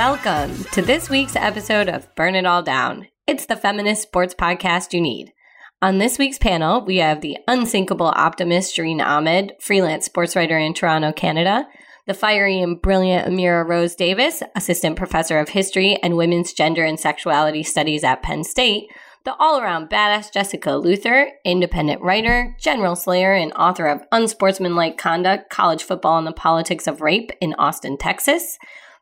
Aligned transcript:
Welcome 0.00 0.64
to 0.72 0.80
this 0.80 1.10
week's 1.10 1.36
episode 1.36 1.90
of 1.90 2.08
Burn 2.14 2.34
It 2.34 2.46
All 2.46 2.62
Down. 2.62 3.08
It's 3.26 3.44
the 3.44 3.54
feminist 3.54 4.00
sports 4.00 4.34
podcast 4.34 4.94
you 4.94 5.00
need. 5.02 5.34
On 5.82 5.98
this 5.98 6.18
week's 6.18 6.38
panel, 6.38 6.82
we 6.82 6.96
have 6.96 7.20
the 7.20 7.36
unsinkable 7.46 8.06
optimist 8.06 8.74
Shireen 8.74 9.04
Ahmed, 9.04 9.52
freelance 9.60 10.06
sports 10.06 10.34
writer 10.34 10.56
in 10.56 10.72
Toronto, 10.72 11.12
Canada, 11.12 11.68
the 12.06 12.14
fiery 12.14 12.62
and 12.62 12.80
brilliant 12.80 13.28
Amira 13.28 13.68
Rose 13.68 13.94
Davis, 13.94 14.42
assistant 14.56 14.96
professor 14.96 15.38
of 15.38 15.50
history 15.50 15.98
and 16.02 16.16
women's 16.16 16.54
gender 16.54 16.82
and 16.82 16.98
sexuality 16.98 17.62
studies 17.62 18.02
at 18.02 18.22
Penn 18.22 18.42
State, 18.42 18.84
the 19.26 19.34
all 19.34 19.60
around 19.60 19.90
badass 19.90 20.32
Jessica 20.32 20.76
Luther, 20.76 21.30
independent 21.44 22.00
writer, 22.00 22.56
general 22.58 22.96
slayer, 22.96 23.34
and 23.34 23.52
author 23.52 23.86
of 23.86 24.00
Unsportsmanlike 24.12 24.96
Conduct 24.96 25.50
College 25.50 25.82
Football 25.82 26.16
and 26.16 26.26
the 26.26 26.32
Politics 26.32 26.86
of 26.86 27.02
Rape 27.02 27.32
in 27.42 27.52
Austin, 27.58 27.98
Texas, 27.98 28.56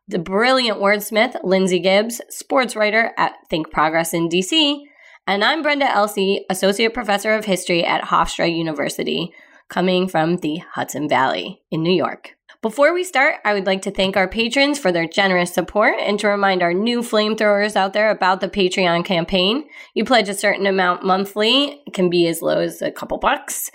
the 0.09 0.17
brilliant 0.17 0.79
wordsmith 0.79 1.39
Lindsay 1.43 1.77
Gibbs, 1.77 2.19
sports 2.29 2.75
writer 2.75 3.11
at 3.15 3.33
Think 3.47 3.69
Progress 3.71 4.11
in 4.11 4.27
DC, 4.27 4.81
and 5.27 5.43
I'm 5.43 5.61
Brenda 5.61 5.85
Elsey, 5.85 6.45
associate 6.49 6.95
professor 6.95 7.35
of 7.35 7.45
history 7.45 7.85
at 7.85 8.05
Hofstra 8.05 8.51
University, 8.51 9.31
coming 9.69 10.07
from 10.07 10.37
the 10.37 10.63
Hudson 10.73 11.07
Valley 11.07 11.61
in 11.69 11.83
New 11.83 11.93
York. 11.93 12.35
Before 12.63 12.91
we 12.91 13.03
start, 13.03 13.35
I 13.45 13.53
would 13.53 13.67
like 13.67 13.83
to 13.83 13.91
thank 13.91 14.17
our 14.17 14.27
patrons 14.27 14.79
for 14.79 14.91
their 14.91 15.07
generous 15.07 15.53
support 15.53 15.93
and 15.99 16.19
to 16.19 16.27
remind 16.27 16.63
our 16.63 16.73
new 16.73 17.01
flamethrowers 17.01 17.75
out 17.75 17.93
there 17.93 18.09
about 18.09 18.41
the 18.41 18.49
Patreon 18.49 19.05
campaign. 19.05 19.65
You 19.93 20.05
pledge 20.05 20.27
a 20.27 20.33
certain 20.33 20.65
amount 20.65 21.05
monthly, 21.05 21.83
it 21.85 21.93
can 21.93 22.09
be 22.09 22.27
as 22.27 22.41
low 22.41 22.57
as 22.57 22.81
a 22.81 22.91
couple 22.91 23.19
bucks, 23.19 23.69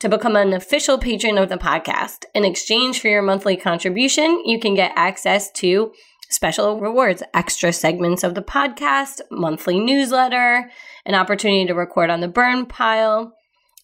to 0.00 0.08
become 0.08 0.34
an 0.34 0.54
official 0.54 0.98
patron 0.98 1.36
of 1.36 1.50
the 1.50 1.58
podcast. 1.58 2.24
In 2.34 2.44
exchange 2.44 3.00
for 3.00 3.08
your 3.08 3.20
monthly 3.20 3.56
contribution, 3.56 4.42
you 4.46 4.58
can 4.58 4.74
get 4.74 4.92
access 4.96 5.50
to 5.52 5.92
special 6.30 6.80
rewards, 6.80 7.22
extra 7.34 7.70
segments 7.72 8.24
of 8.24 8.34
the 8.34 8.42
podcast, 8.42 9.20
monthly 9.30 9.78
newsletter, 9.78 10.70
an 11.04 11.14
opportunity 11.14 11.66
to 11.66 11.74
record 11.74 12.08
on 12.08 12.20
the 12.20 12.28
burn 12.28 12.64
pile, 12.64 13.34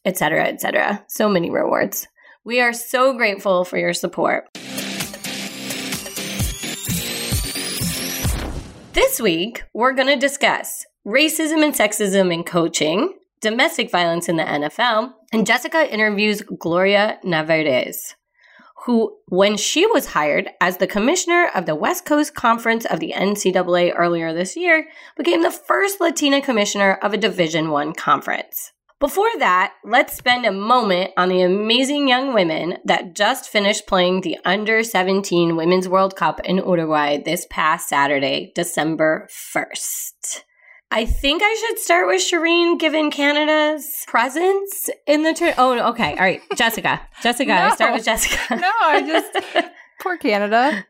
etc., 0.06 0.44
etc. 0.44 1.04
So 1.06 1.28
many 1.28 1.50
rewards. 1.50 2.08
We 2.44 2.60
are 2.60 2.72
so 2.72 3.14
grateful 3.14 3.64
for 3.64 3.76
your 3.76 3.92
support. 3.92 4.48
This 8.94 9.20
week, 9.20 9.64
we're 9.74 9.92
going 9.92 10.08
to 10.08 10.16
discuss 10.16 10.86
racism 11.06 11.62
and 11.62 11.74
sexism 11.74 12.32
in 12.32 12.42
coaching, 12.42 13.12
domestic 13.42 13.90
violence 13.90 14.30
in 14.30 14.36
the 14.36 14.44
NFL, 14.44 15.12
and 15.32 15.46
Jessica 15.46 15.92
interviews 15.92 16.42
Gloria 16.42 17.18
Nevarez, 17.24 18.14
who, 18.84 19.16
when 19.28 19.56
she 19.56 19.86
was 19.86 20.06
hired 20.06 20.50
as 20.60 20.76
the 20.76 20.86
commissioner 20.86 21.50
of 21.54 21.66
the 21.66 21.74
West 21.74 22.04
Coast 22.04 22.34
Conference 22.34 22.84
of 22.84 23.00
the 23.00 23.12
NCAA 23.16 23.92
earlier 23.96 24.32
this 24.32 24.56
year, 24.56 24.86
became 25.16 25.42
the 25.42 25.50
first 25.50 26.00
Latina 26.00 26.40
commissioner 26.40 26.94
of 27.02 27.12
a 27.12 27.18
Division 27.18 27.70
One 27.70 27.92
conference. 27.92 28.72
Before 28.98 29.28
that, 29.40 29.74
let's 29.84 30.16
spend 30.16 30.46
a 30.46 30.52
moment 30.52 31.10
on 31.18 31.28
the 31.28 31.42
amazing 31.42 32.08
young 32.08 32.32
women 32.32 32.78
that 32.84 33.14
just 33.14 33.50
finished 33.50 33.86
playing 33.86 34.22
the 34.22 34.38
Under 34.42 34.82
17 34.82 35.54
Women's 35.54 35.86
World 35.86 36.16
Cup 36.16 36.40
in 36.44 36.56
Uruguay 36.56 37.18
this 37.22 37.46
past 37.50 37.90
Saturday, 37.90 38.52
December 38.54 39.28
1st. 39.30 40.44
I 40.90 41.04
think 41.04 41.42
I 41.44 41.54
should 41.54 41.78
start 41.78 42.06
with 42.06 42.20
Shireen, 42.22 42.78
given 42.78 43.10
Canada's 43.10 44.04
presence 44.06 44.88
in 45.06 45.24
the 45.24 45.34
tour. 45.34 45.52
Oh, 45.58 45.90
okay. 45.90 46.12
All 46.12 46.18
right. 46.18 46.40
Jessica. 46.56 47.00
Jessica. 47.22 47.52
I 47.52 47.74
start 47.74 47.94
with 47.94 48.04
Jessica. 48.04 48.56
No, 48.56 48.70
I 48.80 49.02
just 49.02 49.66
poor 50.00 50.16
Canada. 50.16 50.86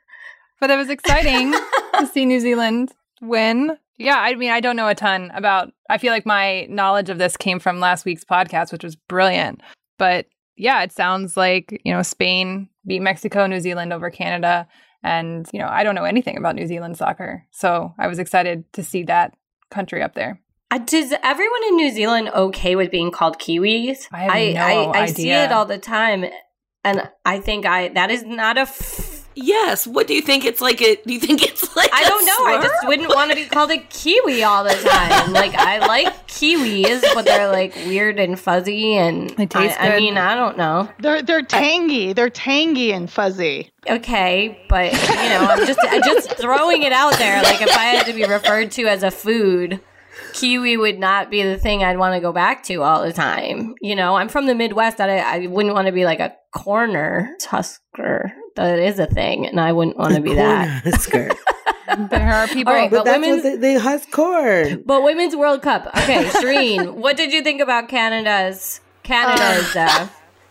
But 0.60 0.70
it 0.70 0.76
was 0.76 0.90
exciting 0.90 1.52
to 1.98 2.06
see 2.06 2.24
New 2.24 2.40
Zealand 2.40 2.92
win. 3.20 3.76
Yeah, 3.98 4.18
I 4.18 4.34
mean, 4.34 4.50
I 4.50 4.60
don't 4.60 4.76
know 4.76 4.88
a 4.88 4.94
ton 4.94 5.30
about. 5.34 5.72
I 5.88 5.98
feel 5.98 6.12
like 6.12 6.26
my 6.26 6.66
knowledge 6.68 7.08
of 7.08 7.18
this 7.18 7.36
came 7.36 7.58
from 7.58 7.80
last 7.80 8.04
week's 8.04 8.24
podcast, 8.24 8.72
which 8.72 8.84
was 8.84 8.96
brilliant. 8.96 9.62
But 9.98 10.26
yeah, 10.56 10.82
it 10.82 10.92
sounds 10.92 11.36
like 11.36 11.80
you 11.84 11.92
know 11.92 12.02
Spain 12.02 12.68
beat 12.86 13.00
Mexico, 13.00 13.46
New 13.46 13.60
Zealand 13.60 13.92
over 13.92 14.10
Canada, 14.10 14.68
and 15.02 15.48
you 15.52 15.58
know 15.58 15.68
I 15.68 15.82
don't 15.82 15.94
know 15.94 16.04
anything 16.04 16.36
about 16.36 16.54
New 16.54 16.66
Zealand 16.66 16.98
soccer, 16.98 17.44
so 17.50 17.94
I 17.98 18.06
was 18.06 18.18
excited 18.18 18.70
to 18.74 18.82
see 18.82 19.02
that 19.04 19.34
country 19.70 20.02
up 20.02 20.14
there. 20.14 20.40
Uh, 20.70 20.78
Does 20.78 21.12
everyone 21.22 21.60
in 21.68 21.76
New 21.76 21.90
Zealand 21.90 22.28
okay 22.34 22.74
with 22.74 22.90
being 22.90 23.10
called 23.10 23.38
Kiwis? 23.38 24.08
I 24.12 24.26
I, 24.26 24.52
no 24.52 24.90
I, 24.92 25.02
I 25.02 25.06
see 25.06 25.30
it 25.30 25.52
all 25.52 25.64
the 25.64 25.78
time, 25.78 26.24
and 26.82 27.08
I 27.24 27.40
think 27.40 27.66
I 27.66 27.88
that 27.88 28.10
is 28.10 28.24
not 28.24 28.56
a. 28.58 28.62
F- 28.62 29.15
Yes. 29.36 29.86
What 29.86 30.06
do 30.06 30.14
you 30.14 30.22
think 30.22 30.46
it's 30.46 30.62
like? 30.62 30.80
It? 30.80 31.06
Do 31.06 31.12
you 31.12 31.20
think 31.20 31.42
it's 31.42 31.76
like? 31.76 31.90
I 31.92 32.04
don't 32.04 32.24
know. 32.24 32.46
I 32.46 32.60
just 32.62 32.88
wouldn't 32.88 33.14
want 33.14 33.30
to 33.30 33.36
be 33.36 33.44
called 33.44 33.70
a 33.70 33.76
kiwi 33.76 34.42
all 34.42 34.64
the 34.64 34.70
time. 34.70 35.32
like 35.32 35.54
I 35.54 35.78
like 35.78 36.26
kiwis, 36.26 37.02
but 37.14 37.26
they're 37.26 37.52
like 37.52 37.74
weird 37.86 38.18
and 38.18 38.40
fuzzy, 38.40 38.94
and 38.94 39.30
They 39.30 39.46
taste 39.46 39.78
I, 39.78 39.94
I 39.94 40.00
mean, 40.00 40.16
I 40.16 40.34
don't 40.34 40.56
know. 40.56 40.88
They're 40.98 41.22
they're 41.22 41.42
tangy. 41.42 42.14
They're 42.14 42.30
tangy 42.30 42.92
and 42.92 43.10
fuzzy. 43.10 43.70
Okay, 43.88 44.58
but 44.68 44.92
you 44.92 45.28
know, 45.28 45.46
I'm 45.48 45.66
just 45.66 45.78
I'm 45.82 46.02
just 46.02 46.32
throwing 46.38 46.82
it 46.82 46.92
out 46.92 47.18
there. 47.18 47.42
Like 47.42 47.60
if 47.60 47.70
I 47.76 47.84
had 47.84 48.06
to 48.06 48.14
be 48.14 48.24
referred 48.24 48.70
to 48.72 48.86
as 48.86 49.02
a 49.02 49.10
food, 49.10 49.80
kiwi 50.36 50.76
would 50.76 50.98
not 50.98 51.30
be 51.30 51.42
the 51.42 51.58
thing 51.58 51.82
I'd 51.82 51.98
want 51.98 52.14
to 52.14 52.20
go 52.20 52.32
back 52.32 52.62
to 52.64 52.82
all 52.82 53.02
the 53.02 53.12
time. 53.12 53.74
You 53.80 53.96
know, 53.96 54.16
I'm 54.16 54.28
from 54.28 54.46
the 54.46 54.54
Midwest. 54.54 54.98
That 54.98 55.10
I, 55.10 55.18
I 55.18 55.46
wouldn't 55.46 55.74
want 55.74 55.86
to 55.86 55.92
be 55.92 56.04
like 56.04 56.20
a 56.20 56.34
corner 56.54 57.34
husker. 57.42 58.32
That 58.56 58.78
is 58.78 58.98
a 58.98 59.06
thing, 59.06 59.46
and 59.46 59.60
I 59.60 59.72
wouldn't 59.72 59.96
want 59.96 60.14
to 60.14 60.20
be 60.20 60.34
that. 60.34 60.84
Husker. 60.84 61.30
There 62.10 62.32
are 62.32 62.48
people. 62.48 62.72
All 62.72 62.78
right, 62.78 62.90
but 62.90 62.98
but 62.98 63.04
that's 63.04 63.20
women's 63.20 63.42
they, 63.44 63.56
they 63.56 63.74
husk 63.74 64.10
corn. 64.10 64.82
But 64.84 65.04
Women's 65.04 65.36
World 65.36 65.62
Cup. 65.62 65.86
Okay, 65.96 66.24
Shireen, 66.24 66.94
what 66.94 67.16
did 67.16 67.32
you 67.32 67.42
think 67.42 67.60
about 67.60 67.88
Canada's 67.88 68.80
Canada's 69.04 69.76
uh, 69.76 70.08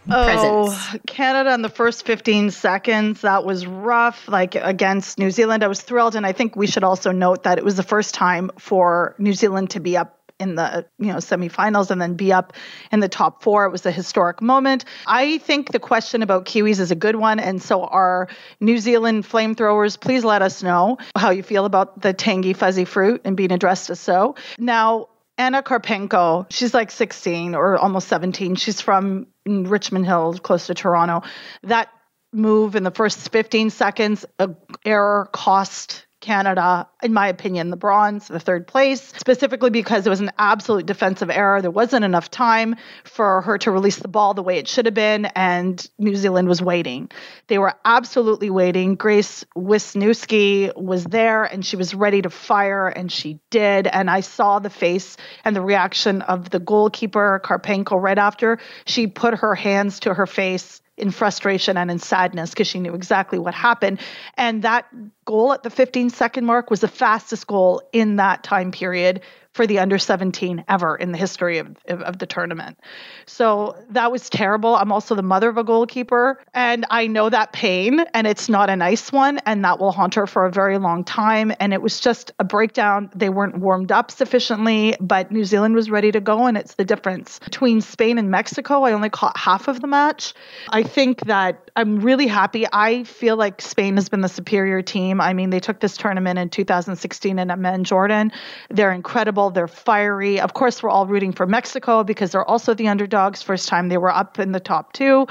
Oh. 0.09 0.99
Canada 1.07 1.53
in 1.53 1.61
the 1.61 1.69
first 1.69 2.05
15 2.05 2.51
seconds, 2.51 3.21
that 3.21 3.45
was 3.45 3.65
rough. 3.65 4.27
Like 4.27 4.55
against 4.55 5.17
New 5.19 5.31
Zealand, 5.31 5.63
I 5.63 5.67
was 5.67 5.81
thrilled. 5.81 6.15
And 6.15 6.25
I 6.25 6.31
think 6.31 6.55
we 6.55 6.67
should 6.67 6.83
also 6.83 7.11
note 7.11 7.43
that 7.43 7.57
it 7.57 7.63
was 7.63 7.75
the 7.75 7.83
first 7.83 8.13
time 8.13 8.51
for 8.57 9.15
New 9.17 9.33
Zealand 9.33 9.71
to 9.71 9.79
be 9.79 9.97
up 9.97 10.19
in 10.37 10.55
the 10.55 10.85
you 10.99 11.07
know 11.07 11.15
semifinals 11.17 11.91
and 11.91 12.01
then 12.01 12.15
be 12.15 12.33
up 12.33 12.51
in 12.91 12.99
the 12.99 13.07
top 13.07 13.41
four 13.41 13.65
it 13.65 13.71
was 13.71 13.85
a 13.85 13.91
historic 13.91 14.41
moment 14.41 14.83
i 15.07 15.37
think 15.37 15.71
the 15.71 15.79
question 15.79 16.21
about 16.21 16.43
kiwis 16.43 16.81
is 16.81 16.91
a 16.91 16.95
good 16.95 17.15
one 17.15 17.39
and 17.39 17.61
so 17.61 17.85
our 17.85 18.27
new 18.59 18.77
zealand 18.77 19.23
flamethrowers 19.23 19.97
please 19.97 20.25
let 20.25 20.41
us 20.41 20.61
know 20.61 20.97
how 21.15 21.29
you 21.29 21.41
feel 21.41 21.63
about 21.63 22.01
the 22.01 22.11
tangy 22.11 22.51
fuzzy 22.51 22.83
fruit 22.83 23.21
and 23.23 23.37
being 23.37 23.53
addressed 23.53 23.89
as 23.89 23.99
so 23.99 24.35
now 24.59 25.07
Anna 25.37 25.61
Karpenko, 25.61 26.45
she's 26.49 26.73
like 26.73 26.91
16 26.91 27.55
or 27.55 27.77
almost 27.77 28.07
17. 28.07 28.55
She's 28.55 28.79
from 28.79 29.27
Richmond 29.45 30.05
Hill, 30.05 30.37
close 30.39 30.67
to 30.67 30.73
Toronto. 30.73 31.23
That 31.63 31.89
move 32.33 32.75
in 32.75 32.83
the 32.83 32.91
first 32.91 33.29
15 33.31 33.69
seconds, 33.69 34.25
a 34.39 34.49
error 34.83 35.29
cost 35.31 36.05
Canada, 36.25 36.87
in 37.03 37.13
my 37.13 37.27
opinion, 37.27 37.69
the 37.69 37.77
bronze, 37.77 38.27
the 38.27 38.39
third 38.39 38.65
place, 38.65 39.13
specifically 39.15 39.69
because 39.69 40.07
it 40.07 40.09
was 40.09 40.21
an 40.21 40.31
absolute 40.39 40.87
defensive 40.87 41.29
error. 41.29 41.61
There 41.61 41.69
wasn't 41.69 42.03
enough 42.03 42.31
time 42.31 42.77
for 43.03 43.41
her 43.41 43.59
to 43.59 43.69
release 43.69 43.97
the 43.97 44.07
ball 44.07 44.33
the 44.33 44.41
way 44.41 44.57
it 44.57 44.67
should 44.67 44.87
have 44.87 44.95
been, 44.95 45.25
and 45.25 45.87
New 45.99 46.15
Zealand 46.15 46.47
was 46.47 46.63
waiting. 46.63 47.11
They 47.45 47.59
were 47.59 47.75
absolutely 47.85 48.49
waiting. 48.49 48.95
Grace 48.95 49.45
Wisnewski 49.55 50.75
was 50.75 51.03
there, 51.03 51.43
and 51.43 51.63
she 51.63 51.75
was 51.75 51.93
ready 51.93 52.23
to 52.23 52.31
fire, 52.31 52.87
and 52.87 53.11
she 53.11 53.39
did. 53.51 53.85
And 53.85 54.09
I 54.09 54.21
saw 54.21 54.57
the 54.57 54.71
face 54.71 55.17
and 55.43 55.55
the 55.55 55.61
reaction 55.61 56.23
of 56.23 56.49
the 56.49 56.59
goalkeeper, 56.59 57.39
Karpenko, 57.45 58.01
right 58.01 58.17
after 58.17 58.57
she 58.85 59.05
put 59.05 59.35
her 59.35 59.53
hands 59.53 59.99
to 60.01 60.13
her 60.15 60.25
face 60.25 60.81
in 60.97 61.11
frustration 61.11 61.77
and 61.77 61.91
in 61.91 61.99
sadness 61.99 62.51
because 62.51 62.67
she 62.67 62.79
knew 62.79 62.93
exactly 62.93 63.37
what 63.37 63.53
happened. 63.53 63.99
And 64.35 64.61
that 64.63 64.85
goal 65.25 65.53
at 65.53 65.63
the 65.63 65.69
15 65.69 66.09
second 66.09 66.45
mark 66.45 66.69
was 66.69 66.79
the 66.81 66.87
fastest 66.87 67.47
goal 67.47 67.81
in 67.91 68.15
that 68.17 68.43
time 68.43 68.71
period 68.71 69.21
for 69.55 69.65
the 69.65 69.79
under 69.79 69.97
17 69.97 70.65
ever 70.67 70.97
in 70.97 71.13
the 71.13 71.17
history 71.17 71.59
of, 71.59 71.77
of, 71.87 72.19
the 72.19 72.25
tournament. 72.25 72.77
So 73.25 73.77
that 73.91 74.11
was 74.11 74.29
terrible. 74.29 74.75
I'm 74.75 74.91
also 74.91 75.15
the 75.15 75.23
mother 75.23 75.47
of 75.47 75.57
a 75.57 75.63
goalkeeper, 75.63 76.43
and 76.53 76.85
I 76.89 77.07
know 77.07 77.29
that 77.29 77.53
pain, 77.53 78.01
and 78.13 78.27
it's 78.27 78.49
not 78.49 78.69
a 78.69 78.75
nice 78.75 79.13
one, 79.13 79.39
and 79.45 79.63
that 79.63 79.79
will 79.79 79.93
haunt 79.93 80.15
her 80.15 80.27
for 80.27 80.45
a 80.45 80.51
very 80.51 80.77
long 80.77 81.05
time. 81.05 81.53
And 81.61 81.71
it 81.71 81.81
was 81.81 82.01
just 82.01 82.33
a 82.37 82.43
breakdown. 82.43 83.09
They 83.15 83.29
weren't 83.29 83.57
warmed 83.59 83.93
up 83.93 84.11
sufficiently, 84.11 84.97
but 84.99 85.31
New 85.31 85.45
Zealand 85.45 85.73
was 85.73 85.89
ready 85.89 86.11
to 86.11 86.19
go, 86.19 86.47
and 86.47 86.57
it's 86.57 86.75
the 86.75 86.85
difference 86.85 87.39
between 87.39 87.79
Spain 87.79 88.17
and 88.17 88.29
Mexico. 88.29 88.83
I 88.83 88.91
only 88.91 89.09
caught 89.09 89.37
half 89.37 89.69
of 89.69 89.79
the 89.79 89.87
match. 89.87 90.33
I 90.69 90.83
think 90.83 91.27
that 91.27 91.64
I'm 91.77 91.99
really 91.99 92.27
happy. 92.27 92.65
I 92.71 93.03
feel 93.03 93.35
like 93.35 93.61
Spain 93.61 93.95
has 93.95 94.07
been 94.07 94.21
the 94.21 94.29
superior 94.29 94.81
team. 94.81 95.19
I 95.19 95.33
mean, 95.33 95.49
they 95.49 95.59
took 95.59 95.81
this 95.81 95.97
tournament 95.97 96.39
in 96.39 96.49
2016 96.49 97.37
in 97.37 97.51
Amman, 97.51 97.83
Jordan. 97.83 98.31
They're 98.69 98.93
incredible. 98.93 99.49
They're 99.49 99.67
fiery. 99.67 100.39
Of 100.39 100.53
course, 100.53 100.81
we're 100.81 100.89
all 100.89 101.05
rooting 101.05 101.33
for 101.33 101.45
Mexico 101.45 102.05
because 102.05 102.31
they're 102.31 102.45
also 102.45 102.75
the 102.75 102.87
underdogs. 102.87 103.41
First 103.41 103.67
time 103.67 103.89
they 103.89 103.97
were 103.97 104.09
up 104.09 104.39
in 104.39 104.53
the 104.53 104.61
top 104.61 104.93
two. 104.93 105.27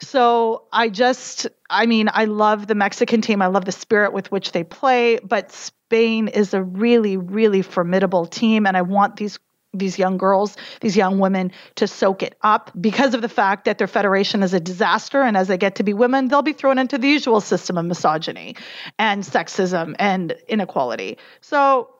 So 0.00 0.64
I 0.72 0.88
just, 0.88 1.46
I 1.70 1.86
mean, 1.86 2.08
I 2.12 2.24
love 2.24 2.66
the 2.66 2.74
Mexican 2.74 3.20
team. 3.20 3.40
I 3.40 3.46
love 3.46 3.64
the 3.64 3.72
spirit 3.72 4.12
with 4.12 4.32
which 4.32 4.50
they 4.50 4.64
play, 4.64 5.20
but 5.22 5.52
Spain 5.52 6.26
is 6.26 6.52
a 6.52 6.62
really, 6.64 7.16
really 7.16 7.62
formidable 7.62 8.26
team. 8.26 8.66
And 8.66 8.76
I 8.76 8.82
want 8.82 9.14
these 9.14 9.38
these 9.78 9.98
young 9.98 10.16
girls, 10.16 10.56
these 10.80 10.96
young 10.96 11.18
women 11.18 11.52
to 11.76 11.86
soak 11.86 12.22
it 12.22 12.36
up 12.42 12.70
because 12.80 13.14
of 13.14 13.22
the 13.22 13.28
fact 13.28 13.64
that 13.64 13.78
their 13.78 13.86
federation 13.86 14.42
is 14.42 14.54
a 14.54 14.60
disaster. 14.60 15.22
And 15.22 15.36
as 15.36 15.48
they 15.48 15.58
get 15.58 15.74
to 15.76 15.82
be 15.82 15.92
women, 15.92 16.28
they'll 16.28 16.42
be 16.42 16.52
thrown 16.52 16.78
into 16.78 16.98
the 16.98 17.08
usual 17.08 17.40
system 17.40 17.78
of 17.78 17.84
misogyny 17.84 18.56
and 18.98 19.22
sexism 19.22 19.94
and 19.98 20.34
inequality. 20.48 21.18
So 21.40 21.90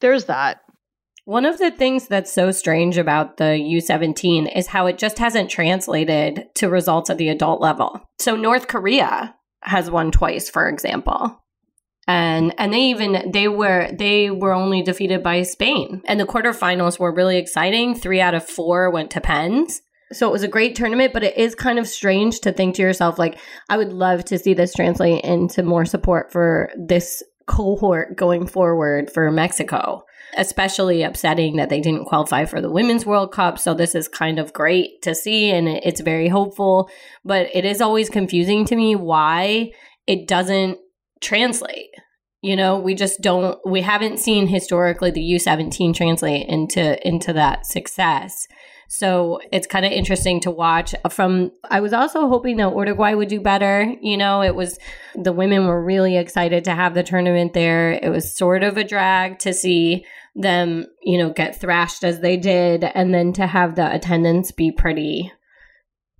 there's 0.00 0.26
that. 0.26 0.62
One 1.24 1.44
of 1.44 1.58
the 1.58 1.70
things 1.70 2.08
that's 2.08 2.32
so 2.32 2.50
strange 2.50 2.98
about 2.98 3.36
the 3.36 3.44
U17 3.44 4.56
is 4.56 4.66
how 4.66 4.86
it 4.86 4.98
just 4.98 5.18
hasn't 5.18 5.50
translated 5.50 6.48
to 6.54 6.68
results 6.68 7.10
at 7.10 7.18
the 7.18 7.28
adult 7.28 7.60
level. 7.60 8.00
So 8.18 8.36
North 8.36 8.66
Korea 8.66 9.34
has 9.62 9.90
won 9.90 10.10
twice, 10.10 10.48
for 10.48 10.68
example. 10.68 11.40
And 12.06 12.54
and 12.58 12.72
they 12.72 12.82
even 12.82 13.30
they 13.32 13.46
were 13.48 13.90
they 13.92 14.30
were 14.30 14.52
only 14.52 14.82
defeated 14.82 15.22
by 15.22 15.42
Spain. 15.42 16.02
And 16.06 16.18
the 16.18 16.26
quarterfinals 16.26 16.98
were 16.98 17.14
really 17.14 17.36
exciting. 17.36 17.94
3 17.94 18.20
out 18.20 18.34
of 18.34 18.48
4 18.48 18.90
went 18.90 19.10
to 19.12 19.20
pens. 19.20 19.82
So 20.12 20.26
it 20.26 20.32
was 20.32 20.42
a 20.42 20.48
great 20.48 20.74
tournament, 20.74 21.12
but 21.12 21.22
it 21.22 21.36
is 21.36 21.54
kind 21.54 21.78
of 21.78 21.86
strange 21.86 22.40
to 22.40 22.52
think 22.52 22.74
to 22.74 22.82
yourself 22.82 23.18
like 23.18 23.38
I 23.68 23.76
would 23.76 23.92
love 23.92 24.24
to 24.26 24.38
see 24.38 24.54
this 24.54 24.74
translate 24.74 25.24
into 25.24 25.62
more 25.62 25.84
support 25.84 26.32
for 26.32 26.70
this 26.76 27.22
cohort 27.46 28.16
going 28.16 28.46
forward 28.46 29.10
for 29.10 29.30
Mexico 29.30 30.04
especially 30.36 31.02
upsetting 31.02 31.56
that 31.56 31.68
they 31.68 31.80
didn't 31.80 32.04
qualify 32.04 32.44
for 32.44 32.60
the 32.60 32.70
Women's 32.70 33.06
World 33.06 33.32
Cup. 33.32 33.58
So 33.58 33.74
this 33.74 33.94
is 33.94 34.08
kind 34.08 34.38
of 34.38 34.52
great 34.52 35.02
to 35.02 35.14
see 35.14 35.50
and 35.50 35.68
it's 35.68 36.00
very 36.00 36.28
hopeful, 36.28 36.90
but 37.24 37.48
it 37.54 37.64
is 37.64 37.80
always 37.80 38.08
confusing 38.08 38.64
to 38.66 38.76
me 38.76 38.94
why 38.94 39.72
it 40.06 40.28
doesn't 40.28 40.78
translate. 41.20 41.90
You 42.42 42.56
know, 42.56 42.78
we 42.78 42.94
just 42.94 43.20
don't 43.20 43.58
we 43.66 43.82
haven't 43.82 44.18
seen 44.18 44.46
historically 44.46 45.10
the 45.10 45.20
U17 45.20 45.94
translate 45.94 46.48
into 46.48 47.06
into 47.06 47.32
that 47.34 47.66
success. 47.66 48.46
So 48.92 49.38
it's 49.52 49.68
kind 49.68 49.86
of 49.86 49.92
interesting 49.92 50.40
to 50.40 50.50
watch 50.50 50.96
from 51.10 51.52
I 51.70 51.80
was 51.80 51.92
also 51.92 52.28
hoping 52.28 52.56
that 52.56 52.74
Uruguay 52.74 53.14
would 53.14 53.28
do 53.28 53.40
better. 53.40 53.94
You 54.00 54.16
know, 54.16 54.42
it 54.42 54.54
was 54.54 54.78
the 55.14 55.32
women 55.32 55.66
were 55.66 55.84
really 55.84 56.16
excited 56.16 56.64
to 56.64 56.74
have 56.74 56.94
the 56.94 57.04
tournament 57.04 57.52
there. 57.52 57.92
It 57.92 58.10
was 58.10 58.34
sort 58.34 58.64
of 58.64 58.76
a 58.76 58.84
drag 58.84 59.38
to 59.40 59.52
see 59.52 60.04
them, 60.34 60.86
you 61.02 61.18
know, 61.18 61.32
get 61.32 61.60
thrashed 61.60 62.02
as 62.02 62.20
they 62.20 62.36
did, 62.36 62.82
and 62.82 63.14
then 63.14 63.32
to 63.34 63.46
have 63.46 63.76
the 63.76 63.94
attendance 63.94 64.50
be 64.50 64.72
pretty, 64.72 65.30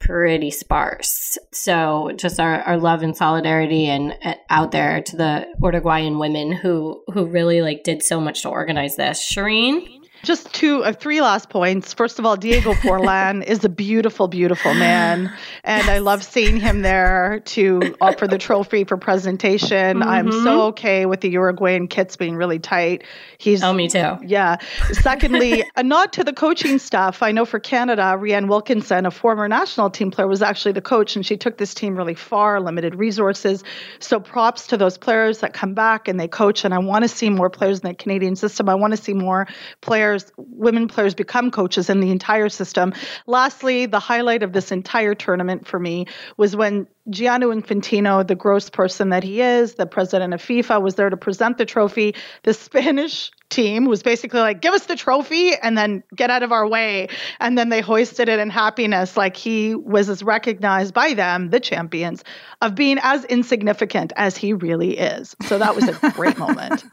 pretty 0.01 0.51
sparse. 0.51 1.39
So 1.53 2.11
just 2.17 2.41
our, 2.41 2.63
our 2.63 2.79
love 2.79 3.03
and 3.03 3.17
solidarity 3.17 3.87
and 3.87 4.17
uh, 4.25 4.35
out 4.49 4.73
there 4.73 5.03
to 5.03 5.17
the 5.17 5.47
Uruguayan 5.63 6.19
women 6.19 6.53
who 6.53 7.05
who 7.13 7.27
really 7.27 7.63
like 7.63 7.85
did 7.85 8.03
so 8.03 8.21
much 8.21 8.43
to 8.43 8.49
organize 8.49 8.97
this. 8.97 9.25
Shireen. 9.25 10.00
Just 10.23 10.53
two, 10.53 10.85
uh, 10.85 10.93
three 10.93 11.21
last 11.23 11.49
points. 11.49 11.95
First 11.95 12.19
of 12.19 12.27
all, 12.27 12.37
Diego 12.37 12.75
Forlan 12.75 13.43
is 13.47 13.65
a 13.65 13.69
beautiful, 13.71 14.29
beautiful 14.29 14.75
man, 14.75 15.33
and 15.65 15.89
I 15.89 15.99
love 15.99 16.23
seeing 16.23 16.59
him 16.59 16.83
there 16.83 17.41
to 17.47 17.95
offer 18.03 18.27
the 18.27 18.37
trophy 18.37 18.85
for 18.85 18.99
presentation. 18.99 20.03
I'm 20.03 20.31
so 20.31 20.63
okay 20.69 21.07
with 21.07 21.21
the 21.23 21.31
Uruguayan 21.31 21.89
kits 21.89 22.17
being 22.17 22.37
really 22.37 22.59
tight. 22.59 23.05
He's 23.39 23.63
Oh, 23.63 23.73
me 23.73 23.89
too. 23.89 24.19
yeah. 24.23 24.59
Secondly, 24.93 25.65
a 25.77 25.83
nod 25.83 26.13
to 26.13 26.25
the 26.25 26.35
coaching 26.35 26.79
staff. 26.79 27.23
I 27.23 27.33
know 27.33 27.47
for 27.47 27.59
Canada, 27.59 28.03
Rhian 28.19 28.47
Wilkinson, 28.49 29.07
a 29.07 29.11
former 29.11 29.49
national 29.49 29.89
team 29.89 30.11
player, 30.11 30.27
was 30.29 30.43
actually 30.43 30.73
the 30.73 30.83
coach, 30.83 31.17
and 31.17 31.25
she 31.25 31.37
took 31.39 31.57
this 31.57 31.73
team 31.73 31.97
really 31.97 32.15
far, 32.15 32.61
limited 32.61 32.95
resources. 32.95 33.65
So 34.01 34.21
props 34.21 34.67
to 34.67 34.77
those 34.77 34.99
players 34.99 35.39
that 35.39 35.55
come 35.55 35.73
back 35.73 36.09
and 36.09 36.21
they 36.21 36.29
coach. 36.29 36.65
And 36.67 36.75
I 36.75 36.79
want 36.79 37.05
to 37.05 37.09
see 37.09 37.31
more 37.31 37.49
players 37.49 37.81
in 37.81 37.89
the 37.89 37.95
Canadian 37.95 38.37
system. 38.37 38.69
I 38.69 38.75
want 38.75 38.91
to 38.93 38.97
see 38.99 39.15
more 39.15 39.47
players, 39.81 40.10
women 40.37 40.89
players, 40.89 41.15
become 41.15 41.51
coaches 41.51 41.91
in 41.91 42.01
the 42.01 42.11
entire 42.11 42.49
system. 42.49 42.93
Lastly, 43.27 43.87
the 43.87 44.01
highlight 44.01 44.43
of 44.43 44.53
this 44.53 44.73
entire 44.73 45.15
tournament 45.15 45.67
for 45.67 45.79
me 45.79 46.07
was 46.37 46.57
when 46.57 46.87
Gianni 47.09 47.47
Infantino, 47.47 48.27
the 48.27 48.35
gross 48.35 48.71
person 48.71 49.11
that 49.11 49.25
he 49.25 49.41
is, 49.41 49.75
the 49.75 49.87
president 49.87 50.35
of 50.35 50.41
FIFA, 50.41 50.83
was 50.83 50.95
there 50.95 51.11
to 51.11 51.17
present 51.17 51.59
the 51.59 51.65
trophy. 51.65 52.15
The 52.45 52.55
Spanish 52.55 53.33
team 53.49 53.87
was 53.87 54.03
basically 54.03 54.41
like, 54.41 54.61
give 54.61 54.75
us 54.75 54.87
the 54.87 54.97
trophy 54.97 55.55
and 55.55 55.77
then 55.77 56.03
get 56.15 56.31
out 56.31 56.43
of 56.43 56.53
our 56.53 56.69
way. 56.69 57.09
And 57.41 57.59
then 57.59 57.69
they 57.69 57.81
hoisted 57.81 58.29
it 58.29 58.39
in 58.39 58.49
happiness, 58.49 59.17
like 59.17 59.37
he 59.37 59.75
was 59.75 60.09
as 60.09 60.23
recognized 60.23 60.95
by 60.95 61.15
them, 61.15 61.51
the 61.51 61.61
champions, 61.61 62.23
of 62.61 62.75
being 62.75 62.99
as 63.03 63.25
insignificant 63.25 64.13
as 64.17 64.37
he 64.37 64.53
really 64.53 64.97
is. 64.97 65.35
So 65.43 65.59
that 65.59 65.75
was 65.75 65.89
a 65.89 66.11
great 66.11 66.39
moment. 66.47 66.85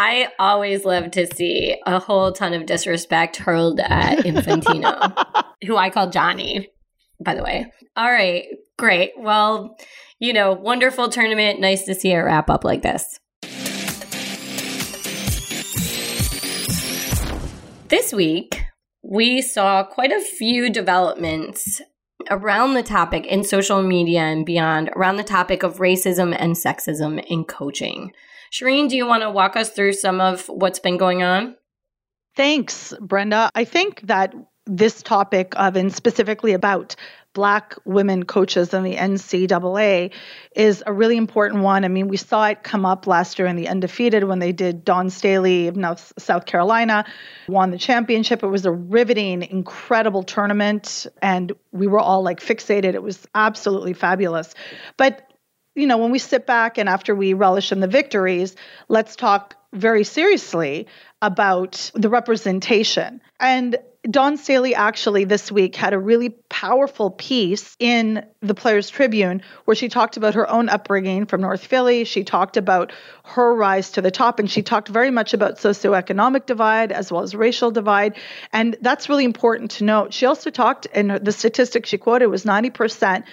I 0.00 0.28
always 0.38 0.84
love 0.84 1.10
to 1.10 1.26
see 1.26 1.76
a 1.84 1.98
whole 1.98 2.30
ton 2.30 2.54
of 2.54 2.66
disrespect 2.66 3.34
hurled 3.34 3.80
at 3.80 4.18
Infantino, 4.24 5.12
who 5.66 5.76
I 5.76 5.90
call 5.90 6.08
Johnny, 6.08 6.70
by 7.18 7.34
the 7.34 7.42
way. 7.42 7.66
All 7.96 8.08
right, 8.08 8.44
great. 8.78 9.14
Well, 9.18 9.76
you 10.20 10.32
know, 10.32 10.52
wonderful 10.52 11.08
tournament. 11.08 11.58
Nice 11.58 11.82
to 11.86 11.96
see 11.96 12.12
it 12.12 12.18
wrap 12.18 12.48
up 12.48 12.62
like 12.62 12.82
this. 12.82 13.18
This 17.88 18.12
week, 18.12 18.62
we 19.02 19.42
saw 19.42 19.82
quite 19.82 20.12
a 20.12 20.20
few 20.20 20.70
developments 20.70 21.82
around 22.30 22.74
the 22.74 22.84
topic 22.84 23.26
in 23.26 23.42
social 23.42 23.82
media 23.82 24.20
and 24.20 24.46
beyond, 24.46 24.90
around 24.94 25.16
the 25.16 25.24
topic 25.24 25.64
of 25.64 25.78
racism 25.78 26.36
and 26.38 26.54
sexism 26.54 27.20
in 27.26 27.42
coaching. 27.42 28.12
Shireen, 28.52 28.88
do 28.88 28.96
you 28.96 29.06
want 29.06 29.22
to 29.22 29.30
walk 29.30 29.56
us 29.56 29.70
through 29.70 29.92
some 29.92 30.20
of 30.20 30.48
what's 30.48 30.78
been 30.78 30.96
going 30.96 31.22
on? 31.22 31.56
Thanks, 32.36 32.94
Brenda. 33.00 33.50
I 33.54 33.64
think 33.64 34.02
that 34.02 34.34
this 34.66 35.02
topic 35.02 35.54
of, 35.56 35.76
and 35.76 35.92
specifically 35.92 36.52
about 36.52 36.94
Black 37.34 37.76
women 37.84 38.24
coaches 38.24 38.74
in 38.74 38.82
the 38.82 38.96
NCAA 38.96 40.12
is 40.56 40.82
a 40.86 40.92
really 40.92 41.16
important 41.16 41.62
one. 41.62 41.84
I 41.84 41.88
mean, 41.88 42.08
we 42.08 42.16
saw 42.16 42.46
it 42.46 42.62
come 42.62 42.84
up 42.84 43.06
last 43.06 43.38
year 43.38 43.46
in 43.46 43.54
the 43.54 43.68
Undefeated 43.68 44.24
when 44.24 44.38
they 44.38 44.50
did 44.50 44.84
Dawn 44.84 45.08
Staley 45.10 45.68
of 45.68 46.12
South 46.18 46.46
Carolina, 46.46 47.04
won 47.46 47.70
the 47.70 47.78
championship. 47.78 48.42
It 48.42 48.48
was 48.48 48.66
a 48.66 48.72
riveting, 48.72 49.42
incredible 49.42 50.22
tournament, 50.22 51.06
and 51.22 51.52
we 51.70 51.86
were 51.86 52.00
all 52.00 52.22
like 52.22 52.40
fixated. 52.40 52.94
It 52.94 53.02
was 53.02 53.26
absolutely 53.34 53.92
fabulous. 53.92 54.54
But 54.96 55.27
you 55.78 55.86
know, 55.86 55.98
when 55.98 56.10
we 56.10 56.18
sit 56.18 56.46
back 56.46 56.76
and 56.76 56.88
after 56.88 57.14
we 57.14 57.32
relish 57.34 57.70
in 57.70 57.80
the 57.80 57.86
victories, 57.86 58.56
let's 58.88 59.14
talk 59.14 59.54
very 59.72 60.02
seriously 60.02 60.88
about 61.22 61.90
the 61.94 62.08
representation. 62.08 63.20
And 63.38 63.76
Dawn 64.08 64.38
Staley 64.38 64.74
actually 64.74 65.24
this 65.24 65.52
week 65.52 65.76
had 65.76 65.92
a 65.92 65.98
really 65.98 66.30
powerful 66.48 67.10
piece 67.10 67.76
in 67.78 68.24
the 68.40 68.54
Players 68.54 68.88
Tribune 68.88 69.42
where 69.64 69.74
she 69.74 69.88
talked 69.88 70.16
about 70.16 70.34
her 70.34 70.48
own 70.48 70.68
upbringing 70.68 71.26
from 71.26 71.42
North 71.42 71.64
Philly. 71.64 72.04
She 72.04 72.24
talked 72.24 72.56
about 72.56 72.92
her 73.24 73.54
rise 73.54 73.90
to 73.92 74.00
the 74.00 74.10
top 74.10 74.38
and 74.38 74.50
she 74.50 74.62
talked 74.62 74.88
very 74.88 75.10
much 75.10 75.34
about 75.34 75.58
socioeconomic 75.58 76.46
divide 76.46 76.90
as 76.90 77.12
well 77.12 77.22
as 77.22 77.34
racial 77.34 77.70
divide. 77.70 78.16
And 78.52 78.76
that's 78.80 79.08
really 79.08 79.24
important 79.24 79.72
to 79.72 79.84
note. 79.84 80.14
She 80.14 80.26
also 80.26 80.50
talked, 80.50 80.86
and 80.92 81.10
the 81.10 81.32
statistic 81.32 81.84
she 81.84 81.98
quoted 81.98 82.26
was 82.26 82.44
90% 82.44 83.24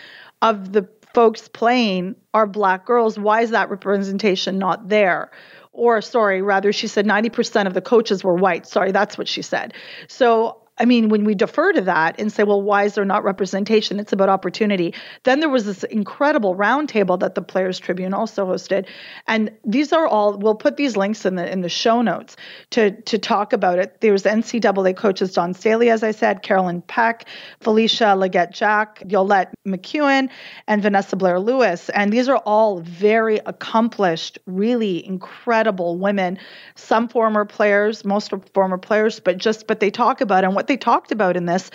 of 0.42 0.74
the 0.74 0.82
folks 1.16 1.48
playing 1.48 2.16
are 2.34 2.46
black 2.46 2.86
girls. 2.86 3.18
Why 3.18 3.42
is 3.42 3.52
that 3.52 3.70
representation 3.70 4.60
not 4.60 4.90
there? 4.90 5.32
Or, 5.72 6.02
sorry, 6.02 6.42
rather, 6.42 6.74
she 6.74 6.88
said 6.88 7.06
90% 7.06 7.68
of 7.68 7.74
the 7.74 7.82
coaches 7.82 8.24
were 8.24 8.36
white. 8.36 8.68
Sorry, 8.68 8.92
that's 8.92 9.18
what 9.18 9.28
she 9.28 9.42
said. 9.42 9.74
So 10.08 10.62
I 10.78 10.86
mean, 10.86 11.08
when 11.10 11.24
we 11.24 11.36
defer 11.36 11.72
to 11.72 11.82
that 11.82 12.20
and 12.20 12.32
say, 12.32 12.44
well, 12.44 12.62
why 12.62 12.84
is 12.84 12.96
there 12.96 13.06
not 13.06 13.24
representation? 13.24 14.00
It's 14.00 14.12
about 14.12 14.28
opportunity. 14.28 14.94
Then 15.24 15.40
there 15.40 15.50
was 15.50 15.66
this 15.66 15.84
incredible 15.84 16.56
roundtable 16.56 17.20
that 17.20 17.36
the 17.36 17.42
Players 17.42 17.80
Tribune 17.80 18.14
also 18.14 18.46
hosted, 18.46 18.86
and 19.28 19.52
these 19.64 19.94
are 19.94 20.06
all. 20.08 20.38
We'll 20.38 20.56
put 20.56 20.76
these 20.76 20.98
links 20.98 21.26
in 21.26 21.36
the 21.36 21.50
in 21.50 21.62
the 21.62 21.70
show 21.70 22.02
notes 22.02 22.36
to 22.72 22.92
to 23.04 23.18
talk 23.18 23.54
about 23.54 23.80
it. 23.80 24.02
There 24.02 24.12
was 24.12 24.24
NCAA 24.24 24.98
coaches 24.98 25.34
Dawn 25.34 25.54
Staley, 25.54 25.90
as 25.90 26.04
I 26.04 26.12
said, 26.12 26.42
Carolyn 26.42 26.82
Peck, 26.82 27.26
Felicia 27.62 28.16
Leggett 28.16 28.52
Jack, 28.52 29.02
Yolett 29.08 29.54
McCuin, 29.66 30.30
and 30.68 30.82
Vanessa 30.82 31.16
Blair 31.16 31.40
Lewis, 31.40 31.90
and 31.90 32.12
these 32.12 32.28
are 32.28 32.38
all 32.40 32.82
very 32.82 33.38
accomplished, 33.46 34.40
really 34.46 35.06
incredible 35.06 35.98
women. 35.98 36.38
Some 36.76 37.08
former 37.08 37.46
players, 37.46 38.04
most 38.04 38.34
former 38.54 38.78
players, 38.78 39.22
but 39.22 39.38
just 39.38 39.68
but 39.68 39.80
they 39.80 39.90
talk 39.90 40.20
about 40.20 40.44
and 40.44 40.54
what 40.54 40.65
they 40.68 40.78
talked 40.78 41.12
about 41.12 41.38
in 41.38 41.46
this, 41.46 41.70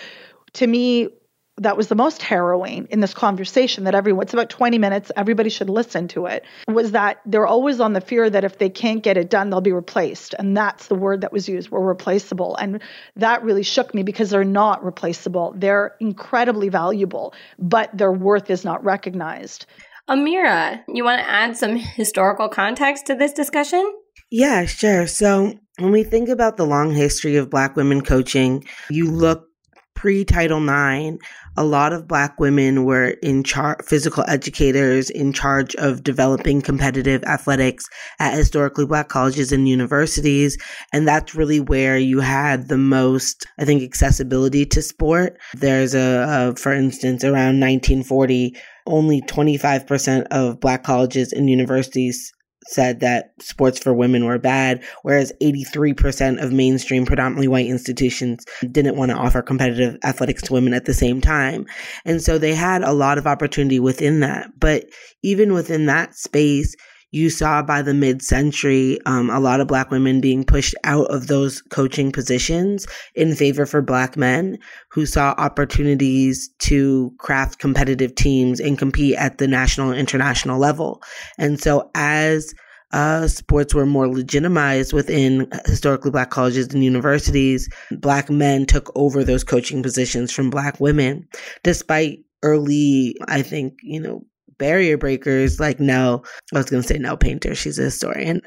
to 0.53 0.67
me, 0.67 1.09
that 1.57 1.77
was 1.77 1.89
the 1.89 1.95
most 1.95 2.21
harrowing 2.21 2.87
in 2.89 3.01
this 3.01 3.13
conversation 3.13 3.83
that 3.83 3.93
everyone 3.93 4.23
it's 4.23 4.33
about 4.33 4.49
20 4.49 4.77
minutes 4.77 5.11
everybody 5.15 5.49
should 5.49 5.69
listen 5.69 6.07
to 6.07 6.25
it 6.25 6.43
was 6.67 6.91
that 6.91 7.21
they're 7.25 7.45
always 7.45 7.79
on 7.79 7.93
the 7.93 8.01
fear 8.01 8.29
that 8.29 8.43
if 8.43 8.57
they 8.57 8.69
can't 8.69 9.03
get 9.03 9.17
it 9.17 9.29
done 9.29 9.49
they'll 9.49 9.61
be 9.61 9.71
replaced 9.71 10.33
and 10.39 10.55
that's 10.55 10.87
the 10.87 10.95
word 10.95 11.21
that 11.21 11.31
was 11.31 11.49
used 11.49 11.69
we're 11.69 11.81
replaceable 11.81 12.55
and 12.55 12.81
that 13.17 13.43
really 13.43 13.63
shook 13.63 13.93
me 13.93 14.01
because 14.01 14.29
they're 14.29 14.43
not 14.43 14.83
replaceable 14.83 15.53
they're 15.57 15.95
incredibly 15.99 16.69
valuable 16.69 17.33
but 17.59 17.95
their 17.95 18.11
worth 18.11 18.49
is 18.49 18.63
not 18.63 18.83
recognized 18.83 19.65
Amira, 20.09 20.83
you 20.87 21.03
want 21.03 21.21
to 21.21 21.29
add 21.29 21.55
some 21.55 21.75
historical 21.75 22.49
context 22.49 23.05
to 23.05 23.15
this 23.15 23.31
discussion? 23.31 23.93
Yeah, 24.29 24.65
sure. 24.65 25.07
So 25.07 25.53
when 25.81 25.91
we 25.91 26.03
think 26.03 26.29
about 26.29 26.57
the 26.57 26.65
long 26.65 26.91
history 26.91 27.35
of 27.35 27.49
Black 27.49 27.75
women 27.75 28.01
coaching, 28.01 28.63
you 28.89 29.09
look 29.09 29.47
pre 29.95 30.23
Title 30.23 30.61
IX, 30.63 31.17
a 31.57 31.65
lot 31.65 31.91
of 31.91 32.07
Black 32.07 32.39
women 32.39 32.85
were 32.85 33.09
in 33.21 33.43
charge, 33.43 33.83
physical 33.83 34.23
educators 34.27 35.09
in 35.09 35.33
charge 35.33 35.75
of 35.75 36.03
developing 36.03 36.61
competitive 36.61 37.23
athletics 37.23 37.87
at 38.19 38.33
historically 38.35 38.85
Black 38.85 39.09
colleges 39.09 39.51
and 39.51 39.67
universities. 39.67 40.57
And 40.93 41.07
that's 41.07 41.35
really 41.35 41.59
where 41.59 41.97
you 41.97 42.19
had 42.19 42.67
the 42.67 42.77
most, 42.77 43.45
I 43.59 43.65
think, 43.65 43.83
accessibility 43.83 44.65
to 44.67 44.81
sport. 44.81 45.37
There's 45.55 45.95
a, 45.95 46.25
a 46.27 46.55
for 46.55 46.73
instance, 46.73 47.23
around 47.23 47.59
1940, 47.59 48.55
only 48.85 49.21
25% 49.21 50.27
of 50.31 50.59
Black 50.59 50.83
colleges 50.83 51.33
and 51.33 51.49
universities 51.49 52.31
said 52.67 52.99
that 52.99 53.33
sports 53.39 53.79
for 53.79 53.93
women 53.93 54.25
were 54.25 54.37
bad, 54.37 54.83
whereas 55.03 55.33
83% 55.41 56.41
of 56.41 56.51
mainstream, 56.51 57.05
predominantly 57.05 57.47
white 57.47 57.67
institutions 57.67 58.45
didn't 58.71 58.95
want 58.95 59.11
to 59.11 59.17
offer 59.17 59.41
competitive 59.41 59.97
athletics 60.03 60.41
to 60.43 60.53
women 60.53 60.73
at 60.73 60.85
the 60.85 60.93
same 60.93 61.21
time. 61.21 61.65
And 62.05 62.21
so 62.21 62.37
they 62.37 62.53
had 62.53 62.83
a 62.83 62.93
lot 62.93 63.17
of 63.17 63.27
opportunity 63.27 63.79
within 63.79 64.19
that. 64.19 64.51
But 64.59 64.85
even 65.23 65.53
within 65.53 65.87
that 65.87 66.15
space, 66.15 66.75
you 67.11 67.29
saw 67.29 67.61
by 67.61 67.81
the 67.81 67.93
mid 67.93 68.21
century 68.21 68.99
um, 69.05 69.29
a 69.29 69.39
lot 69.39 69.59
of 69.59 69.67
black 69.67 69.91
women 69.91 70.21
being 70.21 70.43
pushed 70.43 70.75
out 70.83 71.05
of 71.07 71.27
those 71.27 71.61
coaching 71.61 72.11
positions 72.11 72.87
in 73.15 73.35
favor 73.35 73.65
for 73.65 73.81
black 73.81 74.17
men 74.17 74.57
who 74.89 75.05
saw 75.05 75.35
opportunities 75.37 76.49
to 76.59 77.13
craft 77.19 77.59
competitive 77.59 78.15
teams 78.15 78.59
and 78.59 78.77
compete 78.77 79.15
at 79.15 79.37
the 79.37 79.47
national 79.47 79.91
and 79.91 79.99
international 79.99 80.57
level. 80.57 81.01
And 81.37 81.59
so 81.59 81.89
as 81.95 82.53
uh, 82.93 83.27
sports 83.27 83.73
were 83.73 83.85
more 83.85 84.07
legitimized 84.07 84.93
within 84.93 85.47
historically 85.65 86.11
black 86.11 86.29
colleges 86.29 86.73
and 86.73 86.83
universities. 86.83 87.69
Black 87.91 88.29
men 88.29 88.65
took 88.65 88.91
over 88.95 89.23
those 89.23 89.45
coaching 89.45 89.81
positions 89.81 90.31
from 90.31 90.49
black 90.49 90.79
women, 90.79 91.25
despite 91.63 92.19
early, 92.43 93.15
I 93.27 93.43
think, 93.43 93.75
you 93.81 94.01
know, 94.01 94.25
barrier 94.61 94.95
breakers 94.95 95.59
like 95.59 95.79
Nell, 95.79 96.23
I 96.53 96.59
was 96.59 96.69
going 96.69 96.83
to 96.83 96.87
say 96.87 96.99
Nell 96.99 97.17
Painter, 97.17 97.55
she's 97.55 97.79
a 97.79 97.83
historian, 97.83 98.43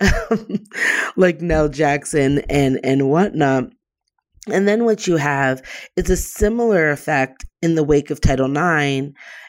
like 1.16 1.40
Nell 1.40 1.68
Jackson 1.68 2.38
and, 2.48 2.78
and 2.84 3.10
whatnot. 3.10 3.64
And 4.48 4.68
then 4.68 4.84
what 4.84 5.08
you 5.08 5.16
have 5.16 5.60
is 5.96 6.08
a 6.08 6.16
similar 6.16 6.90
effect 6.90 7.44
in 7.62 7.74
the 7.74 7.82
wake 7.82 8.10
of 8.10 8.20
Title 8.20 8.46
IX, 8.48 9.08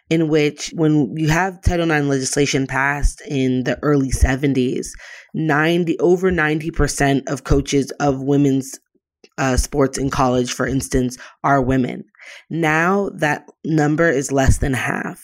in 0.10 0.28
which 0.28 0.72
when 0.76 1.16
you 1.16 1.30
have 1.30 1.62
Title 1.62 1.92
IX 1.92 2.08
legislation 2.08 2.66
passed 2.66 3.22
in 3.28 3.66
the 3.66 3.78
early 3.84 4.10
70s, 4.10 4.88
90 5.36 6.00
over 6.00 6.32
90% 6.32 7.30
of 7.30 7.44
coaches 7.44 7.92
of 8.00 8.24
women's 8.24 8.80
uh, 9.38 9.58
sports 9.58 10.00
in 10.00 10.10
college, 10.10 10.52
for 10.52 10.66
instance, 10.66 11.18
are 11.44 11.62
women. 11.62 12.06
Now 12.50 13.12
that 13.18 13.46
number 13.64 14.10
is 14.10 14.32
less 14.32 14.58
than 14.58 14.74
half. 14.74 15.22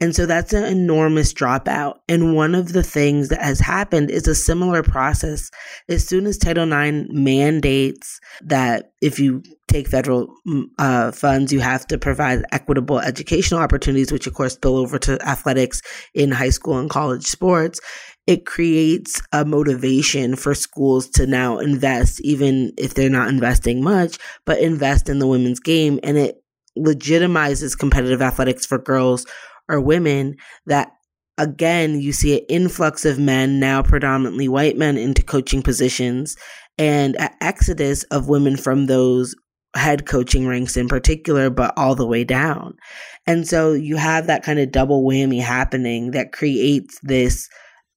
And 0.00 0.16
so 0.16 0.24
that's 0.24 0.54
an 0.54 0.64
enormous 0.64 1.34
dropout. 1.34 1.98
And 2.08 2.34
one 2.34 2.54
of 2.54 2.72
the 2.72 2.82
things 2.82 3.28
that 3.28 3.42
has 3.42 3.60
happened 3.60 4.10
is 4.10 4.26
a 4.26 4.34
similar 4.34 4.82
process. 4.82 5.50
As 5.90 6.06
soon 6.06 6.26
as 6.26 6.38
Title 6.38 6.72
IX 6.72 7.08
mandates 7.10 8.18
that 8.42 8.92
if 9.02 9.18
you 9.18 9.42
take 9.68 9.88
federal 9.88 10.34
mm, 10.48 10.64
uh, 10.78 11.12
funds, 11.12 11.52
you 11.52 11.60
have 11.60 11.86
to 11.88 11.98
provide 11.98 12.44
equitable 12.50 12.98
educational 12.98 13.60
opportunities, 13.60 14.10
which 14.10 14.26
of 14.26 14.32
course 14.32 14.54
spill 14.54 14.76
over 14.76 14.98
to 14.98 15.20
athletics 15.20 15.82
in 16.14 16.30
high 16.30 16.50
school 16.50 16.78
and 16.78 16.88
college 16.88 17.24
sports. 17.24 17.78
It 18.26 18.46
creates 18.46 19.20
a 19.32 19.44
motivation 19.44 20.34
for 20.34 20.54
schools 20.54 21.10
to 21.10 21.26
now 21.26 21.58
invest, 21.58 22.20
even 22.22 22.72
if 22.78 22.94
they're 22.94 23.10
not 23.10 23.28
investing 23.28 23.82
much, 23.82 24.18
but 24.46 24.60
invest 24.60 25.10
in 25.10 25.18
the 25.18 25.26
women's 25.26 25.60
game. 25.60 26.00
And 26.02 26.16
it 26.16 26.42
legitimizes 26.78 27.76
competitive 27.76 28.22
athletics 28.22 28.64
for 28.64 28.78
girls 28.78 29.26
or 29.70 29.80
women 29.80 30.36
that 30.66 30.92
again 31.38 32.00
you 32.00 32.12
see 32.12 32.38
an 32.38 32.44
influx 32.48 33.04
of 33.04 33.18
men 33.18 33.58
now 33.60 33.82
predominantly 33.82 34.48
white 34.48 34.76
men 34.76 34.96
into 34.96 35.22
coaching 35.22 35.62
positions 35.62 36.36
and 36.76 37.18
an 37.20 37.30
exodus 37.40 38.02
of 38.04 38.28
women 38.28 38.56
from 38.56 38.86
those 38.86 39.34
head 39.76 40.06
coaching 40.06 40.46
ranks 40.46 40.76
in 40.76 40.88
particular 40.88 41.48
but 41.50 41.72
all 41.76 41.94
the 41.94 42.06
way 42.06 42.24
down. 42.24 42.74
And 43.26 43.46
so 43.46 43.72
you 43.72 43.96
have 43.96 44.26
that 44.26 44.42
kind 44.42 44.58
of 44.58 44.72
double 44.72 45.04
whammy 45.04 45.40
happening 45.40 46.10
that 46.10 46.32
creates 46.32 46.98
this 47.02 47.48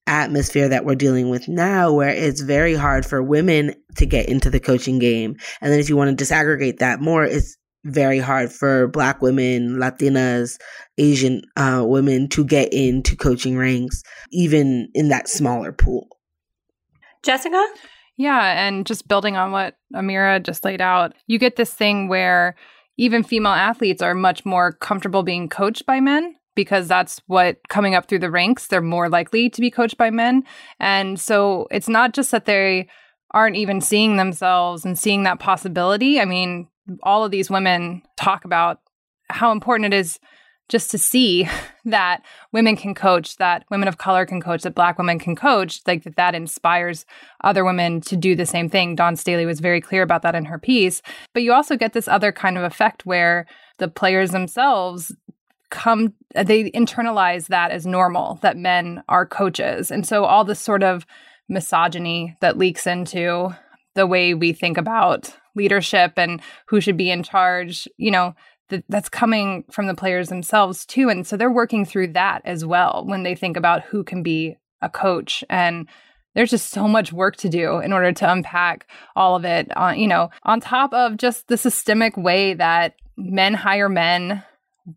atmosphere 0.05 0.67
that 0.67 0.85
we're 0.85 0.95
dealing 0.95 1.29
with 1.29 1.47
now 1.47 1.91
where 1.91 2.09
it's 2.09 2.41
very 2.41 2.75
hard 2.75 3.05
for 3.05 3.23
women 3.23 3.73
to 3.95 4.05
get 4.05 4.27
into 4.27 4.49
the 4.49 4.59
coaching 4.59 4.99
game. 4.99 5.35
And 5.61 5.71
then 5.71 5.79
if 5.79 5.89
you 5.89 5.95
want 5.95 6.17
to 6.17 6.23
disaggregate 6.23 6.79
that 6.79 6.99
more 6.99 7.23
it's 7.23 7.57
very 7.85 8.19
hard 8.19 8.51
for 8.51 8.87
black 8.87 9.21
women, 9.21 9.77
Latinas, 9.77 10.59
Asian 10.97 11.41
uh, 11.57 11.83
women 11.85 12.29
to 12.29 12.45
get 12.45 12.71
into 12.73 13.15
coaching 13.15 13.57
ranks, 13.57 14.03
even 14.31 14.89
in 14.93 15.09
that 15.09 15.27
smaller 15.27 15.71
pool. 15.71 16.07
Jessica? 17.23 17.65
Yeah, 18.17 18.65
and 18.67 18.85
just 18.85 19.07
building 19.07 19.37
on 19.37 19.51
what 19.51 19.75
Amira 19.93 20.41
just 20.43 20.63
laid 20.63 20.81
out, 20.81 21.13
you 21.27 21.39
get 21.39 21.55
this 21.55 21.73
thing 21.73 22.07
where 22.07 22.55
even 22.97 23.23
female 23.23 23.53
athletes 23.53 24.01
are 24.01 24.13
much 24.13 24.45
more 24.45 24.73
comfortable 24.73 25.23
being 25.23 25.49
coached 25.49 25.85
by 25.85 25.99
men 25.99 26.35
because 26.55 26.87
that's 26.87 27.19
what 27.25 27.57
coming 27.69 27.95
up 27.95 28.07
through 28.07 28.19
the 28.19 28.29
ranks, 28.29 28.67
they're 28.67 28.81
more 28.81 29.09
likely 29.09 29.49
to 29.49 29.61
be 29.61 29.71
coached 29.71 29.97
by 29.97 30.11
men. 30.11 30.43
And 30.79 31.19
so 31.19 31.67
it's 31.71 31.89
not 31.89 32.13
just 32.13 32.29
that 32.31 32.45
they 32.45 32.87
aren't 33.31 33.55
even 33.55 33.81
seeing 33.81 34.17
themselves 34.17 34.85
and 34.85 34.97
seeing 34.97 35.23
that 35.23 35.39
possibility. 35.39 36.19
I 36.19 36.25
mean, 36.25 36.67
all 37.01 37.23
of 37.23 37.31
these 37.31 37.49
women 37.49 38.01
talk 38.17 38.45
about 38.45 38.79
how 39.29 39.51
important 39.51 39.93
it 39.93 39.97
is 39.97 40.19
just 40.69 40.91
to 40.91 40.97
see 40.97 41.47
that 41.85 42.23
women 42.51 42.75
can 42.75 42.93
coach, 42.95 43.37
that 43.37 43.65
women 43.69 43.87
of 43.87 43.97
color 43.97 44.25
can 44.25 44.41
coach, 44.41 44.63
that 44.63 44.75
black 44.75 44.97
women 44.97 45.19
can 45.19 45.35
coach, 45.35 45.81
like 45.85 46.03
that 46.03 46.15
that 46.15 46.35
inspires 46.35 47.05
other 47.43 47.63
women 47.63 48.01
to 48.01 48.15
do 48.15 48.35
the 48.35 48.45
same 48.45 48.69
thing. 48.69 48.95
Dawn 48.95 49.15
Staley 49.15 49.45
was 49.45 49.59
very 49.59 49.81
clear 49.81 50.01
about 50.01 50.21
that 50.21 50.35
in 50.35 50.45
her 50.45 50.59
piece. 50.59 51.01
But 51.33 51.43
you 51.43 51.53
also 51.53 51.75
get 51.75 51.93
this 51.93 52.07
other 52.07 52.31
kind 52.31 52.57
of 52.57 52.63
effect 52.63 53.05
where 53.05 53.45
the 53.77 53.87
players 53.87 54.31
themselves 54.31 55.13
come 55.69 56.13
they 56.35 56.69
internalize 56.71 57.47
that 57.47 57.71
as 57.71 57.85
normal 57.85 58.35
that 58.43 58.57
men 58.57 59.03
are 59.09 59.25
coaches. 59.25 59.89
And 59.89 60.05
so 60.05 60.23
all 60.23 60.45
this 60.45 60.59
sort 60.59 60.83
of 60.83 61.05
misogyny 61.49 62.37
that 62.41 62.59
leaks 62.59 62.85
into 62.85 63.55
the 63.95 64.05
way 64.05 64.35
we 64.35 64.53
think 64.53 64.77
about 64.77 65.35
leadership 65.55 66.13
and 66.17 66.41
who 66.67 66.81
should 66.81 66.97
be 66.97 67.11
in 67.11 67.23
charge, 67.23 67.87
you 67.97 68.11
know, 68.11 68.35
th- 68.69 68.83
that's 68.89 69.09
coming 69.09 69.63
from 69.71 69.87
the 69.87 69.95
players 69.95 70.29
themselves 70.29 70.85
too. 70.85 71.09
And 71.09 71.25
so 71.25 71.37
they're 71.37 71.51
working 71.51 71.85
through 71.85 72.09
that 72.13 72.41
as 72.45 72.65
well 72.65 73.03
when 73.05 73.23
they 73.23 73.35
think 73.35 73.57
about 73.57 73.83
who 73.83 74.03
can 74.03 74.23
be 74.23 74.57
a 74.81 74.89
coach. 74.89 75.43
And 75.49 75.87
there's 76.35 76.49
just 76.49 76.71
so 76.71 76.87
much 76.87 77.13
work 77.13 77.35
to 77.37 77.49
do 77.49 77.79
in 77.79 77.93
order 77.93 78.11
to 78.11 78.31
unpack 78.31 78.87
all 79.15 79.35
of 79.35 79.45
it 79.45 79.75
on, 79.77 79.99
you 79.99 80.07
know, 80.07 80.29
on 80.43 80.59
top 80.59 80.93
of 80.93 81.17
just 81.17 81.47
the 81.47 81.57
systemic 81.57 82.17
way 82.17 82.53
that 82.55 82.95
men 83.17 83.53
hire 83.53 83.89
men, 83.89 84.43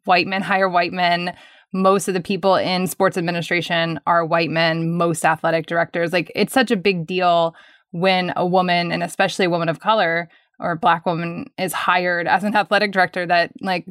white 0.05 0.27
men 0.27 0.43
hire 0.43 0.69
white 0.69 0.93
men. 0.93 1.37
Most 1.73 2.09
of 2.09 2.15
the 2.15 2.23
people 2.23 2.57
in 2.57 2.87
sports 2.87 3.19
administration 3.19 4.01
are 4.07 4.25
white 4.25 4.51
men, 4.51 4.97
most 4.97 5.25
athletic 5.25 5.67
directors. 5.67 6.13
Like 6.13 6.33
it's 6.35 6.55
such 6.55 6.71
a 6.71 6.77
big 6.77 7.07
deal 7.07 7.55
when 7.91 8.33
a 8.37 8.47
woman, 8.47 8.93
and 8.93 9.03
especially 9.03 9.45
a 9.45 9.51
woman 9.51 9.69
of 9.69 9.81
color, 9.81 10.29
or 10.59 10.73
a 10.73 10.77
black 10.77 11.07
woman 11.07 11.47
is 11.59 11.73
hired 11.73 12.27
as 12.27 12.45
an 12.45 12.57
athletic 12.57 12.93
director 12.93 13.27
that 13.27 13.53
like 13.61 13.87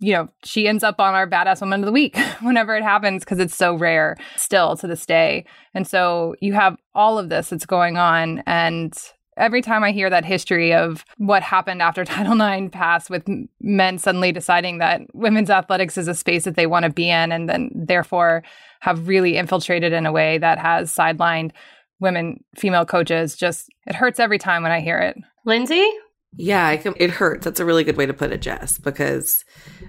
you 0.00 0.12
know 0.12 0.28
she 0.44 0.66
ends 0.66 0.82
up 0.82 0.98
on 0.98 1.14
our 1.14 1.28
badass 1.28 1.60
woman 1.60 1.80
of 1.80 1.86
the 1.86 1.92
week 1.92 2.16
whenever 2.40 2.76
it 2.76 2.82
happens 2.82 3.24
because 3.24 3.38
it's 3.38 3.56
so 3.56 3.74
rare 3.74 4.16
still 4.36 4.76
to 4.76 4.86
this 4.86 5.06
day. 5.06 5.44
And 5.74 5.86
so 5.86 6.34
you 6.40 6.52
have 6.54 6.76
all 6.94 7.18
of 7.18 7.28
this 7.28 7.50
that's 7.50 7.66
going 7.66 7.96
on 7.96 8.42
and 8.46 8.94
every 9.36 9.62
time 9.62 9.82
i 9.82 9.90
hear 9.90 10.10
that 10.10 10.24
history 10.24 10.72
of 10.72 11.04
what 11.16 11.42
happened 11.42 11.82
after 11.82 12.04
title 12.04 12.40
ix 12.40 12.70
passed 12.72 13.10
with 13.10 13.24
men 13.60 13.98
suddenly 13.98 14.32
deciding 14.32 14.78
that 14.78 15.02
women's 15.14 15.50
athletics 15.50 15.96
is 15.96 16.08
a 16.08 16.14
space 16.14 16.44
that 16.44 16.56
they 16.56 16.66
want 16.66 16.84
to 16.84 16.90
be 16.90 17.08
in 17.08 17.32
and 17.32 17.48
then 17.48 17.70
therefore 17.74 18.42
have 18.80 19.08
really 19.08 19.36
infiltrated 19.36 19.92
in 19.92 20.06
a 20.06 20.12
way 20.12 20.38
that 20.38 20.58
has 20.58 20.94
sidelined 20.94 21.52
women 22.00 22.42
female 22.56 22.84
coaches 22.84 23.36
just 23.36 23.70
it 23.86 23.94
hurts 23.94 24.20
every 24.20 24.38
time 24.38 24.62
when 24.62 24.72
i 24.72 24.80
hear 24.80 24.98
it 24.98 25.16
Lindsay? 25.44 25.88
Yeah, 26.36 26.76
can, 26.76 26.94
it 26.96 27.10
hurts. 27.10 27.44
That's 27.44 27.60
a 27.60 27.64
really 27.64 27.84
good 27.84 27.96
way 27.96 28.06
to 28.06 28.14
put 28.14 28.32
it, 28.32 28.42
Jess, 28.42 28.78
because 28.78 29.44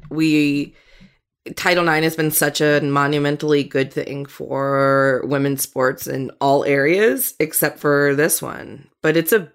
we 0.10 0.76
Title 1.56 1.88
IX 1.88 2.04
has 2.04 2.16
been 2.16 2.32
such 2.32 2.62
a 2.62 2.82
monumentally 2.82 3.64
good 3.64 3.92
thing 3.92 4.26
for 4.26 5.24
women's 5.26 5.64
sports 5.64 6.08
in 6.08 6.32
all 6.40 6.64
areas 6.66 7.34
except 7.40 7.80
for 7.80 8.16
this 8.16 8.42
one. 8.42 8.90
But 9.02 9.18
it's 9.18 9.34
a 9.34 9.52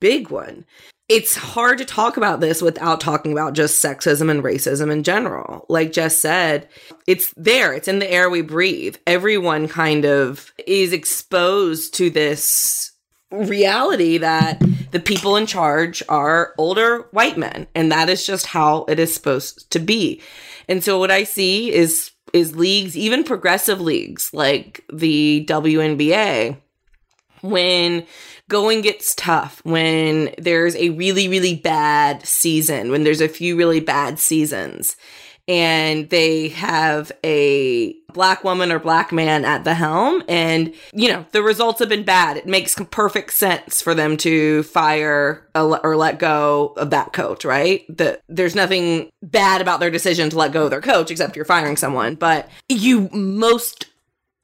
big 0.00 0.30
one. 0.30 0.64
It's 1.08 1.36
hard 1.36 1.78
to 1.78 1.86
talk 1.86 2.16
about 2.18 2.40
this 2.40 2.60
without 2.60 3.00
talking 3.00 3.32
about 3.32 3.54
just 3.54 3.82
sexism 3.82 4.30
and 4.30 4.42
racism 4.42 4.92
in 4.92 5.02
general. 5.04 5.64
Like 5.68 5.92
Jess 5.92 6.16
said, 6.16 6.68
it's 7.06 7.32
there, 7.36 7.72
it's 7.72 7.88
in 7.88 7.98
the 7.98 8.10
air 8.10 8.28
we 8.28 8.42
breathe. 8.42 8.96
Everyone 9.06 9.68
kind 9.68 10.04
of 10.04 10.52
is 10.66 10.92
exposed 10.92 11.94
to 11.94 12.10
this 12.10 12.87
reality 13.30 14.18
that 14.18 14.62
the 14.90 15.00
people 15.00 15.36
in 15.36 15.46
charge 15.46 16.02
are 16.08 16.54
older 16.56 17.08
white 17.10 17.36
men 17.36 17.66
and 17.74 17.92
that 17.92 18.08
is 18.08 18.26
just 18.26 18.46
how 18.46 18.84
it 18.88 18.98
is 18.98 19.12
supposed 19.12 19.70
to 19.70 19.78
be. 19.78 20.22
And 20.68 20.82
so 20.82 20.98
what 20.98 21.10
i 21.10 21.24
see 21.24 21.72
is 21.72 22.12
is 22.32 22.56
leagues 22.56 22.96
even 22.96 23.24
progressive 23.24 23.80
leagues 23.80 24.32
like 24.32 24.84
the 24.92 25.46
WNBA 25.48 26.56
when 27.40 28.06
going 28.48 28.80
gets 28.80 29.14
tough 29.14 29.60
when 29.64 30.34
there's 30.38 30.74
a 30.76 30.90
really 30.90 31.28
really 31.28 31.54
bad 31.54 32.24
season 32.26 32.90
when 32.90 33.04
there's 33.04 33.20
a 33.20 33.28
few 33.28 33.56
really 33.56 33.80
bad 33.80 34.18
seasons 34.18 34.96
and 35.48 36.08
they 36.10 36.48
have 36.48 37.10
a 37.24 37.94
black 38.12 38.44
woman 38.44 38.70
or 38.70 38.78
black 38.78 39.12
man 39.12 39.44
at 39.44 39.64
the 39.64 39.74
helm. 39.74 40.22
And 40.28 40.74
you 40.92 41.08
know 41.08 41.26
the 41.32 41.42
results 41.42 41.80
have 41.80 41.88
been 41.88 42.04
bad. 42.04 42.36
It 42.36 42.46
makes 42.46 42.76
perfect 42.90 43.32
sense 43.32 43.82
for 43.82 43.94
them 43.94 44.16
to 44.18 44.62
fire 44.64 45.48
or 45.54 45.96
let 45.96 46.18
go 46.18 46.74
of 46.76 46.90
that 46.90 47.12
coach 47.12 47.44
right? 47.44 47.84
That 47.96 48.22
there's 48.28 48.54
nothing 48.54 49.10
bad 49.22 49.60
about 49.60 49.80
their 49.80 49.90
decision 49.90 50.30
to 50.30 50.36
let 50.36 50.52
go 50.52 50.64
of 50.64 50.70
their 50.70 50.80
coach 50.80 51.10
except 51.10 51.34
you're 51.34 51.44
firing 51.44 51.76
someone. 51.76 52.14
But 52.14 52.48
you 52.68 53.08
most 53.12 53.86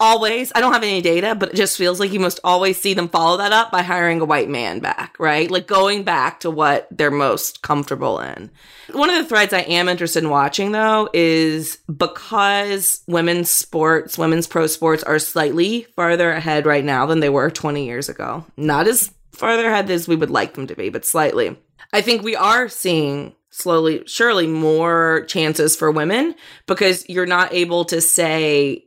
always 0.00 0.52
i 0.54 0.60
don't 0.60 0.72
have 0.72 0.82
any 0.82 1.00
data 1.00 1.34
but 1.34 1.50
it 1.50 1.56
just 1.56 1.78
feels 1.78 2.00
like 2.00 2.12
you 2.12 2.20
must 2.20 2.40
always 2.44 2.80
see 2.80 2.94
them 2.94 3.08
follow 3.08 3.36
that 3.36 3.52
up 3.52 3.70
by 3.70 3.82
hiring 3.82 4.20
a 4.20 4.24
white 4.24 4.48
man 4.48 4.80
back 4.80 5.14
right? 5.18 5.50
Like 5.50 5.66
going 5.66 6.02
back 6.02 6.40
to 6.40 6.50
what 6.50 6.88
they're 6.90 7.10
most 7.10 7.62
comfortable 7.62 8.20
in. 8.20 8.50
One 8.92 9.10
of 9.10 9.16
the 9.16 9.24
threads 9.24 9.52
i 9.52 9.60
am 9.60 9.88
interested 9.88 10.22
in 10.22 10.30
watching 10.30 10.72
though 10.72 11.08
is 11.12 11.78
because 11.94 13.02
women's 13.06 13.50
sports 13.50 14.18
women's 14.18 14.46
pro 14.46 14.66
sports 14.66 15.02
are 15.02 15.18
slightly 15.18 15.86
farther 15.96 16.30
ahead 16.30 16.66
right 16.66 16.84
now 16.84 17.06
than 17.06 17.20
they 17.20 17.30
were 17.30 17.50
20 17.50 17.84
years 17.84 18.08
ago. 18.08 18.44
Not 18.56 18.86
as 18.86 19.12
farther 19.32 19.68
ahead 19.68 19.90
as 19.90 20.08
we 20.08 20.16
would 20.16 20.30
like 20.30 20.54
them 20.54 20.66
to 20.66 20.76
be 20.76 20.90
but 20.90 21.04
slightly. 21.04 21.58
I 21.92 22.00
think 22.00 22.22
we 22.22 22.36
are 22.36 22.68
seeing 22.68 23.34
slowly 23.50 24.02
surely 24.06 24.46
more 24.46 25.24
chances 25.28 25.76
for 25.76 25.90
women 25.90 26.34
because 26.66 27.08
you're 27.08 27.24
not 27.24 27.54
able 27.54 27.84
to 27.86 28.00
say 28.00 28.84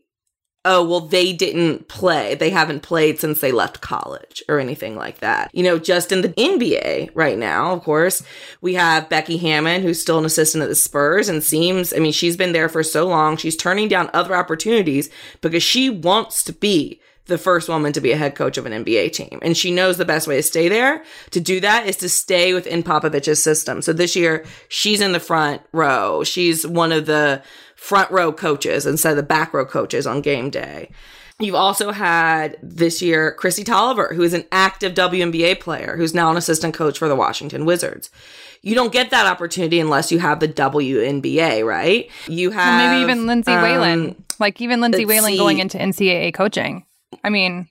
oh, 0.65 0.85
well, 0.85 0.99
they 0.99 1.31
didn't 1.31 1.87
play. 1.87 2.35
They 2.35 2.49
haven't 2.49 2.81
played 2.81 3.19
since 3.19 3.39
they 3.39 3.51
left 3.51 3.79
college 3.79 4.43
or 4.49 4.59
anything 4.59 4.95
like 4.95 5.19
that. 5.19 5.49
You 5.53 5.63
know, 5.63 5.79
just 5.79 6.11
in 6.11 6.21
the 6.21 6.29
NBA 6.29 7.11
right 7.13 7.37
now, 7.37 7.71
of 7.71 7.83
course, 7.83 8.21
we 8.59 8.73
have 8.73 9.09
Becky 9.09 9.37
Hammon, 9.37 9.81
who's 9.81 10.01
still 10.01 10.19
an 10.19 10.25
assistant 10.25 10.63
at 10.63 10.69
the 10.69 10.75
Spurs 10.75 11.29
and 11.29 11.41
seems, 11.41 11.93
I 11.93 11.99
mean, 11.99 12.11
she's 12.11 12.35
been 12.35 12.51
there 12.51 12.67
for 12.67 12.83
so 12.83 13.07
long. 13.07 13.37
She's 13.37 13.55
turning 13.55 13.87
down 13.87 14.09
other 14.13 14.35
opportunities 14.35 15.09
because 15.41 15.63
she 15.63 15.89
wants 15.89 16.43
to 16.43 16.53
be 16.53 16.99
the 17.27 17.37
first 17.37 17.69
woman 17.69 17.93
to 17.93 18.01
be 18.01 18.11
a 18.11 18.17
head 18.17 18.35
coach 18.35 18.57
of 18.57 18.65
an 18.65 18.83
NBA 18.83 19.13
team. 19.13 19.39
And 19.41 19.55
she 19.55 19.71
knows 19.71 19.97
the 19.97 20.05
best 20.05 20.27
way 20.27 20.37
to 20.37 20.43
stay 20.43 20.67
there. 20.67 21.03
To 21.31 21.39
do 21.39 21.59
that 21.59 21.85
is 21.85 21.97
to 21.97 22.09
stay 22.09 22.53
within 22.53 22.83
Popovich's 22.83 23.41
system. 23.41 23.81
So 23.81 23.93
this 23.93 24.15
year, 24.15 24.45
she's 24.69 25.01
in 25.01 25.11
the 25.11 25.19
front 25.19 25.61
row. 25.71 26.23
She's 26.23 26.65
one 26.65 26.91
of 26.91 27.05
the 27.05 27.43
front 27.77 28.11
row 28.11 28.33
coaches 28.33 28.85
instead 28.85 29.11
of 29.11 29.17
the 29.17 29.23
back 29.23 29.53
row 29.53 29.65
coaches 29.65 30.05
on 30.05 30.21
game 30.21 30.49
day. 30.49 30.89
You've 31.39 31.55
also 31.55 31.91
had 31.91 32.57
this 32.63 32.99
year 33.01 33.37
Kristi 33.39 33.63
Toliver, 33.63 34.15
who 34.15 34.23
is 34.23 34.33
an 34.33 34.45
active 34.51 34.95
WNBA 34.95 35.59
player, 35.59 35.95
who's 35.95 36.13
now 36.13 36.31
an 36.31 36.37
assistant 36.37 36.73
coach 36.73 36.97
for 36.97 37.07
the 37.07 37.15
Washington 37.15 37.63
Wizards. 37.63 38.09
You 38.63 38.73
don't 38.73 38.91
get 38.91 39.11
that 39.11 39.27
opportunity 39.27 39.79
unless 39.79 40.11
you 40.11 40.17
have 40.17 40.39
the 40.39 40.47
WNBA, 40.47 41.63
right? 41.63 42.09
You 42.27 42.49
Well, 42.49 42.59
have 42.59 42.91
maybe 42.91 43.03
even 43.03 43.27
Lindsay 43.27 43.51
um, 43.51 43.61
Whalen, 43.61 44.23
like 44.39 44.59
even 44.61 44.81
Lindsay 44.81 45.05
let's 45.05 45.21
Whalen 45.21 45.37
going 45.37 45.59
into 45.59 45.77
NCAA 45.77 46.33
coaching. 46.33 46.85
I 47.23 47.29
mean, 47.29 47.67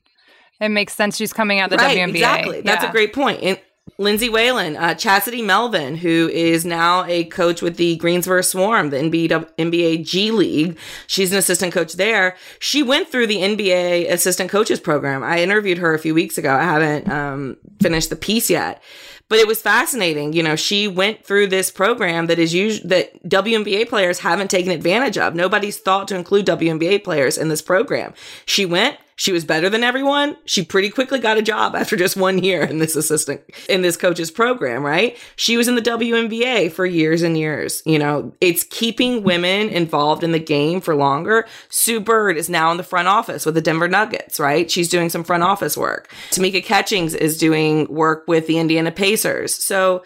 it 0.61 0.69
makes 0.69 0.95
sense. 0.95 1.17
She's 1.17 1.33
coming 1.33 1.59
out 1.59 1.73
of 1.73 1.79
the 1.79 1.85
right, 1.85 1.99
WNBA. 1.99 2.11
Exactly. 2.15 2.61
That's 2.61 2.85
a 2.85 2.91
great 2.91 3.13
point. 3.13 3.43
And 3.43 3.61
Lindsay 3.99 4.29
Whalen, 4.29 4.77
uh, 4.77 4.95
Chasity 4.95 5.45
Melvin, 5.45 5.97
who 5.97 6.29
is 6.29 6.67
now 6.67 7.05
a 7.05 7.25
coach 7.25 7.63
with 7.63 7.77
the 7.77 7.97
Greensboro 7.97 8.43
Swarm, 8.43 8.91
the 8.91 8.99
NBA, 8.99 9.55
NBA 9.57 10.05
G 10.05 10.31
League. 10.31 10.77
She's 11.07 11.33
an 11.33 11.39
assistant 11.39 11.73
coach 11.73 11.95
there. 11.95 12.37
She 12.59 12.83
went 12.83 13.09
through 13.09 13.29
the 13.29 13.39
NBA 13.39 14.11
assistant 14.11 14.51
coaches 14.51 14.81
program. 14.81 15.23
I 15.23 15.41
interviewed 15.41 15.79
her 15.79 15.95
a 15.95 15.99
few 15.99 16.15
weeks 16.15 16.37
ago. 16.37 16.55
I 16.55 16.65
haven't 16.65 17.09
um, 17.09 17.57
finished 17.81 18.11
the 18.11 18.17
piece 18.17 18.51
yet. 18.51 18.83
But 19.29 19.39
it 19.39 19.49
was 19.49 19.61
fascinating. 19.61 20.35
You 20.35 20.43
know, 20.43 20.57
she 20.57 20.87
went 20.87 21.25
through 21.25 21.49
this 21.49 21.71
program 21.71 22.27
that 22.27 22.39
is 22.39 22.55
usually 22.55 22.89
that 22.89 23.29
WNBA 23.29 23.89
players 23.89 24.21
haven't 24.21 24.51
taken 24.51 24.71
advantage 24.71 25.19
of. 25.19 25.35
Nobody's 25.35 25.79
thought 25.79 26.07
to 26.09 26.17
include 26.17 26.47
WNBA 26.47 27.03
players 27.03 27.37
in 27.37 27.49
this 27.49 27.63
program. 27.63 28.15
She 28.45 28.65
went, 28.65 28.99
she 29.17 29.33
was 29.33 29.45
better 29.47 29.71
than 29.71 29.83
everyone. 29.83 30.37
She 30.45 30.63
pretty 30.63 30.91
quickly 30.91 31.19
got 31.19 31.39
a 31.39 31.43
job 31.43 31.75
after 31.75 31.97
just 31.97 32.17
one 32.17 32.39
year 32.39 32.63
in 32.63 32.79
this 32.79 32.95
assistant 32.95 33.41
in 33.69 33.81
this 33.81 33.97
coach's 33.97 34.31
program, 34.31 34.85
right? 34.85 35.19
She 35.37 35.57
was 35.57 35.69
in 35.69 35.75
the 35.75 35.83
WNBA 35.83 36.71
for 36.71 36.85
years 36.85 37.23
and 37.23 37.37
years. 37.37 37.83
You 37.87 37.99
know, 37.99 38.35
it's 38.43 38.63
keeping 38.65 39.23
women 39.23 39.71
involved 39.71 40.23
in 40.23 40.33
the 40.33 40.39
game 40.39 40.83
for 40.83 40.95
longer. 40.95 41.47
Sue 41.71 41.99
Bird 41.99 42.37
is 42.37 42.51
now 42.51 42.71
in 42.71 42.77
the 42.77 42.83
front 42.83 43.09
office 43.09 43.47
with 43.47 43.55
the 43.55 43.63
Denver 43.63 43.89
Nuggets, 43.89 44.39
right? 44.39 44.71
She's 44.71 44.91
doing 44.91 45.09
some 45.09 45.25
front 45.25 45.43
office 45.43 45.77
work. 45.77 46.13
Tamika 46.31 46.63
Catchings 46.63 47.15
is 47.15 47.39
doing 47.39 47.87
work 47.87 48.25
with 48.29 48.47
the 48.47 48.59
Indiana 48.59 48.93
Pacers. 48.93 49.55
So 49.55 50.05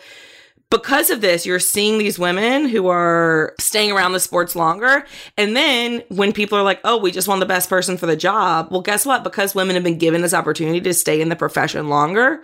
because 0.71 1.11
of 1.11 1.21
this, 1.21 1.45
you're 1.45 1.59
seeing 1.59 1.99
these 1.99 2.19
women 2.19 2.69
who 2.69 2.89
are 2.89 3.55
staying 3.59 3.91
around 3.91 4.13
the 4.13 4.21
sports 4.21 4.55
longer. 4.55 5.05
And 5.37 5.57
then 5.57 6.03
when 6.09 6.33
people 6.33 6.57
are 6.57 6.63
like, 6.63 6.81
oh, 6.85 6.97
we 6.97 7.11
just 7.11 7.27
want 7.27 7.41
the 7.41 7.47
best 7.47 7.69
person 7.69 7.97
for 7.97 8.07
the 8.07 8.17
job. 8.17 8.69
Well, 8.71 8.81
guess 8.81 9.05
what? 9.05 9.25
Because 9.25 9.55
women 9.55 9.75
have 9.75 9.85
been 9.85 9.99
given 9.99 10.23
this 10.23 10.35
opportunity 10.35 10.81
to 10.81 10.95
stay 10.95 11.21
in 11.21 11.29
the 11.29 11.37
profession 11.37 11.89
longer, 11.89 12.43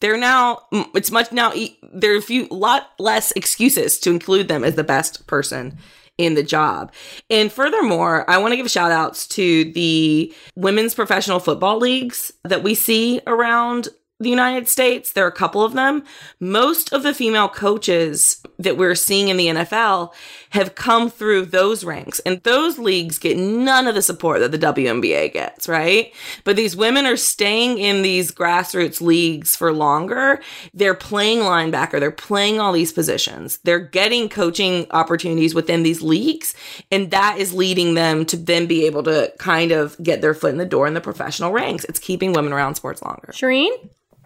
they're 0.00 0.18
now, 0.18 0.62
it's 0.96 1.12
much 1.12 1.30
now, 1.30 1.52
there 1.92 2.12
are 2.12 2.18
a 2.18 2.22
few, 2.22 2.48
lot 2.48 2.90
less 2.98 3.30
excuses 3.32 4.00
to 4.00 4.10
include 4.10 4.48
them 4.48 4.64
as 4.64 4.74
the 4.74 4.82
best 4.82 5.28
person 5.28 5.78
in 6.18 6.34
the 6.34 6.42
job. 6.42 6.92
And 7.30 7.52
furthermore, 7.52 8.28
I 8.28 8.38
want 8.38 8.52
to 8.52 8.56
give 8.56 8.68
shout 8.68 8.90
outs 8.90 9.28
to 9.28 9.70
the 9.72 10.34
women's 10.56 10.94
professional 10.94 11.38
football 11.38 11.78
leagues 11.78 12.32
that 12.42 12.64
we 12.64 12.74
see 12.74 13.20
around 13.28 13.88
the 14.22 14.30
United 14.30 14.68
States. 14.68 15.12
There 15.12 15.24
are 15.24 15.28
a 15.28 15.32
couple 15.32 15.62
of 15.64 15.72
them. 15.72 16.04
Most 16.40 16.92
of 16.92 17.02
the 17.02 17.14
female 17.14 17.48
coaches 17.48 18.42
that 18.58 18.76
we're 18.76 18.94
seeing 18.94 19.28
in 19.28 19.36
the 19.36 19.48
NFL 19.48 20.12
have 20.50 20.74
come 20.74 21.10
through 21.10 21.46
those 21.46 21.84
ranks, 21.84 22.18
and 22.20 22.42
those 22.42 22.78
leagues 22.78 23.18
get 23.18 23.36
none 23.36 23.86
of 23.86 23.94
the 23.94 24.02
support 24.02 24.40
that 24.40 24.52
the 24.52 24.58
WNBA 24.58 25.32
gets, 25.32 25.68
right? 25.68 26.12
But 26.44 26.56
these 26.56 26.76
women 26.76 27.06
are 27.06 27.16
staying 27.16 27.78
in 27.78 28.02
these 28.02 28.30
grassroots 28.30 29.00
leagues 29.00 29.56
for 29.56 29.72
longer. 29.72 30.40
They're 30.74 30.94
playing 30.94 31.38
linebacker, 31.38 32.00
they're 32.00 32.10
playing 32.10 32.60
all 32.60 32.72
these 32.72 32.92
positions, 32.92 33.58
they're 33.64 33.80
getting 33.80 34.28
coaching 34.28 34.86
opportunities 34.90 35.54
within 35.54 35.82
these 35.82 36.02
leagues, 36.02 36.54
and 36.90 37.10
that 37.10 37.38
is 37.38 37.54
leading 37.54 37.94
them 37.94 38.26
to 38.26 38.36
then 38.36 38.66
be 38.66 38.86
able 38.86 39.02
to 39.04 39.32
kind 39.38 39.72
of 39.72 39.96
get 40.02 40.20
their 40.20 40.34
foot 40.34 40.52
in 40.52 40.58
the 40.58 40.66
door 40.66 40.86
in 40.86 40.94
the 40.94 41.00
professional 41.00 41.52
ranks. 41.52 41.84
It's 41.84 41.98
keeping 41.98 42.32
women 42.32 42.52
around 42.52 42.74
sports 42.74 43.02
longer. 43.02 43.32
Shireen? 43.32 43.72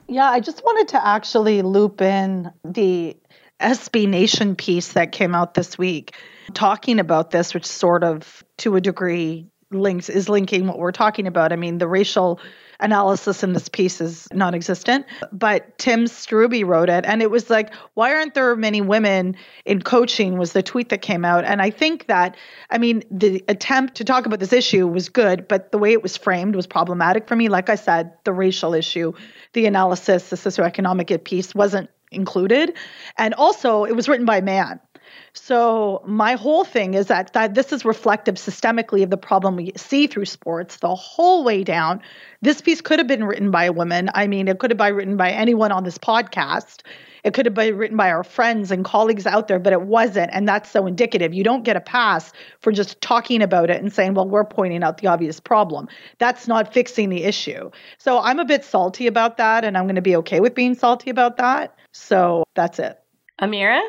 Yeah, 0.09 0.31
I 0.31 0.41
just 0.41 0.65
wanted 0.65 0.89
to 0.89 1.05
actually 1.05 1.63
loop 1.63 2.01
in 2.01 2.53
the 2.65 3.17
SB 3.61 4.09
Nation 4.09 4.55
piece 4.55 4.93
that 4.93 5.13
came 5.13 5.35
out 5.35 5.55
this 5.55 5.77
week 5.77 6.15
talking 6.55 7.01
about 7.01 7.31
this, 7.31 7.55
which 7.55 7.67
sort 7.67 8.05
of 8.05 8.45
to 8.59 8.77
a 8.77 8.81
degree 8.81 9.47
links 9.71 10.09
is 10.09 10.29
linking 10.29 10.67
what 10.67 10.79
we're 10.79 10.93
talking 10.93 11.27
about. 11.27 11.53
I 11.53 11.57
mean, 11.57 11.79
the 11.79 11.89
racial 11.89 12.41
analysis 12.81 13.43
in 13.43 13.53
this 13.53 13.69
piece 13.69 14.01
is 14.01 14.29
non 14.33 14.55
existent. 14.55 15.07
But 15.33 15.79
Tim 15.79 16.05
Struby 16.05 16.65
wrote 16.65 16.89
it. 16.89 17.05
And 17.07 17.23
it 17.23 17.31
was 17.31 17.51
like, 17.51 17.73
why 17.95 18.15
aren't 18.15 18.35
there 18.35 18.55
many 18.57 18.81
women 18.81 19.37
in 19.65 19.83
coaching? 19.83 20.39
Was 20.39 20.53
the 20.53 20.63
tweet 20.63 20.89
that 20.91 21.03
came 21.03 21.25
out. 21.25 21.45
And 21.45 21.63
I 21.63 21.71
think 21.71 22.07
that, 22.07 22.37
I 22.71 22.79
mean, 22.79 23.03
the 23.11 23.45
attempt 23.49 23.97
to 23.97 24.05
talk 24.05 24.27
about 24.27 24.41
this 24.41 24.53
issue 24.53 24.87
was 24.87 25.09
good, 25.09 25.49
but 25.49 25.73
the 25.73 25.79
way 25.79 25.93
it 25.93 26.03
was 26.03 26.17
framed 26.17 26.57
was 26.57 26.67
problematic 26.67 27.29
for 27.29 27.37
me. 27.37 27.49
Like 27.49 27.69
I 27.69 27.77
said, 27.77 28.13
the 28.25 28.33
racial 28.33 28.75
issue, 28.75 29.13
the 29.53 29.67
analysis, 29.67 30.31
the 30.31 30.37
socioeconomic 30.37 31.25
piece 31.25 31.55
wasn't 31.55 31.91
included. 32.13 32.75
And 33.19 33.35
also, 33.35 33.85
it 33.85 33.97
was 33.97 34.09
written 34.09 34.27
by 34.27 34.39
a 34.39 34.43
man. 34.43 34.81
So 35.39 36.03
my 36.07 36.33
whole 36.33 36.65
thing 36.65 36.95
is 36.95 37.07
that, 37.07 37.35
that 37.35 37.55
this 37.55 37.71
is 37.73 37.85
reflective 37.85 38.37
systemically 38.37 39.03
of 39.03 39.11
the 39.11 39.19
problem 39.19 39.55
we 39.57 39.73
see 39.77 40.07
through 40.07 40.25
sports 40.25 40.79
the 40.79 40.95
whole 40.95 41.45
way 41.45 41.63
down. 41.63 42.01
This 42.41 42.63
piece 42.63 42.81
could 42.81 42.99
have 42.99 43.07
been 43.07 43.23
written 43.23 43.51
by 43.51 43.65
a 43.65 43.73
woman. 43.73 44.11
I 44.15 44.27
mean, 44.27 44.49
it 44.49 44.59
could 44.59 44.71
have 44.71 44.79
been 44.79 44.95
written 44.95 45.17
by 45.17 45.31
anyone 45.31 45.73
on 45.73 45.85
this 45.85 45.99
podcast. 45.99 46.81
It 47.23 47.35
could 47.35 47.45
have 47.45 47.55
been 47.55 47.77
written 47.77 47.97
by 47.97 48.11
our 48.11 48.25
friends 48.25 48.71
and 48.71 48.85
colleagues 48.85 49.27
out 49.27 49.47
there, 49.47 49.59
but 49.59 49.73
it 49.73 49.83
wasn't. 49.83 50.31
And 50.33 50.49
that's 50.49 50.71
so 50.71 50.87
indicative. 50.87 51.35
You 51.35 51.45
don't 51.45 51.65
get 51.65 51.77
a 51.77 51.81
pass 51.81 52.33
for 52.61 52.73
just 52.73 53.01
talking 53.01 53.43
about 53.43 53.69
it 53.69 53.83
and 53.83 53.93
saying, 53.93 54.15
well, 54.15 54.29
we're 54.29 54.45
pointing 54.45 54.83
out 54.83 54.99
the 54.99 55.09
obvious 55.09 55.39
problem. 55.39 55.87
That's 56.19 56.49
not 56.49 56.73
fixing 56.73 57.11
the 57.11 57.25
issue. 57.25 57.71
So 57.99 58.21
I'm 58.21 58.39
a 58.39 58.45
bit 58.45 58.65
salty 58.65 59.07
about 59.07 59.37
that, 59.37 59.65
and 59.65 59.77
I'm 59.77 59.85
going 59.85 59.97
to 59.97 60.03
be 60.03 60.17
okay 60.17 60.41
with 60.41 60.55
being 60.55 60.75
salty 60.75 61.11
about 61.11 61.37
that. 61.37 61.77
So 61.93 62.45
that's 62.55 62.79
it. 62.79 62.99
Amira? 63.41 63.81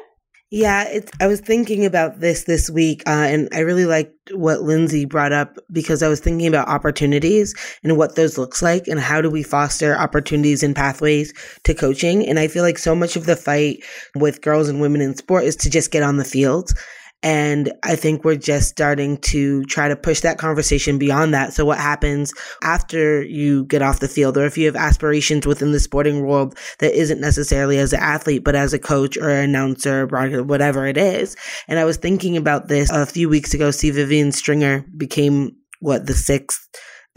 Yeah, 0.50 0.86
it's, 0.88 1.12
I 1.20 1.28
was 1.28 1.42
thinking 1.42 1.86
about 1.86 2.22
this 2.22 2.46
this 2.46 2.70
week, 2.70 3.04
uh, 3.06 3.10
and 3.10 3.50
I 3.52 3.60
really 3.60 3.86
liked 3.86 4.14
what 4.32 4.62
Lindsay 4.62 5.04
brought 5.04 5.34
up 5.34 5.58
because 5.74 6.02
I 6.02 6.08
was 6.08 6.22
thinking 6.22 6.48
about 6.48 6.70
opportunities 6.70 7.54
and 7.84 7.98
what 7.98 8.16
those 8.16 8.38
looks 8.38 8.62
like, 8.62 8.88
and 8.88 8.98
how 8.98 9.20
do 9.20 9.30
we 9.30 9.44
foster 9.44 9.98
opportunities 9.98 10.64
and 10.64 10.74
pathways 10.74 11.34
to 11.66 11.74
coaching. 11.74 12.26
And 12.26 12.40
I 12.40 12.48
feel 12.48 12.64
like 12.64 12.78
so 12.78 12.96
much 12.96 13.18
of 13.18 13.26
the 13.26 13.36
fight 13.36 13.84
with 14.16 14.42
girls 14.42 14.70
and 14.70 14.80
women 14.80 15.02
in 15.02 15.16
sport 15.18 15.44
is 15.44 15.58
to 15.58 15.70
just 15.70 15.92
get 15.92 16.02
on 16.02 16.16
the 16.16 16.24
field. 16.24 16.72
And 17.24 17.74
I 17.84 17.96
think 17.96 18.24
we're 18.24 18.36
just 18.36 18.70
starting 18.70 19.18
to 19.18 19.64
try 19.66 19.88
to 19.88 19.96
push 19.96 20.22
that 20.22 20.38
conversation 20.38 21.00
beyond 21.00 21.34
that. 21.34 21.52
So 21.52 21.66
what 21.66 21.80
happens 21.80 22.32
after 22.62 23.24
you 23.24 23.66
get 23.66 23.82
off 23.82 24.00
the 24.00 24.08
field 24.08 24.38
or 24.38 24.46
if 24.46 24.58
you 24.58 24.68
have 24.68 24.76
aspirations 24.76 25.48
within 25.48 25.72
the 25.72 25.80
sporting 25.80 26.26
world 26.26 26.58
that 26.80 26.94
isn't 26.94 27.20
necessarily 27.20 27.80
as 27.80 27.92
an 27.92 28.00
athlete, 28.02 28.44
but 28.44 28.56
as 28.56 28.72
a 28.72 28.80
coach 28.80 29.18
or 29.18 29.30
an 29.30 29.50
announcer, 29.50 30.08
or 30.12 30.44
whatever 30.44 30.86
it 30.86 30.98
is. 30.98 31.36
And 31.68 31.80
I 31.80 31.86
was 31.86 31.98
thinking 31.98 32.38
about 32.38 32.68
this 32.68 32.92
a 32.92 33.06
few 33.06 33.30
weeks 33.30 33.54
ago. 33.54 33.72
C. 33.72 33.90
Vivian 33.90 34.32
Stringer 34.32 34.86
became 34.96 35.56
what 35.80 36.06
the 36.06 36.14
sixth 36.14 36.68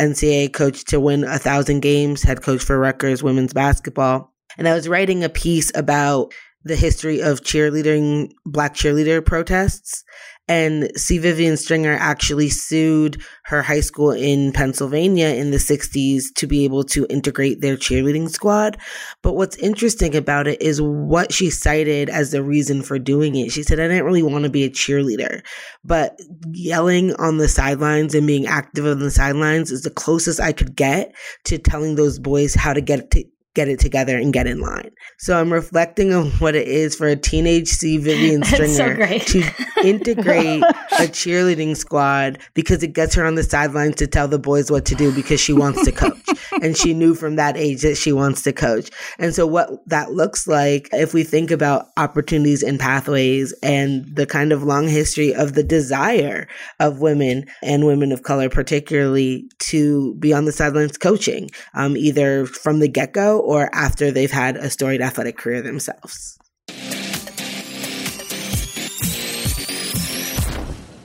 NCAA 0.00 0.52
coach 0.52 0.84
to 0.86 0.98
win 0.98 1.24
a 1.24 1.38
thousand 1.38 1.80
games, 1.80 2.22
head 2.22 2.42
coach 2.42 2.62
for 2.62 2.78
Rutgers 2.78 3.22
women's 3.22 3.52
basketball. 3.52 4.32
And 4.56 4.66
I 4.66 4.74
was 4.74 4.88
writing 4.88 5.22
a 5.22 5.28
piece 5.28 5.70
about 5.76 6.32
the 6.64 6.76
history 6.76 7.20
of 7.22 7.40
cheerleading, 7.40 8.30
black 8.44 8.74
cheerleader 8.74 9.24
protests. 9.24 10.04
And 10.48 10.90
C. 10.96 11.18
Vivian 11.18 11.56
Stringer 11.56 11.96
actually 12.00 12.48
sued 12.48 13.22
her 13.44 13.62
high 13.62 13.82
school 13.82 14.10
in 14.10 14.50
Pennsylvania 14.50 15.28
in 15.28 15.52
the 15.52 15.58
60s 15.58 16.24
to 16.34 16.48
be 16.48 16.64
able 16.64 16.82
to 16.86 17.06
integrate 17.08 17.60
their 17.60 17.76
cheerleading 17.76 18.28
squad. 18.28 18.76
But 19.22 19.34
what's 19.34 19.56
interesting 19.58 20.16
about 20.16 20.48
it 20.48 20.60
is 20.60 20.82
what 20.82 21.32
she 21.32 21.50
cited 21.50 22.10
as 22.10 22.32
the 22.32 22.42
reason 22.42 22.82
for 22.82 22.98
doing 22.98 23.36
it. 23.36 23.52
She 23.52 23.62
said, 23.62 23.78
I 23.78 23.86
didn't 23.86 24.04
really 24.04 24.24
want 24.24 24.42
to 24.42 24.50
be 24.50 24.64
a 24.64 24.70
cheerleader, 24.70 25.42
but 25.84 26.18
yelling 26.50 27.14
on 27.14 27.38
the 27.38 27.46
sidelines 27.46 28.16
and 28.16 28.26
being 28.26 28.46
active 28.48 28.86
on 28.86 28.98
the 28.98 29.12
sidelines 29.12 29.70
is 29.70 29.82
the 29.82 29.90
closest 29.90 30.40
I 30.40 30.52
could 30.52 30.74
get 30.74 31.14
to 31.44 31.58
telling 31.58 31.94
those 31.94 32.18
boys 32.18 32.56
how 32.56 32.72
to 32.72 32.80
get 32.80 33.12
to 33.12 33.24
get 33.54 33.68
it 33.68 33.80
together 33.80 34.16
and 34.16 34.32
get 34.32 34.46
in 34.46 34.60
line. 34.60 34.90
So 35.18 35.38
I'm 35.38 35.52
reflecting 35.52 36.12
on 36.12 36.30
what 36.32 36.54
it 36.54 36.68
is 36.68 36.94
for 36.94 37.06
a 37.08 37.16
teenage 37.16 37.68
C. 37.68 37.98
Vivian 37.98 38.40
That's 38.50 38.58
so 38.58 38.66
Stringer 38.66 39.18
to 39.18 39.42
integrate 39.84 40.62
a 40.62 41.08
cheerleading 41.08 41.76
squad 41.76 42.38
because 42.54 42.82
it 42.82 42.92
gets 42.92 43.14
her 43.14 43.24
on 43.24 43.34
the 43.34 43.42
sidelines 43.42 43.96
to 43.96 44.06
tell 44.06 44.28
the 44.28 44.38
boys 44.38 44.70
what 44.70 44.84
to 44.86 44.94
do 44.94 45.12
because 45.12 45.40
she 45.40 45.52
wants 45.52 45.84
to 45.84 45.92
coach. 45.92 46.16
and 46.62 46.76
she 46.76 46.94
knew 46.94 47.14
from 47.14 47.36
that 47.36 47.56
age 47.56 47.82
that 47.82 47.96
she 47.96 48.12
wants 48.12 48.42
to 48.42 48.52
coach. 48.52 48.90
And 49.18 49.34
so 49.34 49.46
what 49.46 49.70
that 49.86 50.12
looks 50.12 50.46
like 50.46 50.88
if 50.92 51.14
we 51.14 51.24
think 51.24 51.50
about 51.50 51.86
opportunities 51.96 52.62
and 52.62 52.78
pathways 52.78 53.52
and 53.62 54.04
the 54.14 54.26
kind 54.26 54.52
of 54.52 54.62
long 54.62 54.88
history 54.88 55.34
of 55.34 55.54
the 55.54 55.62
desire 55.62 56.48
of 56.78 57.00
women 57.00 57.46
and 57.62 57.86
women 57.86 58.12
of 58.12 58.22
color 58.22 58.48
particularly 58.48 59.48
to 59.58 60.14
be 60.14 60.32
on 60.32 60.44
the 60.44 60.52
sidelines 60.52 60.98
coaching, 60.98 61.50
um, 61.74 61.96
either 61.96 62.46
from 62.46 62.80
the 62.80 62.88
get-go 62.88 63.40
or 63.40 63.68
after 63.74 64.10
they've 64.10 64.30
had 64.30 64.56
a 64.56 64.70
storied 64.70 65.00
athletic 65.00 65.36
career 65.36 65.62
themselves. 65.62 66.38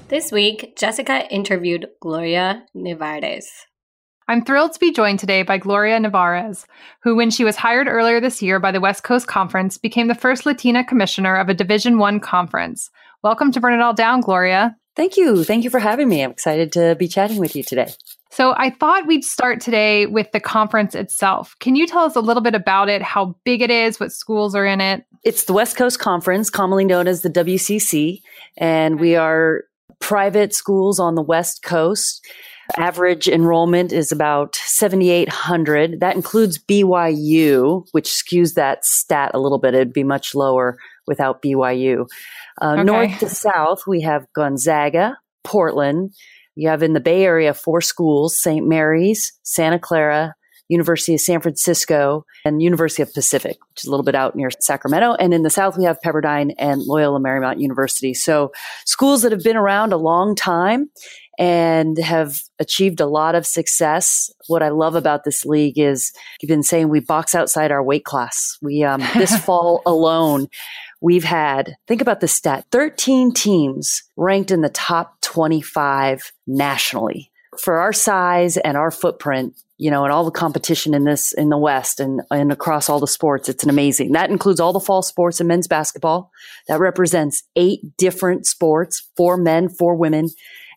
This 0.08 0.32
week, 0.32 0.78
Jessica 0.78 1.28
interviewed 1.32 1.88
Gloria 2.00 2.64
Nevarez. 2.76 3.46
I'm 4.28 4.44
thrilled 4.44 4.74
to 4.74 4.80
be 4.80 4.92
joined 4.92 5.20
today 5.20 5.44
by 5.44 5.60
Gloria 5.60 6.00
Nevarez, 6.00 6.66
who, 7.04 7.16
when 7.16 7.30
she 7.30 7.44
was 7.44 7.56
hired 7.56 7.88
earlier 7.88 8.20
this 8.20 8.42
year 8.42 8.60
by 8.60 8.72
the 8.72 8.82
West 8.82 9.04
Coast 9.04 9.28
Conference, 9.28 9.78
became 9.78 10.08
the 10.08 10.16
first 10.16 10.48
Latina 10.48 10.84
commissioner 10.84 11.36
of 11.36 11.48
a 11.48 11.54
Division 11.54 12.00
One 12.00 12.20
conference. 12.20 12.90
Welcome 13.22 13.52
to 13.52 13.60
Burn 13.60 13.76
It 13.76 13.82
All 13.82 13.94
Down, 13.94 14.22
Gloria. 14.22 14.76
Thank 14.96 15.16
you. 15.16 15.44
Thank 15.44 15.64
you 15.64 15.70
for 15.70 15.78
having 15.78 16.10
me. 16.10 16.24
I'm 16.24 16.32
excited 16.32 16.72
to 16.72 16.96
be 16.96 17.08
chatting 17.08 17.38
with 17.38 17.56
you 17.56 17.62
today. 17.62 17.94
So, 18.32 18.56
I 18.58 18.72
thought 18.72 19.06
we'd 19.06 19.24
start 19.24 19.62
today 19.62 20.08
with 20.08 20.32
the 20.32 20.40
conference 20.40 20.96
itself. 20.96 21.56
Can 21.60 21.76
you 21.76 21.86
tell 21.86 22.04
us 22.04 22.16
a 22.16 22.22
little 22.22 22.42
bit 22.42 22.56
about 22.56 22.90
it, 22.90 23.04
how 23.04 23.36
big 23.44 23.62
it 23.62 23.70
is, 23.70 24.00
what 24.00 24.12
schools 24.12 24.56
are 24.56 24.66
in 24.66 24.82
it? 24.82 25.06
It's 25.24 25.44
the 25.44 25.54
West 25.54 25.78
Coast 25.78 26.00
Conference, 26.00 26.50
commonly 26.50 26.86
known 26.86 27.08
as 27.08 27.22
the 27.22 27.30
WCC, 27.30 28.24
and 28.58 29.00
we 29.00 29.16
are 29.16 29.66
private 30.00 30.56
schools 30.56 31.00
on 31.00 31.14
the 31.14 31.22
West 31.22 31.62
Coast. 31.62 32.26
Average 32.78 33.28
enrollment 33.28 33.92
is 33.94 34.12
about 34.12 34.56
7,800. 34.56 36.00
That 36.00 36.16
includes 36.16 36.58
BYU, 36.58 37.86
which 37.92 38.10
skews 38.10 38.54
that 38.56 38.84
stat 38.86 39.32
a 39.34 39.40
little 39.40 39.60
bit. 39.60 39.74
It'd 39.74 39.94
be 39.94 40.04
much 40.04 40.34
lower 40.36 40.78
without 41.08 41.42
BYU. 41.42 42.06
Uh, 42.62 42.74
Okay. 42.76 42.84
North 42.84 43.20
to 43.20 43.30
south, 43.30 43.82
we 43.88 44.02
have 44.02 44.26
Gonzaga, 44.34 45.18
Portland. 45.44 46.12
You 46.56 46.70
have 46.70 46.84
in 46.84 46.94
the 46.94 47.00
Bay 47.00 47.24
Area 47.24 47.54
four 47.54 47.82
schools 47.82 48.40
St. 48.42 48.66
Mary's, 48.68 49.34
Santa 49.44 49.78
Clara, 49.78 50.34
University 50.68 51.14
of 51.14 51.20
San 51.22 51.42
Francisco, 51.42 52.26
and 52.44 52.62
University 52.62 53.04
of 53.04 53.14
Pacific, 53.14 53.58
which 53.70 53.84
is 53.84 53.88
a 53.88 53.92
little 53.92 54.04
bit 54.04 54.16
out 54.16 54.36
near 54.36 54.50
Sacramento. 54.62 55.14
And 55.14 55.32
in 55.34 55.44
the 55.44 55.50
south, 55.52 55.78
we 55.78 55.84
have 55.84 56.00
Pepperdine 56.04 56.56
and 56.58 56.82
Loyola 56.82 57.20
Marymount 57.20 57.60
University. 57.60 58.14
So 58.16 58.52
schools 58.86 59.22
that 59.22 59.32
have 59.32 59.44
been 59.44 59.58
around 59.58 59.94
a 59.94 59.98
long 59.98 60.34
time 60.36 60.90
and 61.38 61.98
have 61.98 62.36
achieved 62.60 63.00
a 63.00 63.06
lot 63.06 63.36
of 63.36 63.46
success. 63.46 64.30
What 64.48 64.64
I 64.64 64.70
love 64.70 64.96
about 64.96 65.24
this 65.24 65.46
league 65.46 65.78
is 65.78 66.12
you've 66.42 66.50
been 66.50 66.64
saying 66.64 66.90
we 66.90 67.00
box 67.00 67.36
outside 67.36 67.72
our 67.72 67.84
weight 67.84 68.06
class. 68.06 68.58
We 68.62 68.84
um, 68.84 69.02
this 69.16 69.38
fall 69.46 69.82
alone, 69.86 70.48
we've 71.02 71.24
had 71.24 71.76
think 71.88 72.02
about 72.02 72.22
the 72.22 72.28
stat: 72.28 72.66
thirteen 72.72 73.34
teams 73.34 74.04
ranked 74.16 74.52
in 74.52 74.62
the 74.62 74.70
top 74.70 75.20
twenty-five 75.22 76.32
nationally. 76.48 77.32
For 77.60 77.78
our 77.78 77.94
size 77.94 78.58
and 78.58 78.76
our 78.76 78.92
footprint, 78.92 79.58
you 79.78 79.90
know, 79.90 80.04
and 80.04 80.12
all 80.12 80.26
the 80.26 80.32
competition 80.32 80.94
in 80.94 81.06
this 81.06 81.34
in 81.34 81.50
the 81.50 81.58
West 81.58 82.00
and 82.00 82.22
and 82.32 82.52
across 82.52 82.90
all 82.90 83.00
the 83.00 83.08
sports, 83.08 83.50
it's 83.50 83.64
an 83.64 83.70
amazing. 83.70 84.14
That 84.14 84.30
includes 84.30 84.60
all 84.60 84.74
the 84.74 84.80
fall 84.80 85.02
sports 85.02 85.40
and 85.40 85.48
men's 85.48 85.68
basketball. 85.68 86.32
That 86.68 86.80
represents 86.80 87.44
eight 87.56 87.98
different 87.98 88.46
sports: 88.46 89.10
four 89.18 89.38
men, 89.38 89.68
four 89.68 89.96
women 89.96 90.30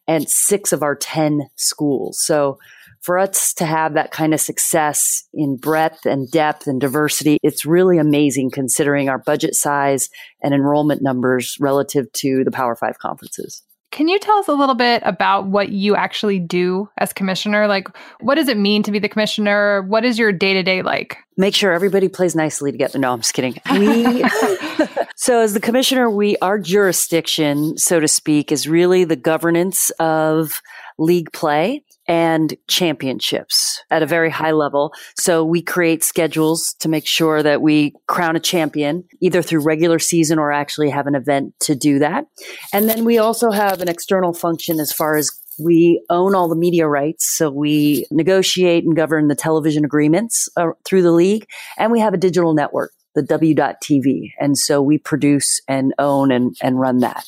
and 0.08 0.28
six 0.28 0.72
of 0.72 0.82
our 0.82 0.96
10 0.96 1.48
schools. 1.54 2.18
So 2.20 2.58
for 3.00 3.18
us 3.18 3.54
to 3.54 3.64
have 3.64 3.94
that 3.94 4.10
kind 4.10 4.34
of 4.34 4.40
success 4.40 5.22
in 5.32 5.56
breadth 5.56 6.04
and 6.04 6.28
depth 6.30 6.66
and 6.66 6.80
diversity, 6.80 7.38
it's 7.42 7.64
really 7.64 7.98
amazing 7.98 8.50
considering 8.50 9.08
our 9.08 9.18
budget 9.18 9.54
size 9.54 10.08
and 10.42 10.52
enrollment 10.52 11.02
numbers 11.02 11.56
relative 11.60 12.10
to 12.14 12.42
the 12.44 12.50
Power 12.50 12.74
Five 12.74 12.98
conferences. 12.98 13.62
Can 13.90 14.08
you 14.08 14.18
tell 14.18 14.36
us 14.38 14.48
a 14.48 14.52
little 14.52 14.74
bit 14.74 15.02
about 15.04 15.46
what 15.46 15.70
you 15.70 15.96
actually 15.96 16.38
do 16.38 16.88
as 16.98 17.12
commissioner? 17.12 17.66
Like, 17.66 17.88
what 18.20 18.34
does 18.34 18.48
it 18.48 18.58
mean 18.58 18.82
to 18.82 18.92
be 18.92 18.98
the 18.98 19.08
commissioner? 19.08 19.82
What 19.82 20.04
is 20.04 20.18
your 20.18 20.30
day 20.30 20.52
to 20.54 20.62
day 20.62 20.82
like? 20.82 21.16
Make 21.36 21.54
sure 21.54 21.72
everybody 21.72 22.08
plays 22.08 22.34
nicely 22.36 22.70
together. 22.70 22.98
No, 22.98 23.12
I'm 23.12 23.20
just 23.20 23.32
kidding. 23.32 23.58
We, 23.72 24.24
so 25.16 25.40
as 25.40 25.54
the 25.54 25.60
commissioner, 25.60 26.10
we, 26.10 26.36
our 26.38 26.58
jurisdiction, 26.58 27.78
so 27.78 27.98
to 27.98 28.08
speak, 28.08 28.52
is 28.52 28.68
really 28.68 29.04
the 29.04 29.16
governance 29.16 29.90
of 29.98 30.60
league 30.98 31.32
play 31.32 31.82
and 32.08 32.56
championships 32.66 33.82
at 33.90 34.02
a 34.02 34.06
very 34.06 34.30
high 34.30 34.52
level. 34.52 34.92
So 35.16 35.44
we 35.44 35.60
create 35.62 36.02
schedules 36.02 36.74
to 36.80 36.88
make 36.88 37.06
sure 37.06 37.42
that 37.42 37.60
we 37.60 37.92
crown 38.06 38.34
a 38.34 38.40
champion 38.40 39.04
either 39.20 39.42
through 39.42 39.60
regular 39.60 39.98
season 39.98 40.38
or 40.38 40.50
actually 40.50 40.88
have 40.88 41.06
an 41.06 41.14
event 41.14 41.52
to 41.60 41.74
do 41.74 41.98
that. 41.98 42.24
And 42.72 42.88
then 42.88 43.04
we 43.04 43.18
also 43.18 43.50
have 43.50 43.82
an 43.82 43.88
external 43.88 44.32
function 44.32 44.80
as 44.80 44.92
far 44.92 45.16
as 45.16 45.30
We 45.60 46.00
own 46.08 46.36
all 46.36 46.48
the 46.48 46.54
media 46.54 46.86
rights, 46.86 47.36
so 47.36 47.50
we 47.50 48.06
negotiate 48.12 48.84
and 48.84 48.94
govern 48.94 49.26
the 49.26 49.34
television 49.34 49.84
agreements 49.84 50.48
uh, 50.56 50.68
through 50.84 51.02
the 51.02 51.10
league, 51.10 51.46
and 51.76 51.90
we 51.90 51.98
have 51.98 52.14
a 52.14 52.16
digital 52.16 52.54
network, 52.54 52.92
the 53.16 53.22
W.TV, 53.24 54.30
and 54.38 54.56
so 54.56 54.80
we 54.80 54.98
produce 54.98 55.60
and 55.66 55.92
own 55.98 56.30
and, 56.30 56.56
and 56.62 56.78
run 56.78 56.98
that. 56.98 57.24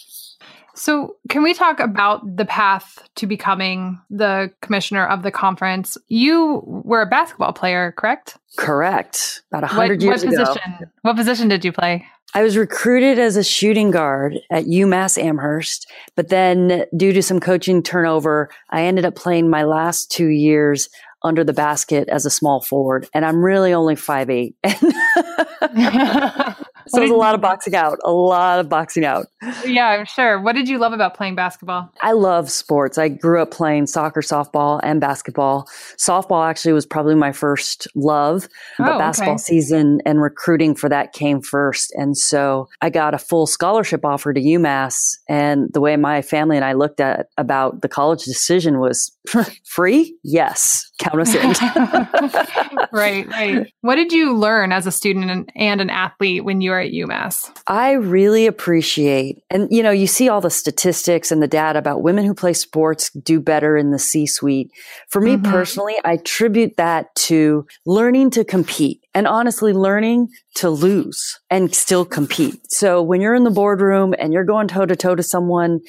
So, 0.81 1.17
can 1.29 1.43
we 1.43 1.53
talk 1.53 1.79
about 1.79 2.39
the 2.39 2.47
path 2.47 3.07
to 3.17 3.27
becoming 3.27 4.01
the 4.09 4.51
commissioner 4.63 5.07
of 5.07 5.23
the 5.23 5.31
conference? 5.31 5.99
You 6.09 6.63
were 6.65 7.03
a 7.03 7.07
basketball 7.07 7.53
player, 7.53 7.93
correct? 7.99 8.39
Correct. 8.57 9.43
About 9.53 9.65
a 9.65 9.67
What, 9.67 9.73
hundred 9.73 10.01
what 10.01 10.07
years 10.07 10.23
ago. 10.23 10.39
position? 10.39 10.91
What 11.03 11.17
position 11.17 11.49
did 11.49 11.67
you 11.67 11.73
play? 11.73 12.07
I 12.33 12.43
was 12.43 12.57
recruited 12.57 13.19
as 13.19 13.37
a 13.37 13.45
shooting 13.45 13.91
guard 13.91 14.39
at 14.51 14.65
UMass 14.65 15.23
Amherst, 15.23 15.87
but 16.17 16.29
then 16.29 16.87
due 16.97 17.13
to 17.13 17.23
some 17.23 17.41
coaching 17.41 17.83
turnover, 17.83 18.49
I 18.71 18.85
ended 18.85 19.05
up 19.05 19.15
playing 19.15 19.51
my 19.51 19.65
last 19.65 20.11
two 20.11 20.29
years 20.29 20.89
under 21.23 21.45
the 21.45 21.53
basket 21.53 22.09
as 22.09 22.25
a 22.25 22.31
small 22.31 22.63
forward, 22.63 23.07
and 23.13 23.27
I'm 23.27 23.45
really 23.45 23.75
only 23.75 23.97
five 23.97 24.31
eight. 24.31 24.55
so 26.91 26.99
it 26.99 27.03
was 27.03 27.11
a 27.11 27.15
lot 27.15 27.35
of 27.35 27.41
boxing 27.41 27.75
out, 27.75 27.99
a 28.05 28.13
lot 28.13 28.61
of 28.61 28.69
boxing 28.69 29.05
out. 29.05 29.27
Yeah, 29.65 29.89
I'm 29.89 30.05
sure. 30.05 30.41
What 30.41 30.55
did 30.55 30.69
you 30.69 30.79
love 30.79 30.93
about 30.93 31.15
playing 31.15 31.35
basketball? 31.35 31.91
I 32.03 32.13
love 32.13 32.51
sports. 32.51 32.99
I 32.99 33.09
grew 33.09 33.41
up 33.41 33.51
playing 33.51 33.87
soccer, 33.87 34.21
softball, 34.21 34.81
and 34.83 35.01
basketball. 35.01 35.67
Softball 35.97 36.49
actually 36.49 36.73
was 36.73 36.85
probably 36.87 37.15
my 37.15 37.33
first 37.33 37.87
love, 37.95 38.49
but 38.79 38.89
Oh, 38.89 38.91
okay. 38.93 38.99
basketball 38.99 39.39
season 39.39 40.01
and 40.05 40.21
recruiting 40.21 40.75
for 40.75 40.89
that 40.89 41.13
came 41.13 41.41
first. 41.41 41.93
And 41.97 42.17
so 42.17 42.69
I 42.83 42.91
got 42.91 43.15
a 43.15 43.19
full 43.19 43.47
scholarship 43.47 44.05
offer 44.05 44.33
to 44.33 44.41
UMass. 44.41 45.17
And 45.29 45.73
the 45.73 45.81
way 45.81 45.97
my 45.97 46.23
family 46.23 46.57
and 46.57 46.65
I 46.65 46.73
looked 46.73 47.01
at 47.01 47.29
about 47.39 47.83
the 47.83 47.89
college 47.89 48.25
decision 48.25 48.79
was 48.81 49.11
free? 49.65 50.17
Yes. 50.25 50.91
Count 50.99 51.21
us 51.21 51.35
in. 51.35 51.51
right, 52.93 53.27
right. 53.29 53.73
What 53.81 53.97
did 53.97 54.13
you 54.13 54.37
learn 54.37 54.73
as 54.73 54.87
a 54.87 54.93
student 54.93 55.31
and, 55.31 55.51
and 55.55 55.81
an 55.81 55.91
athlete 55.91 56.45
when 56.45 56.61
you 56.61 56.71
were 56.71 56.80
at 56.81 56.93
UMass? 56.93 57.51
I 57.67 57.93
really 57.93 58.47
appreciate, 58.47 59.43
and 59.51 59.69
you 59.71 59.83
know, 59.83 59.91
you 59.91 60.07
see 60.07 60.29
all 60.29 60.41
the 60.41 60.51
statistics 60.51 61.31
and 61.31 61.43
the 61.43 61.49
data 61.49 61.79
about 61.79 62.03
women 62.03 62.25
who 62.25 62.35
play 62.35 62.53
sports 62.53 63.11
do 63.11 63.41
better 63.41 63.77
in 63.77 63.91
the 63.91 63.99
C 63.99 64.27
suite. 64.27 64.71
For 65.09 65.21
me 65.21 65.37
Mhm. 65.37 65.45
personally, 65.45 65.97
I 66.05 66.15
attribute 66.15 66.77
that 66.77 67.15
to 67.27 67.67
learning 67.87 68.31
to 68.31 68.45
compete 68.45 69.01
and 69.15 69.27
honestly 69.27 69.73
learning 69.73 70.29
to 70.55 70.71
lose 70.71 71.39
and 71.51 71.75
still 71.75 72.05
compete. 72.05 72.61
So 72.69 73.03
when 73.03 73.21
you're 73.21 73.35
in 73.35 73.45
the 73.45 73.51
boardroom 73.51 74.15
and 74.19 74.33
you're 74.33 74.45
going 74.45 74.69
toe 74.69 74.87
to 74.87 74.97
toe 74.97 75.15
to 75.15 75.23
someone, 75.23 75.81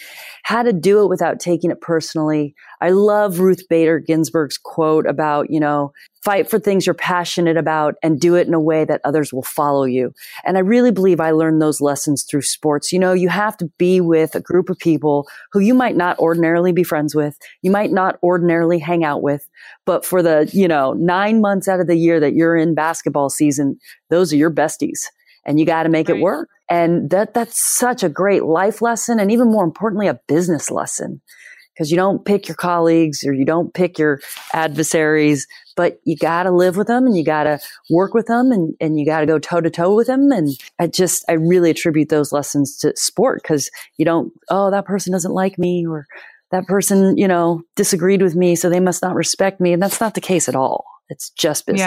how 0.43 0.63
to 0.63 0.73
do 0.73 1.03
it 1.03 1.10
without 1.10 1.39
taking 1.39 1.71
it 1.71 1.81
personally. 1.81 2.55
I 2.79 2.89
love 2.89 3.39
Ruth 3.39 3.67
Bader 3.69 3.99
Ginsburg's 3.99 4.57
quote 4.57 5.05
about, 5.05 5.51
you 5.51 5.60
know, 5.60 5.91
fight 6.23 6.49
for 6.49 6.60
things 6.60 6.86
you're 6.86 6.93
passionate 6.93 7.57
about 7.57 7.95
and 8.03 8.19
do 8.19 8.36
it 8.36 8.47
in 8.47 8.53
a 8.53 8.60
way 8.60 8.86
that 8.86 9.01
others 9.03 9.34
will 9.34 9.43
follow 9.43 9.86
you. 9.86 10.13
And 10.45 10.55
I 10.55 10.62
really 10.62 10.91
believe 10.91 11.19
I 11.19 11.31
learned 11.31 11.62
those 11.62 11.81
lessons 11.81 12.23
through 12.23 12.43
sports. 12.43 12.91
You 12.91 12.99
know, 12.99 13.13
you 13.13 13.29
have 13.29 13.57
to 13.57 13.71
be 13.77 14.01
with 14.01 14.36
a 14.36 14.41
group 14.41 14.69
of 14.69 14.77
people 14.77 15.27
who 15.51 15.60
you 15.60 15.73
might 15.73 15.95
not 15.95 16.19
ordinarily 16.19 16.71
be 16.71 16.84
friends 16.84 17.15
with, 17.15 17.38
you 17.62 17.71
might 17.71 17.91
not 17.91 18.19
ordinarily 18.21 18.77
hang 18.77 19.03
out 19.03 19.23
with, 19.23 19.47
but 19.86 20.05
for 20.05 20.21
the, 20.21 20.49
you 20.53 20.67
know, 20.67 20.93
nine 20.93 21.41
months 21.41 21.67
out 21.67 21.79
of 21.79 21.88
the 21.88 21.95
year 21.95 22.19
that 22.19 22.34
you're 22.34 22.55
in 22.55 22.75
basketball 22.75 23.11
season, 23.30 23.80
those 24.10 24.32
are 24.34 24.38
your 24.38 24.52
besties 24.52 25.00
and 25.45 25.60
you 25.60 25.65
got 25.65 25.84
to 25.84 25.89
make 25.89 26.10
it 26.10 26.21
work. 26.21 26.50
And 26.69 27.10
that, 27.10 27.34
that's 27.34 27.60
such 27.78 28.04
a 28.04 28.10
great 28.10 28.43
life 28.43 28.82
lesson. 28.82 29.19
And 29.19 29.32
even 29.32 29.52
more 29.52 29.63
importantly, 29.63 30.08
a 30.08 30.19
business 30.28 30.71
lesson 30.71 31.21
because 31.74 31.89
you 31.89 31.97
don't 31.97 32.26
pick 32.26 32.47
your 32.47 32.56
colleagues 32.56 33.24
or 33.26 33.34
you 33.34 33.45
don't 33.45 33.74
pick 33.74 33.97
your 33.97 34.19
adversaries, 34.54 35.47
but 35.76 36.00
you 36.04 36.15
got 36.15 36.43
to 36.43 36.52
live 36.52 36.78
with 36.78 36.88
them 36.88 37.06
and 37.06 37.17
you 37.17 37.24
got 37.24 37.43
to 37.43 37.60
work 37.89 38.13
with 38.13 38.28
them 38.28 38.52
and, 38.52 38.76
and 38.80 39.00
you 39.00 39.06
got 39.06 39.21
to 39.21 39.26
go 39.26 39.39
toe 39.39 39.62
to 39.62 39.69
toe 39.69 39.95
with 39.95 40.08
them. 40.08 40.32
And 40.32 40.50
I 40.80 40.88
just, 40.88 41.26
I 41.28 41.34
really 41.34 41.71
attribute 41.71 42.10
those 42.10 42.32
lessons 42.32 42.78
to 42.80 42.93
sport 42.95 43.41
because 43.41 43.69
you 43.97 44.06
don't, 44.06 44.34
oh, 44.50 44.69
that 44.69 44.86
person 44.86 45.13
doesn't 45.13 45.34
like 45.34 45.58
me 45.58 45.88
or 45.88 46.08
that 46.52 46.67
person, 46.67 47.17
you 47.17 47.28
know, 47.28 47.63
disagreed 47.76 48.21
with 48.21 48.36
me, 48.36 48.56
so 48.56 48.69
they 48.69 48.82
must 48.82 49.02
not 49.02 49.15
respect 49.15 49.62
me. 49.62 49.71
And 49.71 49.82
that's 49.82 50.02
not 50.02 50.13
the 50.13 50.21
case 50.21 50.50
at 50.50 50.56
all. 50.56 50.86
It's 51.12 51.30
just 51.32 51.65
business. 51.65 51.80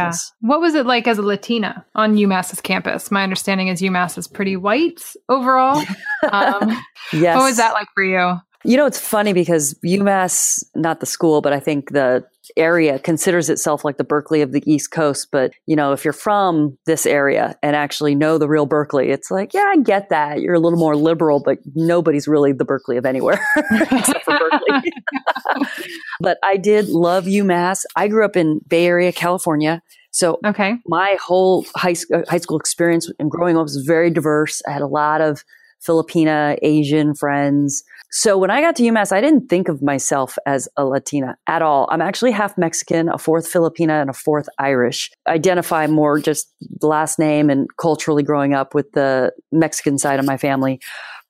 Yeah. 0.43 0.49
What 0.49 0.61
was 0.61 0.75
it 0.75 0.85
like 0.85 1.09
as 1.09 1.17
a 1.17 1.23
Latina 1.23 1.85
on 1.95 2.15
UMass's 2.15 2.61
campus? 2.61 3.11
My 3.11 3.23
understanding 3.23 3.69
is 3.69 3.81
UMass 3.81 4.19
is 4.19 4.29
pretty 4.29 4.57
white 4.57 5.03
overall. 5.29 5.83
Um, 6.33 6.75
Yes. 7.13 7.37
What 7.37 7.45
was 7.45 7.57
that 7.59 7.75
like 7.75 7.87
for 7.95 8.03
you? 8.03 8.41
You 8.65 8.79
know, 8.79 8.87
it's 8.87 8.99
funny 8.99 9.35
because 9.35 9.75
UMass, 9.85 10.65
not 10.75 11.01
the 11.01 11.07
school, 11.07 11.43
but 11.43 11.53
I 11.53 11.61
think 11.61 11.91
the 11.91 12.25
area 12.57 12.99
considers 12.99 13.49
itself 13.51 13.85
like 13.85 13.97
the 13.97 14.05
Berkeley 14.05 14.43
of 14.43 14.53
the 14.53 14.63
East 14.71 14.91
Coast. 14.91 15.29
But, 15.31 15.53
you 15.67 15.77
know, 15.77 15.93
if 15.93 16.05
you're 16.05 16.13
from 16.13 16.77
this 16.87 17.07
area 17.07 17.57
and 17.63 17.75
actually 17.77 18.15
know 18.15 18.39
the 18.39 18.49
real 18.49 18.67
Berkeley, 18.67 19.11
it's 19.11 19.31
like, 19.31 19.55
yeah, 19.55 19.65
I 19.69 19.79
get 19.79 20.09
that. 20.11 20.41
You're 20.41 20.55
a 20.55 20.61
little 20.61 20.79
more 20.79 20.97
liberal, 20.97 21.41
but 21.45 21.59
nobody's 21.75 22.29
really 22.29 22.53
the 22.53 22.65
Berkeley 22.65 22.97
of 22.97 23.07
anywhere 23.07 23.41
except 23.91 24.25
for 24.25 24.39
Berkeley. 24.39 24.93
but 26.21 26.39
I 26.43 26.57
did 26.57 26.89
love 26.89 27.25
UMass. 27.25 27.85
I 27.97 28.09
grew 28.09 28.25
up 28.25 28.37
in 28.37 28.61
Bay 28.69 28.87
Area, 28.87 29.13
California. 29.13 29.83
So 30.11 30.39
Okay. 30.45 30.77
my 30.87 31.17
whole 31.21 31.67
high, 31.77 31.95
high 32.29 32.39
school 32.39 32.59
experience 32.59 33.11
and 33.19 33.31
growing 33.31 33.57
up 33.57 33.65
was 33.65 33.77
very 33.87 34.11
diverse. 34.11 34.63
I 34.69 34.71
had 34.73 34.83
a 34.83 34.87
lot 34.87 35.21
of 35.21 35.45
Filipina, 35.85 36.57
Asian 36.63 37.15
friends. 37.15 37.83
So 38.17 38.39
when 38.39 38.49
I 38.49 38.61
got 38.61 38.77
to 38.77 38.85
UMass, 38.85 39.11
I 39.11 39.21
didn't 39.21 39.49
think 39.49 39.67
of 39.67 39.83
myself 39.83 40.39
as 40.47 40.69
a 40.77 40.85
Latina 40.85 41.37
at 41.49 41.63
all. 41.63 41.89
I'm 41.91 42.01
actually 42.01 42.31
half 42.31 42.57
Mexican, 42.57 43.09
a 43.09 43.19
fourth 43.19 43.53
Filipina, 43.53 44.01
and 44.01 44.09
a 44.09 44.13
fourth 44.13 44.49
Irish. 44.57 45.11
Identify 45.27 45.89
more 45.89 46.21
just 46.21 46.47
last 46.81 47.19
name 47.19 47.51
and 47.51 47.67
culturally 47.77 48.23
growing 48.23 48.55
up 48.55 48.73
with 48.73 48.93
the 48.93 49.33
Mexican 49.51 49.99
side 49.99 50.21
of 50.21 50.27
my 50.27 50.37
family. 50.37 50.81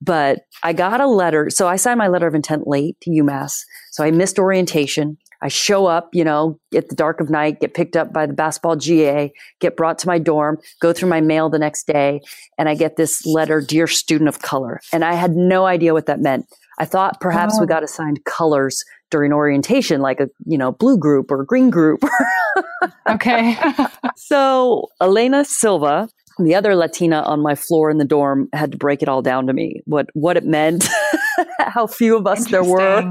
But 0.03 0.41
I 0.63 0.75
got 0.75 1.01
a 1.01 1.07
letter. 1.07 1.49
So 1.49 1.67
I 1.69 1.77
signed 1.77 1.97
my 1.97 2.09
letter 2.09 2.27
of 2.27 2.35
intent 2.35 2.67
late 2.67 3.01
to 3.01 3.11
UMass. 3.11 3.63
So 3.93 4.05
I 4.05 4.11
missed 4.11 4.39
orientation. 4.39 5.17
I 5.41 5.49
show 5.49 5.87
up, 5.87 6.11
you 6.13 6.25
know, 6.25 6.59
at 6.75 6.91
the 6.91 6.95
dark 6.95 7.19
of 7.21 7.31
night, 7.31 7.61
get 7.61 7.73
picked 7.73 7.97
up 7.97 8.13
by 8.13 8.27
the 8.27 8.35
basketball 8.35 8.77
GA, 8.77 9.33
get 9.59 9.77
brought 9.77 9.99
to 10.01 10.07
my 10.07 10.19
dorm, 10.19 10.59
go 10.81 10.93
through 10.93 11.09
my 11.09 11.23
mail 11.23 11.49
the 11.49 11.59
next 11.59 11.87
day, 11.87 12.21
and 12.59 12.69
I 12.69 12.75
get 12.75 12.97
this 12.97 13.25
letter, 13.27 13.63
Dear 13.63 13.87
Student 13.87 14.29
of 14.29 14.41
Color. 14.41 14.81
And 14.93 15.03
I 15.03 15.15
had 15.15 15.33
no 15.33 15.65
idea 15.67 15.95
what 15.95 16.07
that 16.07 16.21
meant. 16.21 16.47
I 16.79 16.85
thought 16.85 17.21
perhaps 17.21 17.59
we 17.59 17.65
Oh. 17.65 17.67
got 17.67 17.83
assigned 17.83 18.25
colors 18.25 18.83
during 19.11 19.33
orientation, 19.33 20.01
like 20.01 20.21
a, 20.21 20.29
you 20.47 20.59
know, 20.59 20.73
blue 20.73 20.99
group 20.99 21.31
or 21.31 21.45
green 21.45 21.71
group. 21.71 22.03
Okay. 23.09 23.57
so 24.17 24.89
Elena 25.01 25.45
Silva, 25.45 26.09
the 26.39 26.55
other 26.55 26.75
Latina 26.75 27.23
on 27.23 27.41
my 27.43 27.55
floor 27.55 27.91
in 27.91 27.99
the 27.99 28.05
dorm, 28.05 28.49
had 28.53 28.73
to 28.73 28.79
break 28.79 29.03
it 29.03 29.09
all 29.09 29.23
down 29.23 29.47
to 29.47 29.53
me. 29.53 29.81
What 29.87 30.07
what 30.15 30.37
it 30.37 30.45
meant, 30.45 30.87
how 31.59 31.87
few 31.87 32.17
of 32.17 32.27
us 32.27 32.51
there 32.51 32.65
were. 32.65 33.11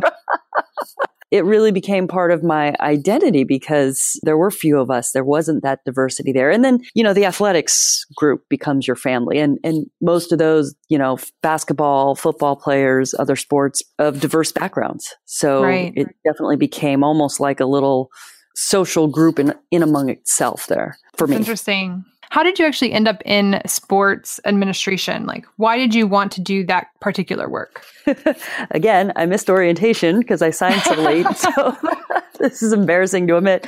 It 1.33 1.45
really 1.45 1.71
became 1.71 2.07
part 2.07 2.29
of 2.29 2.43
my 2.43 2.75
identity 2.79 3.43
because 3.43 4.19
there 4.21 4.37
were 4.37 4.51
few 4.51 4.79
of 4.79 4.91
us. 4.91 5.13
There 5.13 5.23
wasn't 5.23 5.63
that 5.63 5.79
diversity 5.83 6.31
there. 6.31 6.51
And 6.51 6.63
then, 6.63 6.77
you 6.93 7.03
know, 7.03 7.11
the 7.11 7.25
athletics 7.25 8.05
group 8.15 8.43
becomes 8.49 8.85
your 8.85 8.95
family. 8.95 9.39
And 9.39 9.57
and 9.63 9.87
most 9.99 10.31
of 10.31 10.37
those, 10.37 10.75
you 10.89 10.97
know, 10.99 11.17
basketball, 11.41 12.13
football 12.13 12.55
players, 12.55 13.15
other 13.17 13.35
sports 13.35 13.81
of 13.97 14.19
diverse 14.19 14.51
backgrounds. 14.51 15.15
So 15.25 15.63
Right. 15.63 15.91
it 15.95 16.07
definitely 16.23 16.57
became 16.57 17.03
almost 17.03 17.39
like 17.39 17.59
a 17.59 17.65
little 17.65 18.09
social 18.55 19.07
group 19.07 19.39
in 19.39 19.55
in 19.71 19.81
among 19.81 20.09
itself 20.09 20.67
there 20.67 20.99
for 21.17 21.25
me. 21.25 21.35
Interesting. 21.37 22.05
How 22.33 22.41
did 22.41 22.57
you 22.57 22.65
actually 22.65 22.91
end 22.93 23.07
up 23.07 23.21
in 23.25 23.61
sports 23.67 24.39
administration? 24.43 25.27
Like, 25.27 25.45
why 25.57 25.77
did 25.77 25.93
you 25.93 26.07
want 26.07 26.31
to 26.31 26.41
do 26.41 26.65
that 26.65 26.87
particular 26.99 27.47
work? 27.47 27.85
Again, 28.71 29.13
I 29.15 29.27
missed 29.27 29.51
orientation 29.51 30.17
because 30.17 30.41
I 30.41 30.49
signed 30.49 30.81
so 30.81 30.95
late. 30.95 31.27
so 31.35 31.77
this 32.39 32.63
is 32.63 32.73
embarrassing 32.73 33.27
to 33.27 33.37
admit. 33.37 33.67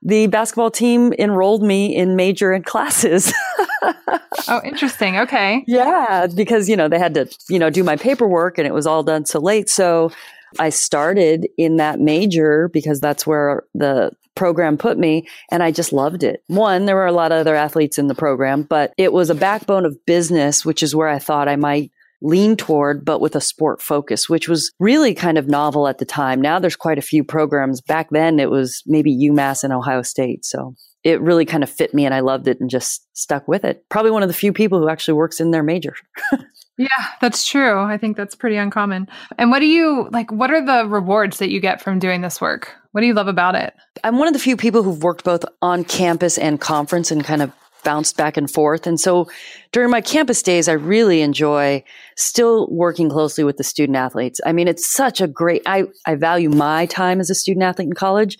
The 0.00 0.28
basketball 0.28 0.70
team 0.70 1.12
enrolled 1.18 1.62
me 1.62 1.94
in 1.94 2.16
major 2.16 2.52
and 2.52 2.64
classes. 2.64 3.34
Oh, 4.48 4.62
interesting. 4.64 5.18
Okay. 5.18 5.62
yeah, 5.66 6.26
because 6.34 6.70
you 6.70 6.76
know 6.76 6.88
they 6.88 6.98
had 6.98 7.12
to, 7.14 7.28
you 7.50 7.58
know, 7.58 7.68
do 7.68 7.84
my 7.84 7.96
paperwork 7.96 8.56
and 8.56 8.66
it 8.66 8.72
was 8.72 8.86
all 8.86 9.02
done 9.02 9.26
so 9.26 9.40
late. 9.40 9.68
So 9.68 10.10
I 10.58 10.70
started 10.70 11.48
in 11.58 11.76
that 11.76 12.00
major 12.00 12.68
because 12.68 12.98
that's 12.98 13.26
where 13.26 13.64
the 13.74 14.12
program 14.36 14.78
put 14.78 14.98
me 14.98 15.26
and 15.50 15.62
I 15.62 15.72
just 15.72 15.92
loved 15.92 16.22
it. 16.22 16.44
One, 16.46 16.84
there 16.84 16.94
were 16.94 17.06
a 17.06 17.12
lot 17.12 17.32
of 17.32 17.38
other 17.38 17.56
athletes 17.56 17.98
in 17.98 18.06
the 18.06 18.14
program, 18.14 18.62
but 18.62 18.92
it 18.96 19.12
was 19.12 19.30
a 19.30 19.34
backbone 19.34 19.84
of 19.84 19.98
business, 20.06 20.64
which 20.64 20.82
is 20.82 20.94
where 20.94 21.08
I 21.08 21.18
thought 21.18 21.48
I 21.48 21.56
might 21.56 21.90
lean 22.22 22.56
toward, 22.56 23.04
but 23.04 23.20
with 23.20 23.36
a 23.36 23.40
sport 23.40 23.82
focus, 23.82 24.28
which 24.28 24.48
was 24.48 24.72
really 24.78 25.14
kind 25.14 25.38
of 25.38 25.48
novel 25.48 25.88
at 25.88 25.98
the 25.98 26.04
time. 26.04 26.40
Now 26.40 26.58
there's 26.58 26.76
quite 26.76 26.98
a 26.98 27.02
few 27.02 27.24
programs. 27.24 27.80
Back 27.80 28.08
then 28.10 28.38
it 28.38 28.50
was 28.50 28.82
maybe 28.86 29.14
UMass 29.28 29.64
and 29.64 29.72
Ohio 29.72 30.02
State. 30.02 30.44
So 30.44 30.74
it 31.04 31.20
really 31.20 31.44
kind 31.44 31.62
of 31.62 31.70
fit 31.70 31.94
me 31.94 32.04
and 32.04 32.14
I 32.14 32.20
loved 32.20 32.48
it 32.48 32.60
and 32.60 32.70
just 32.70 33.06
stuck 33.16 33.46
with 33.46 33.64
it. 33.64 33.84
Probably 33.90 34.10
one 34.10 34.22
of 34.22 34.28
the 34.28 34.34
few 34.34 34.52
people 34.52 34.78
who 34.78 34.88
actually 34.88 35.14
works 35.14 35.40
in 35.40 35.50
their 35.50 35.62
major. 35.62 35.94
Yeah, 36.78 36.88
that's 37.20 37.46
true. 37.46 37.80
I 37.80 37.96
think 37.96 38.16
that's 38.16 38.34
pretty 38.34 38.56
uncommon. 38.56 39.08
And 39.38 39.50
what 39.50 39.60
do 39.60 39.66
you 39.66 40.08
like? 40.12 40.30
What 40.30 40.50
are 40.50 40.64
the 40.64 40.86
rewards 40.86 41.38
that 41.38 41.50
you 41.50 41.58
get 41.58 41.80
from 41.80 41.98
doing 41.98 42.20
this 42.20 42.40
work? 42.40 42.74
What 42.92 43.00
do 43.00 43.06
you 43.06 43.14
love 43.14 43.28
about 43.28 43.54
it? 43.54 43.74
I'm 44.04 44.18
one 44.18 44.28
of 44.28 44.34
the 44.34 44.38
few 44.38 44.56
people 44.56 44.82
who've 44.82 45.02
worked 45.02 45.24
both 45.24 45.44
on 45.62 45.84
campus 45.84 46.36
and 46.36 46.60
conference 46.60 47.10
and 47.10 47.24
kind 47.24 47.42
of 47.42 47.52
bounced 47.86 48.16
back 48.16 48.36
and 48.36 48.50
forth. 48.50 48.86
And 48.86 48.98
so 48.98 49.30
during 49.70 49.90
my 49.90 50.00
campus 50.00 50.42
days, 50.42 50.68
I 50.68 50.72
really 50.72 51.22
enjoy 51.22 51.84
still 52.16 52.66
working 52.68 53.08
closely 53.08 53.44
with 53.44 53.58
the 53.58 53.64
student 53.64 53.96
athletes. 53.96 54.40
I 54.44 54.52
mean, 54.52 54.66
it's 54.66 54.90
such 54.90 55.20
a 55.20 55.28
great, 55.28 55.62
I, 55.66 55.84
I 56.04 56.16
value 56.16 56.50
my 56.50 56.86
time 56.86 57.20
as 57.20 57.30
a 57.30 57.34
student 57.34 57.62
athlete 57.62 57.86
in 57.86 57.94
college. 57.94 58.38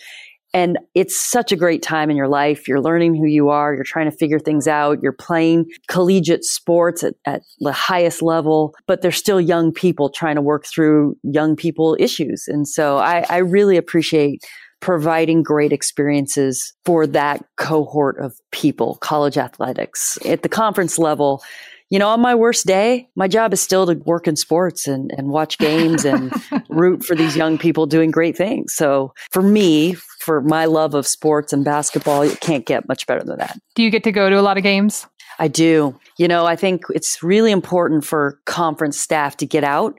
And 0.54 0.78
it's 0.94 1.16
such 1.16 1.52
a 1.52 1.56
great 1.56 1.82
time 1.82 2.10
in 2.10 2.16
your 2.16 2.28
life. 2.28 2.66
You're 2.66 2.80
learning 2.80 3.14
who 3.14 3.26
you 3.26 3.48
are. 3.50 3.74
You're 3.74 3.84
trying 3.84 4.10
to 4.10 4.16
figure 4.16 4.38
things 4.38 4.66
out. 4.66 5.02
You're 5.02 5.12
playing 5.12 5.66
collegiate 5.88 6.44
sports 6.44 7.04
at, 7.04 7.14
at 7.24 7.42
the 7.60 7.72
highest 7.72 8.22
level, 8.22 8.74
but 8.86 9.02
they're 9.02 9.12
still 9.12 9.40
young 9.40 9.72
people 9.72 10.08
trying 10.08 10.36
to 10.36 10.42
work 10.42 10.64
through 10.66 11.16
young 11.22 11.56
people 11.56 11.96
issues. 12.00 12.44
And 12.48 12.66
so 12.66 12.98
I, 12.98 13.26
I 13.28 13.38
really 13.38 13.76
appreciate 13.76 14.44
providing 14.80 15.42
great 15.42 15.72
experiences 15.72 16.74
for 16.84 17.06
that 17.06 17.44
cohort 17.56 18.18
of 18.18 18.34
people, 18.52 18.96
college 18.96 19.38
athletics. 19.38 20.18
At 20.24 20.42
the 20.42 20.48
conference 20.48 20.98
level, 20.98 21.42
you 21.90 21.98
know, 21.98 22.08
on 22.08 22.20
my 22.20 22.34
worst 22.34 22.66
day, 22.66 23.08
my 23.14 23.28
job 23.28 23.52
is 23.52 23.60
still 23.60 23.86
to 23.86 23.94
work 24.06 24.26
in 24.26 24.34
sports 24.36 24.88
and, 24.88 25.12
and 25.16 25.28
watch 25.28 25.58
games 25.58 26.04
and 26.04 26.32
root 26.68 27.04
for 27.04 27.14
these 27.14 27.36
young 27.36 27.58
people 27.58 27.86
doing 27.86 28.10
great 28.10 28.36
things. 28.36 28.74
So 28.74 29.14
for 29.30 29.42
me, 29.42 29.96
for 30.26 30.40
my 30.40 30.64
love 30.64 30.94
of 30.94 31.06
sports 31.06 31.52
and 31.52 31.64
basketball, 31.64 32.24
you 32.24 32.34
can't 32.40 32.66
get 32.66 32.88
much 32.88 33.06
better 33.06 33.22
than 33.22 33.38
that. 33.38 33.56
Do 33.76 33.84
you 33.84 33.90
get 33.90 34.02
to 34.02 34.12
go 34.12 34.28
to 34.28 34.38
a 34.38 34.42
lot 34.42 34.56
of 34.56 34.64
games? 34.64 35.06
I 35.38 35.46
do. 35.46 35.98
You 36.18 36.26
know, 36.26 36.46
I 36.46 36.56
think 36.56 36.82
it's 36.90 37.22
really 37.22 37.52
important 37.52 38.04
for 38.04 38.40
conference 38.44 38.98
staff 38.98 39.36
to 39.36 39.46
get 39.46 39.62
out 39.62 39.94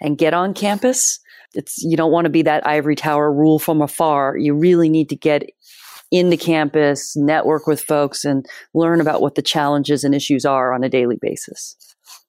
and 0.00 0.18
get 0.18 0.34
on 0.34 0.52
campus. 0.52 1.20
It's 1.54 1.80
you 1.82 1.96
don't 1.96 2.10
want 2.10 2.24
to 2.24 2.30
be 2.30 2.42
that 2.42 2.66
ivory 2.66 2.96
tower 2.96 3.32
rule 3.32 3.60
from 3.60 3.80
afar. 3.80 4.36
You 4.36 4.52
really 4.52 4.88
need 4.88 5.08
to 5.10 5.16
get 5.16 5.48
into 6.10 6.36
campus, 6.36 7.14
network 7.16 7.68
with 7.68 7.80
folks 7.80 8.24
and 8.24 8.44
learn 8.74 9.00
about 9.00 9.20
what 9.20 9.36
the 9.36 9.42
challenges 9.42 10.02
and 10.02 10.12
issues 10.12 10.44
are 10.44 10.72
on 10.72 10.82
a 10.82 10.88
daily 10.88 11.18
basis. 11.20 11.76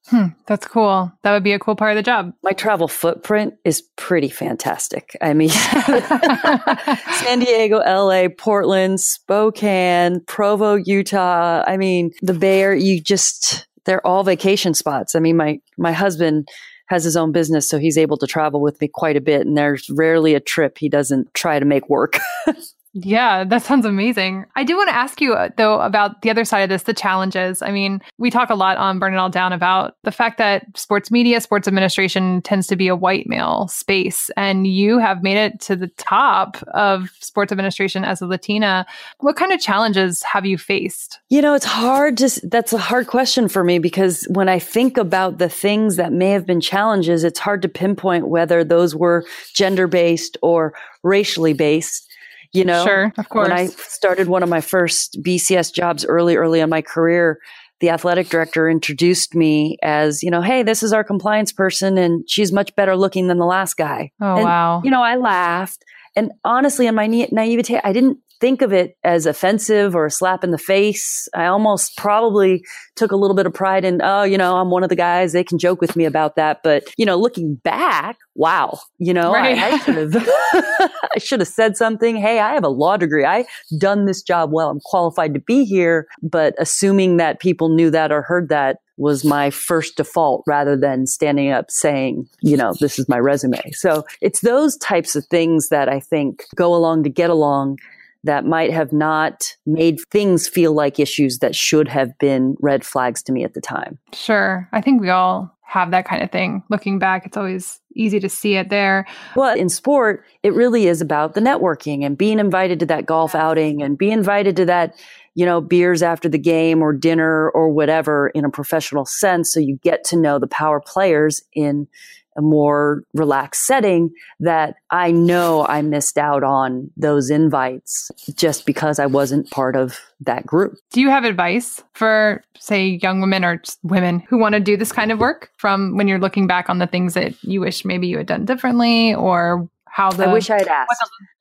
Hmm, 0.09 0.27
that's 0.47 0.65
cool. 0.65 1.11
That 1.21 1.33
would 1.33 1.43
be 1.43 1.53
a 1.53 1.59
cool 1.59 1.75
part 1.75 1.91
of 1.91 1.97
the 1.97 2.03
job. 2.03 2.33
My 2.43 2.51
travel 2.51 2.87
footprint 2.87 3.53
is 3.63 3.83
pretty 3.95 4.29
fantastic. 4.29 5.15
I 5.21 5.33
mean, 5.33 5.49
San 7.13 7.39
Diego, 7.39 7.77
LA, 7.77 8.27
Portland, 8.35 8.99
Spokane, 8.99 10.21
Provo, 10.21 10.75
Utah. 10.75 11.63
I 11.65 11.77
mean, 11.77 12.11
the 12.21 12.33
Bay 12.33 12.61
Area, 12.61 12.81
you 12.81 13.01
just, 13.01 13.67
they're 13.85 14.05
all 14.05 14.23
vacation 14.23 14.73
spots. 14.73 15.13
I 15.13 15.19
mean, 15.19 15.37
my, 15.37 15.59
my 15.77 15.91
husband 15.91 16.47
has 16.87 17.03
his 17.03 17.15
own 17.15 17.31
business, 17.31 17.69
so 17.69 17.77
he's 17.77 17.97
able 17.97 18.17
to 18.17 18.25
travel 18.25 18.61
with 18.61 18.81
me 18.81 18.87
quite 18.87 19.15
a 19.15 19.21
bit. 19.21 19.45
And 19.45 19.55
there's 19.55 19.87
rarely 19.91 20.33
a 20.33 20.39
trip 20.39 20.79
he 20.79 20.89
doesn't 20.89 21.31
try 21.35 21.59
to 21.59 21.65
make 21.65 21.87
work. 21.87 22.17
Yeah, 23.03 23.43
that 23.43 23.63
sounds 23.63 23.85
amazing. 23.85 24.45
I 24.55 24.63
do 24.63 24.75
want 24.75 24.89
to 24.89 24.95
ask 24.95 25.21
you, 25.21 25.33
uh, 25.33 25.49
though, 25.57 25.79
about 25.81 26.21
the 26.21 26.29
other 26.29 26.45
side 26.45 26.61
of 26.61 26.69
this 26.69 26.83
the 26.83 26.93
challenges. 26.93 27.61
I 27.61 27.71
mean, 27.71 28.01
we 28.17 28.29
talk 28.29 28.49
a 28.49 28.55
lot 28.55 28.77
on 28.77 28.99
Burn 28.99 29.13
It 29.13 29.17
All 29.17 29.29
Down 29.29 29.53
about 29.53 29.95
the 30.03 30.11
fact 30.11 30.37
that 30.37 30.65
sports 30.77 31.11
media, 31.11 31.41
sports 31.41 31.67
administration 31.67 32.41
tends 32.41 32.67
to 32.67 32.75
be 32.75 32.87
a 32.87 32.95
white 32.95 33.27
male 33.27 33.67
space, 33.67 34.29
and 34.37 34.67
you 34.67 34.99
have 34.99 35.23
made 35.23 35.37
it 35.37 35.59
to 35.61 35.75
the 35.75 35.87
top 35.97 36.57
of 36.69 37.09
sports 37.19 37.51
administration 37.51 38.03
as 38.03 38.21
a 38.21 38.27
Latina. 38.27 38.85
What 39.19 39.35
kind 39.35 39.51
of 39.51 39.59
challenges 39.59 40.23
have 40.23 40.45
you 40.45 40.57
faced? 40.57 41.19
You 41.29 41.41
know, 41.41 41.53
it's 41.53 41.65
hard 41.65 42.17
to, 42.17 42.41
that's 42.47 42.73
a 42.73 42.77
hard 42.77 43.07
question 43.07 43.47
for 43.47 43.63
me 43.63 43.79
because 43.79 44.25
when 44.29 44.49
I 44.49 44.59
think 44.59 44.97
about 44.97 45.37
the 45.37 45.49
things 45.49 45.95
that 45.97 46.11
may 46.11 46.31
have 46.31 46.45
been 46.45 46.61
challenges, 46.61 47.23
it's 47.23 47.39
hard 47.39 47.61
to 47.61 47.69
pinpoint 47.69 48.27
whether 48.27 48.63
those 48.63 48.95
were 48.95 49.25
gender 49.53 49.87
based 49.87 50.37
or 50.41 50.73
racially 51.03 51.53
based. 51.53 52.08
You 52.53 52.65
know, 52.65 52.83
Sure, 52.83 53.13
of 53.17 53.29
course. 53.29 53.47
When 53.49 53.57
I 53.57 53.67
started 53.67 54.27
one 54.27 54.43
of 54.43 54.49
my 54.49 54.61
first 54.61 55.21
BCS 55.21 55.73
jobs 55.73 56.05
early, 56.05 56.35
early 56.35 56.59
in 56.59 56.69
my 56.69 56.81
career, 56.81 57.39
the 57.79 57.89
athletic 57.89 58.29
director 58.29 58.69
introduced 58.69 59.35
me 59.35 59.77
as, 59.81 60.21
you 60.23 60.29
know, 60.31 60.41
hey, 60.41 60.63
this 60.63 60.83
is 60.83 60.91
our 60.91 61.03
compliance 61.03 61.51
person 61.51 61.97
and 61.97 62.29
she's 62.29 62.51
much 62.51 62.75
better 62.75 62.97
looking 62.97 63.27
than 63.27 63.37
the 63.37 63.45
last 63.45 63.75
guy. 63.75 64.11
Oh, 64.19 64.35
And, 64.35 64.43
wow. 64.43 64.81
You 64.83 64.91
know, 64.91 65.01
I 65.01 65.15
laughed. 65.15 65.83
And 66.15 66.31
honestly, 66.43 66.87
in 66.87 66.95
my 66.95 67.07
na- 67.07 67.27
naivete, 67.31 67.79
I 67.83 67.93
didn't 67.93 68.17
think 68.39 68.61
of 68.61 68.71
it 68.73 68.97
as 69.03 69.25
offensive 69.25 69.95
or 69.95 70.05
a 70.05 70.11
slap 70.11 70.43
in 70.43 70.51
the 70.51 70.57
face. 70.57 71.27
I 71.35 71.45
almost 71.45 71.97
probably 71.97 72.63
took 72.95 73.11
a 73.11 73.15
little 73.15 73.35
bit 73.35 73.45
of 73.45 73.53
pride 73.53 73.85
in, 73.85 74.01
oh, 74.03 74.23
you 74.23 74.37
know, 74.37 74.57
I'm 74.57 74.69
one 74.69 74.83
of 74.83 74.89
the 74.89 74.95
guys. 74.95 75.33
They 75.33 75.43
can 75.43 75.57
joke 75.57 75.81
with 75.81 75.95
me 75.95 76.05
about 76.05 76.35
that. 76.35 76.61
But, 76.63 76.83
you 76.97 77.05
know, 77.05 77.17
looking 77.17 77.55
back, 77.55 78.17
wow, 78.35 78.79
you 78.97 79.13
know, 79.13 79.33
I- 79.33 79.39
Right. 79.39 79.57
I, 79.59 79.77
should 79.79 79.95
have, 80.13 80.89
I 81.15 81.19
should 81.19 81.39
have 81.39 81.47
said 81.47 81.77
something. 81.77 82.15
Hey, 82.15 82.39
I 82.39 82.53
have 82.53 82.63
a 82.63 82.69
law 82.69 82.97
degree. 82.97 83.25
I 83.25 83.45
done 83.77 84.05
this 84.05 84.21
job 84.21 84.51
well. 84.51 84.69
I'm 84.69 84.79
qualified 84.83 85.33
to 85.33 85.39
be 85.39 85.65
here. 85.65 86.07
But 86.21 86.55
assuming 86.59 87.17
that 87.17 87.39
people 87.39 87.69
knew 87.69 87.89
that 87.91 88.11
or 88.11 88.21
heard 88.21 88.49
that 88.49 88.77
was 88.97 89.23
my 89.23 89.49
first 89.49 89.95
default 89.95 90.43
rather 90.45 90.75
than 90.75 91.07
standing 91.07 91.51
up 91.51 91.71
saying, 91.71 92.27
you 92.41 92.57
know, 92.57 92.73
this 92.81 92.99
is 92.99 93.07
my 93.07 93.17
resume. 93.17 93.61
So 93.71 94.03
it's 94.21 94.41
those 94.41 94.75
types 94.77 95.15
of 95.15 95.25
things 95.27 95.69
that 95.69 95.87
I 95.87 96.01
think 96.01 96.43
go 96.55 96.75
along 96.75 97.03
to 97.03 97.09
get 97.09 97.29
along 97.29 97.77
that 98.23 98.45
might 98.45 98.71
have 98.71 98.91
not 98.91 99.55
made 99.65 99.99
things 100.11 100.47
feel 100.47 100.73
like 100.73 100.99
issues 100.99 101.39
that 101.39 101.55
should 101.55 101.87
have 101.87 102.17
been 102.19 102.55
red 102.61 102.85
flags 102.85 103.23
to 103.23 103.31
me 103.31 103.43
at 103.43 103.53
the 103.53 103.61
time. 103.61 103.97
Sure. 104.13 104.67
I 104.71 104.81
think 104.81 105.01
we 105.01 105.09
all 105.09 105.55
have 105.69 105.91
that 105.91 106.05
kind 106.05 106.23
of 106.23 106.31
thing. 106.31 106.63
Looking 106.69 106.97
back, 106.97 107.27
it's 107.27 107.37
always 107.37 107.79
easy 107.95 108.19
to 108.19 108.27
see 108.27 108.55
it 108.55 108.69
there. 108.69 109.05
Well, 109.35 109.55
in 109.55 109.69
sport, 109.69 110.25
it 110.41 110.53
really 110.53 110.87
is 110.87 110.99
about 110.99 111.35
the 111.35 111.41
networking 111.41 112.03
and 112.03 112.17
being 112.17 112.39
invited 112.39 112.79
to 112.79 112.87
that 112.87 113.05
golf 113.05 113.35
outing 113.35 113.83
and 113.83 113.97
being 113.97 114.13
invited 114.13 114.55
to 114.55 114.65
that, 114.65 114.99
you 115.35 115.45
know, 115.45 115.61
beers 115.61 116.01
after 116.01 116.27
the 116.27 116.39
game 116.39 116.81
or 116.81 116.91
dinner 116.91 117.51
or 117.51 117.69
whatever 117.69 118.29
in 118.29 118.45
a 118.45 118.49
professional 118.49 119.05
sense. 119.05 119.53
So 119.53 119.59
you 119.59 119.77
get 119.83 120.03
to 120.05 120.17
know 120.17 120.39
the 120.39 120.47
power 120.47 120.81
players 120.81 121.43
in 121.53 121.87
a 122.37 122.41
more 122.41 123.03
relaxed 123.13 123.65
setting 123.65 124.11
that 124.39 124.75
I 124.91 125.11
know 125.11 125.65
I 125.67 125.81
missed 125.81 126.17
out 126.17 126.43
on 126.43 126.89
those 126.95 127.29
invites 127.29 128.11
just 128.35 128.65
because 128.65 128.99
I 128.99 129.05
wasn't 129.07 129.49
part 129.51 129.75
of 129.75 129.99
that 130.21 130.45
group. 130.45 130.77
Do 130.91 131.01
you 131.01 131.09
have 131.09 131.23
advice 131.25 131.81
for, 131.93 132.43
say, 132.57 132.99
young 133.01 133.19
women 133.21 133.43
or 133.43 133.61
women 133.83 134.19
who 134.29 134.37
want 134.37 134.53
to 134.53 134.59
do 134.59 134.77
this 134.77 134.91
kind 134.91 135.11
of 135.11 135.19
work 135.19 135.49
from 135.57 135.97
when 135.97 136.07
you're 136.07 136.19
looking 136.19 136.47
back 136.47 136.69
on 136.69 136.77
the 136.79 136.87
things 136.87 137.13
that 137.15 137.33
you 137.43 137.61
wish 137.61 137.83
maybe 137.85 138.07
you 138.07 138.17
had 138.17 138.27
done 138.27 138.45
differently 138.45 139.13
or 139.15 139.67
how 139.87 140.11
the. 140.11 140.25
I 140.25 140.33
wish 140.33 140.49
I 140.49 140.59
had 140.59 140.67
asked. 140.67 140.91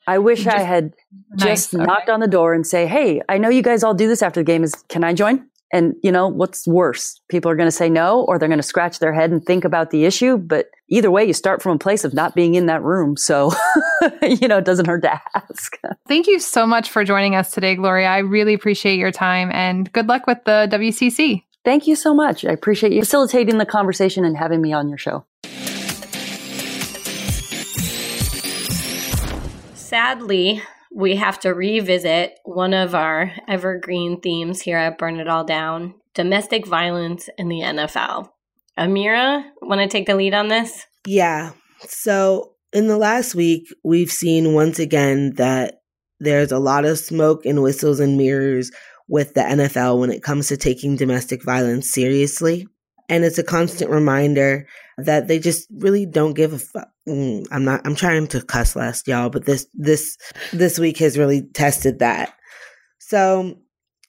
I 0.06 0.18
wish 0.18 0.46
I 0.46 0.52
Just- 0.52 0.64
had 0.66 0.94
just 1.36 1.72
Nice, 1.72 1.74
okay. 1.74 1.84
knocked 1.84 2.08
on 2.08 2.20
the 2.20 2.26
door 2.26 2.54
and 2.54 2.66
say, 2.66 2.86
"Hey, 2.86 3.20
I 3.28 3.36
know 3.36 3.50
you 3.50 3.62
guys 3.62 3.84
all 3.84 3.92
do 3.94 4.08
this 4.08 4.22
after 4.22 4.40
the 4.40 4.44
game. 4.44 4.64
Is 4.64 4.74
can 4.88 5.04
I 5.04 5.12
join?" 5.12 5.46
And 5.72 5.94
you 6.02 6.10
know 6.10 6.28
what's 6.28 6.66
worse? 6.66 7.20
People 7.28 7.50
are 7.50 7.56
going 7.56 7.66
to 7.66 7.72
say 7.72 7.90
no, 7.90 8.22
or 8.22 8.38
they're 8.38 8.48
going 8.48 8.58
to 8.58 8.62
scratch 8.62 9.00
their 9.00 9.12
head 9.12 9.30
and 9.30 9.44
think 9.44 9.64
about 9.64 9.90
the 9.90 10.04
issue. 10.04 10.38
But 10.38 10.70
either 10.88 11.10
way, 11.10 11.24
you 11.24 11.34
start 11.34 11.62
from 11.62 11.72
a 11.72 11.78
place 11.78 12.04
of 12.04 12.14
not 12.14 12.34
being 12.34 12.54
in 12.54 12.66
that 12.66 12.82
room, 12.82 13.16
so 13.16 13.52
you 14.22 14.48
know 14.48 14.58
it 14.58 14.64
doesn't 14.64 14.86
hurt 14.86 15.02
to 15.02 15.20
ask. 15.34 15.78
Thank 16.08 16.26
you 16.26 16.38
so 16.38 16.66
much 16.66 16.90
for 16.90 17.04
joining 17.04 17.34
us 17.34 17.50
today, 17.50 17.74
Gloria. 17.74 18.08
I 18.08 18.18
really 18.18 18.54
appreciate 18.54 18.98
your 18.98 19.12
time 19.12 19.50
and 19.52 19.92
good 19.92 20.08
luck 20.08 20.26
with 20.26 20.38
the 20.44 20.68
WCC. 20.70 21.44
Thank 21.64 21.86
you 21.86 21.96
so 21.96 22.14
much. 22.14 22.44
I 22.44 22.50
appreciate 22.50 22.92
you 22.92 23.02
facilitating 23.02 23.58
the 23.58 23.66
conversation 23.66 24.24
and 24.24 24.36
having 24.36 24.62
me 24.62 24.72
on 24.72 24.88
your 24.88 24.96
show. 24.96 25.26
Sadly, 29.74 30.62
we 30.94 31.16
have 31.16 31.38
to 31.40 31.50
revisit 31.50 32.38
one 32.44 32.74
of 32.74 32.94
our 32.94 33.32
evergreen 33.46 34.20
themes 34.20 34.60
here 34.60 34.78
at 34.78 34.98
Burn 34.98 35.20
It 35.20 35.28
All 35.28 35.44
Down 35.44 35.94
domestic 36.14 36.66
violence 36.66 37.28
in 37.38 37.48
the 37.48 37.60
NFL. 37.60 38.28
Amira, 38.76 39.44
want 39.62 39.80
to 39.80 39.86
take 39.86 40.06
the 40.06 40.16
lead 40.16 40.34
on 40.34 40.48
this? 40.48 40.84
Yeah. 41.06 41.52
So 41.86 42.54
in 42.72 42.88
the 42.88 42.98
last 42.98 43.36
week, 43.36 43.68
we've 43.84 44.10
seen 44.10 44.52
once 44.52 44.80
again 44.80 45.34
that 45.34 45.80
there's 46.18 46.50
a 46.50 46.58
lot 46.58 46.84
of 46.84 46.98
smoke 46.98 47.46
and 47.46 47.62
whistles 47.62 48.00
and 48.00 48.18
mirrors 48.18 48.72
with 49.08 49.34
the 49.34 49.42
NFL 49.42 50.00
when 50.00 50.10
it 50.10 50.22
comes 50.22 50.48
to 50.48 50.56
taking 50.56 50.96
domestic 50.96 51.44
violence 51.44 51.92
seriously. 51.92 52.66
And 53.08 53.24
it's 53.24 53.38
a 53.38 53.44
constant 53.44 53.90
reminder 53.90 54.66
that 54.98 55.28
they 55.28 55.38
just 55.38 55.68
really 55.70 56.04
don't 56.04 56.34
give 56.34 56.52
a 56.52 56.58
fuck. 56.58 56.88
Mm, 57.08 57.46
I'm 57.50 57.64
not, 57.64 57.80
I'm 57.84 57.94
trying 57.94 58.26
to 58.28 58.42
cuss 58.42 58.76
less, 58.76 59.02
y'all, 59.06 59.30
but 59.30 59.46
this, 59.46 59.66
this, 59.74 60.16
this 60.52 60.78
week 60.78 60.98
has 60.98 61.16
really 61.16 61.42
tested 61.42 62.00
that. 62.00 62.34
So 62.98 63.58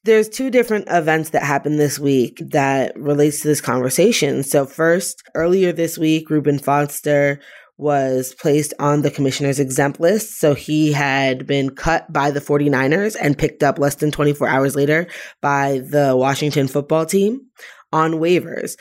there's 0.04 0.28
two 0.28 0.50
different 0.50 0.88
events 0.90 1.30
that 1.30 1.44
happened 1.44 1.80
this 1.80 2.00
week 2.00 2.42
that 2.52 2.98
relates 2.98 3.42
to 3.42 3.48
this 3.48 3.62
conversation. 3.62 4.44
So 4.44 4.66
first, 4.66 5.22
earlier 5.36 5.72
this 5.72 5.98
week, 5.98 6.30
Reuben 6.30 6.58
Foster 6.58 7.40
was 7.78 8.34
placed 8.36 8.74
on 8.80 9.04
the 9.04 9.12
commissioner's 9.12 9.60
exempt 9.60 10.00
list. 10.02 10.40
So 10.40 10.54
he 10.54 10.92
had 10.92 11.48
been 11.48 11.70
cut 11.70 12.12
by 12.12 12.32
the 12.32 12.42
49ers 12.42 13.16
and 13.22 13.38
picked 13.38 13.64
up 13.64 13.80
less 13.80 13.96
than 13.96 14.12
24 14.12 14.50
hours 14.50 14.76
later 14.76 15.08
by 15.42 15.80
the 15.90 16.14
Washington 16.18 16.68
football 16.68 17.06
team 17.06 17.42
on 17.94 18.14
waivers. 18.14 18.76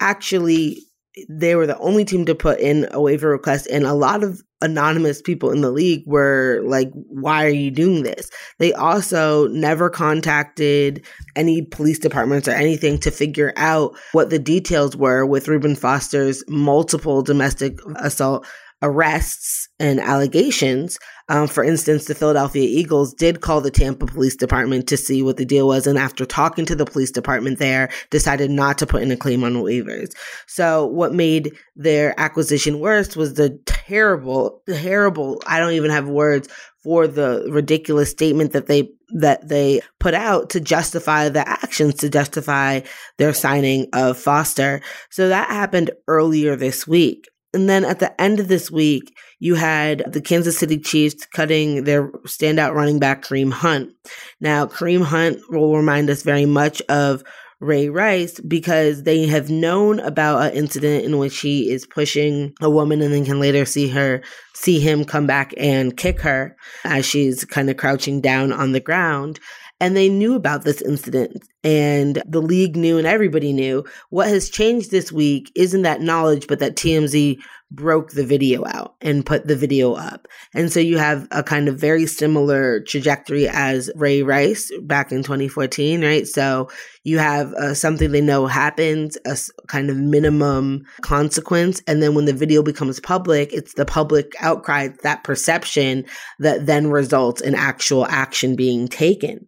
actually 0.00 0.82
they 1.28 1.54
were 1.54 1.66
the 1.66 1.78
only 1.78 2.04
team 2.04 2.24
to 2.24 2.34
put 2.34 2.58
in 2.60 2.88
a 2.90 3.00
waiver 3.00 3.28
request 3.28 3.66
and 3.70 3.84
a 3.84 3.94
lot 3.94 4.22
of 4.22 4.42
anonymous 4.62 5.20
people 5.20 5.50
in 5.50 5.60
the 5.60 5.70
league 5.70 6.02
were 6.06 6.60
like 6.64 6.90
why 6.92 7.44
are 7.44 7.50
you 7.50 7.70
doing 7.70 8.02
this 8.02 8.30
they 8.58 8.72
also 8.72 9.46
never 9.48 9.90
contacted 9.90 11.04
any 11.36 11.62
police 11.62 11.98
departments 11.98 12.48
or 12.48 12.52
anything 12.52 12.98
to 12.98 13.10
figure 13.10 13.52
out 13.56 13.94
what 14.12 14.30
the 14.30 14.38
details 14.38 14.96
were 14.96 15.26
with 15.26 15.48
Reuben 15.48 15.76
Foster's 15.76 16.42
multiple 16.48 17.22
domestic 17.22 17.78
assault 17.96 18.46
arrests 18.84 19.68
and 19.80 19.98
allegations. 19.98 20.98
Um, 21.28 21.48
for 21.48 21.64
instance, 21.64 22.04
the 22.04 22.14
Philadelphia 22.14 22.62
Eagles 22.62 23.14
did 23.14 23.40
call 23.40 23.60
the 23.60 23.70
Tampa 23.70 24.06
Police 24.06 24.36
Department 24.36 24.86
to 24.88 24.96
see 24.96 25.22
what 25.22 25.38
the 25.38 25.46
deal 25.46 25.66
was, 25.66 25.86
and 25.86 25.98
after 25.98 26.26
talking 26.26 26.66
to 26.66 26.74
the 26.74 26.84
police 26.84 27.10
department 27.10 27.58
there, 27.58 27.90
decided 28.10 28.50
not 28.50 28.76
to 28.78 28.86
put 28.86 29.02
in 29.02 29.10
a 29.10 29.16
claim 29.16 29.42
on 29.42 29.54
waivers. 29.54 30.14
So, 30.46 30.86
what 30.86 31.14
made 31.14 31.52
their 31.76 32.18
acquisition 32.20 32.78
worse 32.78 33.16
was 33.16 33.34
the 33.34 33.58
terrible, 33.64 34.62
terrible. 34.68 35.42
I 35.46 35.60
don't 35.60 35.72
even 35.72 35.90
have 35.90 36.08
words 36.08 36.48
for 36.82 37.08
the 37.08 37.46
ridiculous 37.50 38.10
statement 38.10 38.52
that 38.52 38.66
they 38.66 38.90
that 39.08 39.48
they 39.48 39.80
put 40.00 40.12
out 40.12 40.50
to 40.50 40.60
justify 40.60 41.28
the 41.28 41.48
actions 41.48 41.94
to 41.94 42.10
justify 42.10 42.80
their 43.16 43.32
signing 43.32 43.86
of 43.92 44.18
Foster. 44.18 44.82
So 45.10 45.28
that 45.28 45.48
happened 45.48 45.90
earlier 46.08 46.56
this 46.56 46.86
week. 46.86 47.28
And 47.54 47.68
then 47.68 47.84
at 47.84 48.00
the 48.00 48.20
end 48.20 48.40
of 48.40 48.48
this 48.48 48.70
week, 48.70 49.16
you 49.38 49.54
had 49.54 50.12
the 50.12 50.20
Kansas 50.20 50.58
City 50.58 50.78
Chiefs 50.78 51.26
cutting 51.26 51.84
their 51.84 52.10
standout 52.26 52.74
running 52.74 52.98
back, 52.98 53.22
Kareem 53.22 53.52
Hunt. 53.52 53.92
Now, 54.40 54.66
Kareem 54.66 55.04
Hunt 55.04 55.38
will 55.48 55.76
remind 55.76 56.10
us 56.10 56.22
very 56.22 56.46
much 56.46 56.82
of 56.88 57.22
Ray 57.60 57.88
Rice 57.88 58.40
because 58.40 59.04
they 59.04 59.26
have 59.26 59.48
known 59.48 60.00
about 60.00 60.42
an 60.42 60.52
incident 60.52 61.04
in 61.04 61.18
which 61.18 61.40
he 61.40 61.70
is 61.70 61.86
pushing 61.86 62.52
a 62.60 62.68
woman 62.68 63.00
and 63.00 63.12
then 63.12 63.24
can 63.24 63.40
later 63.40 63.64
see 63.64 63.88
her 63.88 64.22
see 64.54 64.80
him 64.80 65.04
come 65.04 65.26
back 65.26 65.54
and 65.56 65.96
kick 65.96 66.20
her 66.20 66.56
as 66.84 67.06
she's 67.06 67.44
kind 67.44 67.70
of 67.70 67.76
crouching 67.76 68.20
down 68.20 68.52
on 68.52 68.72
the 68.72 68.80
ground 68.80 69.40
and 69.80 69.96
they 69.96 70.08
knew 70.08 70.34
about 70.34 70.64
this 70.64 70.80
incident 70.82 71.42
and 71.62 72.22
the 72.26 72.40
league 72.40 72.76
knew 72.76 72.98
and 72.98 73.06
everybody 73.06 73.52
knew. 73.52 73.84
What 74.10 74.28
has 74.28 74.48
changed 74.48 74.90
this 74.90 75.10
week 75.10 75.50
isn't 75.54 75.82
that 75.82 76.00
knowledge 76.00 76.46
but 76.46 76.60
that 76.60 76.76
TMZ 76.76 77.38
broke 77.70 78.12
the 78.12 78.24
video 78.24 78.64
out 78.66 78.94
and 79.00 79.26
put 79.26 79.48
the 79.48 79.56
video 79.56 79.94
up. 79.94 80.28
And 80.54 80.70
so 80.72 80.78
you 80.78 80.96
have 80.98 81.26
a 81.32 81.42
kind 81.42 81.68
of 81.68 81.78
very 81.78 82.06
similar 82.06 82.80
trajectory 82.80 83.48
as 83.48 83.90
Ray 83.96 84.22
Rice 84.22 84.70
back 84.82 85.10
in 85.10 85.22
2014 85.22 86.04
right? 86.04 86.26
So 86.26 86.68
you 87.02 87.18
have 87.18 87.52
uh, 87.54 87.74
something 87.74 88.12
they 88.12 88.20
know 88.20 88.46
happens 88.46 89.18
a 89.26 89.36
kind 89.66 89.90
of 89.90 89.96
minimum 89.96 90.84
consequence 91.02 91.82
and 91.86 92.02
then 92.02 92.14
when 92.14 92.26
the 92.26 92.32
video 92.32 92.62
becomes 92.62 93.00
public 93.00 93.52
it's 93.52 93.74
the 93.74 93.84
public 93.84 94.32
outcry 94.40 94.88
that 95.02 95.24
perception 95.24 96.04
that 96.38 96.66
then 96.66 96.90
results 96.90 97.40
in 97.40 97.54
actual 97.54 98.06
action 98.06 98.56
being 98.56 98.88
taken 98.88 99.46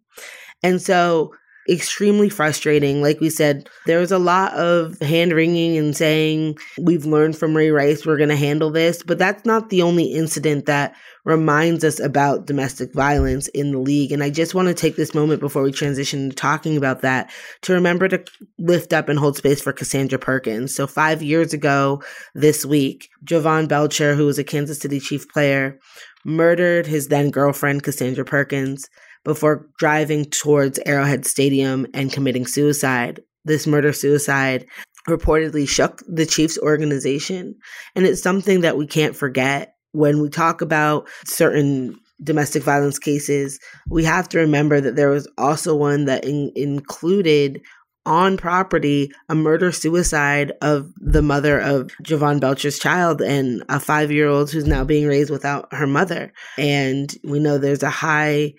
and 0.62 0.80
so, 0.80 1.32
extremely 1.68 2.28
frustrating. 2.28 3.02
Like 3.02 3.20
we 3.20 3.30
said, 3.30 3.68
there 3.86 3.98
was 3.98 4.12
a 4.12 4.18
lot 4.18 4.52
of 4.54 4.98
hand 5.00 5.32
wringing 5.32 5.76
and 5.76 5.96
saying, 5.96 6.58
We've 6.78 7.04
learned 7.04 7.36
from 7.36 7.56
Ray 7.56 7.70
Rice, 7.70 8.06
we're 8.06 8.16
going 8.16 8.28
to 8.28 8.36
handle 8.36 8.70
this. 8.70 9.02
But 9.02 9.18
that's 9.18 9.44
not 9.44 9.70
the 9.70 9.82
only 9.82 10.04
incident 10.04 10.66
that 10.66 10.94
reminds 11.24 11.82
us 11.82 11.98
about 11.98 12.46
domestic 12.46 12.92
violence 12.92 13.48
in 13.48 13.72
the 13.72 13.78
league. 13.78 14.12
And 14.12 14.22
I 14.22 14.30
just 14.30 14.54
want 14.54 14.68
to 14.68 14.74
take 14.74 14.94
this 14.96 15.14
moment 15.14 15.40
before 15.40 15.62
we 15.62 15.72
transition 15.72 16.30
to 16.30 16.36
talking 16.36 16.76
about 16.76 17.00
that 17.02 17.30
to 17.62 17.72
remember 17.72 18.06
to 18.08 18.24
lift 18.58 18.92
up 18.92 19.08
and 19.08 19.18
hold 19.18 19.36
space 19.36 19.60
for 19.60 19.72
Cassandra 19.72 20.18
Perkins. 20.18 20.74
So, 20.74 20.86
five 20.86 21.22
years 21.22 21.52
ago 21.52 22.02
this 22.34 22.64
week, 22.64 23.08
Jovan 23.24 23.66
Belcher, 23.66 24.14
who 24.14 24.26
was 24.26 24.38
a 24.38 24.44
Kansas 24.44 24.78
City 24.78 25.00
Chief 25.00 25.28
player, 25.28 25.78
murdered 26.24 26.86
his 26.86 27.08
then 27.08 27.30
girlfriend, 27.30 27.82
Cassandra 27.82 28.24
Perkins 28.24 28.88
before 29.26 29.68
driving 29.76 30.24
towards 30.24 30.78
Arrowhead 30.86 31.26
Stadium 31.26 31.84
and 31.92 32.12
committing 32.12 32.46
suicide. 32.46 33.20
This 33.44 33.66
murder 33.66 33.92
suicide 33.92 34.66
reportedly 35.08 35.68
shook 35.68 36.00
the 36.06 36.24
Chiefs 36.24 36.58
organization. 36.58 37.56
And 37.96 38.06
it's 38.06 38.22
something 38.22 38.60
that 38.60 38.76
we 38.76 38.86
can't 38.86 39.16
forget 39.16 39.74
when 39.90 40.20
we 40.20 40.28
talk 40.28 40.62
about 40.62 41.08
certain 41.24 41.98
domestic 42.22 42.62
violence 42.62 43.00
cases. 43.00 43.58
We 43.88 44.04
have 44.04 44.28
to 44.28 44.38
remember 44.38 44.80
that 44.80 44.94
there 44.94 45.10
was 45.10 45.28
also 45.36 45.74
one 45.74 46.04
that 46.04 46.24
in- 46.24 46.52
included 46.54 47.62
on 48.04 48.36
property 48.36 49.10
a 49.28 49.34
murder 49.34 49.72
suicide 49.72 50.52
of 50.62 50.92
the 50.98 51.22
mother 51.22 51.58
of 51.60 51.90
Jovan 52.02 52.38
Belcher's 52.38 52.78
child 52.78 53.20
and 53.20 53.64
a 53.68 53.80
five 53.80 54.12
year 54.12 54.28
old 54.28 54.52
who's 54.52 54.66
now 54.66 54.84
being 54.84 55.08
raised 55.08 55.30
without 55.30 55.74
her 55.74 55.88
mother. 55.88 56.32
And 56.56 57.12
we 57.24 57.40
know 57.40 57.58
there's 57.58 57.82
a 57.82 57.90
high 57.90 58.54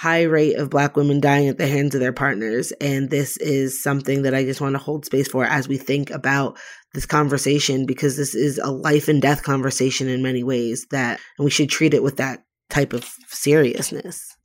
high 0.00 0.22
rate 0.22 0.56
of 0.56 0.70
black 0.70 0.96
women 0.96 1.20
dying 1.20 1.48
at 1.48 1.58
the 1.58 1.66
hands 1.66 1.94
of 1.94 2.00
their 2.00 2.12
partners 2.12 2.72
and 2.80 3.08
this 3.08 3.36
is 3.38 3.82
something 3.82 4.22
that 4.22 4.34
i 4.34 4.44
just 4.44 4.60
want 4.60 4.74
to 4.74 4.78
hold 4.78 5.04
space 5.04 5.28
for 5.28 5.44
as 5.44 5.68
we 5.68 5.78
think 5.78 6.10
about 6.10 6.58
this 6.92 7.06
conversation 7.06 7.86
because 7.86 8.16
this 8.16 8.34
is 8.34 8.58
a 8.58 8.70
life 8.70 9.08
and 9.08 9.22
death 9.22 9.42
conversation 9.42 10.08
in 10.08 10.22
many 10.22 10.42
ways 10.42 10.86
that 10.90 11.18
and 11.38 11.44
we 11.44 11.50
should 11.50 11.70
treat 11.70 11.94
it 11.94 12.02
with 12.02 12.18
that 12.18 12.44
type 12.68 12.92
of 12.92 13.10
seriousness 13.28 14.36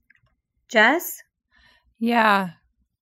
Jess? 0.71 1.21
Yeah. 1.99 2.51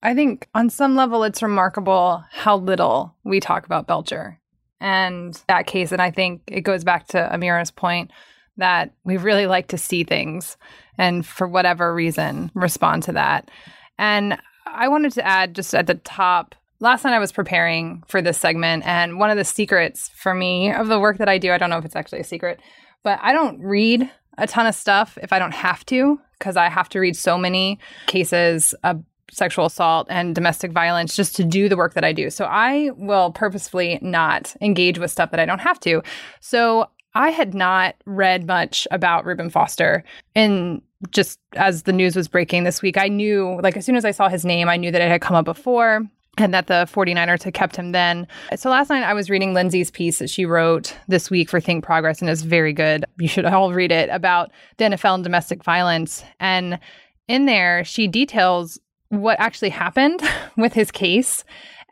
I 0.01 0.15
think 0.15 0.47
on 0.55 0.69
some 0.69 0.95
level, 0.95 1.23
it's 1.23 1.43
remarkable 1.43 2.23
how 2.31 2.57
little 2.57 3.15
we 3.23 3.39
talk 3.39 3.65
about 3.65 3.87
Belcher 3.87 4.39
and 4.81 5.39
that 5.47 5.67
case. 5.67 5.91
And 5.91 6.01
I 6.01 6.09
think 6.09 6.41
it 6.47 6.61
goes 6.61 6.83
back 6.83 7.07
to 7.09 7.29
Amira's 7.31 7.71
point 7.71 8.11
that 8.57 8.93
we 9.03 9.17
really 9.17 9.45
like 9.45 9.67
to 9.67 9.77
see 9.77 10.03
things 10.03 10.57
and 10.99 11.25
for 11.25 11.47
whatever 11.47 11.95
reason 11.95 12.51
respond 12.53 13.01
to 13.03 13.13
that. 13.13 13.49
And 13.97 14.37
I 14.67 14.87
wanted 14.87 15.13
to 15.13 15.25
add 15.25 15.55
just 15.55 15.73
at 15.73 15.87
the 15.87 15.95
top 15.95 16.53
last 16.79 17.03
night 17.03 17.13
I 17.13 17.19
was 17.19 17.31
preparing 17.31 18.03
for 18.07 18.21
this 18.21 18.37
segment, 18.37 18.85
and 18.85 19.19
one 19.19 19.29
of 19.29 19.37
the 19.37 19.43
secrets 19.43 20.09
for 20.09 20.33
me 20.33 20.71
of 20.71 20.87
the 20.87 20.99
work 20.99 21.17
that 21.17 21.27
I 21.27 21.37
do, 21.37 21.51
I 21.51 21.57
don't 21.57 21.69
know 21.69 21.77
if 21.77 21.85
it's 21.85 21.95
actually 21.95 22.19
a 22.19 22.23
secret, 22.23 22.59
but 23.03 23.19
I 23.21 23.33
don't 23.33 23.59
read 23.61 24.09
a 24.37 24.47
ton 24.47 24.65
of 24.67 24.75
stuff 24.75 25.17
if 25.21 25.33
I 25.33 25.39
don't 25.39 25.53
have 25.53 25.85
to, 25.87 26.19
because 26.37 26.55
I 26.55 26.69
have 26.69 26.87
to 26.89 26.99
read 26.99 27.17
so 27.17 27.37
many 27.37 27.79
cases 28.07 28.73
of 28.83 29.03
sexual 29.31 29.65
assault 29.65 30.07
and 30.09 30.33
domestic 30.33 30.71
violence 30.71 31.15
just 31.15 31.35
to 31.35 31.43
do 31.43 31.69
the 31.69 31.77
work 31.77 31.93
that 31.93 32.05
I 32.05 32.13
do. 32.13 32.29
So 32.29 32.45
I 32.45 32.91
will 32.95 33.31
purposefully 33.31 33.99
not 34.01 34.55
engage 34.61 34.97
with 34.97 35.11
stuff 35.11 35.31
that 35.31 35.39
I 35.39 35.45
don't 35.45 35.59
have 35.59 35.79
to. 35.81 36.01
So 36.39 36.89
I 37.13 37.29
had 37.29 37.53
not 37.53 37.95
read 38.05 38.47
much 38.47 38.87
about 38.91 39.25
Reuben 39.25 39.49
Foster 39.49 40.03
in 40.33 40.81
just 41.11 41.39
as 41.55 41.83
the 41.83 41.93
news 41.93 42.15
was 42.15 42.27
breaking 42.27 42.63
this 42.63 42.81
week. 42.81 42.97
I 42.97 43.07
knew, 43.07 43.59
like, 43.61 43.77
as 43.77 43.85
soon 43.85 43.95
as 43.95 44.05
I 44.05 44.11
saw 44.11 44.29
his 44.29 44.45
name, 44.45 44.67
I 44.67 44.77
knew 44.77 44.91
that 44.91 45.01
it 45.01 45.09
had 45.09 45.21
come 45.21 45.35
up 45.35 45.45
before 45.45 46.01
and 46.37 46.53
that 46.53 46.67
the 46.67 46.87
49ers 46.91 47.43
had 47.43 47.53
kept 47.53 47.75
him 47.75 47.91
then. 47.91 48.27
So 48.55 48.69
last 48.69 48.89
night 48.89 49.03
I 49.03 49.13
was 49.13 49.29
reading 49.29 49.53
Lindsay's 49.53 49.91
piece 49.91 50.19
that 50.19 50.29
she 50.29 50.45
wrote 50.45 50.95
this 51.07 51.29
week 51.29 51.49
for 51.49 51.59
Think 51.59 51.83
Progress, 51.83 52.21
and 52.21 52.29
it's 52.29 52.41
very 52.41 52.73
good. 52.73 53.05
You 53.17 53.27
should 53.27 53.45
all 53.45 53.73
read 53.73 53.91
it 53.91 54.09
about 54.09 54.51
the 54.77 54.85
NFL 54.85 55.15
and 55.15 55.23
domestic 55.23 55.63
violence. 55.63 56.23
And 56.39 56.79
in 57.27 57.45
there, 57.45 57.83
she 57.83 58.07
details 58.07 58.79
what 59.09 59.39
actually 59.39 59.69
happened 59.69 60.21
with 60.57 60.73
his 60.73 60.91
case. 60.91 61.43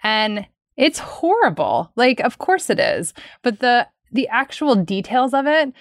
And 0.04 0.48
it's 0.78 1.00
horrible. 1.00 1.92
Like, 1.96 2.20
of 2.22 2.38
course 2.38 2.70
it 2.70 2.80
is. 2.80 3.14
But 3.42 3.60
the 3.60 3.88
the 4.10 4.28
actual 4.30 4.76
details 4.76 5.34
of 5.34 5.46
it, 5.48 5.74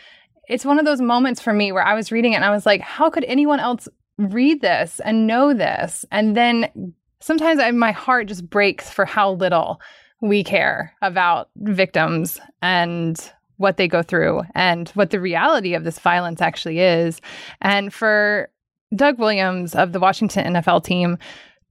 it's 0.48 0.64
one 0.64 0.78
of 0.78 0.84
those 0.84 1.00
moments 1.00 1.40
for 1.40 1.52
me 1.52 1.72
where 1.72 1.84
I 1.84 1.94
was 1.94 2.12
reading 2.12 2.32
it 2.32 2.36
and 2.36 2.44
I 2.44 2.50
was 2.50 2.66
like, 2.66 2.80
how 2.80 3.10
could 3.10 3.24
anyone 3.24 3.60
else 3.60 3.88
read 4.18 4.60
this 4.60 5.00
and 5.04 5.26
know 5.26 5.52
this? 5.52 6.04
And 6.10 6.36
then 6.36 6.94
sometimes 7.20 7.60
I, 7.60 7.70
my 7.72 7.92
heart 7.92 8.28
just 8.28 8.48
breaks 8.48 8.90
for 8.90 9.04
how 9.04 9.32
little 9.32 9.80
we 10.20 10.44
care 10.44 10.94
about 11.02 11.50
victims 11.56 12.40
and 12.62 13.32
what 13.58 13.76
they 13.76 13.88
go 13.88 14.02
through 14.02 14.42
and 14.54 14.88
what 14.90 15.10
the 15.10 15.20
reality 15.20 15.74
of 15.74 15.84
this 15.84 15.98
violence 15.98 16.40
actually 16.40 16.80
is. 16.80 17.20
And 17.60 17.92
for 17.92 18.50
Doug 18.94 19.18
Williams 19.18 19.74
of 19.74 19.92
the 19.92 20.00
Washington 20.00 20.54
NFL 20.54 20.84
team 20.84 21.18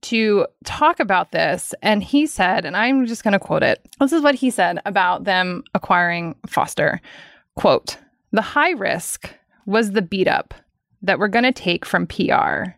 to 0.02 0.46
talk 0.66 1.00
about 1.00 1.32
this, 1.32 1.74
and 1.82 2.04
he 2.04 2.28
said, 2.28 2.66
and 2.66 2.76
I'm 2.76 3.06
just 3.06 3.24
going 3.24 3.32
to 3.34 3.40
quote 3.40 3.64
it. 3.64 3.88
This 4.00 4.14
is 4.14 4.22
what 4.22 4.36
he 4.36 4.50
said 4.52 4.80
about 4.86 5.24
them 5.24 5.64
acquiring 5.74 6.36
Foster. 6.46 7.02
Quote, 7.56 7.98
the 8.36 8.42
high 8.42 8.72
risk 8.72 9.34
was 9.66 9.92
the 9.92 10.02
beat 10.02 10.28
up 10.28 10.54
that 11.02 11.20
we're 11.20 11.28
going 11.28 11.46
to 11.46 11.52
take 11.52 11.86
from 11.86 12.08
PR. 12.08 12.72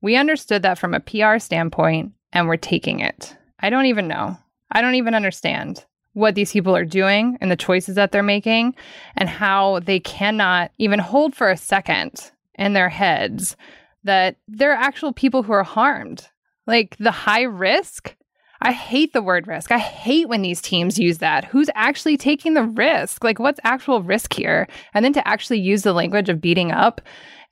We 0.00 0.16
understood 0.16 0.62
that 0.62 0.78
from 0.78 0.94
a 0.94 1.00
PR 1.00 1.38
standpoint, 1.38 2.12
and 2.32 2.48
we're 2.48 2.56
taking 2.56 3.00
it. 3.00 3.36
I 3.60 3.68
don't 3.68 3.86
even 3.86 4.08
know. 4.08 4.38
I 4.72 4.80
don't 4.80 4.94
even 4.94 5.14
understand 5.14 5.84
what 6.14 6.34
these 6.34 6.52
people 6.52 6.74
are 6.74 6.84
doing 6.84 7.36
and 7.40 7.50
the 7.50 7.56
choices 7.56 7.96
that 7.96 8.12
they're 8.12 8.22
making, 8.22 8.74
and 9.16 9.28
how 9.28 9.80
they 9.80 10.00
cannot 10.00 10.72
even 10.78 10.98
hold 10.98 11.34
for 11.34 11.50
a 11.50 11.56
second 11.56 12.30
in 12.54 12.72
their 12.72 12.88
heads 12.88 13.56
that 14.04 14.36
there 14.46 14.72
are 14.72 14.82
actual 14.82 15.12
people 15.12 15.42
who 15.42 15.52
are 15.52 15.64
harmed. 15.64 16.28
Like 16.66 16.96
the 16.98 17.10
high 17.10 17.42
risk, 17.42 18.16
I 18.60 18.72
hate 18.72 19.12
the 19.12 19.22
word 19.22 19.46
risk. 19.46 19.70
I 19.70 19.78
hate 19.78 20.28
when 20.28 20.42
these 20.42 20.60
teams 20.60 20.98
use 20.98 21.18
that. 21.18 21.44
Who's 21.44 21.70
actually 21.74 22.16
taking 22.16 22.54
the 22.54 22.64
risk? 22.64 23.22
Like, 23.22 23.38
what's 23.38 23.60
actual 23.62 24.02
risk 24.02 24.32
here? 24.32 24.68
And 24.94 25.04
then 25.04 25.12
to 25.12 25.26
actually 25.28 25.60
use 25.60 25.82
the 25.82 25.92
language 25.92 26.28
of 26.28 26.40
beating 26.40 26.72
up 26.72 27.00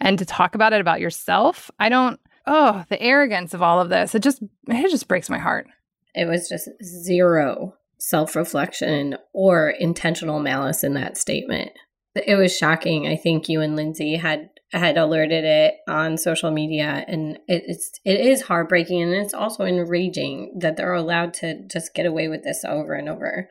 and 0.01 0.19
to 0.19 0.25
talk 0.25 0.55
about 0.55 0.73
it 0.73 0.81
about 0.81 1.01
yourself. 1.01 1.71
I 1.79 1.89
don't, 1.89 2.19
oh, 2.47 2.85
the 2.89 3.01
arrogance 3.01 3.55
of 3.55 3.63
all 3.63 3.81
of 3.81 3.89
this. 3.89 4.15
It 4.15 4.23
just, 4.23 4.43
it 4.67 4.91
just 4.91 5.09
breaks 5.09 5.31
my 5.31 5.39
heart. 5.39 5.69
It 6.15 6.27
was 6.27 6.49
just 6.49 6.69
zero 6.83 7.75
self 7.99 8.35
reflection 8.35 9.17
or 9.33 9.71
intentional 9.71 10.41
malice 10.41 10.83
in 10.83 10.95
that 10.95 11.17
statement. 11.17 11.71
It 12.15 12.37
was 12.37 12.57
shocking. 12.57 13.07
I 13.07 13.17
think 13.17 13.49
you 13.49 13.61
and 13.61 13.77
Lindsay 13.77 14.17
had 14.17 14.49
had 14.79 14.97
alerted 14.97 15.45
it 15.45 15.77
on 15.89 16.19
social 16.19 16.51
media 16.51 17.05
and 17.09 17.37
it, 17.49 17.65
it's 17.67 17.93
it 18.05 18.21
is 18.21 18.43
heartbreaking 18.43 19.03
and 19.03 19.13
it's 19.13 19.35
also 19.35 19.65
enraging 19.65 20.59
that 20.59 20.77
they're 20.77 20.93
allowed 20.93 21.35
to 21.35 21.67
just 21.69 21.95
get 21.95 22.07
away 22.07 22.29
with 22.29 22.43
this 22.43 22.65
over 22.65 22.95
and 22.95 23.09
over. 23.09 23.49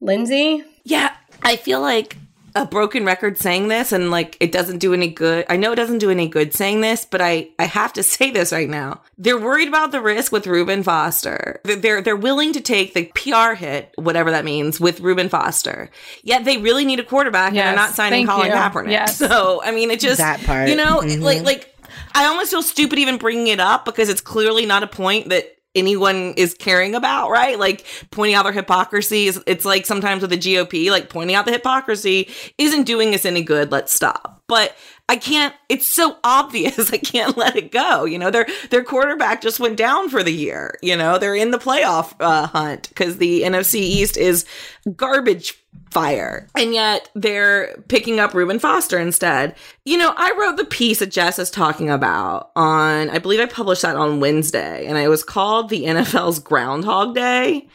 Lindsay? 0.00 0.64
Yeah, 0.84 1.14
I 1.42 1.56
feel 1.56 1.80
like 1.80 2.16
a 2.60 2.66
broken 2.66 3.04
record 3.04 3.36
saying 3.38 3.68
this 3.68 3.90
and 3.92 4.10
like 4.10 4.36
it 4.38 4.52
doesn't 4.52 4.78
do 4.78 4.94
any 4.94 5.08
good. 5.08 5.44
I 5.48 5.56
know 5.56 5.72
it 5.72 5.76
doesn't 5.76 5.98
do 5.98 6.10
any 6.10 6.28
good 6.28 6.54
saying 6.54 6.80
this, 6.82 7.04
but 7.04 7.20
I 7.20 7.48
I 7.58 7.64
have 7.64 7.92
to 7.94 8.02
say 8.14 8.30
this 8.30 8.52
right 8.52 8.68
now. 8.68 9.00
They're 9.18 9.38
worried 9.40 9.68
about 9.68 9.90
the 9.92 10.00
risk 10.00 10.30
with 10.32 10.46
Reuben 10.46 10.82
Foster. 10.82 11.60
They're 11.64 12.00
they're 12.02 12.16
willing 12.16 12.52
to 12.52 12.60
take 12.60 12.94
the 12.94 13.06
PR 13.14 13.54
hit, 13.54 13.92
whatever 13.96 14.30
that 14.30 14.44
means, 14.44 14.78
with 14.78 15.00
Reuben 15.00 15.28
Foster. 15.28 15.90
Yet 16.22 16.44
they 16.44 16.58
really 16.58 16.84
need 16.84 17.00
a 17.00 17.04
quarterback 17.04 17.48
and 17.48 17.56
they're 17.58 17.74
not 17.74 17.94
signing 17.94 18.26
thank 18.26 18.30
Colin 18.38 18.48
you. 18.50 18.54
Kaepernick. 18.56 18.90
Yes. 18.92 19.16
So 19.16 19.62
I 19.64 19.72
mean, 19.72 19.90
it 19.90 20.00
just 20.00 20.18
That 20.18 20.40
part. 20.44 20.68
you 20.68 20.76
know, 20.76 21.00
Mhm. 21.00 21.20
like 21.22 21.42
like 21.42 21.74
I 22.14 22.26
almost 22.26 22.50
feel 22.50 22.62
stupid 22.62 22.98
even 22.98 23.18
bringing 23.18 23.48
it 23.48 23.60
up 23.60 23.84
because 23.84 24.08
it's 24.08 24.20
clearly 24.20 24.66
not 24.66 24.82
a 24.82 24.86
point 24.86 25.28
that 25.30 25.56
anyone 25.74 26.34
is 26.36 26.54
caring 26.54 26.94
about, 26.94 27.30
right? 27.30 27.58
Like 27.58 27.84
pointing 28.10 28.34
out 28.34 28.44
their 28.44 28.52
hypocrisy 28.52 29.26
is 29.26 29.42
it's 29.46 29.64
like 29.64 29.86
sometimes 29.86 30.22
with 30.22 30.30
the 30.30 30.38
GOP, 30.38 30.90
like 30.90 31.08
pointing 31.08 31.36
out 31.36 31.46
the 31.46 31.52
hypocrisy 31.52 32.28
isn't 32.58 32.84
doing 32.84 33.14
us 33.14 33.24
any 33.24 33.42
good. 33.42 33.70
Let's 33.70 33.92
stop. 33.92 34.42
But 34.48 34.76
I 35.10 35.16
can't 35.16 35.52
it's 35.68 35.88
so 35.88 36.18
obvious 36.22 36.90
I 36.92 36.98
can't 36.98 37.36
let 37.36 37.56
it 37.56 37.72
go. 37.72 38.04
You 38.04 38.16
know, 38.16 38.30
their 38.30 38.46
their 38.70 38.84
quarterback 38.84 39.42
just 39.42 39.58
went 39.58 39.76
down 39.76 40.08
for 40.08 40.22
the 40.22 40.32
year. 40.32 40.78
You 40.82 40.96
know, 40.96 41.18
they're 41.18 41.34
in 41.34 41.50
the 41.50 41.58
playoff 41.58 42.14
uh, 42.20 42.46
hunt 42.46 42.88
because 42.90 43.16
the 43.16 43.42
NFC 43.42 43.80
East 43.80 44.16
is 44.16 44.46
garbage 44.94 45.58
fire. 45.90 46.46
And 46.56 46.72
yet 46.72 47.10
they're 47.16 47.76
picking 47.88 48.20
up 48.20 48.34
Reuben 48.34 48.60
Foster 48.60 49.00
instead. 49.00 49.56
You 49.84 49.98
know, 49.98 50.14
I 50.16 50.32
wrote 50.38 50.56
the 50.56 50.64
piece 50.64 51.00
that 51.00 51.10
Jess 51.10 51.40
is 51.40 51.50
talking 51.50 51.90
about 51.90 52.52
on, 52.54 53.10
I 53.10 53.18
believe 53.18 53.40
I 53.40 53.46
published 53.46 53.82
that 53.82 53.96
on 53.96 54.20
Wednesday, 54.20 54.86
and 54.86 54.96
it 54.96 55.08
was 55.08 55.24
called 55.24 55.68
The 55.68 55.86
NFL's 55.86 56.38
Groundhog 56.38 57.16
Day. 57.16 57.66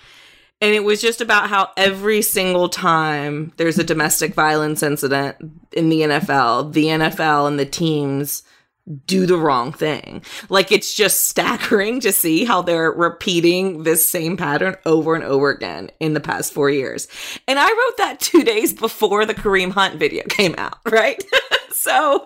And 0.66 0.74
it 0.74 0.84
was 0.84 1.00
just 1.00 1.22
about 1.22 1.48
how 1.48 1.70
every 1.78 2.24
single 2.24 2.70
time 2.70 3.54
there's 3.58 3.78
a 3.78 3.84
domestic 3.84 4.34
violence 4.34 4.82
incident 4.82 5.38
in 5.72 5.90
the 5.90 6.02
NFL, 6.02 6.74
the 6.74 6.86
NFL 6.86 7.48
and 7.48 7.60
the 7.60 7.68
teams 7.68 8.42
do 9.06 9.26
the 9.26 9.38
wrong 9.38 9.72
thing. 9.72 10.22
Like 10.50 10.72
it's 10.72 10.94
just 10.94 11.26
staggering 11.28 12.00
to 12.02 12.12
see 12.12 12.46
how 12.46 12.62
they're 12.62 12.92
repeating 12.92 13.84
this 13.84 14.08
same 14.08 14.38
pattern 14.38 14.76
over 14.86 15.16
and 15.16 15.24
over 15.24 15.50
again 15.50 15.90
in 16.00 16.14
the 16.14 16.20
past 16.20 16.54
four 16.54 16.70
years. 16.70 17.08
And 17.48 17.58
I 17.58 17.68
wrote 17.68 17.98
that 17.98 18.20
two 18.20 18.44
days 18.44 18.74
before 18.74 19.26
the 19.26 19.34
Kareem 19.34 19.72
Hunt 19.72 19.96
video 19.96 20.24
came 20.30 20.56
out, 20.58 20.78
right? 20.86 21.24
so 21.72 22.26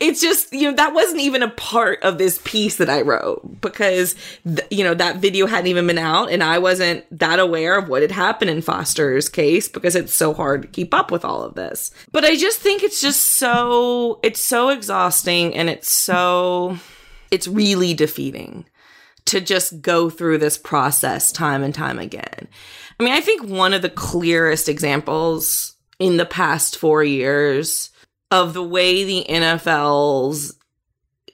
it's 0.00 0.20
just, 0.20 0.52
you 0.52 0.70
know, 0.70 0.76
that 0.76 0.94
wasn't 0.94 1.20
even 1.20 1.42
a 1.42 1.50
part 1.50 2.02
of 2.02 2.18
this 2.18 2.40
piece 2.44 2.76
that 2.76 2.90
I 2.90 3.02
wrote 3.02 3.60
because, 3.60 4.14
th- 4.44 4.66
you 4.70 4.84
know, 4.84 4.94
that 4.94 5.16
video 5.16 5.46
hadn't 5.46 5.68
even 5.68 5.86
been 5.86 5.98
out 5.98 6.30
and 6.30 6.42
I 6.42 6.58
wasn't 6.58 7.04
that 7.18 7.38
aware 7.38 7.78
of 7.78 7.88
what 7.88 8.02
had 8.02 8.10
happened 8.12 8.50
in 8.50 8.62
Foster's 8.62 9.28
case 9.28 9.68
because 9.68 9.94
it's 9.94 10.14
so 10.14 10.32
hard 10.32 10.62
to 10.62 10.68
keep 10.68 10.94
up 10.94 11.10
with 11.10 11.24
all 11.24 11.42
of 11.42 11.54
this. 11.54 11.90
But 12.12 12.24
I 12.24 12.36
just 12.36 12.60
think 12.60 12.82
it's 12.82 13.00
just 13.00 13.22
so, 13.24 14.20
it's 14.22 14.40
so 14.40 14.70
exhausting 14.70 15.54
and 15.54 15.68
it's 15.68 15.97
so, 15.98 16.78
it's 17.30 17.48
really 17.48 17.94
defeating 17.94 18.66
to 19.26 19.40
just 19.40 19.82
go 19.82 20.08
through 20.08 20.38
this 20.38 20.56
process 20.56 21.32
time 21.32 21.62
and 21.62 21.74
time 21.74 21.98
again. 21.98 22.48
I 22.98 23.02
mean, 23.02 23.12
I 23.12 23.20
think 23.20 23.44
one 23.44 23.74
of 23.74 23.82
the 23.82 23.90
clearest 23.90 24.68
examples 24.68 25.76
in 25.98 26.16
the 26.16 26.24
past 26.24 26.78
four 26.78 27.04
years 27.04 27.90
of 28.30 28.54
the 28.54 28.62
way 28.62 29.04
the 29.04 29.26
NFL's 29.28 30.56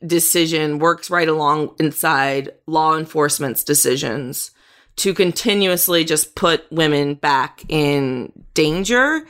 decision 0.04 0.78
works 0.78 1.10
right 1.10 1.28
along 1.28 1.74
inside 1.78 2.50
law 2.66 2.96
enforcement's 2.96 3.64
decisions 3.64 4.50
to 4.96 5.14
continuously 5.14 6.04
just 6.04 6.34
put 6.34 6.70
women 6.70 7.14
back 7.14 7.64
in 7.68 8.32
danger 8.54 9.26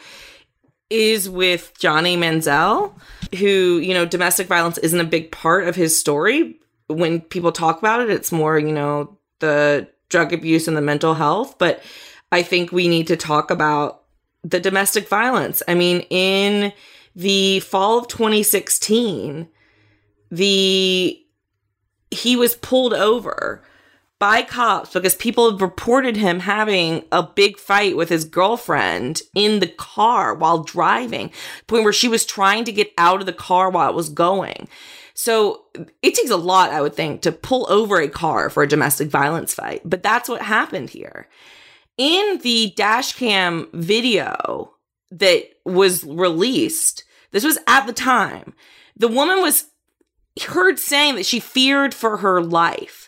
is 0.91 1.28
with 1.28 1.72
Johnny 1.78 2.16
Manziel, 2.16 2.95
who, 3.39 3.78
you 3.78 3.95
know, 3.95 4.05
domestic 4.05 4.47
violence 4.47 4.78
isn't 4.78 5.01
a 5.01 5.05
big 5.05 5.32
part 5.32 5.66
of 5.66 5.76
his 5.76 5.99
story. 5.99 6.59
When 6.87 7.20
people 7.20 7.53
talk 7.53 7.78
about 7.78 8.01
it, 8.01 8.11
it's 8.11 8.32
more, 8.32 8.59
you 8.59 8.72
know, 8.72 9.18
the 9.39 9.89
drug 10.09 10.32
abuse 10.32 10.68
and 10.68 10.76
the 10.76 10.82
mental 10.82 11.14
health. 11.14 11.57
But 11.59 11.82
I 12.30 12.43
think 12.43 12.70
we 12.70 12.89
need 12.89 13.07
to 13.09 13.16
talk 13.16 13.51
about 13.51 14.03
the 14.43 14.61
domestic 14.61 15.09
violence. 15.09 15.62
I 15.66 15.74
mean, 15.74 16.01
in 16.11 16.72
the 17.16 17.61
fall 17.61 17.99
of 17.99 18.09
2016, 18.09 19.49
the 20.30 21.20
he 22.11 22.37
was 22.37 22.55
pulled 22.57 22.95
over 22.95 23.62
by 24.25 24.41
cops 24.41 24.95
because 24.95 25.14
people 25.14 25.51
had 25.51 25.61
reported 25.61 26.16
him 26.16 26.41
having 26.41 27.05
a 27.12 27.22
big 27.22 27.59
fight 27.59 27.95
with 27.95 28.09
his 28.09 28.25
girlfriend 28.25 29.20
in 29.35 29.61
the 29.61 29.66
car 29.66 30.35
while 30.35 30.62
driving, 30.62 31.31
point 31.66 31.85
where 31.85 31.93
she 31.93 32.09
was 32.09 32.25
trying 32.25 32.64
to 32.64 32.72
get 32.72 32.91
out 32.97 33.20
of 33.20 33.27
the 33.27 33.35
car 33.35 33.68
while 33.68 33.91
it 33.91 33.95
was 33.95 34.09
going. 34.09 34.66
So 35.12 35.66
it 36.01 36.14
takes 36.14 36.31
a 36.31 36.39
lot, 36.39 36.70
I 36.70 36.81
would 36.81 36.95
think, 36.95 37.20
to 37.20 37.33
pull 37.33 37.70
over 37.70 38.01
a 38.01 38.09
car 38.09 38.49
for 38.49 38.62
a 38.62 38.66
domestic 38.66 39.11
violence 39.11 39.53
fight. 39.53 39.83
But 39.85 40.03
that's 40.03 40.31
what 40.31 40.41
happened 40.41 40.89
here. 40.89 41.29
In 41.99 42.39
the 42.43 42.72
dash 42.79 43.12
cam 43.12 43.68
video 43.75 44.72
that 45.11 45.51
was 45.66 46.03
released, 46.03 47.05
this 47.33 47.45
was 47.45 47.59
at 47.66 47.87
the 47.87 47.93
time, 47.93 48.55
the 48.97 49.07
woman 49.07 49.43
was 49.43 49.66
heard 50.47 50.79
saying 50.79 51.16
that 51.16 51.27
she 51.27 51.41
feared 51.41 51.93
for 51.93 52.16
her 52.16 52.41
life. 52.41 53.04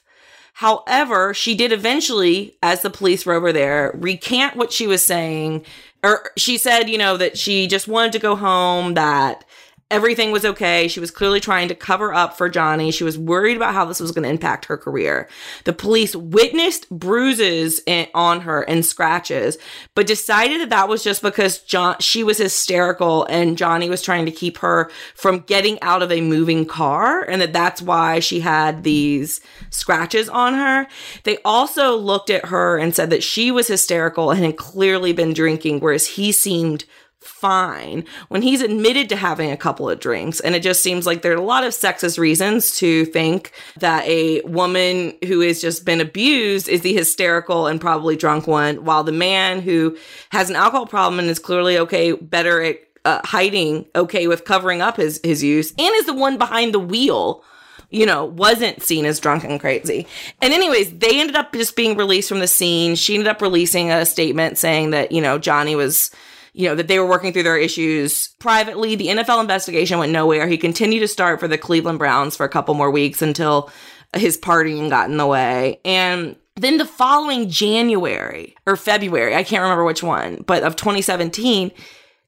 However, 0.57 1.35
she 1.35 1.55
did 1.55 1.71
eventually, 1.71 2.57
as 2.63 2.81
the 2.81 2.89
police 2.89 3.27
were 3.27 3.35
over 3.35 3.53
there, 3.53 3.91
recant 3.95 4.57
what 4.57 4.73
she 4.73 4.87
was 4.87 5.05
saying. 5.05 5.67
Or 6.03 6.31
she 6.39 6.57
said, 6.57 6.89
you 6.89 6.97
know, 6.97 7.19
that 7.19 7.37
she 7.37 7.67
just 7.67 7.87
wanted 7.87 8.13
to 8.13 8.19
go 8.19 8.35
home, 8.35 8.95
that 8.95 9.45
everything 9.89 10.33
was 10.33 10.45
okay. 10.45 10.89
She 10.89 10.99
was 10.99 11.13
clearly 11.13 11.39
trying 11.39 11.69
to 11.69 11.75
cover 11.75 12.13
up 12.13 12.37
for 12.37 12.49
Johnny. 12.49 12.91
She 12.91 13.05
was 13.05 13.17
worried 13.17 13.57
about 13.57 13.73
how 13.73 13.85
this 13.85 14.01
was 14.01 14.11
going 14.11 14.25
to 14.25 14.29
impact 14.29 14.65
her 14.65 14.77
career. 14.77 15.29
The 15.63 15.73
police 15.73 16.17
witnessed 16.17 16.91
bruises 16.91 17.81
in, 17.87 18.09
on 18.13 18.41
her 18.41 18.63
and 18.63 18.85
scratches, 18.85 19.59
but 19.95 20.09
decided 20.09 20.61
that 20.61 20.71
that 20.71 20.89
was 20.89 21.05
just 21.05 21.23
because 21.23 21.59
John 21.59 21.97
she 22.01 22.25
was 22.25 22.39
hysterical 22.39 23.25
and 23.27 23.57
Johnny 23.57 23.89
was 23.89 24.03
trying 24.03 24.27
to 24.27 24.33
keep 24.33 24.59
her 24.59 24.91
from 25.15 25.41
getting 25.41 25.81
out 25.83 26.03
of 26.03 26.11
a 26.11 26.21
moving 26.21 26.67
car 26.67 27.23
and 27.23 27.41
that 27.41 27.53
that's 27.53 27.81
why 27.81 28.19
she 28.19 28.41
had 28.41 28.83
these 28.83 29.41
scratches 29.71 30.29
on 30.29 30.55
her. 30.55 30.89
They 31.23 31.39
also 31.45 31.97
looked 31.97 32.31
at 32.31 32.47
her 32.47 32.77
and 32.77 32.95
said 32.95 33.11
that 33.11 33.23
she 33.23 33.53
was 33.53 33.69
hysterical 33.69 34.33
and 34.33 34.45
had 34.45 34.57
clearly 34.57 35.13
been 35.13 35.33
drinking 35.33 35.79
whereas 35.79 36.07
he 36.09 36.33
seemed 36.33 36.85
fine 37.21 38.05
when 38.29 38.43
he's 38.43 38.63
admitted 38.63 39.09
to 39.09 39.17
having 39.17 39.51
a 39.51 39.57
couple 39.57 39.89
of 39.91 40.01
drinks. 40.01 40.41
And 40.41 40.55
it 40.55 40.63
just 40.63 40.83
seems 40.83 41.07
like 41.07 41.23
there 41.23 41.33
are 41.33 41.37
a 41.37 41.43
lot 41.43 41.65
of 41.65 41.73
sexist 41.73 42.19
reasons 42.19 42.77
to 42.79 43.05
think 43.07 43.53
that 43.79 44.07
a 44.07 44.41
woman 44.43 45.17
who 45.27 45.41
has 45.41 45.61
just 45.61 45.85
been 45.85 46.01
abused 46.01 46.69
is 46.69 46.83
the 46.83 46.95
hysterical 46.95 47.67
and 47.67 47.81
probably 47.81 48.17
drunk 48.17 48.47
one, 48.47 48.85
while 48.85 49.05
the 49.05 49.13
man 49.13 49.61
who 49.61 49.97
has 50.31 50.51
an 50.51 50.57
alcohol 50.57 50.87
problem 50.87 51.19
and 51.19 51.29
is 51.29 51.39
clearly 51.39 51.79
okay, 51.79 52.13
better 52.13 52.63
at 52.63 52.79
uh, 53.05 53.21
hiding, 53.25 53.87
okay 53.95 54.27
with 54.27 54.45
covering 54.45 54.81
up 54.81 54.97
his, 54.97 55.21
his 55.23 55.43
use, 55.43 55.71
and 55.79 55.95
is 55.95 56.07
the 56.07 56.15
one 56.15 56.39
behind 56.39 56.75
the 56.75 56.81
wheel 56.81 57.43
you 57.89 58.05
know, 58.05 58.25
wasn't 58.25 58.83
seen 58.83 59.07
as 59.07 59.21
drunk 59.21 59.45
and 59.45 59.61
crazy. 59.61 60.09
And 60.43 60.53
anyways, 60.53 60.99
they 60.99 61.21
ended 61.21 61.37
up 61.37 61.53
just 61.53 61.77
being 61.77 61.97
released 61.97 62.29
from 62.29 62.41
the 62.41 62.49
scene. 62.49 62.97
She 62.97 63.15
ended 63.15 63.29
up 63.29 63.41
releasing 63.41 63.93
a 63.93 64.05
statement 64.05 64.59
saying 64.59 64.91
that, 64.91 65.13
you 65.13 65.21
know, 65.21 65.39
Johnny 65.39 65.77
was 65.77 66.11
you 66.57 66.67
know, 66.67 66.75
that 66.75 66.89
they 66.89 66.99
were 66.99 67.07
working 67.07 67.35
through 67.35 67.43
their 67.43 67.59
issues 67.59 68.29
privately. 68.39 68.97
The 68.97 69.09
NFL 69.09 69.43
investigation 69.43 69.99
went 69.99 70.11
nowhere. 70.11 70.49
He 70.49 70.57
continued 70.57 71.01
to 71.01 71.09
start 71.09 71.39
for 71.39 71.47
the 71.47 71.59
Cleveland 71.59 71.99
Browns 71.99 72.35
for 72.35 72.47
a 72.47 72.49
couple 72.49 72.73
more 72.73 72.91
weeks 72.91 73.21
until 73.21 73.71
his 74.17 74.39
partying 74.39 74.89
got 74.89 75.11
in 75.11 75.19
the 75.19 75.27
way. 75.27 75.81
And 75.85 76.35
then 76.55 76.79
the 76.79 76.87
following 76.87 77.51
January 77.51 78.57
or 78.67 78.75
February, 78.77 79.35
I 79.35 79.43
can't 79.43 79.63
remember 79.63 79.85
which 79.85 80.03
one, 80.03 80.43
but 80.47 80.63
of 80.63 80.77
2017, 80.77 81.73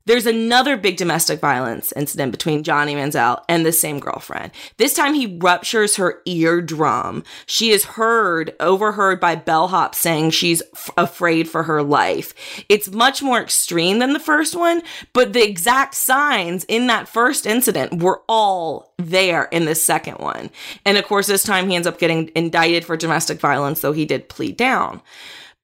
There's 0.08 0.24
another 0.24 0.78
big 0.78 0.96
domestic 0.96 1.38
violence 1.38 1.92
incident 1.92 2.32
between 2.32 2.62
Johnny 2.62 2.94
Manziel 2.94 3.42
and 3.46 3.66
the 3.66 3.72
same 3.72 4.00
girlfriend. 4.00 4.52
This 4.78 4.94
time 4.94 5.12
he 5.12 5.36
ruptures 5.38 5.96
her 5.96 6.22
eardrum. 6.24 7.24
She 7.44 7.72
is 7.72 7.84
heard, 7.84 8.56
overheard 8.58 9.20
by 9.20 9.34
bellhop 9.34 9.94
saying 9.94 10.30
she's 10.30 10.62
f- 10.72 10.88
afraid 10.96 11.46
for 11.46 11.64
her 11.64 11.82
life. 11.82 12.32
It's 12.70 12.90
much 12.90 13.22
more 13.22 13.38
extreme 13.38 13.98
than 13.98 14.14
the 14.14 14.18
first 14.18 14.56
one, 14.56 14.80
but 15.12 15.34
the 15.34 15.46
exact 15.46 15.94
signs 15.94 16.64
in 16.64 16.86
that 16.86 17.06
first 17.06 17.44
incident 17.44 18.02
were 18.02 18.22
all 18.30 18.94
there 18.96 19.44
in 19.52 19.66
the 19.66 19.74
second 19.74 20.20
one. 20.20 20.48
And 20.86 20.96
of 20.96 21.04
course, 21.04 21.26
this 21.26 21.42
time 21.42 21.68
he 21.68 21.76
ends 21.76 21.86
up 21.86 21.98
getting 21.98 22.30
indicted 22.34 22.86
for 22.86 22.96
domestic 22.96 23.40
violence, 23.40 23.82
though 23.82 23.92
he 23.92 24.06
did 24.06 24.30
plead 24.30 24.56
down. 24.56 25.02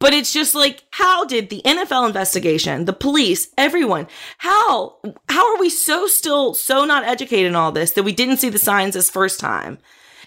But 0.05 0.13
it's 0.13 0.35
just 0.35 0.55
like, 0.55 0.83
how 0.91 1.25
did 1.25 1.49
the 1.49 1.63
NFL 1.65 2.07
investigation, 2.07 2.85
the 2.85 2.93
police, 2.93 3.49
everyone, 3.57 4.07
how 4.37 4.97
how 5.31 5.55
are 5.55 5.59
we 5.59 5.71
so 5.71 6.07
still 6.07 6.53
so 6.53 6.85
not 6.85 7.05
educated 7.05 7.47
in 7.47 7.57
all 7.57 7.73
this 7.73 7.93
that 7.93 8.03
we 8.03 8.13
didn't 8.13 8.37
see 8.37 8.51
the 8.51 8.59
signs 8.59 8.93
this 8.93 9.09
first 9.09 9.41
time? 9.41 9.79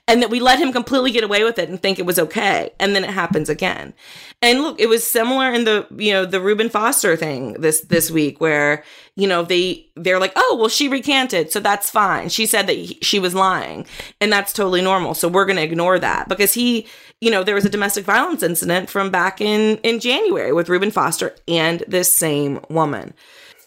And 0.10 0.22
that 0.22 0.30
we 0.30 0.40
let 0.40 0.60
him 0.60 0.72
completely 0.72 1.12
get 1.12 1.26
away 1.26 1.44
with 1.44 1.60
it 1.60 1.68
and 1.68 1.82
think 1.82 2.00
it 2.00 2.06
was 2.06 2.18
okay. 2.18 2.72
And 2.80 2.96
then 2.96 3.04
it 3.04 3.10
happens 3.10 3.50
again. 3.50 3.94
And 4.42 4.62
look, 4.62 4.80
it 4.80 4.88
was 4.88 5.06
similar 5.06 5.52
in 5.52 5.66
the, 5.66 5.86
you 5.98 6.14
know, 6.14 6.26
the 6.26 6.40
Reuben 6.40 6.70
Foster 6.70 7.18
thing 7.18 7.54
this 7.54 7.82
this 7.82 8.10
week 8.10 8.40
where, 8.40 8.84
you 9.16 9.28
know, 9.28 9.44
they 9.44 9.86
they're 9.96 10.20
like, 10.20 10.32
"Oh, 10.36 10.56
well 10.60 10.70
she 10.70 10.88
recanted, 10.88 11.52
so 11.52 11.60
that's 11.60 11.90
fine. 11.90 12.30
She 12.30 12.46
said 12.46 12.68
that 12.68 12.76
he, 12.76 13.00
she 13.02 13.20
was 13.20 13.36
lying." 13.36 13.86
And 14.22 14.32
that's 14.32 14.54
totally 14.54 14.82
normal. 14.82 15.14
So 15.14 15.28
we're 15.28 15.46
going 15.46 15.58
to 15.58 15.64
ignore 15.64 16.00
that 16.00 16.30
because 16.30 16.54
he, 16.54 16.88
you 17.20 17.32
know, 17.32 17.44
there 17.44 17.56
was 17.56 17.66
a 17.66 17.70
domestic 17.70 18.06
violence 18.06 18.44
incident 18.44 18.90
from 18.90 19.10
back 19.10 19.42
in 19.42 19.78
in 19.78 20.00
January 20.00 20.54
with 20.54 20.70
Reuben 20.70 20.92
Foster 20.92 21.36
and 21.48 21.84
this 21.88 22.16
same 22.16 22.62
woman. 22.70 23.14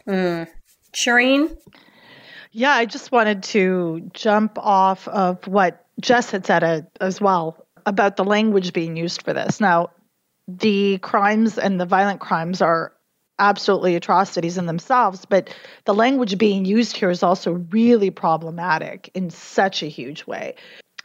Mm. 0.06 0.48
Shireen? 0.94 1.56
Yeah, 2.52 2.72
I 2.72 2.84
just 2.84 3.12
wanted 3.12 3.42
to 3.44 4.10
jump 4.12 4.58
off 4.58 5.06
of 5.08 5.46
what 5.46 5.86
Jess 6.00 6.30
had 6.30 6.46
said 6.46 6.62
it 6.62 6.86
as 7.00 7.20
well 7.20 7.66
about 7.86 8.16
the 8.16 8.24
language 8.24 8.72
being 8.72 8.96
used 8.96 9.22
for 9.22 9.32
this. 9.32 9.60
Now, 9.60 9.90
the 10.48 10.98
crimes 10.98 11.58
and 11.58 11.80
the 11.80 11.86
violent 11.86 12.20
crimes 12.20 12.60
are 12.60 12.92
absolutely 13.38 13.96
atrocities 13.96 14.58
in 14.58 14.66
themselves, 14.66 15.24
but 15.24 15.54
the 15.86 15.94
language 15.94 16.36
being 16.38 16.64
used 16.64 16.96
here 16.96 17.10
is 17.10 17.22
also 17.22 17.52
really 17.70 18.10
problematic 18.10 19.10
in 19.14 19.30
such 19.30 19.82
a 19.82 19.86
huge 19.86 20.26
way. 20.26 20.54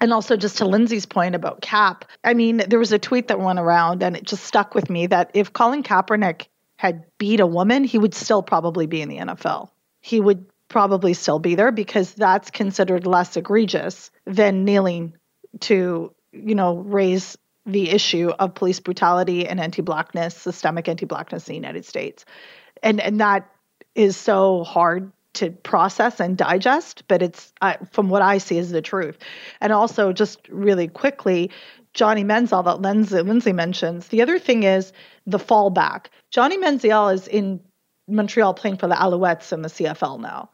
And 0.01 0.11
also, 0.11 0.35
just 0.35 0.57
to 0.57 0.65
Lindsay's 0.65 1.05
point 1.05 1.35
about 1.35 1.61
Cap, 1.61 2.05
I 2.23 2.33
mean, 2.33 2.57
there 2.67 2.79
was 2.79 2.91
a 2.91 2.99
tweet 2.99 3.29
that 3.29 3.39
went 3.39 3.59
around 3.59 4.03
and 4.03 4.17
it 4.17 4.23
just 4.23 4.43
stuck 4.43 4.75
with 4.75 4.89
me 4.89 5.07
that 5.07 5.31
if 5.33 5.53
Colin 5.53 5.83
Kaepernick 5.83 6.47
had 6.75 7.05
beat 7.17 7.39
a 7.39 7.47
woman, 7.47 7.85
he 7.85 7.97
would 7.97 8.13
still 8.13 8.43
probably 8.43 8.87
be 8.87 9.01
in 9.01 9.07
the 9.07 9.17
NFL. 9.17 9.69
He 10.01 10.19
would 10.19 10.45
probably 10.75 11.13
still 11.13 11.39
be 11.39 11.55
there 11.55 11.71
because 11.71 12.13
that's 12.15 12.51
considered 12.51 13.07
less 13.07 13.37
egregious 13.37 14.11
than 14.25 14.65
kneeling 14.65 15.15
to, 15.61 16.13
you 16.33 16.53
know, 16.53 16.75
raise 16.75 17.37
the 17.65 17.89
issue 17.89 18.29
of 18.37 18.55
police 18.55 18.81
brutality 18.81 19.47
and 19.47 19.61
anti-blackness, 19.61 20.35
systemic 20.35 20.89
anti-blackness 20.89 21.47
in 21.47 21.53
the 21.53 21.55
United 21.55 21.85
States. 21.85 22.25
And 22.83 22.99
and 22.99 23.21
that 23.21 23.49
is 23.95 24.17
so 24.17 24.65
hard 24.65 25.13
to 25.35 25.49
process 25.51 26.19
and 26.19 26.35
digest, 26.37 27.05
but 27.07 27.21
it's 27.21 27.53
uh, 27.61 27.75
from 27.93 28.09
what 28.09 28.21
I 28.21 28.39
see 28.39 28.57
is 28.57 28.69
the 28.69 28.81
truth. 28.81 29.17
And 29.61 29.71
also, 29.71 30.11
just 30.11 30.45
really 30.49 30.89
quickly, 30.89 31.51
Johnny 31.93 32.25
Manziel 32.25 32.65
that 32.65 32.81
Lindsay, 32.81 33.21
Lindsay 33.21 33.53
mentions. 33.53 34.09
The 34.09 34.21
other 34.21 34.39
thing 34.39 34.63
is 34.63 34.91
the 35.25 35.39
fallback. 35.39 36.07
Johnny 36.31 36.57
Manziel 36.57 37.13
is 37.13 37.29
in 37.29 37.61
Montreal 38.09 38.53
playing 38.53 38.75
for 38.75 38.87
the 38.87 38.95
Alouettes 38.95 39.53
in 39.53 39.61
the 39.61 39.69
CFL 39.69 40.19
now. 40.19 40.49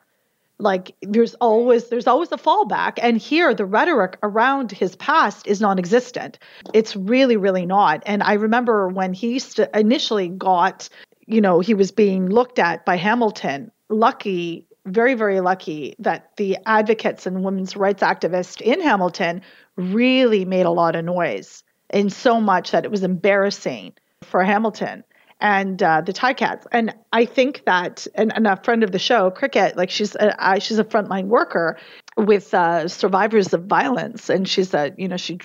Like 0.61 0.95
there's 1.01 1.33
always 1.35 1.89
there's 1.89 2.07
always 2.07 2.31
a 2.31 2.37
fallback, 2.37 2.99
and 3.01 3.17
here 3.17 3.53
the 3.53 3.65
rhetoric 3.65 4.17
around 4.23 4.71
his 4.71 4.95
past 4.95 5.47
is 5.47 5.59
non-existent. 5.59 6.39
It's 6.73 6.95
really 6.95 7.37
really 7.37 7.65
not. 7.65 8.03
And 8.05 8.21
I 8.23 8.33
remember 8.33 8.87
when 8.87 9.13
he 9.13 9.39
st- 9.39 9.69
initially 9.73 10.29
got, 10.29 10.87
you 11.25 11.41
know, 11.41 11.59
he 11.59 11.73
was 11.73 11.91
being 11.91 12.29
looked 12.29 12.59
at 12.59 12.85
by 12.85 12.95
Hamilton. 12.95 13.71
Lucky 13.89 14.67
very, 14.85 15.13
very 15.13 15.41
lucky 15.41 15.95
that 15.99 16.31
the 16.37 16.57
advocates 16.65 17.27
and 17.27 17.43
women's 17.43 17.75
rights 17.75 18.01
activists 18.01 18.61
in 18.61 18.81
Hamilton 18.81 19.41
really 19.75 20.43
made 20.43 20.65
a 20.65 20.71
lot 20.71 20.95
of 20.95 21.05
noise, 21.05 21.63
and 21.89 22.11
so 22.11 22.41
much 22.41 22.71
that 22.71 22.85
it 22.85 22.91
was 22.91 23.03
embarrassing 23.03 23.93
for 24.23 24.43
Hamilton 24.43 25.03
and 25.41 25.81
uh, 25.81 26.01
the 26.01 26.13
Ticats. 26.13 26.65
And 26.71 26.93
I 27.11 27.25
think 27.25 27.65
that, 27.65 28.07
and, 28.15 28.33
and, 28.33 28.47
a 28.47 28.55
friend 28.63 28.83
of 28.83 28.91
the 28.91 28.99
show, 28.99 29.31
Cricket, 29.31 29.75
like 29.75 29.89
she's 29.89 30.15
a, 30.15 30.41
uh, 30.41 30.59
she's 30.59 30.79
a 30.79 30.83
frontline 30.83 31.25
worker 31.25 31.77
with 32.15 32.53
uh, 32.53 32.87
survivors 32.87 33.53
of 33.53 33.65
violence, 33.65 34.29
and 34.29 34.47
she's 34.47 34.73
a 34.73 34.93
you 34.97 35.07
know 35.07 35.17
she 35.17 35.39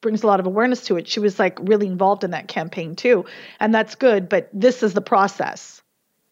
brings 0.00 0.22
a 0.22 0.26
lot 0.26 0.40
of 0.40 0.46
awareness 0.46 0.84
to 0.86 0.96
it. 0.96 1.08
She 1.08 1.20
was 1.20 1.38
like 1.38 1.58
really 1.62 1.86
involved 1.86 2.24
in 2.24 2.32
that 2.32 2.48
campaign 2.48 2.94
too, 2.94 3.24
and 3.58 3.74
that's 3.74 3.94
good. 3.94 4.28
But 4.28 4.48
this 4.52 4.82
is 4.82 4.94
the 4.94 5.02
process 5.02 5.82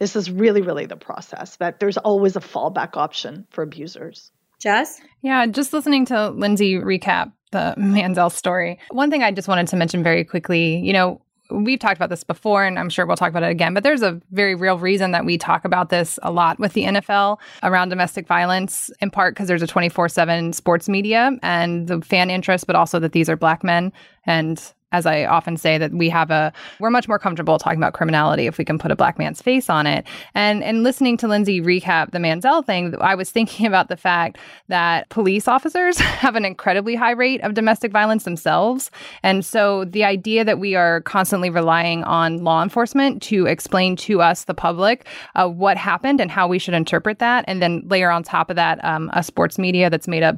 this 0.00 0.16
is 0.16 0.30
really, 0.30 0.62
really 0.62 0.86
the 0.86 0.96
process 0.96 1.56
that 1.56 1.78
there's 1.78 1.98
always 1.98 2.34
a 2.34 2.40
fallback 2.40 2.96
option 2.96 3.46
for 3.50 3.62
abusers. 3.62 4.32
Jess? 4.58 5.00
Yeah, 5.22 5.46
just 5.46 5.72
listening 5.72 6.06
to 6.06 6.30
Lindsay 6.30 6.74
recap 6.74 7.32
the 7.52 7.74
Manziel 7.76 8.32
story. 8.32 8.78
One 8.90 9.10
thing 9.10 9.22
I 9.22 9.30
just 9.30 9.46
wanted 9.46 9.68
to 9.68 9.76
mention 9.76 10.02
very 10.02 10.24
quickly, 10.24 10.78
you 10.78 10.92
know, 10.92 11.20
we've 11.50 11.78
talked 11.78 11.96
about 11.96 12.10
this 12.10 12.24
before 12.24 12.64
and 12.64 12.78
I'm 12.78 12.88
sure 12.88 13.06
we'll 13.06 13.16
talk 13.16 13.30
about 13.30 13.42
it 13.42 13.50
again, 13.50 13.74
but 13.74 13.82
there's 13.82 14.02
a 14.02 14.20
very 14.30 14.54
real 14.54 14.78
reason 14.78 15.10
that 15.12 15.24
we 15.24 15.38
talk 15.38 15.64
about 15.64 15.90
this 15.90 16.18
a 16.22 16.30
lot 16.30 16.58
with 16.58 16.72
the 16.72 16.84
NFL 16.84 17.38
around 17.62 17.88
domestic 17.88 18.26
violence, 18.26 18.90
in 19.00 19.10
part 19.10 19.34
because 19.34 19.48
there's 19.48 19.62
a 19.62 19.66
24 19.66 20.08
7 20.08 20.52
sports 20.52 20.88
media 20.88 21.32
and 21.42 21.88
the 21.88 22.00
fan 22.00 22.30
interest, 22.30 22.66
but 22.66 22.76
also 22.76 22.98
that 22.98 23.12
these 23.12 23.28
are 23.28 23.36
black 23.36 23.64
men. 23.64 23.92
And 24.26 24.72
as 24.92 25.06
I 25.06 25.24
often 25.24 25.56
say, 25.56 25.78
that 25.78 25.92
we 25.92 26.08
have 26.08 26.30
a 26.30 26.52
we're 26.78 26.90
much 26.90 27.08
more 27.08 27.18
comfortable 27.18 27.58
talking 27.58 27.78
about 27.78 27.92
criminality 27.92 28.46
if 28.46 28.58
we 28.58 28.64
can 28.64 28.78
put 28.78 28.90
a 28.90 28.96
black 28.96 29.18
man's 29.18 29.40
face 29.40 29.70
on 29.70 29.86
it. 29.86 30.06
And 30.34 30.62
and 30.62 30.82
listening 30.82 31.16
to 31.18 31.28
Lindsay 31.28 31.60
recap 31.60 32.10
the 32.10 32.18
Manziel 32.18 32.64
thing, 32.64 32.94
I 33.00 33.14
was 33.14 33.30
thinking 33.30 33.66
about 33.70 33.88
the 33.88 33.96
fact 33.96 34.38
that 34.68 35.08
police 35.08 35.46
officers 35.48 35.98
have 35.98 36.36
an 36.36 36.44
incredibly 36.44 36.94
high 36.94 37.12
rate 37.12 37.40
of 37.42 37.54
domestic 37.54 37.92
violence 37.92 38.24
themselves. 38.24 38.90
And 39.22 39.44
so 39.44 39.84
the 39.84 40.04
idea 40.04 40.44
that 40.44 40.58
we 40.58 40.74
are 40.74 41.00
constantly 41.02 41.50
relying 41.50 42.04
on 42.04 42.44
law 42.44 42.62
enforcement 42.62 43.22
to 43.22 43.46
explain 43.46 43.96
to 43.96 44.20
us, 44.20 44.44
the 44.44 44.54
public, 44.54 45.06
uh, 45.34 45.48
what 45.48 45.76
happened 45.76 46.20
and 46.20 46.30
how 46.30 46.48
we 46.48 46.58
should 46.58 46.74
interpret 46.74 47.18
that, 47.18 47.44
and 47.46 47.62
then 47.62 47.82
layer 47.86 48.10
on 48.10 48.22
top 48.22 48.50
of 48.50 48.56
that 48.56 48.82
um, 48.84 49.10
a 49.12 49.22
sports 49.22 49.58
media 49.58 49.90
that's 49.90 50.08
made 50.08 50.22
up 50.22 50.36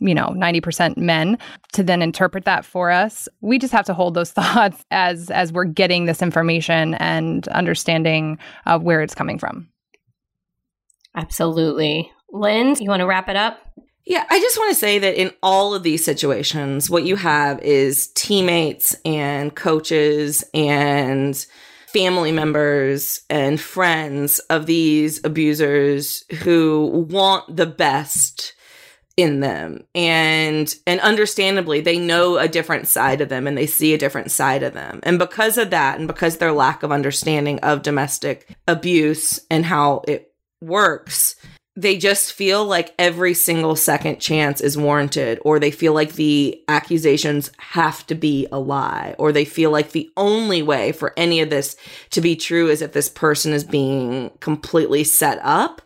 you 0.00 0.14
know 0.14 0.28
90% 0.36 0.96
men 0.96 1.38
to 1.72 1.82
then 1.82 2.02
interpret 2.02 2.44
that 2.44 2.64
for 2.64 2.90
us. 2.90 3.28
We 3.40 3.58
just 3.58 3.72
have 3.72 3.86
to 3.86 3.94
hold 3.94 4.14
those 4.14 4.32
thoughts 4.32 4.84
as 4.90 5.30
as 5.30 5.52
we're 5.52 5.64
getting 5.64 6.06
this 6.06 6.22
information 6.22 6.94
and 6.94 7.46
understanding 7.48 8.38
uh, 8.66 8.78
where 8.78 9.02
it's 9.02 9.14
coming 9.14 9.38
from. 9.38 9.68
Absolutely. 11.14 12.10
Lynn 12.32 12.76
you 12.80 12.88
want 12.88 13.00
to 13.00 13.06
wrap 13.06 13.28
it 13.28 13.36
up? 13.36 13.60
Yeah, 14.06 14.24
I 14.30 14.40
just 14.40 14.58
want 14.58 14.70
to 14.70 14.80
say 14.80 14.98
that 14.98 15.20
in 15.20 15.32
all 15.42 15.74
of 15.74 15.82
these 15.82 16.04
situations, 16.04 16.88
what 16.88 17.04
you 17.04 17.16
have 17.16 17.60
is 17.60 18.08
teammates 18.14 18.96
and 19.04 19.54
coaches 19.54 20.42
and 20.54 21.36
family 21.92 22.32
members 22.32 23.22
and 23.28 23.60
friends 23.60 24.38
of 24.50 24.66
these 24.66 25.22
abusers 25.24 26.24
who 26.42 27.06
want 27.10 27.54
the 27.54 27.66
best 27.66 28.54
in 29.16 29.40
them. 29.40 29.84
And 29.94 30.74
and 30.86 31.00
understandably 31.00 31.80
they 31.80 31.98
know 31.98 32.38
a 32.38 32.48
different 32.48 32.88
side 32.88 33.20
of 33.20 33.28
them 33.28 33.46
and 33.46 33.56
they 33.56 33.66
see 33.66 33.94
a 33.94 33.98
different 33.98 34.30
side 34.30 34.62
of 34.62 34.72
them. 34.72 35.00
And 35.02 35.18
because 35.18 35.58
of 35.58 35.70
that 35.70 35.98
and 35.98 36.06
because 36.06 36.38
their 36.38 36.52
lack 36.52 36.82
of 36.82 36.92
understanding 36.92 37.58
of 37.60 37.82
domestic 37.82 38.56
abuse 38.66 39.40
and 39.50 39.64
how 39.64 40.02
it 40.06 40.32
works 40.60 41.36
they 41.76 41.96
just 41.96 42.32
feel 42.32 42.64
like 42.64 42.94
every 42.98 43.32
single 43.32 43.76
second 43.76 44.18
chance 44.20 44.60
is 44.60 44.76
warranted 44.76 45.38
or 45.44 45.58
they 45.58 45.70
feel 45.70 45.94
like 45.94 46.14
the 46.14 46.60
accusations 46.68 47.50
have 47.58 48.06
to 48.06 48.14
be 48.14 48.46
a 48.50 48.58
lie 48.58 49.14
or 49.18 49.32
they 49.32 49.44
feel 49.44 49.70
like 49.70 49.92
the 49.92 50.10
only 50.16 50.62
way 50.62 50.92
for 50.92 51.14
any 51.16 51.40
of 51.40 51.48
this 51.48 51.76
to 52.10 52.20
be 52.20 52.34
true 52.34 52.68
is 52.68 52.82
if 52.82 52.92
this 52.92 53.08
person 53.08 53.52
is 53.52 53.64
being 53.64 54.30
completely 54.40 55.04
set 55.04 55.38
up 55.42 55.80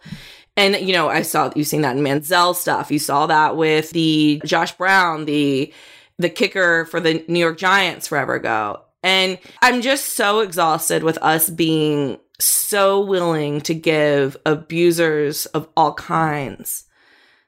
and 0.57 0.77
you 0.77 0.93
know, 0.93 1.09
I 1.09 1.23
saw 1.23 1.51
you've 1.55 1.67
seen 1.67 1.83
that 1.83 1.97
in 1.97 2.03
Manziel 2.03 2.55
stuff. 2.55 2.91
You 2.91 2.99
saw 2.99 3.27
that 3.27 3.57
with 3.57 3.91
the 3.91 4.41
Josh 4.45 4.73
Brown, 4.77 5.25
the 5.25 5.73
the 6.19 6.31
kicker 6.31 6.85
for 6.87 7.01
the 7.01 7.25
New 7.29 7.41
York 7.41 7.59
Giants 7.59 8.09
forever 8.09 8.35
ago. 8.35 8.81
And 9.03 9.39
I'm 9.61 9.83
just 9.83 10.15
so 10.15 10.41
exhausted 10.41 11.03
with 11.03 11.19
us 11.19 11.51
being 11.51 12.19
so 12.39 13.01
willing 13.05 13.61
to 13.63 13.75
give 13.75 14.37
abusers 14.47 15.47
of 15.47 15.69
all 15.77 15.95
kinds 15.95 16.85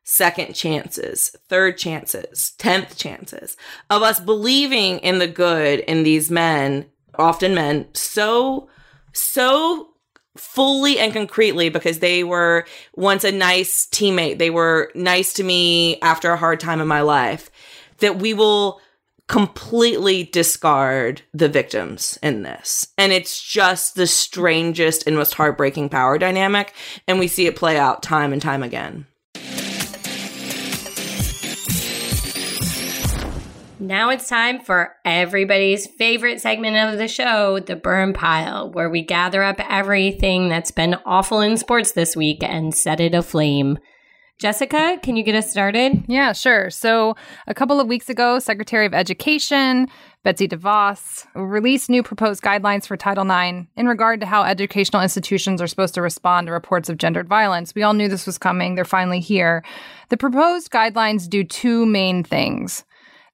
second 0.06 0.54
chances, 0.54 1.34
third 1.48 1.76
chances, 1.76 2.54
10th 2.58 2.96
chances 2.96 3.56
of 3.90 4.02
us 4.02 4.20
believing 4.20 4.98
in 5.00 5.18
the 5.18 5.26
good 5.26 5.80
in 5.80 6.04
these 6.04 6.30
men, 6.30 6.86
often 7.16 7.54
men, 7.54 7.86
so, 7.92 8.68
so 9.12 9.88
fully 10.36 10.98
and 10.98 11.12
concretely 11.12 11.68
because 11.68 11.98
they 11.98 12.24
were 12.24 12.66
once 12.94 13.24
a 13.24 13.32
nice 13.32 13.86
teammate. 13.86 14.38
They 14.38 14.50
were 14.50 14.90
nice 14.94 15.32
to 15.34 15.44
me 15.44 16.00
after 16.00 16.30
a 16.30 16.36
hard 16.36 16.60
time 16.60 16.80
in 16.80 16.88
my 16.88 17.00
life. 17.00 17.50
That 17.98 18.18
we 18.18 18.34
will 18.34 18.80
completely 19.28 20.24
discard 20.24 21.22
the 21.34 21.48
victims 21.48 22.18
in 22.22 22.42
this. 22.42 22.88
And 22.96 23.12
it's 23.12 23.42
just 23.42 23.96
the 23.96 24.06
strangest 24.06 25.06
and 25.06 25.16
most 25.16 25.34
heartbreaking 25.34 25.88
power 25.88 26.16
dynamic. 26.18 26.74
And 27.08 27.18
we 27.18 27.26
see 27.26 27.46
it 27.46 27.56
play 27.56 27.76
out 27.76 28.02
time 28.02 28.32
and 28.32 28.40
time 28.40 28.62
again. 28.62 29.06
Now 33.86 34.10
it's 34.10 34.28
time 34.28 34.58
for 34.58 34.96
everybody's 35.04 35.86
favorite 35.86 36.40
segment 36.40 36.76
of 36.76 36.98
the 36.98 37.06
show, 37.06 37.60
the 37.60 37.76
burn 37.76 38.14
pile, 38.14 38.68
where 38.72 38.90
we 38.90 39.00
gather 39.00 39.44
up 39.44 39.60
everything 39.70 40.48
that's 40.48 40.72
been 40.72 40.96
awful 41.06 41.40
in 41.40 41.56
sports 41.56 41.92
this 41.92 42.16
week 42.16 42.42
and 42.42 42.74
set 42.74 42.98
it 42.98 43.14
aflame. 43.14 43.78
Jessica, 44.38 44.98
can 45.04 45.14
you 45.14 45.22
get 45.22 45.36
us 45.36 45.48
started? 45.48 46.04
Yeah, 46.08 46.32
sure. 46.32 46.68
So, 46.68 47.14
a 47.46 47.54
couple 47.54 47.78
of 47.78 47.86
weeks 47.86 48.10
ago, 48.10 48.40
Secretary 48.40 48.86
of 48.86 48.92
Education 48.92 49.86
Betsy 50.24 50.48
DeVos 50.48 51.24
released 51.36 51.88
new 51.88 52.02
proposed 52.02 52.42
guidelines 52.42 52.88
for 52.88 52.96
Title 52.96 53.24
IX 53.24 53.68
in 53.76 53.86
regard 53.86 54.18
to 54.18 54.26
how 54.26 54.42
educational 54.42 55.00
institutions 55.00 55.62
are 55.62 55.68
supposed 55.68 55.94
to 55.94 56.02
respond 56.02 56.48
to 56.48 56.52
reports 56.52 56.88
of 56.88 56.98
gendered 56.98 57.28
violence. 57.28 57.72
We 57.72 57.84
all 57.84 57.94
knew 57.94 58.08
this 58.08 58.26
was 58.26 58.36
coming. 58.36 58.74
They're 58.74 58.84
finally 58.84 59.20
here. 59.20 59.62
The 60.08 60.16
proposed 60.16 60.72
guidelines 60.72 61.28
do 61.28 61.44
two 61.44 61.86
main 61.86 62.24
things. 62.24 62.84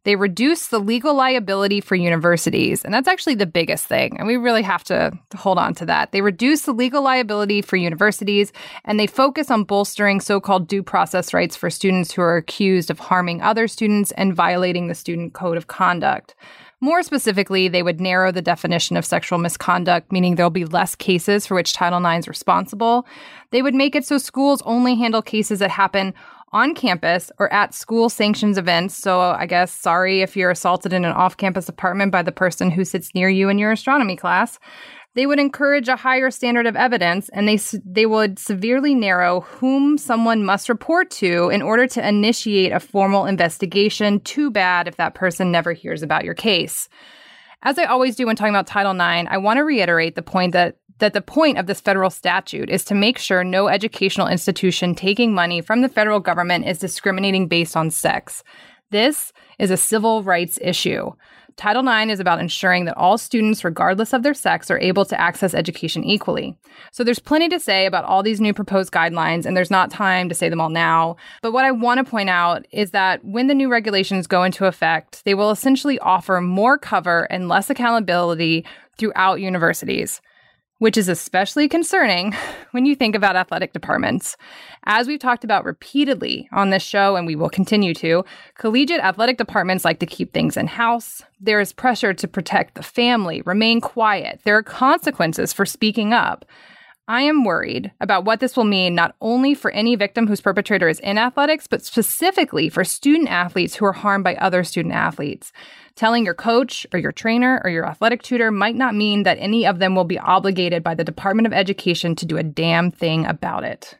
They 0.05 0.17
reduce 0.17 0.69
the 0.69 0.81
legal 0.81 1.15
liability 1.15 1.81
for 1.81 1.95
universities, 1.95 2.85
and 2.85 2.93
that's 2.93 3.07
actually 3.07 3.37
the 3.37 3.47
biggest 3.47 3.87
thing. 3.87 4.19
And 4.19 4.27
we 4.27 4.37
really 4.37 4.63
have 4.63 4.83
to 4.85 5.13
hold 5.37 5.59
on 5.59 5.75
to 5.75 5.87
that. 5.87 6.11
They 6.11 6.21
reduce 6.21 6.63
the 6.63 6.73
legal 6.73 7.03
liability 7.03 7.63
for 7.63 7.77
universities, 7.77 8.53
and 8.85 8.99
they 8.99 9.07
focus 9.07 9.51
on 9.51 9.65
bolstering 9.65 10.21
so 10.21 10.41
called 10.41 10.67
due 10.67 10.83
process 10.83 11.33
rights 11.33 11.55
for 11.55 11.71
students 11.71 12.13
who 12.13 12.23
are 12.23 12.37
accused 12.37 12.91
of 12.91 12.99
harming 12.99 13.43
other 13.43 13.69
students 13.69 14.11
and 14.13 14.35
violating 14.35 14.89
the 14.89 14.95
student 14.95 15.35
code 15.35 15.57
of 15.57 15.69
conduct. 15.69 16.35
More 16.81 17.05
specifically, 17.05 17.69
they 17.69 17.85
would 17.85 18.01
narrow 18.01 18.33
the 18.33 18.43
definition 18.43 18.97
of 18.97 19.05
sexual 19.05 19.39
misconduct, 19.39 20.11
meaning 20.11 20.35
there'll 20.35 20.51
be 20.51 20.65
less 20.65 20.97
cases 20.97 21.47
for 21.47 21.55
which 21.55 21.75
Title 21.75 22.05
IX 22.05 22.25
is 22.25 22.29
responsible. 22.29 23.07
They 23.53 23.63
would 23.63 23.77
make 23.77 23.95
it 23.95 24.05
so 24.05 24.19
schools 24.19 24.63
only 24.63 24.97
handle 24.97 25.23
cases 25.23 25.61
that 25.61 25.71
happen 25.71 26.13
on 26.53 26.75
campus 26.75 27.31
or 27.39 27.53
at 27.53 27.75
school 27.75 28.09
sanctions 28.09 28.59
events. 28.59 28.95
So 28.97 29.21
I 29.21 29.47
guess 29.47 29.73
sorry 29.73 30.21
if 30.21 30.37
you're 30.37 30.51
assaulted 30.51 30.93
in 30.93 31.05
an 31.05 31.13
off 31.13 31.37
campus 31.37 31.69
apartment 31.69 32.13
by 32.13 32.23
the 32.23 32.33
person 32.33 32.71
who 32.71 32.85
sits 32.85 33.15
near 33.15 33.29
you 33.29 33.49
in 33.49 33.59
your 33.59 33.73
astronomy 33.73 34.17
class. 34.17 34.59
They 35.15 35.27
would 35.27 35.39
encourage 35.39 35.89
a 35.89 35.97
higher 35.97 36.31
standard 36.31 36.67
of 36.67 36.77
evidence 36.77 37.29
and 37.31 37.47
they 37.47 37.59
they 37.85 38.07
would 38.07 38.39
severely 38.39 38.95
narrow 38.95 39.41
whom 39.41 39.99
someone 39.99 40.45
must 40.45 40.71
report 40.71 41.11
to 41.13 41.51
in 41.51 41.61
order 41.61 41.87
to 41.87 42.07
initiate 42.07 42.73
a 42.73 42.81
formal 42.81 43.27
investigation. 43.27 44.21
Too 44.21 44.51
bad 44.51 44.89
if 44.89 44.97
that 44.97 45.15
person 45.15 45.53
never 45.53 45.73
hears 45.73 46.03
about 46.03 46.25
your 46.25 46.35
case. 46.35 46.89
As 47.65 47.79
I 47.79 47.85
always 47.85 48.17
do 48.17 48.27
when 48.27 48.37
talking 48.37 48.55
about 48.55 48.67
Title 48.67 48.93
IX, 48.93 49.29
I 49.31 49.37
want 49.37 49.59
to 49.59 49.65
reiterate 49.65 50.17
the 50.17 50.23
point 50.23 50.53
that 50.53 50.77
that 51.03 51.15
the 51.15 51.21
point 51.21 51.59
of 51.59 51.67
this 51.67 51.81
federal 51.81 52.11
statute 52.11 52.71
is 52.71 52.85
to 52.85 52.95
make 52.95 53.19
sure 53.19 53.43
no 53.43 53.67
educational 53.67 54.29
institution 54.29 54.95
taking 54.95 55.35
money 55.35 55.61
from 55.61 55.83
the 55.83 55.89
federal 55.89 56.21
government 56.21 56.65
is 56.65 56.79
discriminating 56.79 57.49
based 57.49 57.77
on 57.77 57.91
sex. 57.91 58.45
This 58.91 59.33
is 59.59 59.73
a 59.73 59.77
civil 59.77 60.23
rights 60.23 60.61
issue. 60.63 61.11
Title 61.57 61.87
IX 61.87 62.13
is 62.13 62.21
about 62.21 62.39
ensuring 62.39 62.85
that 62.85 62.97
all 62.97 63.19
students, 63.19 63.65
regardless 63.65 64.13
of 64.13 64.23
their 64.23 64.33
sex, 64.33 64.71
are 64.71 64.79
able 64.79 65.05
to 65.07 65.21
access 65.21 65.55
education 65.55 66.05
equally. 66.05 66.57
So 66.93 67.03
there's 67.03 67.19
plenty 67.19 67.49
to 67.49 67.59
say 67.59 67.85
about 67.85 68.05
all 68.05 68.23
these 68.23 68.41
new 68.41 68.55
proposed 68.55 68.93
guidelines, 68.93 69.45
and 69.45 69.57
there's 69.57 69.73
not 69.73 69.91
time 69.91 70.29
to 70.29 70.37
say 70.37 70.49
them 70.49 70.61
all 70.61 70.71
now. 70.71 71.17
But 71.43 71.53
what 71.53 71.65
I 71.65 71.73
want 71.73 71.99
to 71.99 72.09
point 72.09 72.31
out 72.31 72.65
is 72.71 72.93
that 72.93 73.25
when 73.25 73.49
the 73.49 73.57
new 73.57 73.69
regulations 73.69 74.29
go 74.29 74.45
into 74.45 74.67
effect, 74.67 75.25
they 75.25 75.35
will 75.35 75.51
essentially 75.51 75.99
offer 75.99 76.41
more 76.41 76.79
cover 76.79 77.25
and 77.25 77.49
less 77.49 77.71
accountability 77.71 78.65
throughout 78.97 79.41
universities 79.41 80.21
which 80.83 80.97
is 80.97 81.09
especially 81.09 81.69
concerning 81.69 82.35
when 82.73 82.85
you 82.85 82.97
think 82.97 83.15
about 83.15 83.37
athletic 83.37 83.73
departments. 83.73 84.37
As 84.83 85.07
we've 85.07 85.21
talked 85.21 85.45
about 85.45 85.65
repeatedly 85.65 86.49
on 86.51 86.71
this 86.71 86.83
show, 86.83 87.15
and 87.15 87.25
we 87.25 87.37
will 87.37 87.49
continue 87.49 87.95
to, 87.95 88.25
collegiate 88.59 88.99
athletic 88.99 89.39
departments 89.39 89.85
like 89.85 90.01
to 90.01 90.07
keep 90.07 90.33
things 90.33 90.57
in 90.57 90.67
house. 90.67 91.23
There 91.41 91.61
is 91.61 91.73
pressure 91.73 92.13
to 92.15 92.27
protect 92.27 92.75
the 92.75 92.83
family, 92.83 93.43
remain 93.43 93.81
quiet. 93.81 94.41
There 94.43 94.57
are 94.57 94.63
consequences 94.65 95.53
for 95.53 95.65
speaking 95.65 96.13
up. 96.13 96.45
I 97.13 97.21
am 97.21 97.45
worried 97.45 97.93
about 98.01 98.25
what 98.25 98.41
this 98.41 98.57
will 98.57 98.65
mean 98.65 98.95
not 98.95 99.15
only 99.21 99.53
for 99.53 99.71
any 99.73 99.97
victim 99.97 100.27
whose 100.27 100.41
perpetrator 100.41 100.89
is 100.89 100.99
in 101.01 101.19
athletics, 101.19 101.67
but 101.67 101.85
specifically 101.85 102.71
for 102.71 102.85
student 102.85 103.29
athletes 103.29 103.75
who 103.75 103.85
are 103.85 103.93
harmed 103.93 104.25
by 104.25 104.35
other 104.37 104.65
student 104.65 104.95
athletes. 104.95 105.53
Telling 105.95 106.25
your 106.25 106.33
coach 106.33 106.87
or 106.91 106.99
your 106.99 107.13
trainer 107.13 107.61
or 107.65 107.71
your 107.71 107.87
athletic 107.87 108.23
tutor 108.23 108.51
might 108.51 108.77
not 108.77 108.95
mean 108.95 109.25
that 109.25 109.37
any 109.41 109.67
of 109.67 109.79
them 109.79 109.95
will 109.95 110.07
be 110.07 110.19
obligated 110.19 110.83
by 110.83 110.95
the 110.95 111.05
Department 111.05 111.47
of 111.47 111.53
Education 111.53 112.17
to 112.17 112.25
do 112.25 112.39
a 112.39 112.43
damn 112.43 112.91
thing 112.91 113.27
about 113.27 113.63
it. 113.63 113.99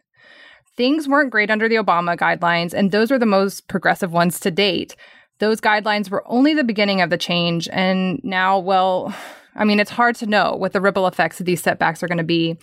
Things 0.79 1.07
weren't 1.07 1.33
great 1.33 1.51
under 1.51 1.69
the 1.69 1.77
Obama 1.77 2.17
guidelines, 2.17 2.73
and 2.73 2.93
those 2.93 3.11
were 3.11 3.19
the 3.19 3.27
most 3.27 3.69
progressive 3.69 4.11
ones 4.11 4.41
to 4.41 4.51
date. 4.51 4.97
Those 5.39 5.61
guidelines 5.61 6.09
were 6.09 6.25
only 6.27 6.55
the 6.55 6.65
beginning 6.65 7.03
of 7.03 7.11
the 7.11 7.19
change, 7.19 7.69
and 7.75 8.25
now, 8.25 8.59
well, 8.59 9.15
I 9.55 9.67
mean, 9.67 9.81
it's 9.81 9.91
hard 9.91 10.17
to 10.17 10.27
know 10.27 10.57
what 10.57 10.73
the 10.73 10.81
ripple 10.81 11.07
effects 11.07 11.39
of 11.39 11.45
these 11.45 11.63
setbacks 11.63 12.03
are 12.03 12.09
going 12.09 12.17
to 12.17 12.25
be. 12.25 12.57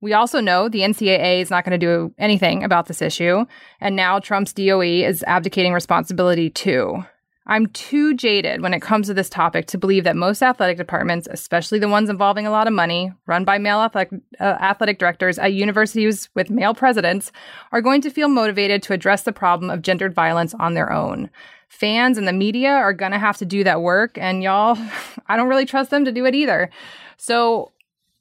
We 0.00 0.12
also 0.12 0.40
know 0.40 0.68
the 0.68 0.80
NCAA 0.80 1.42
is 1.42 1.50
not 1.50 1.64
going 1.64 1.78
to 1.78 1.86
do 1.86 2.14
anything 2.18 2.64
about 2.64 2.86
this 2.86 3.02
issue, 3.02 3.44
and 3.80 3.96
now 3.96 4.18
Trump's 4.18 4.52
DOE 4.52 4.80
is 4.80 5.22
abdicating 5.26 5.72
responsibility 5.72 6.48
too. 6.48 7.04
I'm 7.46 7.66
too 7.68 8.14
jaded 8.14 8.62
when 8.62 8.74
it 8.74 8.80
comes 8.80 9.08
to 9.08 9.14
this 9.14 9.28
topic 9.28 9.66
to 9.66 9.78
believe 9.78 10.04
that 10.04 10.14
most 10.14 10.40
athletic 10.40 10.76
departments, 10.76 11.26
especially 11.30 11.80
the 11.80 11.88
ones 11.88 12.08
involving 12.08 12.46
a 12.46 12.50
lot 12.50 12.68
of 12.68 12.72
money, 12.72 13.12
run 13.26 13.44
by 13.44 13.58
male 13.58 13.80
athletic, 13.80 14.20
uh, 14.38 14.44
athletic 14.44 14.98
directors 15.00 15.38
at 15.38 15.52
universities 15.52 16.28
with 16.34 16.48
male 16.48 16.74
presidents, 16.74 17.32
are 17.72 17.80
going 17.80 18.02
to 18.02 18.10
feel 18.10 18.28
motivated 18.28 18.82
to 18.84 18.92
address 18.92 19.24
the 19.24 19.32
problem 19.32 19.68
of 19.68 19.82
gendered 19.82 20.14
violence 20.14 20.54
on 20.54 20.74
their 20.74 20.92
own. 20.92 21.28
Fans 21.68 22.16
and 22.16 22.28
the 22.28 22.32
media 22.32 22.70
are 22.70 22.92
going 22.92 23.12
to 23.12 23.18
have 23.18 23.38
to 23.38 23.44
do 23.44 23.64
that 23.64 23.82
work, 23.82 24.16
and 24.16 24.42
y'all, 24.42 24.78
I 25.26 25.36
don't 25.36 25.48
really 25.48 25.66
trust 25.66 25.90
them 25.90 26.04
to 26.04 26.12
do 26.12 26.26
it 26.26 26.36
either. 26.36 26.70
So 27.16 27.72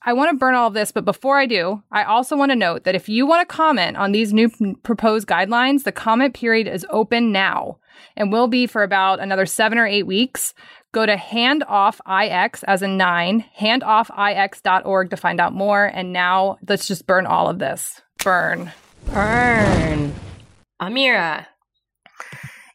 I 0.01 0.13
want 0.13 0.31
to 0.31 0.37
burn 0.37 0.55
all 0.55 0.67
of 0.67 0.73
this, 0.73 0.91
but 0.91 1.03
before 1.03 1.37
I 1.37 1.45
do, 1.45 1.83
I 1.91 2.03
also 2.03 2.37
want 2.37 2.51
to 2.51 2.55
note 2.55 2.85
that 2.85 2.95
if 2.95 3.09
you 3.09 3.25
want 3.25 3.47
to 3.47 3.53
comment 3.53 3.97
on 3.97 4.11
these 4.11 4.33
new 4.33 4.49
p- 4.49 4.75
proposed 4.81 5.27
guidelines, 5.27 5.83
the 5.83 5.91
comment 5.91 6.33
period 6.33 6.67
is 6.67 6.85
open 6.89 7.33
now 7.33 7.79
and 8.15 8.31
will 8.31 8.47
be 8.47 8.65
for 8.65 8.83
about 8.83 9.19
another 9.19 9.45
seven 9.45 9.77
or 9.77 9.85
eight 9.85 10.07
weeks. 10.07 10.53
Go 10.93 11.05
to 11.05 11.15
handoffix 11.15 12.63
as 12.65 12.81
a 12.81 12.87
nine, 12.87 13.43
handoffix.org 13.59 15.09
to 15.09 15.17
find 15.17 15.41
out 15.41 15.53
more. 15.53 15.85
And 15.85 16.13
now 16.13 16.57
let's 16.67 16.87
just 16.87 17.05
burn 17.05 17.25
all 17.25 17.49
of 17.49 17.59
this. 17.59 18.01
Burn. 18.23 18.71
Burn. 19.07 20.13
Amira. 20.81 21.45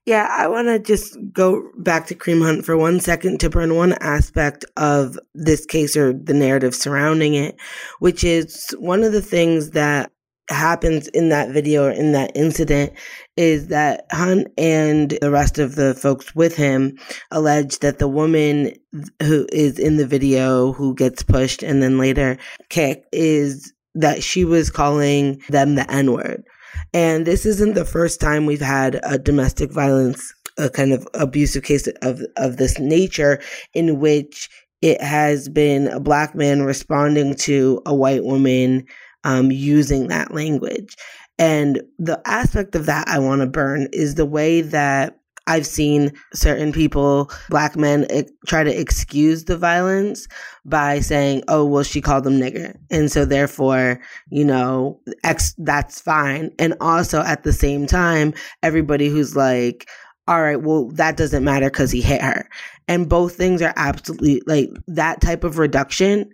Yeah, 0.06 0.28
I 0.30 0.48
want 0.48 0.68
to 0.68 0.78
just 0.78 1.16
go 1.32 1.70
back 1.78 2.06
to 2.08 2.14
Kareem 2.14 2.42
Hunt 2.42 2.66
for 2.66 2.76
one 2.76 3.00
second 3.00 3.40
to 3.40 3.48
burn 3.48 3.74
one 3.74 3.94
aspect 4.00 4.66
of 4.76 5.18
this 5.34 5.64
case 5.64 5.96
or 5.96 6.12
the 6.12 6.34
narrative 6.34 6.74
surrounding 6.74 7.34
it, 7.34 7.56
which 8.00 8.22
is 8.22 8.74
one 8.78 9.02
of 9.02 9.12
the 9.12 9.22
things 9.22 9.70
that 9.70 10.10
happens 10.50 11.08
in 11.08 11.30
that 11.30 11.50
video 11.52 11.86
or 11.86 11.90
in 11.90 12.12
that 12.12 12.30
incident 12.34 12.92
is 13.38 13.68
that 13.68 14.04
Hunt 14.12 14.48
and 14.58 15.16
the 15.22 15.30
rest 15.30 15.58
of 15.58 15.74
the 15.74 15.94
folks 15.94 16.34
with 16.34 16.54
him 16.54 16.98
allege 17.30 17.78
that 17.78 17.98
the 17.98 18.08
woman 18.08 18.74
who 19.22 19.46
is 19.52 19.78
in 19.78 19.96
the 19.96 20.06
video 20.06 20.72
who 20.72 20.94
gets 20.94 21.22
pushed 21.22 21.62
and 21.62 21.82
then 21.82 21.96
later 21.96 22.36
kicked 22.68 23.06
is 23.10 23.72
that 23.94 24.22
she 24.22 24.44
was 24.44 24.70
calling 24.70 25.40
them 25.48 25.76
the 25.76 25.90
N 25.90 26.12
word. 26.12 26.44
And 26.92 27.26
this 27.26 27.46
isn't 27.46 27.74
the 27.74 27.84
first 27.84 28.20
time 28.20 28.46
we've 28.46 28.60
had 28.60 29.00
a 29.02 29.18
domestic 29.18 29.72
violence, 29.72 30.34
a 30.58 30.70
kind 30.70 30.92
of 30.92 31.06
abusive 31.14 31.64
case 31.64 31.88
of, 32.02 32.20
of 32.36 32.56
this 32.56 32.78
nature 32.78 33.40
in 33.72 34.00
which 34.00 34.48
it 34.82 35.00
has 35.00 35.48
been 35.48 35.88
a 35.88 36.00
black 36.00 36.34
man 36.34 36.62
responding 36.62 37.34
to 37.34 37.80
a 37.86 37.94
white 37.94 38.24
woman 38.24 38.84
um, 39.24 39.50
using 39.50 40.08
that 40.08 40.34
language. 40.34 40.96
And 41.38 41.82
the 41.98 42.20
aspect 42.26 42.74
of 42.74 42.86
that 42.86 43.08
I 43.08 43.18
want 43.18 43.40
to 43.40 43.46
burn 43.46 43.88
is 43.92 44.14
the 44.14 44.26
way 44.26 44.60
that 44.60 45.18
I've 45.46 45.66
seen 45.66 46.12
certain 46.32 46.72
people, 46.72 47.30
black 47.50 47.76
men, 47.76 48.06
try 48.46 48.64
to 48.64 48.80
excuse 48.80 49.44
the 49.44 49.58
violence 49.58 50.26
by 50.64 51.00
saying, 51.00 51.42
"Oh, 51.48 51.64
well, 51.64 51.82
she 51.82 52.00
called 52.00 52.24
them 52.24 52.40
nigger," 52.40 52.74
and 52.90 53.12
so 53.12 53.24
therefore, 53.24 54.00
you 54.30 54.44
know, 54.44 55.00
X 55.22 55.54
that's 55.58 56.00
fine. 56.00 56.50
And 56.58 56.74
also 56.80 57.20
at 57.20 57.42
the 57.42 57.52
same 57.52 57.86
time, 57.86 58.34
everybody 58.62 59.08
who's 59.08 59.36
like, 59.36 59.88
"All 60.26 60.42
right, 60.42 60.60
well, 60.62 60.90
that 60.92 61.16
doesn't 61.18 61.44
matter 61.44 61.66
because 61.66 61.90
he 61.90 62.00
hit 62.00 62.22
her," 62.22 62.48
and 62.88 63.08
both 63.08 63.36
things 63.36 63.60
are 63.62 63.74
absolutely 63.76 64.42
like 64.46 64.70
that 64.88 65.20
type 65.20 65.44
of 65.44 65.58
reduction 65.58 66.30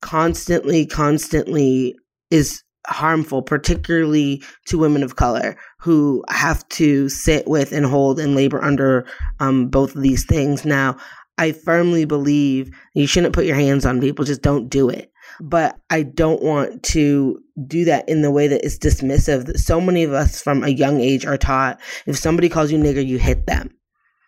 constantly, 0.00 0.86
constantly 0.86 1.94
is 2.30 2.63
harmful, 2.86 3.42
particularly 3.42 4.42
to 4.66 4.78
women 4.78 5.02
of 5.02 5.16
color 5.16 5.56
who 5.78 6.24
have 6.28 6.66
to 6.70 7.08
sit 7.08 7.46
with 7.46 7.72
and 7.72 7.86
hold 7.86 8.18
and 8.18 8.34
labor 8.34 8.62
under 8.62 9.06
um, 9.40 9.68
both 9.68 9.94
of 9.94 10.02
these 10.02 10.24
things. 10.24 10.64
Now, 10.64 10.96
I 11.38 11.52
firmly 11.52 12.04
believe 12.04 12.70
you 12.94 13.06
shouldn't 13.06 13.34
put 13.34 13.46
your 13.46 13.56
hands 13.56 13.84
on 13.84 14.00
people, 14.00 14.24
just 14.24 14.42
don't 14.42 14.68
do 14.68 14.88
it. 14.88 15.10
But 15.40 15.76
I 15.90 16.02
don't 16.02 16.42
want 16.42 16.82
to 16.84 17.40
do 17.66 17.84
that 17.86 18.08
in 18.08 18.22
the 18.22 18.30
way 18.30 18.46
that 18.46 18.64
is 18.64 18.78
dismissive. 18.78 19.56
So 19.58 19.80
many 19.80 20.04
of 20.04 20.12
us 20.12 20.40
from 20.40 20.62
a 20.62 20.68
young 20.68 21.00
age 21.00 21.26
are 21.26 21.38
taught 21.38 21.80
if 22.06 22.16
somebody 22.16 22.48
calls 22.48 22.70
you 22.70 22.78
nigger, 22.78 23.04
you 23.04 23.18
hit 23.18 23.46
them. 23.46 23.70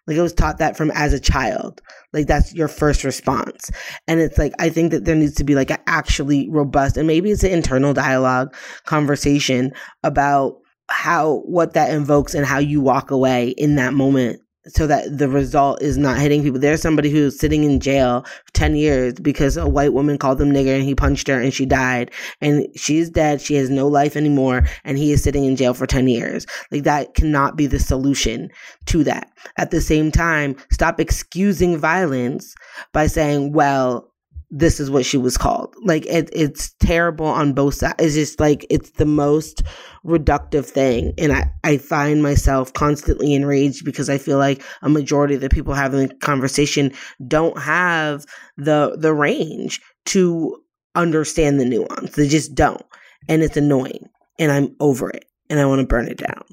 Like 0.07 0.19
I 0.19 0.23
was 0.23 0.33
taught 0.33 0.59
that 0.59 0.77
from 0.77 0.91
as 0.93 1.13
a 1.13 1.21
child. 1.21 1.81
Like 2.13 2.27
that's 2.27 2.55
your 2.55 2.69
first 2.69 3.05
response. 3.05 3.71
And 4.07 4.21
it's 4.21 4.39
like 4.39 4.53
I 4.59 4.69
think 4.69 4.93
that 4.93 5.05
there 5.05 5.17
needs 5.17 5.35
to 5.37 5.45
be 5.45 5.55
like 5.55 5.71
an 5.71 5.79
actually 5.87 6.49
robust 6.49 6.97
and 6.97 7.07
maybe 7.07 7.31
it's 7.31 7.45
an 7.45 7.51
internal 7.51 7.93
dialogue 7.93 8.55
conversation 8.85 9.73
about 10.03 10.59
how 10.89 11.39
what 11.47 11.75
that 11.75 11.91
invokes 11.91 12.35
and 12.35 12.47
how 12.47 12.59
you 12.59 12.81
walk 12.81 13.11
away 13.11 13.49
in 13.49 13.75
that 13.77 13.93
moment 13.93 14.41
so 14.69 14.87
that 14.87 15.17
the 15.17 15.29
result 15.29 15.81
is 15.83 15.97
not 15.97 16.19
hitting 16.19 16.43
people. 16.43 16.61
There's 16.61 16.83
somebody 16.83 17.11
who's 17.11 17.39
sitting 17.39 17.65
in 17.65 17.81
jail 17.81 18.23
for 18.23 18.53
10 18.53 18.77
years 18.77 19.15
because 19.15 19.57
a 19.57 19.69
white 19.69 19.93
woman 19.93 20.19
called 20.19 20.41
him 20.41 20.53
nigger 20.53 20.75
and 20.75 20.85
he 20.85 20.95
punched 20.95 21.29
her 21.29 21.41
and 21.41 21.53
she 21.53 21.67
died. 21.67 22.11
And 22.41 22.67
she's 22.77 23.11
dead. 23.11 23.41
She 23.41 23.55
has 23.55 23.71
no 23.71 23.87
life 23.87 24.17
anymore. 24.17 24.67
And 24.85 24.99
he 24.99 25.13
is 25.13 25.23
sitting 25.23 25.45
in 25.45 25.57
jail 25.57 25.75
for 25.75 25.87
10 25.87 26.09
years. 26.09 26.47
Like 26.71 26.85
that 26.85 27.15
cannot 27.15 27.57
be 27.57 27.67
the 27.67 27.79
solution 27.79 28.51
to 28.87 29.05
that. 29.05 29.31
At 29.59 29.71
the 29.71 29.81
same 29.81 30.11
time, 30.11 30.57
stop 30.73 31.01
excusing 31.01 31.79
violence 31.79 32.55
by 32.93 33.07
saying, 33.07 33.53
well, 33.53 34.13
this 34.51 34.79
is 34.79 34.91
what 34.91 35.05
she 35.05 35.19
was 35.19 35.37
called. 35.37 35.75
Like 35.83 36.07
it, 36.07 36.31
it's 36.33 36.73
terrible 36.81 37.27
on 37.27 37.53
both 37.53 37.75
sides. 37.75 37.95
It's 37.99 38.15
just 38.15 38.41
like 38.41 38.65
it's 38.71 38.91
the 38.91 39.07
most 39.07 39.63
reductive 40.05 40.67
thing, 40.67 41.13
and 41.19 41.33
I 41.33 41.51
I 41.65 41.79
find 41.79 42.23
myself 42.23 42.73
constantly 42.73 43.35
enraged 43.35 43.85
because 43.85 44.09
I 44.09 44.19
feel 44.19 44.39
like 44.39 44.63
a 44.83 44.89
majority 44.89 45.35
of 45.35 45.41
the 45.41 45.49
people 45.49 45.75
having 45.75 46.09
the 46.09 46.15
conversation 46.17 46.93
don't 47.27 47.59
have 47.59 48.25
the 48.57 48.97
the 48.99 49.13
range 49.13 49.81
to 50.07 50.63
understand 50.95 51.59
the 51.59 51.65
nuance. 51.65 52.13
They 52.13 52.29
just 52.29 52.55
don't, 52.55 52.85
and 53.29 53.43
it's 53.43 53.57
annoying, 53.57 54.09
and 54.39 54.53
I'm 54.53 54.77
over 54.81 55.11
it, 55.11 55.25
and 55.51 55.59
I 55.59 55.67
want 55.67 55.81
to 55.81 55.87
burn 55.87 56.09
it 56.09 56.19
down. 56.19 56.45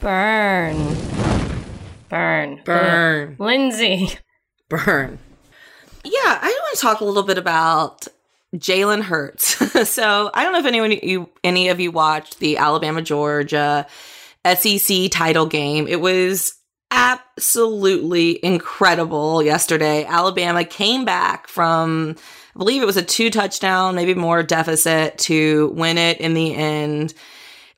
Burn. 0.00 0.96
Burn. 2.08 2.60
Burn. 2.64 3.36
Lindsay. 3.38 4.18
Burn. 4.68 5.18
Yeah, 6.04 6.38
I 6.40 6.59
want 6.70 6.78
to 6.78 6.86
talk 6.86 7.00
a 7.00 7.04
little 7.04 7.22
bit 7.22 7.38
about 7.38 8.06
Jalen 8.54 9.02
Hurts. 9.02 9.88
so 9.90 10.30
I 10.32 10.44
don't 10.44 10.52
know 10.52 10.60
if 10.60 10.66
anyone 10.66 10.92
you 10.92 11.28
any 11.42 11.68
of 11.68 11.80
you 11.80 11.90
watched 11.90 12.38
the 12.38 12.58
Alabama 12.58 13.02
Georgia 13.02 13.86
SEC 14.44 15.10
title 15.10 15.46
game. 15.46 15.88
It 15.88 16.00
was 16.00 16.54
absolutely 16.90 18.44
incredible 18.44 19.42
yesterday. 19.42 20.04
Alabama 20.04 20.64
came 20.64 21.04
back 21.04 21.48
from 21.48 22.16
I 22.54 22.58
believe 22.58 22.82
it 22.82 22.86
was 22.86 22.96
a 22.96 23.02
two 23.02 23.30
touchdown, 23.30 23.94
maybe 23.94 24.14
more 24.14 24.42
deficit 24.42 25.18
to 25.18 25.72
win 25.74 25.98
it 25.98 26.20
in 26.20 26.34
the 26.34 26.54
end. 26.54 27.14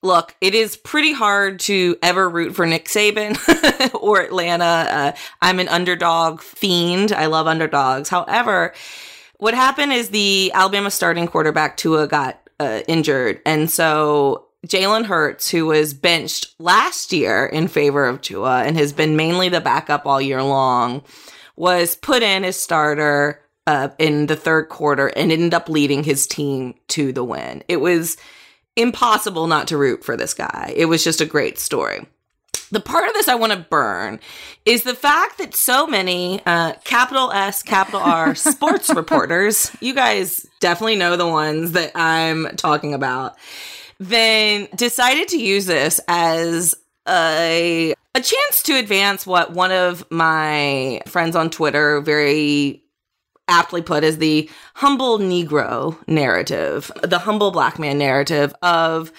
Look, 0.03 0.35
it 0.41 0.55
is 0.55 0.77
pretty 0.77 1.13
hard 1.13 1.61
to 1.61 1.97
ever 2.03 2.29
root 2.29 2.57
for 2.57 2.67
Nick 2.67 2.87
Saban 2.87 3.39
or 4.03 4.21
Atlanta. 4.21 4.65
Uh, 4.65 5.13
I'm 5.41 5.61
an 5.61 5.69
underdog 5.69 6.41
fiend. 6.41 7.13
I 7.13 7.27
love 7.27 7.47
underdogs. 7.47 8.09
However, 8.09 8.75
what 9.39 9.55
happened 9.55 9.93
is 9.93 10.11
the 10.11 10.51
Alabama 10.55 10.91
starting 10.91 11.29
quarterback 11.29 11.77
Tua 11.77 12.09
got 12.09 12.41
uh, 12.59 12.81
injured, 12.89 13.41
and 13.47 13.71
so 13.71 14.47
Jalen 14.67 15.07
Hurts, 15.07 15.51
who 15.51 15.67
was 15.67 15.95
benched 15.95 16.55
last 16.59 17.13
year 17.13 17.47
in 17.47 17.69
favor 17.69 18.07
of 18.07 18.21
Tua 18.21 18.63
and 18.63 18.77
has 18.77 18.93
been 18.93 19.17
mainly 19.17 19.49
the 19.49 19.61
backup 19.61 20.07
all 20.07 20.21
year 20.21 20.43
long, 20.43 21.03
was 21.57 21.97
put 21.97 22.23
in 22.23 22.45
as 22.45 22.61
starter 22.61 23.41
uh, 23.67 23.89
in 23.99 24.27
the 24.27 24.37
third 24.37 24.69
quarter 24.69 25.09
and 25.09 25.33
ended 25.33 25.55
up 25.55 25.69
leading 25.69 26.05
his 26.05 26.27
team 26.27 26.75
to 26.89 27.13
the 27.13 27.25
win. 27.25 27.63
It 27.69 27.81
was 27.81 28.17
impossible 28.77 29.47
not 29.47 29.69
to 29.69 29.77
root 29.77 30.05
for 30.05 30.17
this 30.17 30.35
guy. 30.35 30.73
It 30.75 30.87
was 30.87 31.05
just 31.05 31.21
a 31.21 31.27
great 31.27 31.59
story. 31.59 32.07
The 32.71 32.81
part 32.81 33.07
of 33.07 33.13
this 33.13 33.29
I 33.29 33.35
want 33.35 33.53
to 33.53 33.59
burn 33.59 34.19
is 34.65 34.83
the 34.83 34.95
fact 34.95 35.39
that 35.39 35.55
so 35.55 35.87
many 35.87 36.41
uh, 36.47 36.73
capital 36.85 37.31
S, 37.31 37.63
capital 37.63 38.01
R 38.01 38.35
sports 38.37 38.89
reporters, 38.95 39.71
you 39.81 39.95
guys 39.95 40.47
definitely 40.61 40.97
know 40.97 41.17
the 41.17 41.29
ones 41.29 41.73
that 41.73 41.93
I'm 41.95 42.57
talking 42.57 42.95
about, 42.95 43.37
then 43.99 44.69
decided 44.75 45.29
to 45.29 45.39
use 45.39 45.67
this 45.67 46.01
as 46.09 46.75
a 47.07 47.95
a 48.15 48.21
chance 48.21 48.63
to 48.65 48.79
advance 48.79 49.27
what 49.27 49.53
one 49.53 49.73
of 49.73 50.05
my 50.11 51.01
friends 51.07 51.35
on 51.35 51.51
Twitter 51.51 52.01
very 52.01 52.82
aptly 53.53 53.83
put 53.83 54.03
as 54.03 54.19
the 54.19 54.51
humble 54.75 55.19
Negro 55.19 55.97
narrative, 56.09 56.91
the 57.03 57.19
humble 57.21 57.51
black 57.51 57.79
man 57.79 57.99
narrative 57.99 58.55
of, 58.63 59.13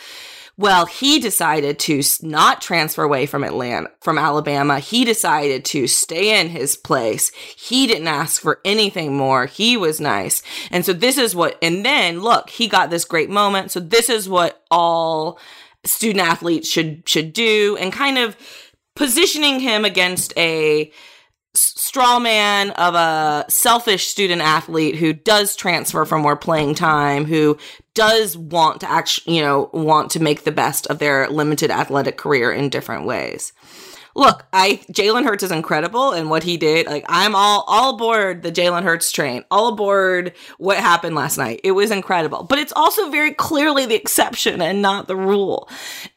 well, 0.58 0.86
he 0.86 1.20
decided 1.20 1.80
to 1.80 2.02
not 2.22 2.62
transfer 2.62 3.04
away 3.04 3.26
from 3.26 3.44
Atlanta, 3.44 3.90
from 4.02 4.18
Alabama. 4.18 4.80
He 4.80 5.06
decided 5.06 5.66
to 5.66 5.88
stay 5.88 6.40
in 6.40 6.50
his 6.50 6.76
place. 6.76 7.32
He 7.56 7.88
didn't 7.88 8.08
ask 8.08 8.42
for 8.42 8.60
anything 8.66 9.16
more. 9.16 9.46
He 9.46 9.78
was 9.78 10.02
nice. 10.02 10.42
And 10.72 10.86
so 10.86 10.94
this 10.94 11.18
is 11.18 11.36
what, 11.36 11.58
and 11.62 11.86
then 11.86 12.22
look, 12.22 12.50
he 12.50 12.68
got 12.68 12.90
this 12.90 13.06
great 13.06 13.30
moment. 13.30 13.72
So 13.72 13.80
this 13.80 14.10
is 14.10 14.28
what 14.28 14.64
all 14.70 15.40
student 15.86 16.26
athletes 16.26 16.70
should, 16.70 17.08
should 17.08 17.34
do 17.34 17.78
and 17.80 17.92
kind 17.92 18.18
of 18.18 18.36
positioning 18.96 19.60
him 19.60 19.86
against 19.86 20.38
a 20.38 20.92
straw 21.94 22.18
man 22.18 22.72
of 22.72 22.96
a 22.96 23.46
selfish 23.50 24.08
student 24.08 24.42
athlete 24.42 24.96
who 24.96 25.14
does 25.14 25.56
transfer 25.56 26.06
for 26.06 26.18
more 26.18 26.36
playing 26.36 26.74
time, 26.74 27.24
who 27.24 27.56
does 27.94 28.36
want 28.36 28.82
to 28.82 28.90
actually, 28.90 29.36
you 29.36 29.42
know, 29.44 29.70
want 29.74 30.10
to 30.10 30.20
make 30.20 30.44
the 30.44 30.52
best 30.52 30.88
of 30.88 30.98
their 30.98 31.30
limited 31.30 31.70
athletic 31.70 32.18
career 32.18 32.52
in 32.52 32.68
different 32.68 33.06
ways. 33.06 33.54
Look, 34.16 34.46
I 34.54 34.82
Jalen 34.92 35.26
Hurts 35.26 35.44
is 35.44 35.52
incredible 35.52 36.12
and 36.12 36.30
what 36.30 36.44
he 36.44 36.58
did. 36.58 36.86
Like 36.86 37.06
I'm 37.08 37.36
all 37.36 37.64
all 37.68 37.96
aboard 37.96 38.44
the 38.44 38.52
Jalen 38.52 38.84
Hurts 38.84 39.12
train, 39.12 39.44
all 39.50 39.70
aboard 39.70 40.34
what 40.58 40.78
happened 40.78 41.16
last 41.16 41.38
night. 41.38 41.62
It 41.64 41.72
was 41.72 41.90
incredible, 41.90 42.44
but 42.44 42.60
it's 42.60 42.74
also 42.76 43.10
very 43.10 43.34
clearly 43.34 43.86
the 43.86 43.96
exception 43.96 44.62
and 44.62 44.82
not 44.82 45.08
the 45.08 45.16
rule. 45.16 45.68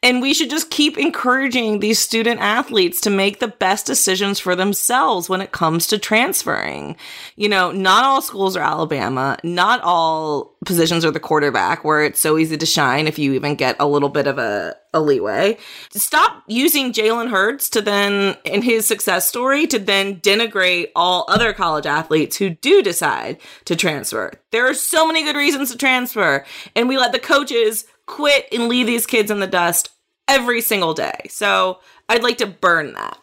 And 0.03 0.21
we 0.21 0.33
should 0.33 0.51
just 0.51 0.69
keep 0.69 0.97
encouraging 0.97 1.79
these 1.79 1.97
student 1.97 2.39
athletes 2.39 3.01
to 3.01 3.09
make 3.09 3.39
the 3.39 3.47
best 3.47 3.87
decisions 3.87 4.39
for 4.39 4.55
themselves 4.55 5.27
when 5.27 5.41
it 5.41 5.51
comes 5.51 5.87
to 5.87 5.97
transferring. 5.97 6.97
You 7.35 7.49
know, 7.49 7.71
not 7.71 8.03
all 8.03 8.21
schools 8.21 8.55
are 8.55 8.63
Alabama. 8.63 9.37
Not 9.43 9.81
all 9.81 10.56
positions 10.65 11.05
are 11.05 11.11
the 11.11 11.19
quarterback 11.19 11.83
where 11.83 12.03
it's 12.03 12.19
so 12.19 12.37
easy 12.37 12.57
to 12.57 12.65
shine 12.65 13.07
if 13.07 13.19
you 13.19 13.33
even 13.33 13.55
get 13.55 13.75
a 13.79 13.87
little 13.87 14.09
bit 14.09 14.27
of 14.27 14.37
a 14.37 14.75
a 14.93 15.01
leeway. 15.01 15.57
Stop 15.91 16.43
using 16.47 16.91
Jalen 16.91 17.29
Hurts 17.29 17.69
to 17.69 17.81
then, 17.81 18.35
in 18.43 18.61
his 18.61 18.87
success 18.87 19.27
story, 19.27 19.67
to 19.67 19.79
then 19.79 20.19
denigrate 20.21 20.89
all 20.95 21.25
other 21.27 21.53
college 21.53 21.85
athletes 21.85 22.37
who 22.37 22.49
do 22.49 22.81
decide 22.81 23.37
to 23.65 23.75
transfer. 23.75 24.31
There 24.51 24.67
are 24.67 24.73
so 24.73 25.05
many 25.05 25.23
good 25.23 25.35
reasons 25.35 25.71
to 25.71 25.77
transfer, 25.77 26.45
and 26.75 26.89
we 26.89 26.97
let 26.97 27.11
the 27.11 27.19
coaches 27.19 27.85
quit 28.07 28.47
and 28.51 28.67
leave 28.67 28.87
these 28.87 29.05
kids 29.05 29.29
in 29.29 29.39
the 29.39 29.47
dust 29.47 29.89
every 30.27 30.61
single 30.61 30.93
day. 30.93 31.27
So 31.29 31.79
I'd 32.09 32.23
like 32.23 32.39
to 32.39 32.47
burn 32.47 32.93
that. 32.93 33.17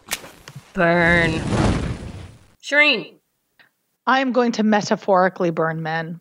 Burn. 0.75 1.33
Shireen. 2.63 3.15
I'm 4.07 4.33
going 4.33 4.53
to 4.53 4.63
metaphorically 4.63 5.51
burn 5.51 5.83
men. 5.83 6.21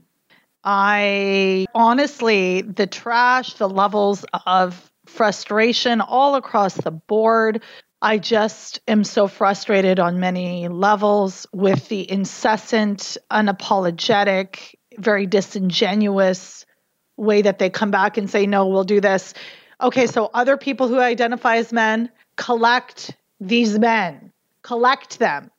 I 0.64 1.66
honestly, 1.76 2.62
the 2.62 2.88
trash, 2.88 3.56
the 3.56 3.70
levels 3.70 4.26
of 4.46 4.92
frustration 5.06 6.02
all 6.02 6.36
across 6.36 6.76
the 6.76 6.92
board. 6.92 7.62
I 8.02 8.18
just 8.18 8.80
am 8.88 9.04
so 9.04 9.28
frustrated 9.28 10.00
on 10.00 10.20
many 10.20 10.68
levels 10.68 11.48
with 11.54 11.88
the 11.90 12.10
incessant, 12.10 13.18
unapologetic, 13.32 14.76
very 14.98 15.26
disingenuous 15.26 16.66
way 17.18 17.42
that 17.42 17.60
they 17.60 17.70
come 17.70 17.92
back 17.92 18.18
and 18.18 18.30
say, 18.30 18.46
no, 18.46 18.68
we'll 18.68 18.84
do 18.84 19.02
this. 19.02 19.34
Okay, 19.82 20.08
so 20.08 20.30
other 20.34 20.58
people 20.58 20.88
who 20.88 21.00
identify 21.00 21.58
as 21.58 21.74
men, 21.74 22.10
collect 22.36 23.16
these 23.40 23.78
men, 23.78 24.32
collect 24.62 25.20
them 25.20 25.52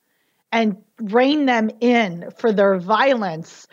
and 0.50 0.82
rein 0.98 1.46
them 1.46 1.70
in 1.80 2.30
for 2.38 2.52
their 2.52 2.78
violence. 2.78 3.66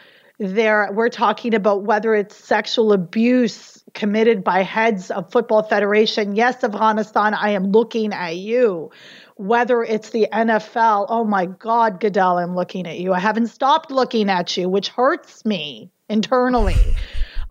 There, 0.44 0.90
we're 0.92 1.10
talking 1.10 1.54
about 1.54 1.84
whether 1.84 2.16
it's 2.16 2.36
sexual 2.36 2.94
abuse 2.94 3.84
committed 3.94 4.44
by 4.44 4.64
heads 4.64 5.12
of 5.12 5.32
football 5.32 5.62
federation. 5.62 6.36
Yes, 6.36 6.64
Afghanistan, 6.64 7.36
I 7.36 7.52
am 7.52 7.72
looking 7.72 8.12
at 8.12 8.38
you. 8.38 8.90
Whether 9.36 9.84
it's 9.84 10.10
the 10.10 10.28
NFL, 10.34 11.06
oh 11.10 11.26
my 11.26 11.46
God, 11.46 12.00
Goodell, 12.00 12.40
I'm 12.40 12.56
looking 12.56 12.88
at 12.88 12.98
you. 12.98 13.14
I 13.14 13.20
haven't 13.20 13.50
stopped 13.50 13.92
looking 13.92 14.32
at 14.32 14.58
you, 14.58 14.68
which 14.68 14.90
hurts 14.90 15.46
me 15.46 15.92
internally. 16.10 16.96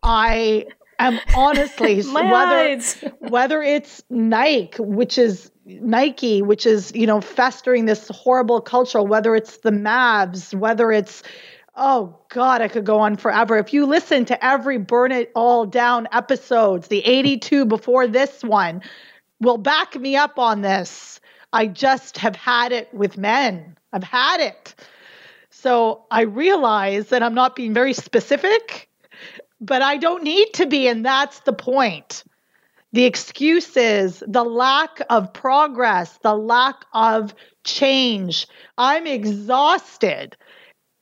I 0.03 0.66
am 0.99 1.20
honestly, 1.36 2.03
whether 2.12 2.80
whether 3.20 3.62
it's 3.62 4.03
Nike, 4.11 4.82
which 4.82 5.16
is 5.16 5.53
Nike, 5.64 6.43
which 6.43 6.66
is 6.66 6.91
you 6.93 7.07
know 7.07 7.20
festering 7.20 7.84
this 7.84 8.09
horrible 8.09 8.61
culture, 8.61 9.01
whether 9.01 9.36
it's 9.36 9.59
the 9.59 9.70
Mavs, 9.70 10.53
whether 10.53 10.91
it's 10.91 11.22
oh 11.76 12.18
god, 12.28 12.62
I 12.62 12.68
could 12.68 12.84
go 12.84 12.98
on 12.98 13.16
forever. 13.16 13.58
If 13.58 13.72
you 13.72 13.86
listen 13.86 14.24
to 14.26 14.44
every 14.44 14.78
Burn 14.78 15.12
It 15.12 15.30
All 15.34 15.66
Down 15.66 16.08
episodes, 16.12 16.88
the 16.88 17.04
82 17.04 17.64
before 17.64 18.06
this 18.06 18.42
one, 18.42 18.82
will 19.40 19.58
back 19.58 19.96
me 19.96 20.16
up 20.16 20.38
on 20.38 20.60
this. 20.60 21.20
I 21.52 21.66
just 21.66 22.18
have 22.18 22.36
had 22.36 22.72
it 22.72 22.92
with 22.94 23.18
men. 23.18 23.76
I've 23.92 24.04
had 24.04 24.40
it. 24.40 24.74
So 25.50 26.04
I 26.10 26.22
realize 26.22 27.08
that 27.08 27.22
I'm 27.22 27.34
not 27.34 27.56
being 27.56 27.74
very 27.74 27.92
specific, 27.92 28.88
but 29.60 29.82
I 29.82 29.96
don't 29.96 30.22
need 30.22 30.54
to 30.54 30.66
be. 30.66 30.88
And 30.88 31.04
that's 31.04 31.40
the 31.40 31.52
point. 31.52 32.24
The 32.92 33.04
excuses, 33.04 34.22
the 34.26 34.44
lack 34.44 35.00
of 35.10 35.32
progress, 35.32 36.18
the 36.22 36.34
lack 36.34 36.84
of 36.92 37.34
change. 37.64 38.46
I'm 38.78 39.06
exhausted. 39.06 40.36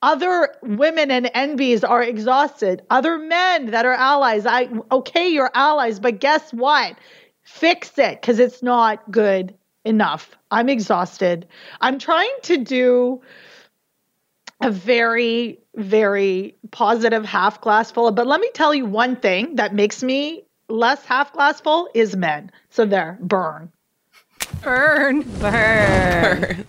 Other 0.01 0.55
women 0.62 1.11
and 1.11 1.26
NBs 1.26 1.88
are 1.88 2.03
exhausted. 2.03 2.82
Other 2.88 3.18
men 3.18 3.66
that 3.72 3.84
are 3.84 3.94
allies. 3.94 4.46
I 4.46 4.68
okay, 4.92 5.28
you're 5.28 5.51
allies, 5.55 5.99
but 5.99 6.20
guess 6.20 6.53
what? 6.53 6.96
Fix 7.42 7.99
it 7.99 8.20
because 8.20 8.38
it's 8.38 8.62
not 8.62 9.11
good 9.11 9.55
enough. 9.84 10.36
I'm 10.51 10.68
exhausted. 10.68 11.49
I'm 11.80 11.99
trying 11.99 12.34
to 12.42 12.59
do 12.59 13.22
a 14.61 14.70
very, 14.70 15.59
very 15.76 16.57
positive 16.70 17.24
half 17.24 17.61
glass 17.61 17.90
full. 17.90 18.11
But 18.12 18.26
let 18.26 18.40
me 18.40 18.51
tell 18.55 18.74
you 18.74 18.86
one 18.86 19.16
thing 19.16 19.57
that 19.57 19.74
makes 19.74 20.03
me 20.03 20.44
less 20.68 21.05
half 21.05 21.32
glass 21.32 21.61
full 21.61 21.88
is 21.94 22.14
men. 22.16 22.51
So 22.70 22.84
there, 22.84 23.18
burn. 23.20 23.72
Burn. 24.62 25.22
Burn. 25.40 26.66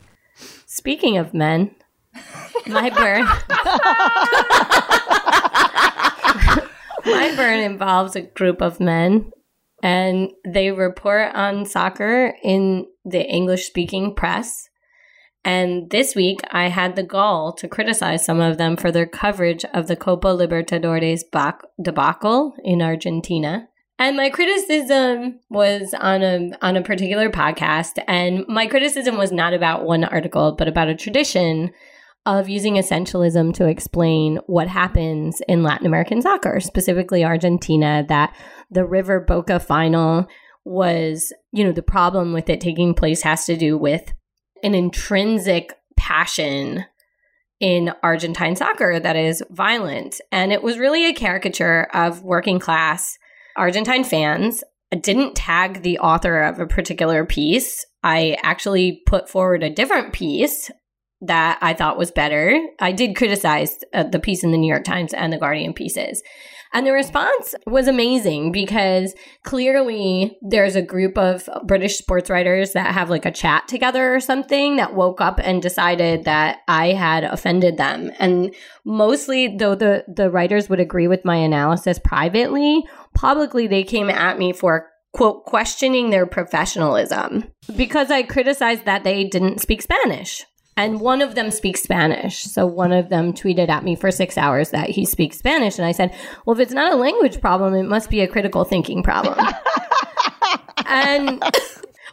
Speaking 0.66 1.18
of 1.18 1.34
men, 1.34 1.76
my 2.68 2.90
burn. 2.90 3.24
my 7.06 7.34
burn 7.36 7.60
involves 7.60 8.16
a 8.16 8.22
group 8.22 8.62
of 8.62 8.80
men, 8.80 9.32
and 9.82 10.32
they 10.46 10.72
report 10.72 11.34
on 11.36 11.66
soccer 11.66 12.36
in 12.44 12.86
the 13.06 13.26
English 13.26 13.68
speaking 13.68 14.16
press. 14.16 14.70
And 15.46 15.90
this 15.90 16.16
week, 16.16 16.42
I 16.52 16.68
had 16.68 16.96
the 16.96 17.04
gall 17.04 17.54
to 17.54 17.68
criticize 17.68 18.26
some 18.26 18.42
of 18.42 18.58
them 18.58 18.76
for 18.76 18.92
their 18.92 19.06
coverage 19.06 19.64
of 19.74 19.88
the 19.88 19.96
Copa 19.96 20.28
Libertadores 20.28 21.24
debacle 21.82 22.56
in 22.64 22.82
Argentina. 22.82 23.68
And 23.98 24.16
my 24.16 24.30
criticism 24.30 25.40
was 25.50 25.94
on 26.00 26.24
a 26.24 26.52
on 26.62 26.78
a 26.78 26.82
particular 26.82 27.30
podcast, 27.30 28.02
and 28.08 28.46
my 28.48 28.66
criticism 28.66 29.18
was 29.18 29.32
not 29.32 29.54
about 29.54 29.84
one 29.84 30.06
article, 30.06 30.54
but 30.54 30.70
about 30.70 30.88
a 30.88 30.96
tradition 30.96 31.72
of 32.38 32.48
using 32.48 32.76
essentialism 32.76 33.54
to 33.56 33.68
explain 33.68 34.40
what 34.46 34.68
happens 34.68 35.42
in 35.48 35.64
Latin 35.64 35.88
American 35.88 36.22
soccer, 36.22 36.60
specifically 36.60 37.24
Argentina, 37.24 38.06
that 38.08 38.36
the 38.70 38.86
River 38.86 39.20
Boca 39.20 39.60
final 39.60 40.28
was, 40.64 41.34
you 41.52 41.64
know, 41.64 41.72
the 41.72 41.82
problem 41.82 42.32
with 42.32 42.50
it 42.50 42.62
taking 42.62 42.94
place 42.94 43.24
has 43.24 43.46
to 43.46 43.58
do 43.58 43.78
with 43.78 44.14
an 44.64 44.76
intrinsic 44.76 45.74
passion 45.98 46.86
in 47.60 47.92
Argentine 48.04 48.56
soccer 48.56 49.00
that 49.00 49.16
is 49.16 49.44
violent. 49.50 50.22
And 50.32 50.54
it 50.54 50.62
was 50.62 50.78
really 50.78 51.08
a 51.08 51.14
caricature 51.14 51.88
of 51.94 52.24
working 52.24 52.60
class 52.60 53.18
Argentine 53.58 54.04
fans. 54.04 54.64
I 54.92 54.98
didn't 54.98 55.36
tag 55.36 55.82
the 55.82 56.00
author 56.00 56.42
of 56.42 56.60
a 56.60 56.68
particular 56.68 57.26
piece. 57.26 57.86
I 58.04 58.38
actually 58.44 59.02
put 59.08 59.30
forward 59.30 59.64
a 59.64 59.70
different 59.70 60.14
piece 60.14 60.72
that 61.22 61.60
I 61.62 61.74
thought 61.74 61.98
was 61.98 62.12
better. 62.12 62.60
I 62.80 62.92
did 62.92 63.16
criticize 63.16 63.78
uh, 63.94 64.04
the 64.04 64.20
piece 64.20 64.44
in 64.44 64.52
the 64.52 64.58
New 64.58 64.72
York 64.72 64.84
Times 64.84 65.14
and 65.14 65.34
the 65.34 65.38
Guardian 65.38 65.74
pieces. 65.74 66.24
And 66.72 66.86
the 66.86 66.92
response 66.92 67.56
was 67.66 67.88
amazing 67.88 68.52
because 68.52 69.16
clearly 69.44 70.38
there's 70.42 70.76
a 70.76 70.84
group 70.84 71.18
of 71.18 71.50
British 71.66 71.98
sports 71.98 72.30
writers 72.30 72.74
that 72.74 72.94
have 72.94 73.10
like 73.10 73.26
a 73.26 73.32
chat 73.32 73.68
together 73.68 74.14
or 74.14 74.20
something 74.20 74.76
that 74.76 74.94
woke 74.94 75.20
up 75.20 75.40
and 75.44 75.64
decided 75.64 76.26
that 76.26 76.60
I 76.68 76.90
had 76.90 77.24
offended 77.24 77.78
them. 77.78 78.12
And 78.20 78.54
mostly 78.86 79.58
though 79.58 79.74
the 79.74 80.04
the 80.08 80.30
writers 80.30 80.70
would 80.70 80.80
agree 80.80 81.08
with 81.08 81.26
my 81.26 81.38
analysis 81.38 81.98
privately, 81.98 82.86
publicly 83.16 83.66
they 83.66 83.84
came 83.84 84.10
at 84.10 84.38
me 84.38 84.54
for 84.54 84.90
quote 85.12 85.46
questioning 85.46 86.12
their 86.12 86.28
professionalism 86.28 87.46
because 87.76 88.12
I 88.12 88.22
criticized 88.22 88.86
that 88.86 89.04
they 89.04 89.24
didn't 89.24 89.60
speak 89.60 89.82
Spanish. 89.82 90.46
And 90.80 91.02
one 91.02 91.22
of 91.22 91.36
them 91.36 91.52
speaks 91.52 91.84
Spanish. 91.84 92.44
So 92.44 92.66
one 92.66 92.94
of 92.94 93.10
them 93.10 93.34
tweeted 93.34 93.68
at 93.68 93.84
me 93.84 93.98
for 93.98 94.12
six 94.12 94.38
hours 94.38 94.70
that 94.70 94.90
he 94.90 95.04
speaks 95.04 95.38
Spanish. 95.38 95.78
And 95.78 95.86
I 95.86 95.92
said, 95.92 96.16
well, 96.46 96.56
if 96.56 96.62
it's 96.62 96.72
not 96.72 96.94
a 96.94 96.96
language 96.96 97.42
problem, 97.42 97.74
it 97.74 97.84
must 97.84 98.10
be 98.10 98.22
a 98.22 98.30
critical 98.30 98.64
thinking 98.64 99.04
problem. 99.04 99.38
and 100.86 101.44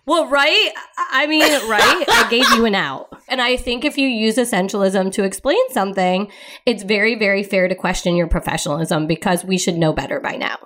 well, 0.05 0.27
right? 0.27 0.73
I 1.13 1.29
mean, 1.29 1.43
right? 1.43 2.05
I 2.09 2.27
gave 2.29 2.51
you 2.57 2.65
an 2.65 2.75
out. 2.75 3.07
And 3.29 3.41
I 3.41 3.57
think 3.57 3.85
if 3.85 3.97
you 3.97 4.09
use 4.09 4.35
essentialism 4.35 5.13
to 5.13 5.23
explain 5.23 5.71
something, 5.71 6.29
it's 6.67 6.83
very, 6.83 7.15
very 7.15 7.45
fair 7.45 7.69
to 7.69 7.75
question 7.77 8.17
your 8.17 8.27
professionalism 8.27 9.07
because 9.07 9.45
we 9.45 9.59
should 9.59 9.77
know 9.77 9.93
better 9.93 10.19
by 10.19 10.35
now. 10.35 10.59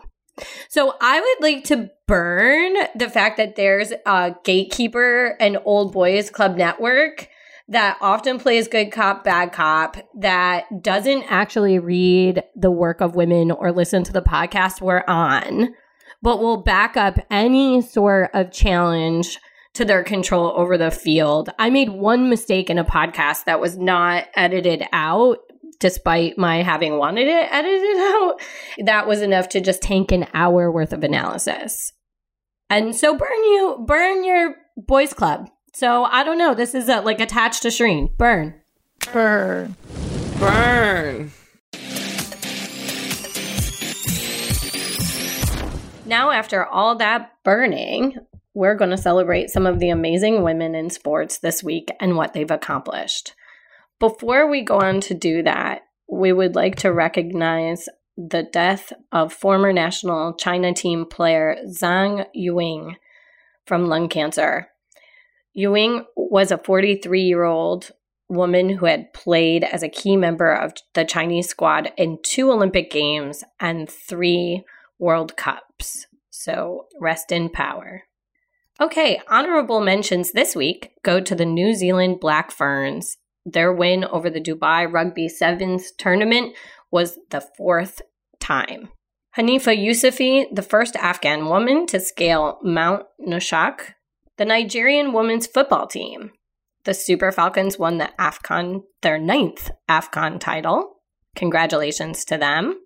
So 0.70 0.94
I 1.02 1.20
would 1.20 1.42
like 1.46 1.64
to 1.64 1.90
burn 2.06 2.76
the 2.94 3.10
fact 3.10 3.36
that 3.36 3.56
there's 3.56 3.92
a 4.06 4.34
gatekeeper 4.42 5.36
and 5.38 5.58
old 5.66 5.92
boys 5.92 6.30
club 6.30 6.56
network 6.56 7.28
that 7.70 7.96
often 8.00 8.38
plays 8.38 8.68
good 8.68 8.90
cop, 8.90 9.24
bad 9.24 9.52
cop, 9.52 9.96
that 10.18 10.64
doesn't 10.82 11.24
actually 11.28 11.78
read 11.78 12.42
the 12.56 12.70
work 12.70 13.00
of 13.00 13.14
women 13.14 13.52
or 13.52 13.72
listen 13.72 14.02
to 14.04 14.12
the 14.12 14.22
podcast 14.22 14.80
we're 14.80 15.04
on, 15.06 15.72
but 16.20 16.40
will 16.40 16.62
back 16.62 16.96
up 16.96 17.18
any 17.30 17.80
sort 17.80 18.30
of 18.34 18.50
challenge 18.50 19.38
to 19.74 19.84
their 19.84 20.02
control 20.02 20.52
over 20.56 20.76
the 20.76 20.90
field. 20.90 21.48
I 21.60 21.70
made 21.70 21.90
one 21.90 22.28
mistake 22.28 22.70
in 22.70 22.78
a 22.78 22.84
podcast 22.84 23.44
that 23.44 23.60
was 23.60 23.78
not 23.78 24.26
edited 24.34 24.84
out. 24.92 25.38
Despite 25.78 26.36
my 26.36 26.62
having 26.62 26.98
wanted 26.98 27.26
it 27.26 27.48
edited 27.50 27.96
out, 28.14 28.42
that 28.84 29.06
was 29.06 29.22
enough 29.22 29.48
to 29.50 29.60
just 29.62 29.80
tank 29.80 30.12
an 30.12 30.26
hour 30.34 30.70
worth 30.70 30.92
of 30.92 31.04
analysis. 31.04 31.92
And 32.68 32.94
so 32.94 33.16
burn 33.16 33.44
you, 33.44 33.82
burn 33.86 34.24
your 34.24 34.56
boys 34.76 35.14
club. 35.14 35.48
So 35.72 36.04
I 36.04 36.24
don't 36.24 36.38
know. 36.38 36.54
This 36.54 36.74
is 36.74 36.88
a, 36.88 37.00
like 37.00 37.20
attached 37.20 37.62
to 37.62 37.68
Shireen. 37.68 38.16
Burn. 38.16 38.54
Burn. 39.12 39.76
Burn. 40.38 41.30
Now, 46.06 46.32
after 46.32 46.64
all 46.64 46.96
that 46.96 47.32
burning, 47.44 48.16
we're 48.52 48.74
going 48.74 48.90
to 48.90 48.98
celebrate 48.98 49.50
some 49.50 49.64
of 49.64 49.78
the 49.78 49.90
amazing 49.90 50.42
women 50.42 50.74
in 50.74 50.90
sports 50.90 51.38
this 51.38 51.62
week 51.62 51.92
and 52.00 52.16
what 52.16 52.32
they've 52.32 52.50
accomplished. 52.50 53.34
Before 54.00 54.50
we 54.50 54.62
go 54.62 54.80
on 54.80 55.00
to 55.02 55.14
do 55.14 55.42
that, 55.44 55.82
we 56.10 56.32
would 56.32 56.56
like 56.56 56.74
to 56.76 56.92
recognize 56.92 57.88
the 58.16 58.42
death 58.42 58.92
of 59.12 59.32
former 59.32 59.72
national 59.72 60.34
China 60.34 60.74
team 60.74 61.06
player 61.06 61.58
Zhang 61.68 62.26
Ouying 62.36 62.96
from 63.64 63.86
lung 63.86 64.08
cancer. 64.08 64.69
Ouying 65.56 66.04
was 66.16 66.50
a 66.50 66.58
43 66.58 67.22
year 67.22 67.44
old 67.44 67.90
woman 68.28 68.70
who 68.70 68.86
had 68.86 69.12
played 69.12 69.64
as 69.64 69.82
a 69.82 69.88
key 69.88 70.16
member 70.16 70.52
of 70.52 70.72
the 70.94 71.04
Chinese 71.04 71.48
squad 71.48 71.92
in 71.96 72.18
two 72.22 72.50
Olympic 72.50 72.90
Games 72.90 73.42
and 73.58 73.90
three 73.90 74.64
World 74.98 75.36
Cups. 75.36 76.06
So 76.30 76.86
rest 77.00 77.32
in 77.32 77.48
power. 77.48 78.04
Okay, 78.80 79.20
honorable 79.28 79.80
mentions 79.80 80.32
this 80.32 80.56
week 80.56 80.92
go 81.02 81.20
to 81.20 81.34
the 81.34 81.44
New 81.44 81.74
Zealand 81.74 82.20
Black 82.20 82.50
Ferns. 82.50 83.18
Their 83.44 83.72
win 83.72 84.04
over 84.04 84.30
the 84.30 84.40
Dubai 84.40 84.90
Rugby 84.90 85.28
Sevens 85.28 85.92
tournament 85.98 86.54
was 86.90 87.18
the 87.30 87.42
fourth 87.56 88.00
time. 88.38 88.90
Hanifa 89.36 89.76
Yousefi, 89.76 90.46
the 90.52 90.62
first 90.62 90.96
Afghan 90.96 91.46
woman 91.46 91.86
to 91.86 92.00
scale 92.00 92.58
Mount 92.62 93.04
Noshak, 93.20 93.94
the 94.40 94.46
Nigerian 94.46 95.12
women's 95.12 95.46
football 95.46 95.86
team. 95.86 96.30
The 96.84 96.94
Super 96.94 97.30
Falcons 97.30 97.78
won 97.78 97.98
the 97.98 98.08
AFCON, 98.18 98.84
their 99.02 99.18
ninth 99.18 99.70
AFCON 99.86 100.40
title. 100.40 101.02
Congratulations 101.36 102.24
to 102.24 102.38
them. 102.38 102.80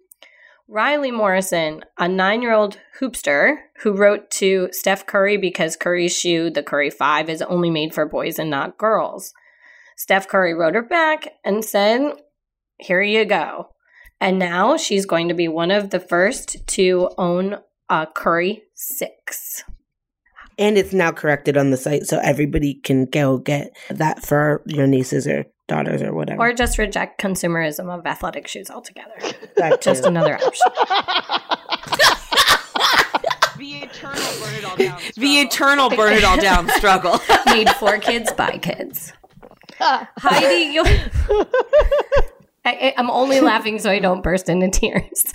Riley 0.67 1.13
Morrison, 1.13 1.85
a 1.97 2.09
nine 2.09 2.43
year 2.43 2.53
old 2.53 2.81
hoopster 2.99 3.55
who 3.83 3.93
wrote 3.93 4.33
to 4.33 4.69
Steph 4.73 5.07
Curry 5.07 5.37
because 5.37 5.77
Curry's 5.77 6.19
shoe, 6.19 6.51
the 6.51 6.65
Curry 6.65 6.91
5, 6.91 7.31
is 7.31 7.41
only 7.43 7.71
made 7.71 7.95
for 7.95 8.05
boys 8.05 8.41
and 8.41 8.51
not 8.51 8.77
girls. 8.77 9.33
Steph 9.97 10.27
Curry 10.27 10.55
wrote 10.55 10.75
her 10.75 10.83
back 10.83 11.35
and 11.45 11.65
said, 11.65 12.15
Here 12.81 13.01
you 13.01 13.25
go. 13.25 13.69
And 14.21 14.41
now 14.41 14.77
she's 14.77 15.07
going 15.07 15.29
to 15.29 15.35
be 15.35 15.47
one 15.47 15.71
of 15.71 15.91
the 15.91 16.01
first 16.01 16.67
to 16.67 17.11
own 17.17 17.59
a 17.89 18.09
Curry 18.13 18.65
6. 18.75 19.63
And 20.59 20.79
it's 20.79 20.93
now 20.93 21.11
corrected 21.13 21.57
on 21.57 21.71
the 21.71 21.77
site, 21.77 22.07
so 22.07 22.19
everybody 22.23 22.75
can 22.75 23.07
go 23.07 23.39
get 23.39 23.77
that 23.91 24.25
for 24.25 24.63
your 24.67 24.87
nieces 24.87 25.27
or 25.27 25.47
daughters 25.67 26.03
or 26.03 26.15
whatever. 26.15 26.41
Or 26.41 26.53
just 26.53 26.79
reject 26.79 27.21
consumerism 27.21 27.89
of 27.89 28.07
athletic 28.07 28.47
shoes 28.47 28.71
altogether. 28.71 29.15
That 29.57 29.81
too. 29.81 29.91
Just 29.91 30.05
another 30.05 30.37
option. 30.37 30.71
The 33.57 33.77
eternal 33.77 34.33
burn 34.43 34.55
it 34.55 34.65
all 34.65 34.77
down. 34.77 35.01
The 35.17 35.41
eternal 35.41 35.91
burn 35.91 36.13
it 36.13 36.25
all 36.25 36.37
down 36.41 36.69
struggle. 36.71 37.21
Made 37.47 37.71
for 37.71 37.99
kids 37.99 38.33
by 38.33 38.59
kids. 38.59 39.13
Heidi, 39.79 40.75
you. 40.75 40.85
I, 42.65 42.95
I'm 42.97 43.11
only 43.11 43.41
laughing 43.53 43.79
so 43.79 43.91
I 43.91 43.99
don't 43.99 44.23
burst 44.23 44.49
into 44.49 44.71
tears. 44.71 45.25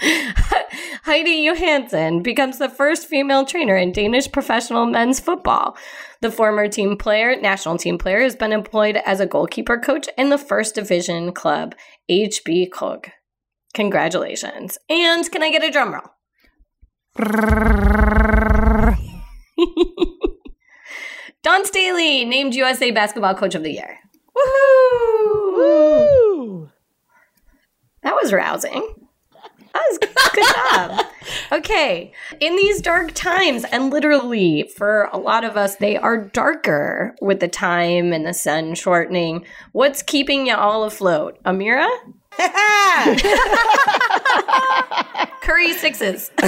Heidi 1.03 1.45
Johansen 1.47 2.21
becomes 2.23 2.57
the 2.57 2.69
first 2.69 3.07
female 3.07 3.45
trainer 3.45 3.75
in 3.75 3.91
Danish 3.91 4.31
professional 4.31 4.85
men's 4.85 5.19
football. 5.19 5.77
The 6.21 6.31
former 6.31 6.67
team 6.67 6.97
player, 6.97 7.39
national 7.39 7.77
team 7.77 7.97
player, 7.97 8.21
has 8.21 8.35
been 8.35 8.51
employed 8.51 8.97
as 9.05 9.19
a 9.19 9.25
goalkeeper 9.25 9.77
coach 9.79 10.07
in 10.17 10.29
the 10.29 10.37
first 10.37 10.75
division 10.75 11.31
club, 11.31 11.75
HB 12.09 12.69
Køge. 12.69 13.11
Congratulations. 13.73 14.77
And 14.89 15.31
can 15.31 15.43
I 15.43 15.51
get 15.51 15.63
a 15.63 15.71
drum 15.71 15.93
roll? 15.93 16.11
Dawn 21.43 21.65
Staley 21.65 22.25
named 22.25 22.53
USA 22.55 22.91
Basketball 22.91 23.35
Coach 23.35 23.55
of 23.55 23.63
the 23.63 23.71
Year. 23.71 23.99
Woohoo! 24.35 25.57
Woohoo! 25.57 26.71
That 28.03 28.15
was 28.21 28.33
rousing. 28.33 28.87
That 29.73 29.83
was 29.89 29.97
good 29.99 30.45
job. 30.45 31.05
Okay. 31.51 32.11
In 32.39 32.55
these 32.55 32.81
dark 32.81 33.13
times, 33.13 33.63
and 33.71 33.91
literally 33.91 34.63
for 34.75 35.09
a 35.13 35.17
lot 35.17 35.43
of 35.43 35.55
us, 35.57 35.75
they 35.75 35.95
are 35.95 36.17
darker 36.17 37.15
with 37.21 37.39
the 37.39 37.47
time 37.47 38.13
and 38.13 38.25
the 38.25 38.33
sun 38.33 38.73
shortening. 38.73 39.45
What's 39.71 40.01
keeping 40.01 40.47
you 40.47 40.55
all 40.55 40.83
afloat? 40.83 41.37
Amira? 41.43 41.87
Curry 45.41 45.73
sixes. 45.73 46.31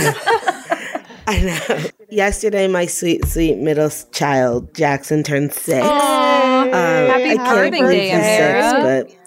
I 1.28 1.40
know. 1.44 1.82
Yesterday, 2.10 2.68
my 2.68 2.86
sweet, 2.88 3.26
sweet 3.28 3.58
middle 3.58 3.92
child, 4.12 4.74
Jackson, 4.74 5.22
turned 5.24 5.54
six. 5.54 5.86
Aw. 5.86 6.62
Um, 6.64 6.70
Happy 6.72 7.38
birthday, 7.38 8.10
Amira. 8.12 9.04
six, 9.04 9.14
but 9.14 9.21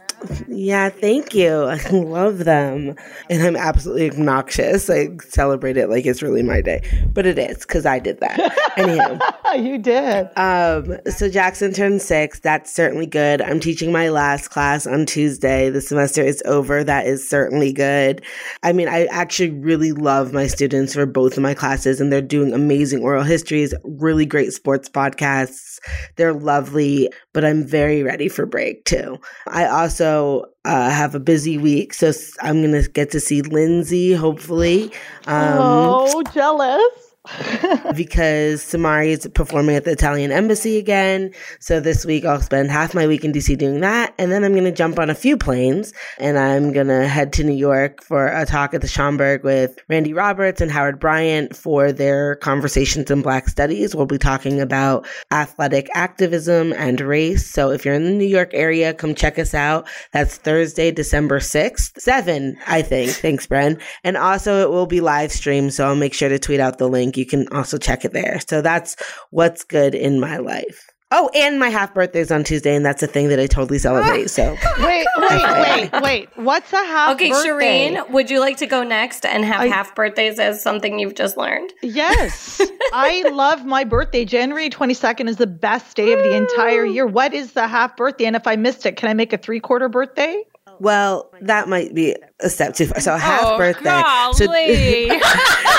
yeah, 0.49 0.89
thank 0.89 1.35
you. 1.35 1.65
I 1.65 1.89
love 1.91 2.45
them. 2.45 2.95
And 3.31 3.43
I'm 3.43 3.57
absolutely 3.57 4.11
obnoxious. 4.11 4.89
I 4.91 5.09
celebrate 5.29 5.77
it 5.77 5.89
like 5.89 6.07
it's 6.07 6.23
really 6.23 6.43
my 6.43 6.61
day, 6.61 6.83
but 7.13 7.27
it 7.27 7.39
is 7.39 7.59
because 7.59 7.87
I 7.87 7.99
did 7.99 8.21
that. 8.21 8.39
Anyhow. 8.77 9.19
you 9.55 9.79
did. 9.79 10.29
Um, 10.37 10.99
so 11.11 11.29
Jackson 11.29 11.73
turned 11.73 12.03
six. 12.03 12.41
That's 12.41 12.73
certainly 12.73 13.07
good. 13.07 13.41
I'm 13.43 13.61
teaching 13.61 13.93
my 13.93 14.09
last 14.09 14.49
class 14.49 14.87
on 14.87 15.07
Tuesday. 15.07 15.71
The 15.71 15.81
semester 15.81 16.23
is 16.23 16.43
over. 16.47 16.85
That 16.85 17.07
is 17.07 17.29
certainly 17.29 17.73
good. 17.73 18.25
I 18.63 18.73
mean, 18.73 18.89
I 18.89 19.07
actually 19.07 19.51
really 19.51 19.93
love 19.93 20.33
my 20.33 20.47
students 20.47 20.95
for 20.95 21.07
both 21.07 21.37
of 21.37 21.43
my 21.43 21.55
classes, 21.55 22.01
and 22.01 22.13
they're 22.13 22.21
doing 22.21 22.53
amazing 22.53 23.03
oral 23.03 23.23
histories, 23.23 23.75
really 23.85 24.27
great 24.27 24.53
sports 24.53 24.89
podcasts. 24.89 25.79
They're 26.17 26.33
lovely, 26.33 27.11
but 27.35 27.45
I'm 27.45 27.67
very 27.67 28.03
ready 28.03 28.29
for 28.29 28.47
break 28.47 28.87
too. 28.87 29.21
I 29.49 29.67
also 29.67 30.47
uh, 30.65 30.89
have 30.89 31.15
a 31.15 31.21
busy 31.21 31.59
week, 31.59 31.93
so 31.93 32.13
I'm 32.41 32.63
gonna 32.63 32.89
get 32.89 33.11
to 33.11 33.21
see 33.21 33.43
Lindsay 33.43 34.15
hopefully. 34.15 34.85
Um, 35.27 35.59
oh, 35.59 36.23
jealous. 36.33 37.14
because 37.97 38.63
Samari 38.63 39.07
is 39.07 39.27
performing 39.35 39.77
at 39.77 39.85
the 39.85 39.93
Italian 39.93 40.31
embassy 40.31 40.77
again. 40.77 41.33
So 41.59 41.81
this 41.81 42.05
week 42.05 42.27
I'll 42.27 42.43
spend 42.43 42.71
half 42.71 42.95
my 42.95 43.07
week 43.07 43.25
in 43.25 43.33
DC 43.33 43.57
doing 43.57 43.81
that. 43.81 44.13
And 44.19 44.31
then 44.31 44.45
I'm 44.45 44.53
going 44.53 44.65
to 44.65 44.73
jump 44.73 44.99
on 44.99 45.09
a 45.09 45.15
few 45.15 45.39
planes 45.39 45.95
and 46.19 46.39
I'm 46.39 46.73
going 46.73 46.89
to 46.89 47.09
head 47.09 47.33
to 47.35 47.45
New 47.45 47.55
York 47.55 48.03
for 48.03 48.27
a 48.27 48.45
talk 48.45 48.75
at 48.75 48.83
the 48.83 48.87
Schomburg 48.87 49.43
with 49.43 49.79
Randy 49.89 50.13
Roberts 50.13 50.61
and 50.61 50.71
Howard 50.71 51.01
Bryant 51.01 51.57
for 51.57 51.93
their 51.93 52.37
conversations 52.37 53.11
in 53.11 53.23
Black 53.23 53.49
Studies. 53.49 53.95
We'll 53.95 54.05
be 54.05 54.19
talking 54.19 54.61
about 54.61 55.07
athletic 55.31 55.89
activism 55.95 56.75
and 56.75 57.01
race. 57.01 57.47
So 57.47 57.71
if 57.71 57.87
you're 57.87 57.95
in 57.95 58.05
the 58.05 58.11
New 58.11 58.27
York 58.27 58.51
area, 58.53 58.93
come 58.93 59.15
check 59.15 59.39
us 59.39 59.55
out. 59.55 59.89
That's 60.13 60.37
Thursday, 60.37 60.91
December 60.91 61.41
6th, 61.41 61.99
7, 61.99 62.59
I 62.67 62.83
think. 62.83 63.13
Thanks, 63.13 63.47
Bren. 63.47 63.81
And 64.03 64.19
also 64.19 64.61
it 64.61 64.69
will 64.69 64.87
be 64.87 65.01
live 65.01 65.33
streamed. 65.33 65.73
So 65.73 65.87
I'll 65.87 65.97
make 65.97 66.13
sure 66.13 66.29
to 66.29 66.39
tweet 66.39 66.61
out 66.61 66.77
the 66.77 66.87
link. 66.87 67.14
You 67.17 67.27
can 67.27 67.47
also 67.49 67.79
check 67.79 68.05
it 68.05 68.13
there. 68.13 68.41
So 68.49 68.63
that's 68.63 68.97
what's 69.31 69.65
good 69.65 69.95
in 69.95 70.21
my 70.21 70.39
life. 70.39 70.91
Oh, 71.17 71.31
and 71.33 71.61
my 71.61 71.69
half 71.69 71.95
birthday 71.95 72.19
is 72.21 72.33
on 72.33 72.43
Tuesday, 72.43 72.75
and 72.75 72.85
that's 72.85 73.01
a 73.01 73.07
thing 73.07 73.29
that 73.29 73.39
I 73.39 73.47
totally 73.47 73.79
celebrate. 73.79 74.31
So 74.31 74.57
Wait, 74.81 75.07
wait, 75.19 75.43
wait, 75.93 76.03
wait. 76.03 76.29
What's 76.37 76.73
a 76.73 76.77
half 76.77 77.15
Okay, 77.15 77.31
birthday? 77.31 77.95
Shireen, 77.95 78.11
would 78.11 78.31
you 78.31 78.41
like 78.41 78.57
to 78.57 78.67
go 78.67 78.83
next 78.83 79.25
and 79.25 79.45
have 79.45 79.61
I- 79.61 79.69
half 79.69 79.95
birthdays 79.95 80.41
as 80.41 80.61
something 80.61 80.99
you've 80.99 81.15
just 81.15 81.37
learned? 81.37 81.73
Yes. 81.83 82.61
I 82.93 83.29
love 83.29 83.65
my 83.65 83.85
birthday. 83.85 84.25
January 84.25 84.69
22nd 84.71 85.29
is 85.29 85.37
the 85.37 85.47
best 85.47 85.95
day 85.95 86.13
of 86.15 86.19
the 86.25 86.35
entire 86.35 86.85
year. 86.85 87.07
What 87.07 87.33
is 87.33 87.53
the 87.53 87.69
half 87.69 87.97
birthday? 87.97 88.25
And 88.25 88.35
if 88.35 88.49
I 88.49 88.57
missed 88.57 88.85
it, 88.85 88.97
can 88.97 89.09
I 89.09 89.15
make 89.15 89.33
a 89.33 89.39
three 89.39 89.61
quarter 89.61 89.89
birthday? 89.89 90.43
Well, 90.81 91.31
that 91.43 91.69
might 91.69 91.95
be 91.95 92.17
a 92.41 92.51
step 92.51 92.75
too 92.75 92.87
far. 92.87 92.99
So 92.99 93.15
a 93.15 93.19
half 93.19 93.41
Oh, 93.45 93.57
birthday. 93.57 93.85
golly. 93.85 95.07
This 95.07 95.74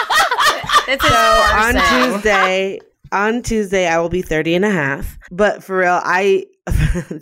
is 0.87 1.01
So 1.01 1.15
on. 1.15 2.13
Tuesday, 2.13 2.79
on 3.11 3.41
Tuesday, 3.41 3.87
I 3.87 3.99
will 3.99 4.09
be 4.09 4.21
30 4.21 4.55
and 4.55 4.65
a 4.65 4.69
half. 4.69 5.17
But 5.31 5.63
for 5.63 5.77
real, 5.77 5.99
I, 6.03 6.45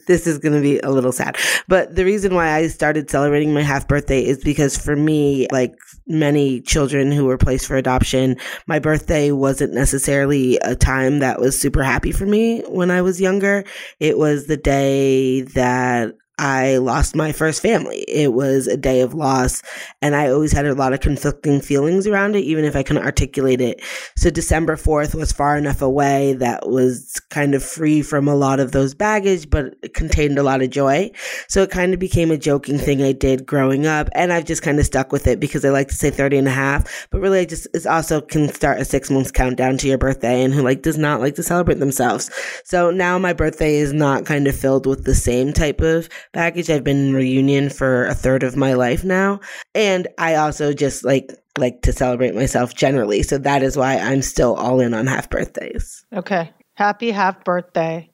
this 0.08 0.28
is 0.28 0.40
going 0.40 0.54
to 0.54 0.62
be 0.62 0.80
a 0.80 0.90
little 0.90 1.12
sad. 1.12 1.38
But 1.68 1.96
the 1.96 2.06
reason 2.06 2.34
why 2.34 2.52
I 2.52 2.68
started 2.68 3.10
celebrating 3.10 3.54
my 3.54 3.62
half 3.62 3.88
birthday 3.88 4.26
is 4.26 4.44
because 4.44 4.78
for 4.78 4.96
me, 4.96 5.48
like 5.52 5.74
many 6.08 6.62
children 6.62 7.12
who 7.12 7.26
were 7.26 7.38
placed 7.38 7.68
for 7.68 7.76
adoption, 7.76 8.38
my 8.68 8.80
birthday 8.80 9.32
wasn't 9.32 9.74
necessarily 9.74 10.58
a 10.60 10.76
time 10.76 11.20
that 11.20 11.40
was 11.40 11.60
super 11.60 11.84
happy 11.84 12.12
for 12.12 12.26
me 12.26 12.62
when 12.68 12.92
I 12.92 13.02
was 13.02 13.22
younger. 13.22 13.64
It 14.00 14.18
was 14.18 14.48
the 14.48 14.58
day 14.58 15.42
that 15.42 16.16
I 16.40 16.78
lost 16.78 17.16
my 17.16 17.32
first 17.32 17.62
family. 17.62 18.04
It 18.08 18.34
was 18.34 18.68
a 18.68 18.76
day 18.76 19.02
of 19.02 19.14
loss, 19.14 19.62
and 20.02 20.16
I 20.16 20.30
always 20.30 20.52
had 20.52 20.66
a 20.66 20.74
lot 20.74 20.92
of 20.92 21.00
conflicting 21.00 21.62
feelings 21.62 22.08
around 22.08 22.36
it, 22.36 22.40
even 22.40 22.66
if 22.66 22.76
I 22.76 22.82
couldn't 22.82 23.06
articulate 23.06 23.62
it. 23.62 23.82
So 24.18 24.32
December 24.32 24.76
4th 24.76 25.14
was 25.14 25.32
far 25.32 25.58
enough 25.58 25.82
away 25.82 26.34
that 26.34 26.68
was 26.68 27.22
kind 27.30 27.54
of 27.54 27.64
free 27.64 28.02
from 28.02 28.28
a 28.28 28.36
lot 28.36 28.60
of 28.60 28.72
those 28.72 28.96
baggage, 28.96 29.50
but 29.50 29.76
it 29.84 29.94
contained 29.94 30.40
a 30.40 30.44
lot 30.44 30.64
of 30.64 30.72
joy. 30.72 31.12
So 31.48 31.62
it 31.62 31.70
kind 31.70 31.94
of 31.94 32.00
became 32.00 32.32
a 32.32 32.38
joking 32.38 32.80
thing 32.80 33.04
I 33.04 33.12
did 33.12 33.46
growing 33.46 33.86
up, 33.86 34.10
and 34.14 34.34
I've 34.34 34.46
just 34.46 34.64
kind 34.64 34.80
of 34.80 34.86
stuck 34.86 35.12
with 35.12 35.28
it 35.28 35.40
because 35.40 35.64
I 35.64 35.70
like 35.70 35.90
to 35.90 35.96
say 35.96 36.10
30 36.10 36.40
and 36.40 36.48
a 36.48 36.52
half, 36.52 37.08
but 37.12 37.22
really 37.22 37.40
I 37.40 37.46
just, 37.46 37.68
it 37.76 37.86
also 37.86 38.22
can 38.22 38.50
start 38.50 38.80
a 38.80 38.86
six 38.86 39.12
months 39.12 39.32
countdown 39.32 39.78
to 39.78 39.88
your 39.88 40.00
birthday 40.00 40.44
and 40.44 40.54
who 40.54 40.64
like 40.64 40.82
does 40.82 40.98
not 40.98 41.22
like 41.22 41.36
to 41.36 41.44
celebrate 41.44 41.80
themselves. 41.80 42.32
So 42.66 42.90
now 42.90 43.20
my 43.20 43.34
birthday 43.34 43.76
is 43.76 43.94
not 43.94 44.26
kind 44.26 44.48
of 44.48 44.56
filled 44.56 44.88
with 44.88 45.04
the 45.04 45.16
same 45.16 45.54
type 45.54 45.82
of 45.82 46.10
baggage. 46.34 46.70
I've 46.70 46.84
been 46.84 47.08
in 47.08 47.14
reunion 47.14 47.70
for 47.70 48.06
a 48.06 48.14
third 48.14 48.44
of 48.44 48.58
my 48.58 48.74
life 48.74 49.04
now. 49.04 49.40
And 49.74 50.08
I 50.18 50.36
also 50.36 50.74
just 50.74 51.06
like 51.06 51.32
like 51.58 51.82
to 51.84 51.94
celebrate 51.94 52.36
myself 52.36 52.74
generally. 52.74 53.24
So 53.24 53.38
that 53.38 53.64
is 53.64 53.78
why 53.78 53.98
I'm 53.98 54.22
still 54.22 54.56
all 54.56 54.80
in 54.80 54.94
on 54.94 55.08
half 55.08 55.30
birthdays. 55.30 56.04
Okay. 56.12 56.52
Happy 56.74 57.12
half 57.12 57.44
birthday. 57.44 58.10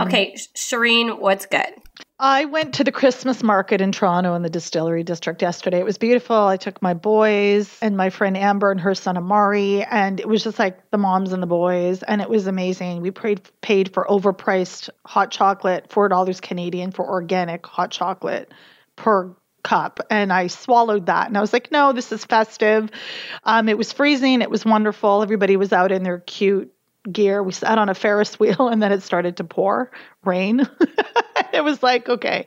Okay, 0.00 0.36
Sh- 0.36 0.48
Shireen, 0.56 1.20
what's 1.20 1.46
good? 1.46 1.66
I 2.22 2.44
went 2.44 2.74
to 2.74 2.84
the 2.84 2.92
Christmas 2.92 3.42
market 3.42 3.80
in 3.80 3.92
Toronto 3.92 4.34
in 4.34 4.42
the 4.42 4.50
distillery 4.50 5.02
district 5.04 5.40
yesterday. 5.40 5.78
It 5.78 5.86
was 5.86 5.96
beautiful. 5.96 6.36
I 6.36 6.58
took 6.58 6.82
my 6.82 6.92
boys 6.92 7.78
and 7.80 7.96
my 7.96 8.10
friend 8.10 8.36
Amber 8.36 8.70
and 8.70 8.78
her 8.78 8.94
son 8.94 9.16
Amari, 9.16 9.82
and 9.82 10.20
it 10.20 10.28
was 10.28 10.44
just 10.44 10.58
like 10.58 10.90
the 10.90 10.98
moms 10.98 11.32
and 11.32 11.42
the 11.42 11.46
boys, 11.46 12.02
and 12.02 12.20
it 12.20 12.28
was 12.28 12.46
amazing. 12.46 13.00
We 13.00 13.10
paid 13.10 13.40
paid 13.62 13.94
for 13.94 14.04
overpriced 14.04 14.90
hot 15.06 15.30
chocolate, 15.30 15.90
four 15.90 16.10
dollars 16.10 16.42
Canadian 16.42 16.90
for 16.90 17.08
organic 17.08 17.64
hot 17.64 17.90
chocolate 17.90 18.52
per 18.96 19.34
cup 19.62 20.00
and 20.08 20.32
I 20.32 20.46
swallowed 20.46 21.06
that 21.06 21.26
and 21.26 21.36
I 21.36 21.42
was 21.42 21.52
like 21.52 21.70
no 21.70 21.92
this 21.92 22.12
is 22.12 22.24
festive 22.24 22.90
um 23.44 23.68
it 23.68 23.76
was 23.76 23.92
freezing 23.92 24.40
it 24.40 24.48
was 24.48 24.64
wonderful 24.64 25.22
everybody 25.22 25.58
was 25.58 25.70
out 25.70 25.92
in 25.92 26.02
their 26.02 26.20
cute 26.20 26.72
gear 27.10 27.42
we 27.42 27.52
sat 27.52 27.78
on 27.78 27.88
a 27.88 27.94
ferris 27.94 28.38
wheel 28.38 28.68
and 28.68 28.82
then 28.82 28.92
it 28.92 29.02
started 29.02 29.36
to 29.36 29.44
pour 29.44 29.90
rain 30.24 30.60
it 31.52 31.62
was 31.62 31.82
like 31.82 32.08
okay 32.08 32.46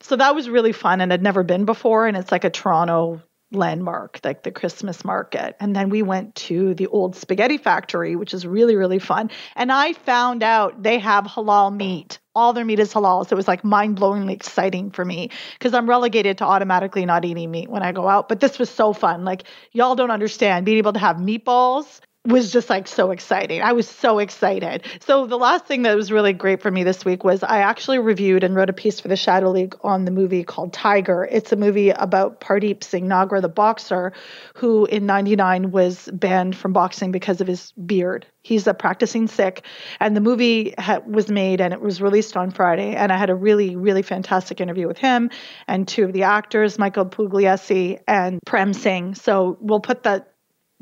so 0.00 0.16
that 0.16 0.34
was 0.34 0.48
really 0.48 0.72
fun 0.72 1.00
and 1.00 1.12
i'd 1.12 1.22
never 1.22 1.42
been 1.42 1.64
before 1.64 2.06
and 2.06 2.16
it's 2.16 2.32
like 2.32 2.44
a 2.44 2.50
toronto 2.50 3.22
landmark, 3.54 4.20
like 4.24 4.42
the 4.42 4.50
Christmas 4.50 5.04
market. 5.04 5.56
And 5.60 5.74
then 5.74 5.88
we 5.88 6.02
went 6.02 6.34
to 6.36 6.74
the 6.74 6.86
old 6.88 7.16
spaghetti 7.16 7.58
factory, 7.58 8.16
which 8.16 8.34
is 8.34 8.46
really, 8.46 8.76
really 8.76 8.98
fun. 8.98 9.30
And 9.56 9.72
I 9.72 9.92
found 9.92 10.42
out 10.42 10.82
they 10.82 10.98
have 10.98 11.24
halal 11.24 11.74
meat. 11.74 12.18
All 12.34 12.52
their 12.52 12.64
meat 12.64 12.80
is 12.80 12.92
halal. 12.92 13.26
So 13.26 13.34
it 13.34 13.36
was 13.36 13.48
like 13.48 13.64
mind 13.64 13.96
blowingly 13.96 14.32
exciting 14.32 14.90
for 14.90 15.04
me 15.04 15.30
because 15.58 15.72
I'm 15.74 15.88
relegated 15.88 16.38
to 16.38 16.44
automatically 16.44 17.06
not 17.06 17.24
eating 17.24 17.50
meat 17.50 17.70
when 17.70 17.82
I 17.82 17.92
go 17.92 18.08
out. 18.08 18.28
But 18.28 18.40
this 18.40 18.58
was 18.58 18.70
so 18.70 18.92
fun. 18.92 19.24
Like, 19.24 19.44
y'all 19.72 19.94
don't 19.94 20.10
understand 20.10 20.66
being 20.66 20.78
able 20.78 20.94
to 20.94 20.98
have 20.98 21.16
meatballs 21.16 22.00
was 22.26 22.50
just 22.50 22.70
like 22.70 22.88
so 22.88 23.10
exciting. 23.10 23.60
I 23.60 23.72
was 23.72 23.86
so 23.86 24.18
excited. 24.18 24.84
So 25.00 25.26
the 25.26 25.36
last 25.36 25.66
thing 25.66 25.82
that 25.82 25.94
was 25.94 26.10
really 26.10 26.32
great 26.32 26.62
for 26.62 26.70
me 26.70 26.82
this 26.82 27.04
week 27.04 27.22
was 27.22 27.42
I 27.42 27.58
actually 27.58 27.98
reviewed 27.98 28.42
and 28.42 28.54
wrote 28.54 28.70
a 28.70 28.74
piece 28.74 28.98
for 28.98 29.08
the 29.08 29.16
Shadow 29.16 29.50
League 29.50 29.76
on 29.82 30.06
the 30.06 30.10
movie 30.10 30.42
called 30.42 30.72
Tiger. 30.72 31.28
It's 31.30 31.52
a 31.52 31.56
movie 31.56 31.90
about 31.90 32.40
Pardeep 32.40 32.82
Singh 32.82 33.06
Nagra, 33.06 33.42
the 33.42 33.50
boxer, 33.50 34.14
who 34.54 34.86
in 34.86 35.04
99 35.04 35.70
was 35.70 36.08
banned 36.14 36.56
from 36.56 36.72
boxing 36.72 37.12
because 37.12 37.42
of 37.42 37.46
his 37.46 37.72
beard. 37.72 38.26
He's 38.40 38.66
a 38.66 38.74
practicing 38.74 39.26
Sikh, 39.26 39.62
and 40.00 40.16
the 40.16 40.20
movie 40.20 40.74
ha- 40.78 41.00
was 41.06 41.30
made 41.30 41.60
and 41.60 41.74
it 41.74 41.80
was 41.80 42.00
released 42.00 42.36
on 42.38 42.50
Friday. 42.50 42.94
And 42.94 43.12
I 43.12 43.18
had 43.18 43.28
a 43.28 43.34
really, 43.34 43.76
really 43.76 44.02
fantastic 44.02 44.62
interview 44.62 44.86
with 44.86 44.98
him 44.98 45.30
and 45.66 45.86
two 45.86 46.04
of 46.04 46.14
the 46.14 46.22
actors, 46.22 46.78
Michael 46.78 47.06
Pugliese 47.06 48.00
and 48.08 48.40
Prem 48.46 48.72
Singh. 48.72 49.14
So 49.14 49.58
we'll 49.60 49.80
put 49.80 50.04
that 50.04 50.33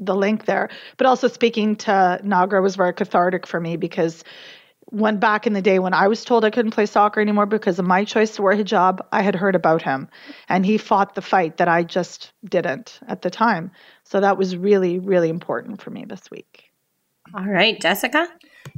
the 0.04 0.14
link 0.14 0.44
there. 0.44 0.68
But 0.96 1.06
also 1.06 1.28
speaking 1.28 1.76
to 1.76 2.20
Nagra 2.24 2.62
was 2.62 2.76
very 2.76 2.92
cathartic 2.92 3.46
for 3.46 3.60
me 3.60 3.76
because 3.76 4.24
when 4.86 5.18
back 5.18 5.46
in 5.46 5.54
the 5.54 5.62
day 5.62 5.78
when 5.78 5.94
I 5.94 6.08
was 6.08 6.24
told 6.24 6.44
I 6.44 6.50
couldn't 6.50 6.72
play 6.72 6.86
soccer 6.86 7.20
anymore 7.20 7.46
because 7.46 7.78
of 7.78 7.86
my 7.86 8.04
choice 8.04 8.36
to 8.36 8.42
wear 8.42 8.54
hijab, 8.54 9.00
I 9.10 9.22
had 9.22 9.34
heard 9.34 9.54
about 9.54 9.80
him 9.80 10.08
and 10.48 10.66
he 10.66 10.76
fought 10.76 11.14
the 11.14 11.22
fight 11.22 11.56
that 11.56 11.68
I 11.68 11.82
just 11.82 12.32
didn't 12.44 13.00
at 13.08 13.22
the 13.22 13.30
time. 13.30 13.70
So 14.04 14.20
that 14.20 14.36
was 14.36 14.56
really, 14.56 14.98
really 14.98 15.30
important 15.30 15.80
for 15.80 15.90
me 15.90 16.04
this 16.04 16.30
week. 16.30 16.72
All 17.34 17.46
right, 17.46 17.80
Jessica. 17.80 18.28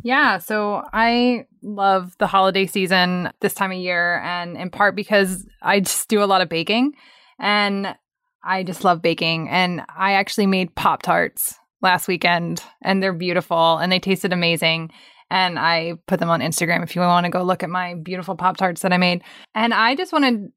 Yeah, 0.03 0.39
so 0.39 0.83
I 0.93 1.47
love 1.63 2.17
the 2.19 2.27
holiday 2.27 2.67
season 2.67 3.31
this 3.41 3.55
time 3.55 3.73
of 3.73 3.79
year, 3.79 4.21
and 4.21 4.57
in 4.57 4.71
part 4.71 4.95
because 4.95 5.47
I 5.63 5.81
just 5.81 6.09
do 6.09 6.23
a 6.23 6.27
lot 6.27 6.43
of 6.43 6.49
baking 6.49 6.93
and 7.39 7.97
I 8.45 8.63
just 8.63 8.85
love 8.85 9.03
baking. 9.03 9.49
And 9.49 9.83
I 9.97 10.13
actually 10.13 10.47
made 10.47 10.75
Pop 10.75 11.03
Tarts 11.03 11.55
last 11.83 12.09
weekend, 12.09 12.63
and 12.83 13.03
they're 13.03 13.13
beautiful 13.13 13.79
and 13.79 13.91
they 13.91 13.99
tasted 13.99 14.33
amazing. 14.33 14.91
And 15.31 15.59
I 15.59 15.95
put 16.07 16.21
them 16.21 16.31
on 16.31 16.41
Instagram 16.41 16.83
if 16.83 16.95
you 16.95 17.03
want 17.03 17.25
to 17.25 17.31
go 17.31 17.43
look 17.43 17.63
at 17.63 17.71
my 17.71 17.95
beautiful 17.95 18.37
Pop 18.37 18.57
Tarts 18.57 18.83
that 18.83 18.93
I 18.93 18.99
made. 18.99 19.23
And 19.55 19.73
I 19.73 19.95
just 19.95 20.13
wanted 20.13 20.53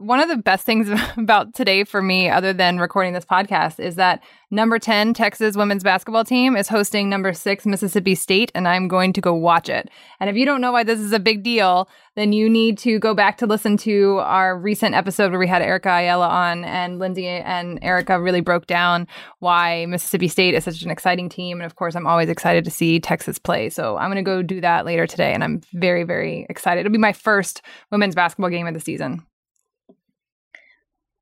one 0.00 0.18
of 0.18 0.28
the 0.30 0.36
best 0.38 0.64
things 0.64 0.88
about 1.18 1.54
today 1.54 1.84
for 1.84 2.00
me, 2.00 2.30
other 2.30 2.52
than 2.52 2.78
recording 2.78 3.12
this 3.12 3.24
podcast, 3.24 3.78
is 3.78 3.96
that 3.96 4.22
number 4.50 4.78
10 4.78 5.12
Texas 5.12 5.56
women's 5.56 5.84
basketball 5.84 6.24
team 6.24 6.56
is 6.56 6.68
hosting 6.68 7.10
number 7.10 7.34
six 7.34 7.66
Mississippi 7.66 8.14
State, 8.14 8.50
and 8.54 8.66
I'm 8.66 8.88
going 8.88 9.12
to 9.12 9.20
go 9.20 9.34
watch 9.34 9.68
it. 9.68 9.90
And 10.18 10.30
if 10.30 10.36
you 10.36 10.46
don't 10.46 10.62
know 10.62 10.72
why 10.72 10.84
this 10.84 10.98
is 10.98 11.12
a 11.12 11.18
big 11.18 11.42
deal, 11.42 11.88
then 12.16 12.32
you 12.32 12.48
need 12.48 12.78
to 12.78 12.98
go 12.98 13.14
back 13.14 13.36
to 13.38 13.46
listen 13.46 13.76
to 13.78 14.18
our 14.22 14.58
recent 14.58 14.94
episode 14.94 15.30
where 15.30 15.38
we 15.38 15.46
had 15.46 15.60
Erica 15.60 15.90
Ayala 15.90 16.28
on, 16.28 16.64
and 16.64 16.98
Lindsay 16.98 17.28
and 17.28 17.78
Erica 17.82 18.20
really 18.20 18.40
broke 18.40 18.66
down 18.66 19.06
why 19.40 19.84
Mississippi 19.86 20.28
State 20.28 20.54
is 20.54 20.64
such 20.64 20.82
an 20.82 20.90
exciting 20.90 21.28
team. 21.28 21.58
And 21.58 21.66
of 21.66 21.76
course, 21.76 21.94
I'm 21.94 22.06
always 22.06 22.30
excited 22.30 22.64
to 22.64 22.70
see 22.70 23.00
Texas 23.00 23.38
play. 23.38 23.68
So 23.68 23.98
I'm 23.98 24.10
going 24.10 24.24
to 24.24 24.28
go 24.28 24.42
do 24.42 24.62
that 24.62 24.86
later 24.86 25.06
today, 25.06 25.34
and 25.34 25.44
I'm 25.44 25.60
very, 25.74 26.04
very 26.04 26.46
excited. 26.48 26.80
It'll 26.80 26.92
be 26.92 26.98
my 26.98 27.12
first 27.12 27.60
women's 27.90 28.14
basketball 28.14 28.50
game 28.50 28.66
of 28.66 28.72
the 28.72 28.80
season. 28.80 29.26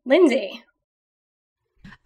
Lindsay. 0.09 0.65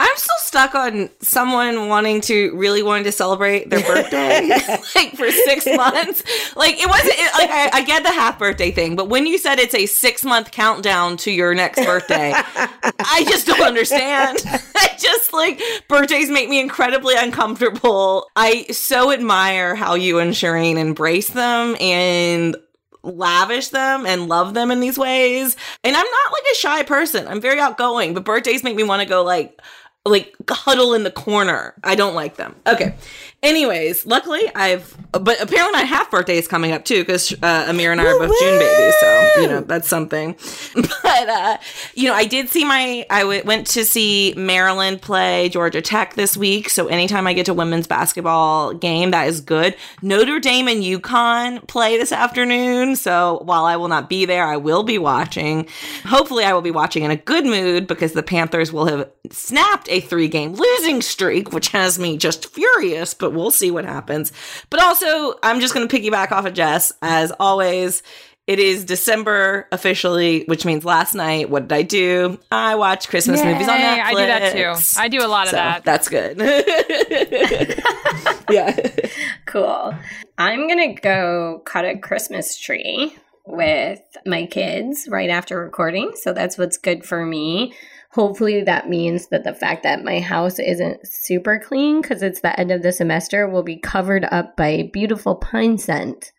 I'm 0.01 0.17
still 0.17 0.35
stuck 0.39 0.75
on 0.75 1.11
someone 1.21 1.89
wanting 1.89 2.21
to 2.23 2.57
really 2.57 2.83
wanting 2.83 3.05
to 3.05 3.13
celebrate 3.13 3.71
their 3.71 3.81
birthday 3.83 4.49
like 4.97 5.13
for 5.15 5.31
six 5.31 5.65
months. 5.67 6.25
Like 6.57 6.81
it 6.81 6.89
wasn't 6.89 7.15
it, 7.17 7.33
like 7.35 7.51
I, 7.51 7.79
I 7.79 7.85
get 7.85 8.03
the 8.03 8.11
half 8.11 8.41
birthday 8.41 8.73
thing, 8.73 8.97
but 8.97 9.09
when 9.09 9.27
you 9.29 9.39
said 9.39 9.61
it's 9.61 9.75
a 9.77 9.87
six 9.87 10.25
month 10.25 10.51
countdown 10.51 11.17
to 11.19 11.31
your 11.31 11.55
next 11.55 11.85
birthday, 11.85 12.33
I 12.35 13.25
just 13.29 13.47
don't 13.47 13.63
understand. 13.63 14.39
I 14.45 14.97
just 14.99 15.33
like 15.33 15.63
birthdays 15.89 16.29
make 16.29 16.49
me 16.49 16.61
incredibly 16.61 17.15
uncomfortable. 17.17 18.29
I 18.35 18.65
so 18.73 19.13
admire 19.13 19.77
how 19.77 19.95
you 19.95 20.19
and 20.19 20.33
Shireen 20.33 20.79
embrace 20.79 21.29
them 21.29 21.77
and 21.79 22.57
lavish 23.03 23.69
them 23.69 24.07
and 24.07 24.29
love 24.29 24.55
them 24.55 24.71
in 24.71 24.81
these 24.81 24.99
ways. 24.99 25.57
And 25.85 25.97
I'm 25.97 26.05
not 26.05 26.33
like 26.33 26.53
a 26.53 26.57
shy 26.57 26.83
person. 26.83 27.27
I'm 27.29 27.41
very 27.41 27.61
outgoing, 27.61 28.15
but 28.15 28.25
birthdays 28.25 28.65
make 28.65 28.77
me 28.77 28.83
want 28.85 29.03
to 29.03 29.09
go 29.09 29.23
like 29.23 29.61
like 30.05 30.35
huddle 30.51 30.95
in 30.95 31.05
the 31.05 31.11
corner. 31.11 31.75
I 31.85 31.95
don't 31.95 32.15
like 32.15 32.37
them. 32.37 32.57
Okay. 32.67 32.97
Anyways, 33.43 34.07
luckily 34.07 34.43
I've, 34.55 34.97
but 35.11 35.41
apparently 35.43 35.73
my 35.73 35.85
half 35.85 36.13
birthday 36.13 36.39
is 36.39 36.47
coming 36.47 36.71
up 36.71 36.85
too 36.85 37.01
because 37.01 37.33
uh, 37.43 37.67
Amir 37.69 37.91
and 37.91 38.01
I 38.01 38.07
are 38.07 38.17
both 38.19 38.39
June 38.39 38.59
babies, 38.59 38.95
so 39.01 39.31
you 39.41 39.49
know 39.49 39.61
that's 39.63 39.89
something. 39.89 40.37
But 41.03 41.29
uh, 41.29 41.59
you 41.95 42.09
know, 42.09 42.15
I 42.15 42.25
did 42.25 42.49
see 42.49 42.65
my, 42.65 43.05
I 43.11 43.21
w- 43.21 43.43
went 43.45 43.67
to 43.69 43.85
see 43.85 44.33
Maryland 44.37 45.03
play 45.03 45.49
Georgia 45.51 45.83
Tech 45.83 46.15
this 46.15 46.37
week. 46.37 46.71
So 46.71 46.87
anytime 46.87 47.27
I 47.27 47.35
get 47.35 47.47
to 47.47 47.55
women's 47.55 47.87
basketball 47.87 48.73
game, 48.73 49.11
that 49.11 49.29
is 49.29 49.41
good. 49.41 49.77
Notre 50.01 50.39
Dame 50.41 50.69
and 50.69 50.83
UConn 50.83 51.67
play 51.67 51.99
this 51.99 52.13
afternoon, 52.13 52.97
so 52.97 53.43
while 53.45 53.65
I 53.65 53.77
will 53.77 53.89
not 53.89 54.09
be 54.09 54.25
there, 54.25 54.47
I 54.47 54.57
will 54.57 54.85
be 54.85 54.97
watching. 54.97 55.69
Hopefully, 56.05 56.45
I 56.45 56.55
will 56.55 56.63
be 56.63 56.71
watching 56.71 57.03
in 57.03 57.11
a 57.11 57.17
good 57.17 57.45
mood 57.45 57.87
because 57.87 58.13
the 58.13 58.23
Panthers 58.23 58.73
will 58.73 58.87
have 58.87 59.11
snapped 59.31 59.89
a 59.91 60.01
three-game 60.01 60.55
losing 60.55 61.03
streak, 61.03 61.53
which 61.53 61.69
has 61.69 61.99
me 61.99 62.17
just 62.17 62.47
furious. 62.55 63.13
But 63.13 63.32
we'll 63.37 63.51
see 63.51 63.71
what 63.71 63.85
happens. 63.85 64.33
But 64.71 64.83
also, 64.83 65.35
I'm 65.43 65.61
just 65.61 65.75
going 65.75 65.87
to 65.87 65.95
piggyback 66.01 66.33
off 66.33 66.47
of 66.47 66.55
Jess 66.55 66.93
as 67.03 67.33
always. 67.39 68.03
It 68.49 68.59
is 68.59 68.85
December 68.85 69.69
officially, 69.71 70.43
which 70.47 70.67
means 70.67 70.85
last 70.85 71.15
night. 71.15 71.49
What 71.49 71.69
did 71.69 71.77
I 71.77 71.83
do? 71.83 72.41
I 72.51 72.75
watched 72.75 73.09
Christmas 73.09 73.43
movies 73.43 73.69
on 73.69 73.79
Netflix. 73.79 74.03
I 74.03 74.11
do 74.11 74.27
that 74.27 74.53
too. 74.53 75.01
I 75.01 75.09
do 75.09 75.25
a 75.25 75.29
lot 75.29 75.45
of 75.45 75.51
So, 75.51 75.57
that. 75.57 75.85
That's 75.85 76.09
good. 76.09 76.39
yeah. 78.51 79.07
Cool. 79.47 79.95
I'm 80.39 80.67
going 80.67 80.95
to 80.95 81.01
go 81.01 81.63
cut 81.65 81.85
a 81.85 81.97
Christmas 81.97 82.59
tree 82.59 83.17
with 83.47 84.01
my 84.27 84.47
kids 84.47 85.07
right 85.09 85.31
after 85.31 85.61
recording. 85.61 86.11
So 86.17 86.33
that's 86.33 86.59
what's 86.59 86.79
good 86.79 87.05
for 87.05 87.25
me. 87.25 87.75
Hopefully, 88.13 88.63
that 88.63 88.91
means 88.91 89.29
that 89.29 89.43
the 89.45 89.55
fact 89.55 89.83
that 89.85 90.05
my 90.05 90.21
house 90.21 90.59
isn't 90.59 91.07
super 91.07 91.59
clean 91.59 92.03
because 92.03 92.23
it's 92.23 92.41
the 92.41 92.59
end 92.61 92.71
of 92.71 92.83
the 92.83 92.93
semester 92.93 93.49
will 93.49 93.63
be 93.63 93.79
covered 93.79 94.27
up 94.31 94.55
by 94.57 94.91
beautiful 94.93 95.35
pine 95.35 95.79
scent 95.79 96.33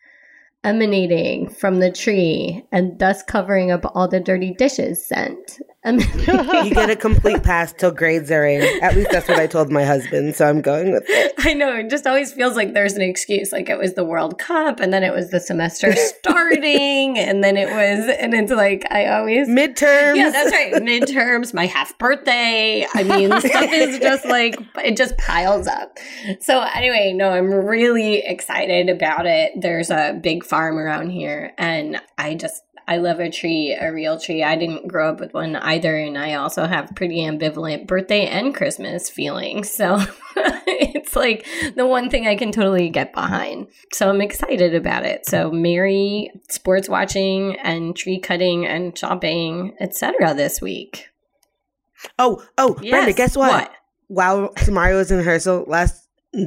emanating 0.62 1.48
from 1.48 1.80
the 1.80 1.90
tree 1.90 2.64
and 2.72 2.98
thus 2.98 3.22
covering 3.22 3.70
up 3.70 3.84
all 3.94 4.08
the 4.08 4.20
dirty 4.20 4.52
dishes 4.54 5.04
scent. 5.04 5.60
you 5.84 6.70
get 6.70 6.88
a 6.88 6.96
complete 6.96 7.42
pass 7.42 7.70
till 7.74 7.90
grades 7.90 8.30
are 8.30 8.46
in. 8.46 8.82
At 8.82 8.96
least 8.96 9.10
that's 9.10 9.28
what 9.28 9.38
I 9.38 9.46
told 9.46 9.70
my 9.70 9.84
husband, 9.84 10.34
so 10.34 10.48
I'm 10.48 10.62
going 10.62 10.92
with 10.92 11.04
it. 11.06 11.34
I 11.38 11.52
know. 11.52 11.74
It 11.76 11.90
just 11.90 12.06
always 12.06 12.32
feels 12.32 12.56
like 12.56 12.72
there's 12.72 12.94
an 12.94 13.02
excuse. 13.02 13.52
Like 13.52 13.68
it 13.68 13.76
was 13.76 13.92
the 13.92 14.04
World 14.04 14.38
Cup, 14.38 14.80
and 14.80 14.94
then 14.94 15.02
it 15.02 15.12
was 15.12 15.30
the 15.30 15.40
semester 15.40 15.94
starting, 15.96 17.18
and 17.18 17.44
then 17.44 17.58
it 17.58 17.66
was, 17.66 18.16
and 18.18 18.32
it's 18.32 18.50
like 18.50 18.90
I 18.90 19.08
always 19.08 19.46
midterms. 19.46 20.16
Yeah, 20.16 20.30
that's 20.30 20.52
right. 20.52 20.72
Midterms, 20.72 21.52
my 21.52 21.66
half 21.66 21.98
birthday. 21.98 22.86
I 22.94 23.02
mean, 23.02 23.28
stuff 23.40 23.70
is 23.70 23.98
just 23.98 24.24
like 24.24 24.58
it 24.82 24.96
just 24.96 25.18
piles 25.18 25.66
up. 25.66 25.98
So 26.40 26.62
anyway, 26.74 27.12
no, 27.12 27.28
I'm 27.28 27.52
really 27.52 28.24
excited 28.24 28.88
about 28.88 29.26
it. 29.26 29.52
There's 29.60 29.90
a 29.90 30.18
big 30.18 30.44
farm 30.44 30.78
around 30.78 31.10
here, 31.10 31.52
and 31.58 32.00
I 32.16 32.36
just 32.36 32.62
I 32.86 32.98
love 32.98 33.18
a 33.20 33.30
tree, 33.30 33.76
a 33.78 33.92
real 33.92 34.18
tree. 34.18 34.42
I 34.42 34.56
didn't 34.56 34.88
grow 34.88 35.10
up 35.10 35.20
with 35.20 35.32
one 35.32 35.56
either, 35.56 35.96
and 35.96 36.18
I 36.18 36.34
also 36.34 36.66
have 36.66 36.94
pretty 36.94 37.18
ambivalent 37.20 37.86
birthday 37.86 38.26
and 38.26 38.54
Christmas 38.54 39.08
feelings. 39.08 39.70
So 39.70 39.98
it's 40.36 41.16
like 41.16 41.46
the 41.76 41.86
one 41.86 42.10
thing 42.10 42.26
I 42.26 42.36
can 42.36 42.52
totally 42.52 42.90
get 42.90 43.14
behind. 43.14 43.68
So 43.92 44.10
I'm 44.10 44.20
excited 44.20 44.74
about 44.74 45.04
it. 45.06 45.26
So 45.26 45.50
merry 45.50 46.30
sports 46.50 46.88
watching 46.88 47.56
and 47.60 47.96
tree 47.96 48.20
cutting 48.20 48.66
and 48.66 48.96
shopping, 48.96 49.74
etc. 49.80 50.34
this 50.34 50.60
week. 50.60 51.08
Oh, 52.18 52.42
oh, 52.58 52.78
Yes, 52.82 52.90
Brenda, 52.90 53.12
guess 53.14 53.36
what? 53.36 53.50
what? 53.50 53.72
While 54.08 54.48
Samari 54.54 54.94
was 54.94 55.10
in 55.10 55.18
rehearsal 55.18 55.64
last 55.66 56.03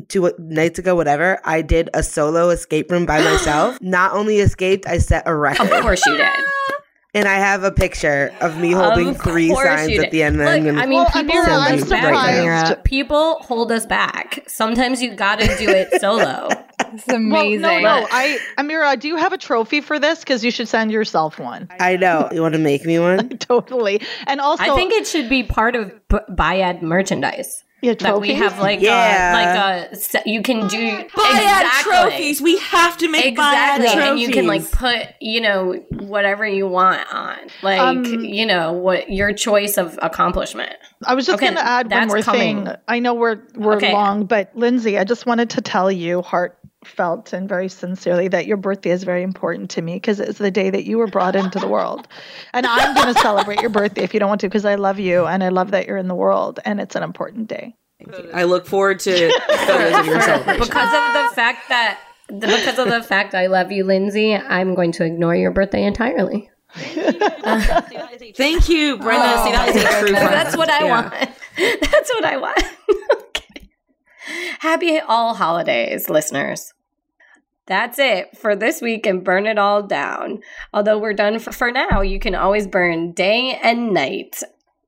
two 0.07 0.31
nights 0.37 0.79
ago, 0.79 0.95
whatever, 0.95 1.39
I 1.45 1.61
did 1.61 1.89
a 1.93 2.03
solo 2.03 2.49
escape 2.49 2.91
room 2.91 3.05
by 3.05 3.21
myself. 3.21 3.77
Not 3.81 4.13
only 4.13 4.39
escaped, 4.39 4.87
I 4.87 4.97
set 4.99 5.23
a 5.25 5.35
record. 5.35 5.71
Of 5.71 5.81
course 5.81 6.05
you 6.05 6.17
did. 6.17 6.29
And 7.13 7.27
I 7.27 7.35
have 7.35 7.63
a 7.63 7.71
picture 7.71 8.31
of 8.41 8.59
me 8.59 8.73
holding 8.73 9.07
Of 9.07 9.21
three 9.21 9.49
signs 9.55 9.97
at 9.97 10.11
the 10.11 10.21
end. 10.21 10.39
and 10.39 10.47
I'm 10.47 10.63
Look, 10.63 10.75
gonna 10.75 10.81
I 10.81 10.85
mean, 10.85 11.05
people 11.05 11.43
send 11.43 11.47
hold 11.51 11.67
you 11.79 11.83
us 11.83 11.89
back. 11.89 12.13
right 12.13 12.83
People 12.83 13.39
hold 13.39 13.71
us 13.71 13.87
back. 13.87 14.43
Sometimes 14.47 15.01
you 15.01 15.15
got 15.15 15.39
to 15.39 15.47
do 15.57 15.67
it 15.69 15.89
solo. 16.01 16.49
It's 16.93 17.07
amazing. 17.07 17.61
Well, 17.63 17.81
no, 17.81 18.01
no. 18.01 18.07
I, 18.11 18.37
Amira, 18.59 18.99
do 18.99 19.07
you 19.07 19.15
have 19.15 19.33
a 19.33 19.37
trophy 19.37 19.81
for 19.81 19.97
this? 19.97 20.19
Because 20.19 20.43
you 20.43 20.51
should 20.51 20.67
send 20.67 20.91
yourself 20.91 21.39
one. 21.39 21.69
I 21.79 21.95
know. 21.95 22.29
You 22.31 22.41
want 22.41 22.53
to 22.53 22.59
make 22.59 22.85
me 22.85 22.99
one? 22.99 23.29
totally. 23.39 24.01
And 24.27 24.39
also, 24.39 24.61
I 24.63 24.75
think 24.75 24.93
it 24.93 25.07
should 25.07 25.29
be 25.29 25.41
part 25.41 25.75
of 25.75 25.91
B- 26.09 26.17
Bayad 26.29 26.83
merchandise. 26.83 27.63
Yeah, 27.81 27.93
that 27.93 28.19
we 28.19 28.29
trophies? 28.29 28.37
have 28.37 28.59
like 28.59 28.81
Yeah. 28.81 29.31
a, 29.31 29.91
like 29.91 29.91
a 30.15 30.21
you 30.29 30.41
can 30.41 30.67
do 30.67 30.77
Bayad 30.77 31.61
exactly. 31.61 31.91
trophies. 31.93 32.41
We 32.41 32.57
have 32.57 32.97
to 32.97 33.07
make 33.09 33.25
exactly, 33.25 33.85
Bayad 33.87 33.93
trophies. 33.93 34.09
and 34.11 34.19
you 34.19 34.29
can 34.29 34.47
like 34.47 34.71
put 34.71 35.09
you 35.21 35.41
know 35.41 35.73
whatever 35.91 36.45
you 36.45 36.67
want 36.67 37.01
on, 37.13 37.37
like 37.61 37.79
Um, 37.79 38.03
you 38.05 38.45
know 38.47 38.73
what 38.73 39.11
your 39.11 39.31
choice 39.33 39.77
of 39.77 39.97
accomplishment. 40.01 40.73
I 41.05 41.13
was 41.13 41.27
just 41.27 41.35
Okay, 41.35 41.45
going 41.45 41.57
to 41.57 41.63
add 41.65 41.91
one 41.91 42.07
more 42.07 42.21
coming. 42.21 42.65
thing. 42.65 42.75
I 42.87 42.99
know 42.99 43.13
we're 43.13 43.41
we're 43.55 43.75
Okay. 43.75 43.93
long, 43.93 44.25
but 44.25 44.49
Lindsay, 44.55 44.97
I 44.97 45.03
just 45.03 45.27
wanted 45.27 45.51
to 45.51 45.61
tell 45.61 45.91
you, 45.91 46.23
heartfelt 46.87 47.33
and 47.33 47.49
very 47.49 47.67
sincerely, 47.69 48.27
that 48.29 48.47
your 48.47 48.57
birthday 48.57 48.91
is 48.91 49.03
very 49.03 49.23
important 49.23 49.69
to 49.71 49.81
me 49.81 49.95
because 49.95 50.19
it's 50.19 50.37
the 50.39 50.51
day 50.51 50.69
that 50.69 50.85
you 50.85 50.97
were 50.97 51.07
brought 51.07 51.35
into 51.35 51.59
the 51.59 51.67
world, 51.67 52.07
and 52.53 52.65
I'm 52.65 52.95
going 52.95 53.13
to 53.13 53.19
celebrate 53.21 53.61
your 53.61 53.69
birthday 53.69 54.03
if 54.03 54.13
you 54.13 54.19
don't 54.19 54.29
want 54.29 54.41
to 54.41 54.47
because 54.47 54.65
I 54.65 54.75
love 54.75 54.99
you 54.99 55.25
and 55.25 55.43
I 55.43 55.49
love 55.49 55.71
that 55.71 55.85
you're 55.87 55.97
in 55.97 56.07
the 56.07 56.15
world 56.15 56.59
and 56.65 56.79
it's 56.79 56.95
an 56.95 57.03
important 57.03 57.47
day. 57.47 57.75
I 58.33 58.43
look 58.43 58.67
forward 58.67 58.99
to 59.01 59.11
photos 59.65 59.97
of 59.97 60.05
your 60.05 60.21
celebration. 60.21 60.59
because 60.59 60.93
of 60.93 61.13
the 61.13 61.35
fact 61.35 61.69
that 61.69 61.99
because 62.39 62.77
of 62.77 62.89
the 62.89 63.01
fact 63.03 63.33
I 63.33 63.47
love 63.47 63.71
you, 63.71 63.83
Lindsay, 63.85 64.35
I'm 64.35 64.75
going 64.75 64.91
to 64.93 65.03
ignore 65.05 65.35
your 65.35 65.51
birthday 65.51 65.83
entirely. 65.83 66.49
Thank 66.75 68.69
you, 68.69 68.97
Brenda. 68.97 69.43
See, 69.43 69.51
that 69.51 69.69
is 69.69 69.75
a 69.83 69.99
true 69.99 70.09
friend. 70.09 70.15
That's 70.33 70.55
what 70.55 70.69
I 70.69 70.85
Yeah. 70.85 71.01
want. 71.01 71.13
That's 71.91 72.13
what 72.13 72.25
I 72.25 72.37
want. 72.37 72.57
okay. 73.29 73.69
Happy 74.59 74.99
all 74.99 75.33
holidays, 75.33 76.07
listeners. 76.09 76.73
That's 77.67 77.99
it 77.99 78.37
for 78.37 78.55
this 78.55 78.81
week 78.81 79.05
and 79.05 79.23
burn 79.23 79.45
it 79.45 79.57
all 79.57 79.83
down. 79.83 80.39
Although 80.73 80.99
we're 80.99 81.13
done 81.13 81.37
for, 81.39 81.51
for 81.51 81.69
now, 81.69 82.01
you 82.01 82.17
can 82.17 82.33
always 82.33 82.65
burn 82.65 83.11
day 83.11 83.59
and 83.61 83.93
night, 83.93 84.41